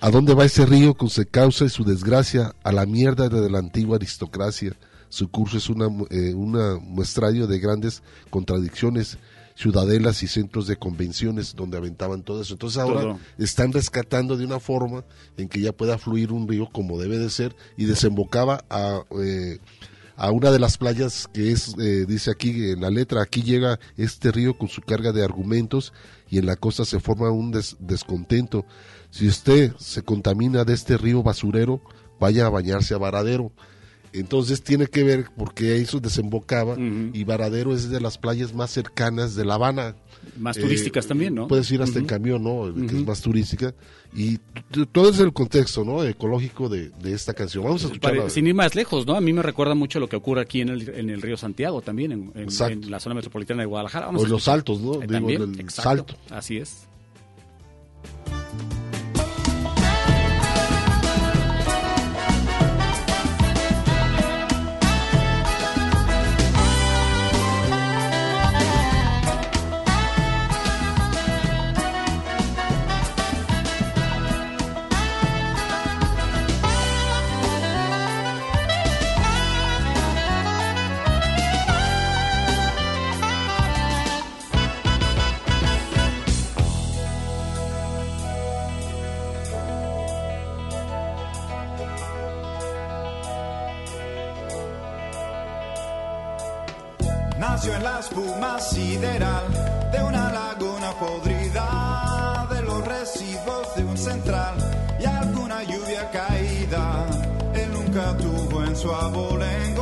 ¿A 0.00 0.10
dónde 0.10 0.34
va 0.34 0.44
ese 0.44 0.66
río 0.66 0.94
con 0.94 1.08
su 1.08 1.24
causa 1.26 1.64
y 1.64 1.68
su 1.70 1.84
desgracia? 1.84 2.54
A 2.62 2.72
la 2.72 2.86
mierda 2.86 3.28
de 3.28 3.50
la 3.50 3.58
antigua 3.58 3.96
aristocracia. 3.96 4.72
Su 5.08 5.28
curso 5.30 5.56
es 5.56 5.68
una, 5.70 5.86
eh, 6.10 6.34
una 6.34 6.76
muestrario 6.80 7.46
de 7.46 7.58
grandes 7.58 8.02
contradicciones, 8.30 9.18
ciudadelas 9.54 10.22
y 10.22 10.26
centros 10.28 10.66
de 10.66 10.76
convenciones 10.76 11.54
donde 11.54 11.78
aventaban 11.78 12.22
todo 12.22 12.42
eso. 12.42 12.54
Entonces 12.54 12.78
ahora 12.78 13.00
Todo. 13.00 13.18
están 13.38 13.72
rescatando 13.72 14.36
de 14.36 14.44
una 14.44 14.60
forma 14.60 15.04
en 15.38 15.48
que 15.48 15.60
ya 15.60 15.72
pueda 15.72 15.96
fluir 15.96 16.30
un 16.30 16.46
río 16.46 16.68
como 16.70 16.98
debe 17.00 17.16
de 17.18 17.30
ser 17.30 17.56
y 17.78 17.86
desembocaba 17.86 18.64
a, 18.68 19.00
eh, 19.22 19.58
a 20.16 20.30
una 20.30 20.50
de 20.50 20.58
las 20.58 20.76
playas 20.76 21.26
que 21.32 21.52
es, 21.52 21.74
eh, 21.78 22.04
dice 22.06 22.30
aquí 22.30 22.70
en 22.70 22.82
la 22.82 22.90
letra, 22.90 23.22
aquí 23.22 23.42
llega 23.42 23.78
este 23.96 24.30
río 24.30 24.58
con 24.58 24.68
su 24.68 24.82
carga 24.82 25.12
de 25.12 25.24
argumentos 25.24 25.94
y 26.28 26.36
en 26.38 26.46
la 26.46 26.56
costa 26.56 26.84
se 26.84 27.00
forma 27.00 27.30
un 27.30 27.50
des- 27.52 27.76
descontento. 27.78 28.66
Si 29.16 29.26
usted 29.26 29.72
se 29.78 30.02
contamina 30.02 30.64
de 30.64 30.74
este 30.74 30.98
río 30.98 31.22
basurero, 31.22 31.80
vaya 32.20 32.44
a 32.46 32.50
bañarse 32.50 32.92
a 32.92 32.98
Varadero. 32.98 33.50
Entonces 34.12 34.62
tiene 34.62 34.86
que 34.88 35.04
ver 35.04 35.26
porque 35.36 35.76
eso 35.80 36.00
desembocaba 36.00 36.76
y 36.78 37.24
Varadero 37.24 37.74
es 37.74 37.88
de 37.88 37.98
las 38.00 38.18
playas 38.18 38.54
más 38.54 38.70
cercanas 38.70 39.34
de 39.34 39.44
La 39.46 39.54
Habana. 39.54 39.94
Más 40.38 40.56
Eh, 40.58 40.60
turísticas 40.60 41.06
también, 41.06 41.34
¿no? 41.34 41.48
Puedes 41.48 41.70
ir 41.70 41.80
hasta 41.80 41.98
en 41.98 42.04
Ujú. 42.04 42.08
camión, 42.10 42.42
¿no? 42.42 42.74
Que 42.86 42.96
es 42.96 43.06
más 43.06 43.20
turística. 43.22 43.74
Y 44.14 44.38
todo 44.92 45.08
es 45.10 45.18
el 45.20 45.32
contexto, 45.32 45.82
¿no? 45.84 46.02
Ecológico 46.04 46.68
de, 46.68 46.90
de 46.90 47.12
esta 47.14 47.32
canción. 47.32 47.64
Vamos 47.64 47.84
a 47.84 47.86
escucharla. 47.86 48.28
Sin 48.28 48.46
ir 48.46 48.54
más 48.54 48.74
lejos, 48.74 49.06
¿no? 49.06 49.14
A 49.16 49.20
mí 49.22 49.32
me 49.32 49.42
recuerda 49.42 49.74
mucho 49.74 49.98
lo 49.98 50.08
que 50.10 50.16
ocurre 50.16 50.42
aquí 50.42 50.60
en 50.60 50.68
el, 50.70 50.88
en 50.90 51.08
el 51.10 51.22
río 51.22 51.36
Santiago 51.38 51.80
también, 51.80 52.12
en, 52.12 52.32
en- 52.34 52.48
en 52.72 52.90
la 52.90 53.00
zona 53.00 53.14
metropolitana 53.14 53.62
de 53.62 53.66
Guadalajara. 53.66 54.06
Vamos 54.06 54.22
O 54.22 54.24
en 54.26 54.30
los 54.32 54.40
escuchar. 54.42 54.54
Altos, 54.58 54.80
¿no? 54.80 55.02
Eh, 55.02 55.06
Digo, 55.06 55.30
en 55.44 55.54
el 55.54 55.60
exacto, 55.60 55.82
Salto. 55.82 56.16
Así 56.34 56.56
es. 56.58 56.86
suo 108.76 109.75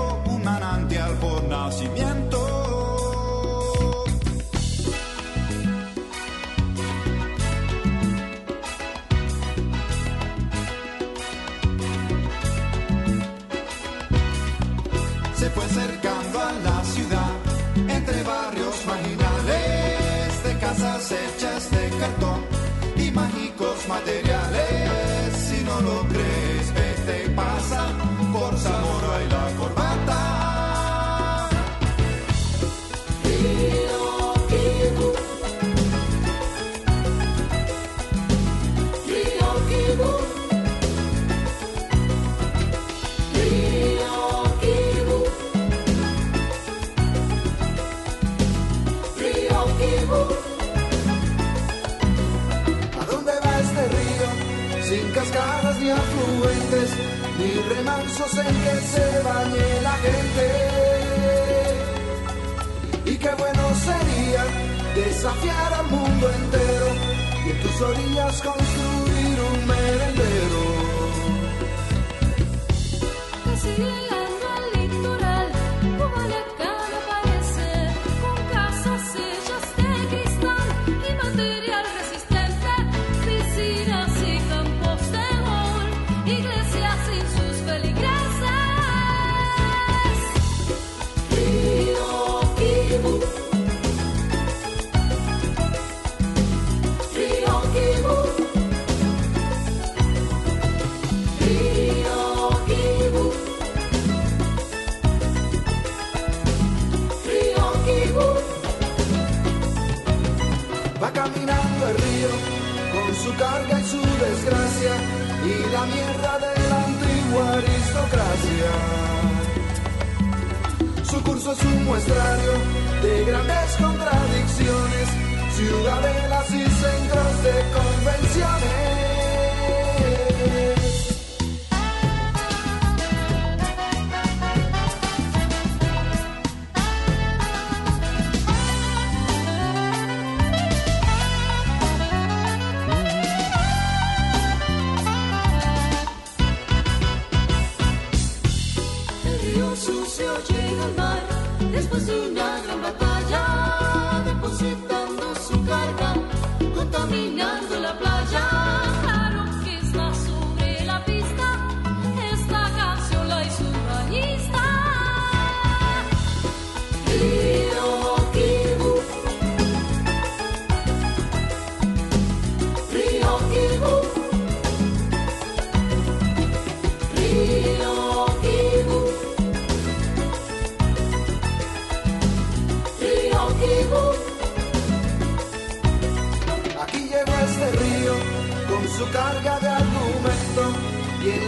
sus 67.74 67.82
orillas 67.82 68.42
construir 68.42 69.40
un 69.40 69.66
merendero. 69.66 70.63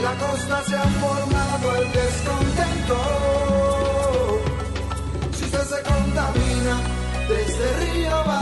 la 0.07 0.15
costa 0.15 0.63
se 0.69 0.77
ha 0.77 0.89
formado 1.05 1.67
el 1.81 1.93
descontento. 2.01 2.97
Si 5.37 5.45
usted 5.45 5.65
se 5.73 5.83
contamina 5.91 6.75
de 7.29 7.37
este 7.47 7.67
río 7.81 8.17
va 8.29 8.41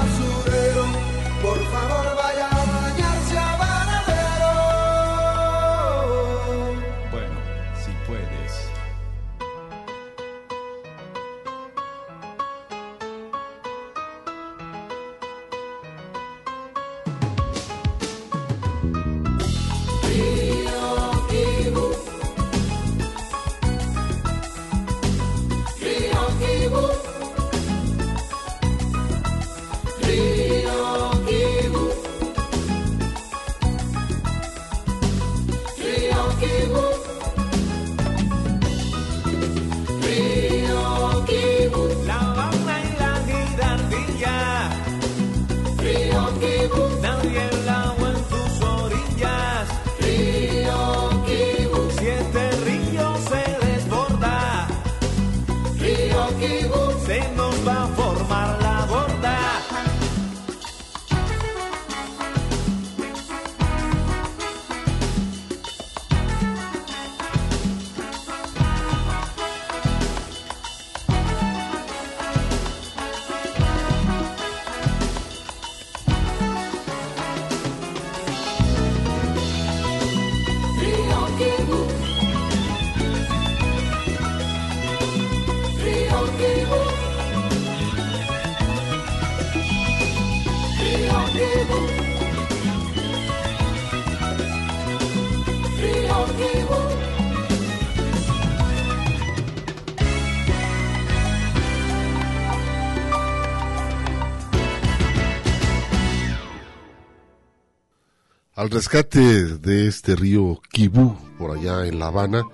Al 108.64 108.70
rescate 108.70 109.20
de 109.58 109.86
este 109.88 110.16
río 110.16 110.58
Kibú, 110.72 111.14
por 111.36 111.50
allá 111.50 111.86
en 111.86 111.98
La 111.98 112.06
Habana, 112.06 112.44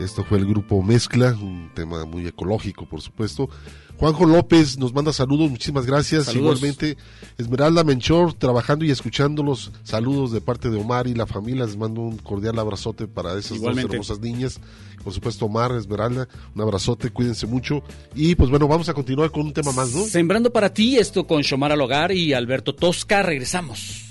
esto 0.00 0.24
fue 0.24 0.38
el 0.38 0.44
grupo 0.44 0.82
Mezcla, 0.82 1.28
un 1.40 1.70
tema 1.76 2.04
muy 2.04 2.26
ecológico, 2.26 2.88
por 2.88 3.00
supuesto. 3.00 3.48
Juanjo 3.96 4.26
López 4.26 4.78
nos 4.78 4.92
manda 4.92 5.12
saludos, 5.12 5.48
muchísimas 5.48 5.86
gracias. 5.86 6.24
Saludos. 6.24 6.58
Igualmente, 6.58 6.96
Esmeralda 7.38 7.84
Menchor, 7.84 8.32
trabajando 8.32 8.84
y 8.84 8.90
escuchándolos. 8.90 9.70
Saludos 9.84 10.32
de 10.32 10.40
parte 10.40 10.70
de 10.70 10.76
Omar 10.76 11.06
y 11.06 11.14
la 11.14 11.26
familia. 11.26 11.64
Les 11.64 11.76
mando 11.76 12.00
un 12.00 12.18
cordial 12.18 12.58
abrazote 12.58 13.06
para 13.06 13.38
esas 13.38 13.58
Igualmente. 13.58 13.96
dos 13.96 14.08
hermosas 14.08 14.18
niñas. 14.18 14.60
Por 15.04 15.12
supuesto, 15.12 15.44
Omar, 15.44 15.70
Esmeralda, 15.70 16.26
un 16.52 16.62
abrazote, 16.62 17.10
cuídense 17.10 17.46
mucho. 17.46 17.84
Y 18.16 18.34
pues 18.34 18.50
bueno, 18.50 18.66
vamos 18.66 18.88
a 18.88 18.94
continuar 18.94 19.30
con 19.30 19.42
un 19.42 19.52
tema 19.52 19.70
más, 19.70 19.94
¿no? 19.94 20.04
Sembrando 20.04 20.52
para 20.52 20.74
ti 20.74 20.98
esto 20.98 21.28
con 21.28 21.42
Shomara 21.42 21.76
Logar 21.76 22.10
y 22.10 22.32
Alberto 22.32 22.74
Tosca. 22.74 23.22
Regresamos. 23.22 24.10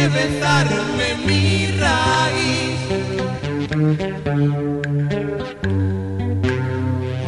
que 0.00 0.08
besarme 0.08 1.06
mi 1.26 1.66
raíz. 1.78 2.80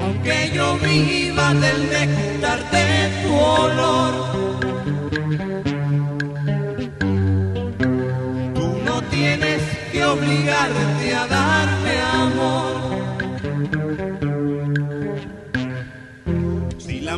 Aunque 0.02 0.50
yo 0.54 0.78
viva 0.78 1.52
del 1.54 1.80
néctar 1.90 2.60
de 2.70 2.88
tu 3.22 3.34
olor, 3.34 4.12
tú 8.54 8.66
no 8.86 9.02
tienes 9.10 9.62
que 9.90 10.04
obligarte 10.04 11.14
a 11.14 11.26
darme 11.26 11.94
amor. 12.24 12.71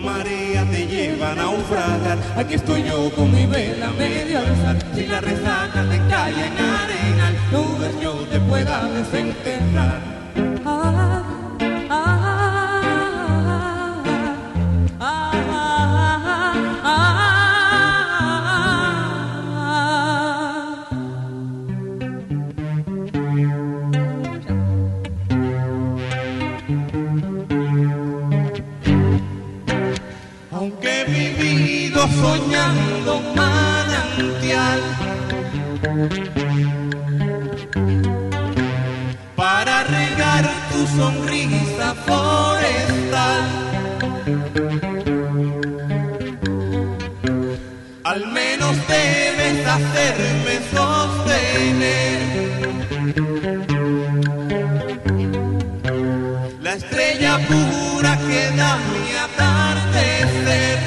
Marea 0.05 0.65
te 0.71 0.87
lleva 0.87 1.33
a 1.33 1.35
naufragar, 1.35 2.19
aquí 2.37 2.55
estoy 2.55 2.85
yo 2.85 3.11
con 3.15 3.33
mi 3.33 3.47
vela 3.47 3.91
medio 3.91 4.39
alzar. 4.39 4.77
Si 4.95 5.07
la 5.07 5.21
resaca 5.21 5.85
te 5.91 5.99
cae 6.09 6.47
en 6.47 6.59
arena, 6.59 7.33
no 7.51 7.63
dudes 7.63 8.01
yo 8.01 8.13
te 8.31 8.39
pueda 8.41 8.85
desenterrar. 8.89 10.14
La 56.61 56.75
estrella 56.75 57.39
pura 57.49 58.19
que 58.19 58.57
da 58.57 58.77
mi 58.91 59.07
atardecer. 59.27 60.79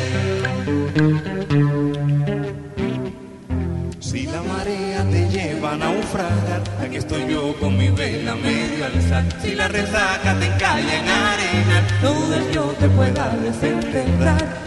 Si 3.99 4.26
la 4.26 4.41
marea 4.44 5.04
te 5.10 5.30
lleva 5.30 5.74
a 5.74 5.78
naufragar, 5.78 6.62
aquí 6.84 6.98
estoy 6.98 7.28
yo 7.32 7.56
con 7.60 7.78
mi 7.78 7.90
vela 7.90 8.36
medio 8.36 8.86
alzar. 8.86 9.24
Si 9.41 9.56
la 9.56 9.68
resaca 9.68 10.38
te 10.40 10.49
cae 10.58 10.99
en 10.99 11.08
arena, 11.08 11.78
dudes 12.02 12.54
yo 12.54 12.64
te 12.80 12.88
pueda 12.90 13.30
desenterrar. 13.38 14.66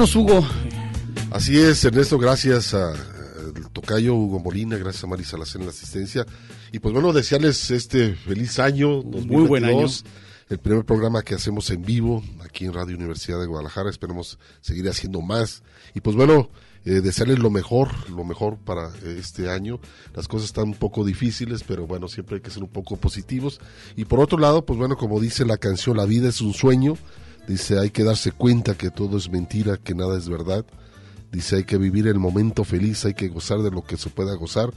Vámonos, 0.00 0.16
Hugo. 0.16 0.46
Así 1.30 1.58
es, 1.58 1.84
Ernesto, 1.84 2.18
gracias 2.18 2.72
a, 2.72 2.88
al 2.92 3.70
tocayo 3.70 4.14
Hugo 4.14 4.38
Molina, 4.40 4.78
gracias 4.78 5.04
a 5.04 5.06
Mari 5.06 5.24
Salazar 5.24 5.60
en 5.60 5.66
la 5.66 5.72
asistencia. 5.72 6.24
Y 6.72 6.78
pues 6.78 6.94
bueno, 6.94 7.12
desearles 7.12 7.70
este 7.70 8.14
feliz 8.14 8.58
año, 8.58 9.02
2022, 9.02 9.26
Muy 9.26 9.46
buen 9.46 9.64
año. 9.66 9.86
El 10.48 10.58
primer 10.58 10.86
programa 10.86 11.22
que 11.22 11.34
hacemos 11.34 11.68
en 11.68 11.82
vivo 11.82 12.24
aquí 12.42 12.64
en 12.64 12.72
Radio 12.72 12.96
Universidad 12.96 13.40
de 13.40 13.46
Guadalajara. 13.46 13.90
Esperemos 13.90 14.38
seguir 14.62 14.88
haciendo 14.88 15.20
más. 15.20 15.62
Y 15.94 16.00
pues 16.00 16.16
bueno, 16.16 16.48
eh, 16.86 17.02
desearles 17.02 17.38
lo 17.38 17.50
mejor, 17.50 17.90
lo 18.08 18.24
mejor 18.24 18.56
para 18.56 18.88
eh, 19.04 19.18
este 19.20 19.50
año. 19.50 19.80
Las 20.14 20.28
cosas 20.28 20.46
están 20.46 20.68
un 20.68 20.76
poco 20.76 21.04
difíciles, 21.04 21.62
pero 21.62 21.86
bueno, 21.86 22.08
siempre 22.08 22.36
hay 22.36 22.40
que 22.40 22.50
ser 22.50 22.62
un 22.62 22.70
poco 22.70 22.96
positivos. 22.96 23.60
Y 23.96 24.06
por 24.06 24.18
otro 24.20 24.38
lado, 24.38 24.64
pues 24.64 24.78
bueno, 24.78 24.96
como 24.96 25.20
dice 25.20 25.44
la 25.44 25.58
canción, 25.58 25.98
la 25.98 26.06
vida 26.06 26.30
es 26.30 26.40
un 26.40 26.54
sueño. 26.54 26.96
Dice, 27.46 27.78
hay 27.78 27.90
que 27.90 28.04
darse 28.04 28.32
cuenta 28.32 28.74
que 28.74 28.90
todo 28.90 29.16
es 29.16 29.30
mentira, 29.30 29.76
que 29.76 29.94
nada 29.94 30.16
es 30.16 30.28
verdad. 30.28 30.64
Dice, 31.32 31.56
hay 31.56 31.64
que 31.64 31.78
vivir 31.78 32.06
el 32.06 32.18
momento 32.18 32.64
feliz, 32.64 33.04
hay 33.04 33.14
que 33.14 33.28
gozar 33.28 33.60
de 33.62 33.70
lo 33.70 33.82
que 33.82 33.96
se 33.96 34.10
pueda 34.10 34.34
gozar, 34.34 34.72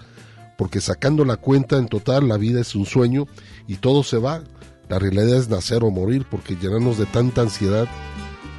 porque 0.57 0.81
sacando 0.81 1.25
la 1.25 1.37
cuenta 1.37 1.77
en 1.77 1.87
total, 1.87 2.27
la 2.27 2.37
vida 2.37 2.61
es 2.61 2.75
un 2.75 2.85
sueño 2.85 3.27
y 3.67 3.75
todo 3.75 4.03
se 4.03 4.17
va. 4.17 4.43
La 4.89 4.99
realidad 4.99 5.37
es 5.37 5.49
nacer 5.49 5.83
o 5.83 5.91
morir, 5.91 6.25
porque 6.29 6.55
llenarnos 6.55 6.97
de 6.97 7.05
tanta 7.05 7.41
ansiedad, 7.41 7.87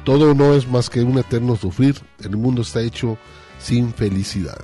todo 0.03 0.33
no 0.33 0.53
es 0.53 0.67
más 0.67 0.89
que 0.89 1.01
un 1.01 1.17
eterno 1.17 1.55
sufrir. 1.55 1.95
El 2.23 2.37
mundo 2.37 2.61
está 2.61 2.81
hecho 2.81 3.17
sin 3.59 3.93
felicidad. 3.93 4.59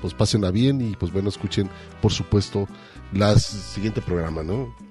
pues 0.00 0.14
pásenla 0.14 0.50
bien 0.50 0.80
y 0.80 0.94
pues 0.94 1.12
bueno, 1.12 1.28
escuchen 1.28 1.68
por 2.00 2.12
supuesto 2.12 2.68
la 3.12 3.36
siguiente 3.38 4.00
programa, 4.00 4.42
¿no? 4.42 4.87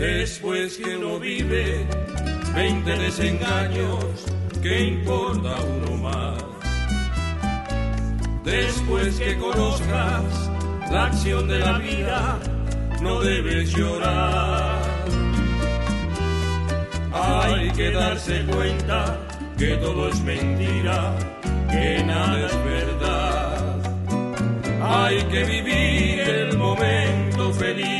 Después 0.00 0.78
que 0.78 0.96
uno 0.96 1.20
vive 1.20 1.86
20 2.54 2.90
desengaños, 2.90 4.02
¿qué 4.62 4.84
importa 4.84 5.56
uno 5.60 5.96
más? 5.98 6.42
Después 8.42 9.20
que 9.20 9.36
conozcas 9.36 10.50
la 10.90 11.04
acción 11.04 11.46
de 11.48 11.58
la 11.58 11.76
vida, 11.76 12.38
no 13.02 13.20
debes 13.20 13.76
llorar. 13.76 14.80
Hay 17.12 17.70
que 17.72 17.90
darse 17.90 18.42
cuenta 18.46 19.18
que 19.58 19.76
todo 19.76 20.08
es 20.08 20.18
mentira, 20.22 21.14
que 21.70 22.02
nada 22.04 22.46
es 22.46 22.64
verdad. 22.64 23.76
Hay 24.82 25.22
que 25.24 25.44
vivir 25.44 26.20
el 26.20 26.56
momento 26.56 27.52
feliz, 27.52 27.99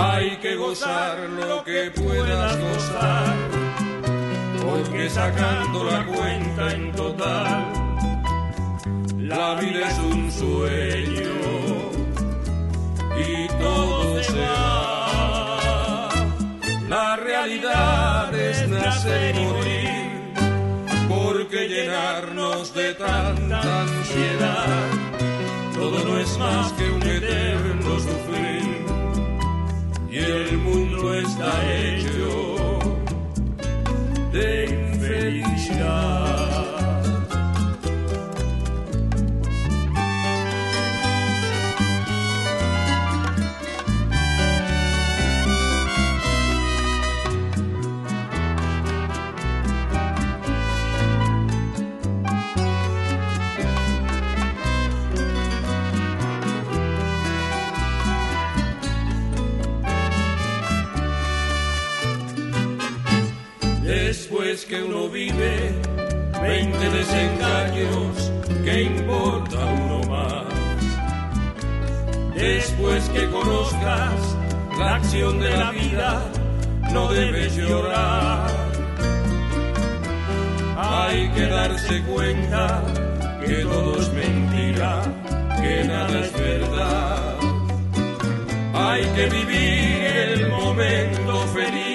hay 0.00 0.36
que 0.38 0.56
gozar 0.56 1.18
lo 1.28 1.62
que 1.62 1.90
puedas 1.90 2.58
gozar, 2.58 3.36
porque 4.64 5.10
sacando 5.10 5.84
la 5.84 6.06
cuenta 6.06 6.72
en 6.74 6.92
total, 6.92 7.66
la 9.18 9.54
vida 9.60 9.88
es 9.90 9.98
un 9.98 10.32
sueño 10.32 11.34
y 13.28 13.48
todo 13.62 14.22
se 14.22 14.40
va. 14.40 16.08
La 16.88 17.16
realidad 17.16 18.34
es 18.34 18.68
nacer 18.68 19.36
y 19.36 19.44
morir, 19.44 20.34
porque 21.08 21.68
llenarnos 21.68 22.72
de 22.74 22.94
tanta 22.94 23.60
ansiedad, 23.82 24.88
todo 25.74 26.04
no 26.04 26.18
es 26.18 26.38
más 26.38 26.72
que 26.72 26.90
un 26.90 27.02
eterno 27.02 27.79
el 30.30 30.58
mundo 30.58 31.14
está 31.14 31.74
hecho 31.74 32.09
20 66.50 66.90
desengaños, 66.90 68.32
¿qué 68.64 68.82
importa 68.82 69.56
uno 69.66 70.00
más? 70.10 70.44
Después 72.34 73.08
que 73.10 73.30
conozcas 73.30 74.36
la 74.76 74.96
acción 74.96 75.38
de 75.38 75.56
la 75.56 75.70
vida, 75.70 76.24
no 76.92 77.06
debes 77.12 77.54
llorar. 77.54 78.50
Hay 80.76 81.30
que 81.30 81.46
darse 81.46 82.02
cuenta 82.02 82.82
que 83.46 83.54
todo 83.62 84.00
es 84.00 84.12
mentira, 84.12 85.02
que 85.62 85.84
nada 85.84 86.18
es 86.18 86.32
verdad. 86.32 87.36
Hay 88.74 89.04
que 89.14 89.26
vivir 89.26 90.04
el 90.26 90.50
momento 90.50 91.32
feliz, 91.54 91.89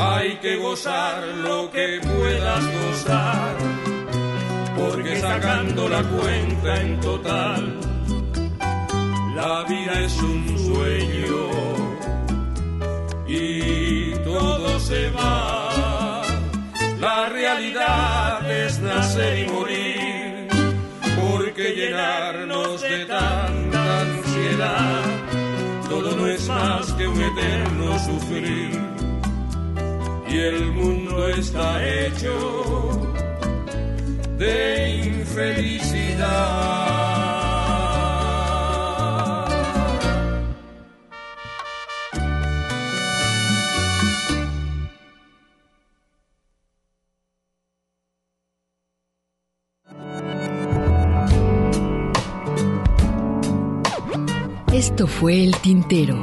hay 0.00 0.36
que 0.36 0.56
gozar 0.56 1.22
lo 1.38 1.70
que 1.70 2.00
puedas 2.02 2.64
gozar, 2.80 3.56
porque 4.76 5.20
sacando 5.20 5.88
la 5.88 6.02
cuenta 6.02 6.80
en 6.80 7.00
total, 7.00 7.78
la 9.34 9.64
vida 9.64 10.00
es 10.00 10.16
un 10.22 10.58
sueño 10.58 11.62
y 13.26 14.12
todo 14.24 14.78
se 14.78 15.10
va. 15.10 16.22
La 17.00 17.28
realidad 17.28 18.48
es 18.48 18.78
nacer 18.80 19.38
y 19.46 19.50
morir, 19.50 20.48
porque 21.20 21.74
llenarnos 21.74 22.80
de 22.82 23.06
tanta 23.06 24.00
ansiedad, 24.00 25.02
todo 25.88 26.14
no 26.16 26.26
es 26.28 26.46
más 26.48 26.92
que 26.92 27.08
un 27.08 27.20
eterno 27.20 27.98
sufrir. 27.98 28.91
Y 30.32 30.38
el 30.38 30.72
mundo 30.72 31.28
está 31.28 31.86
hecho 31.86 32.98
de 34.38 34.96
infelicidad. 35.04 36.72
Esto 54.72 55.06
fue 55.06 55.44
El 55.44 55.54
Tintero. 55.58 56.22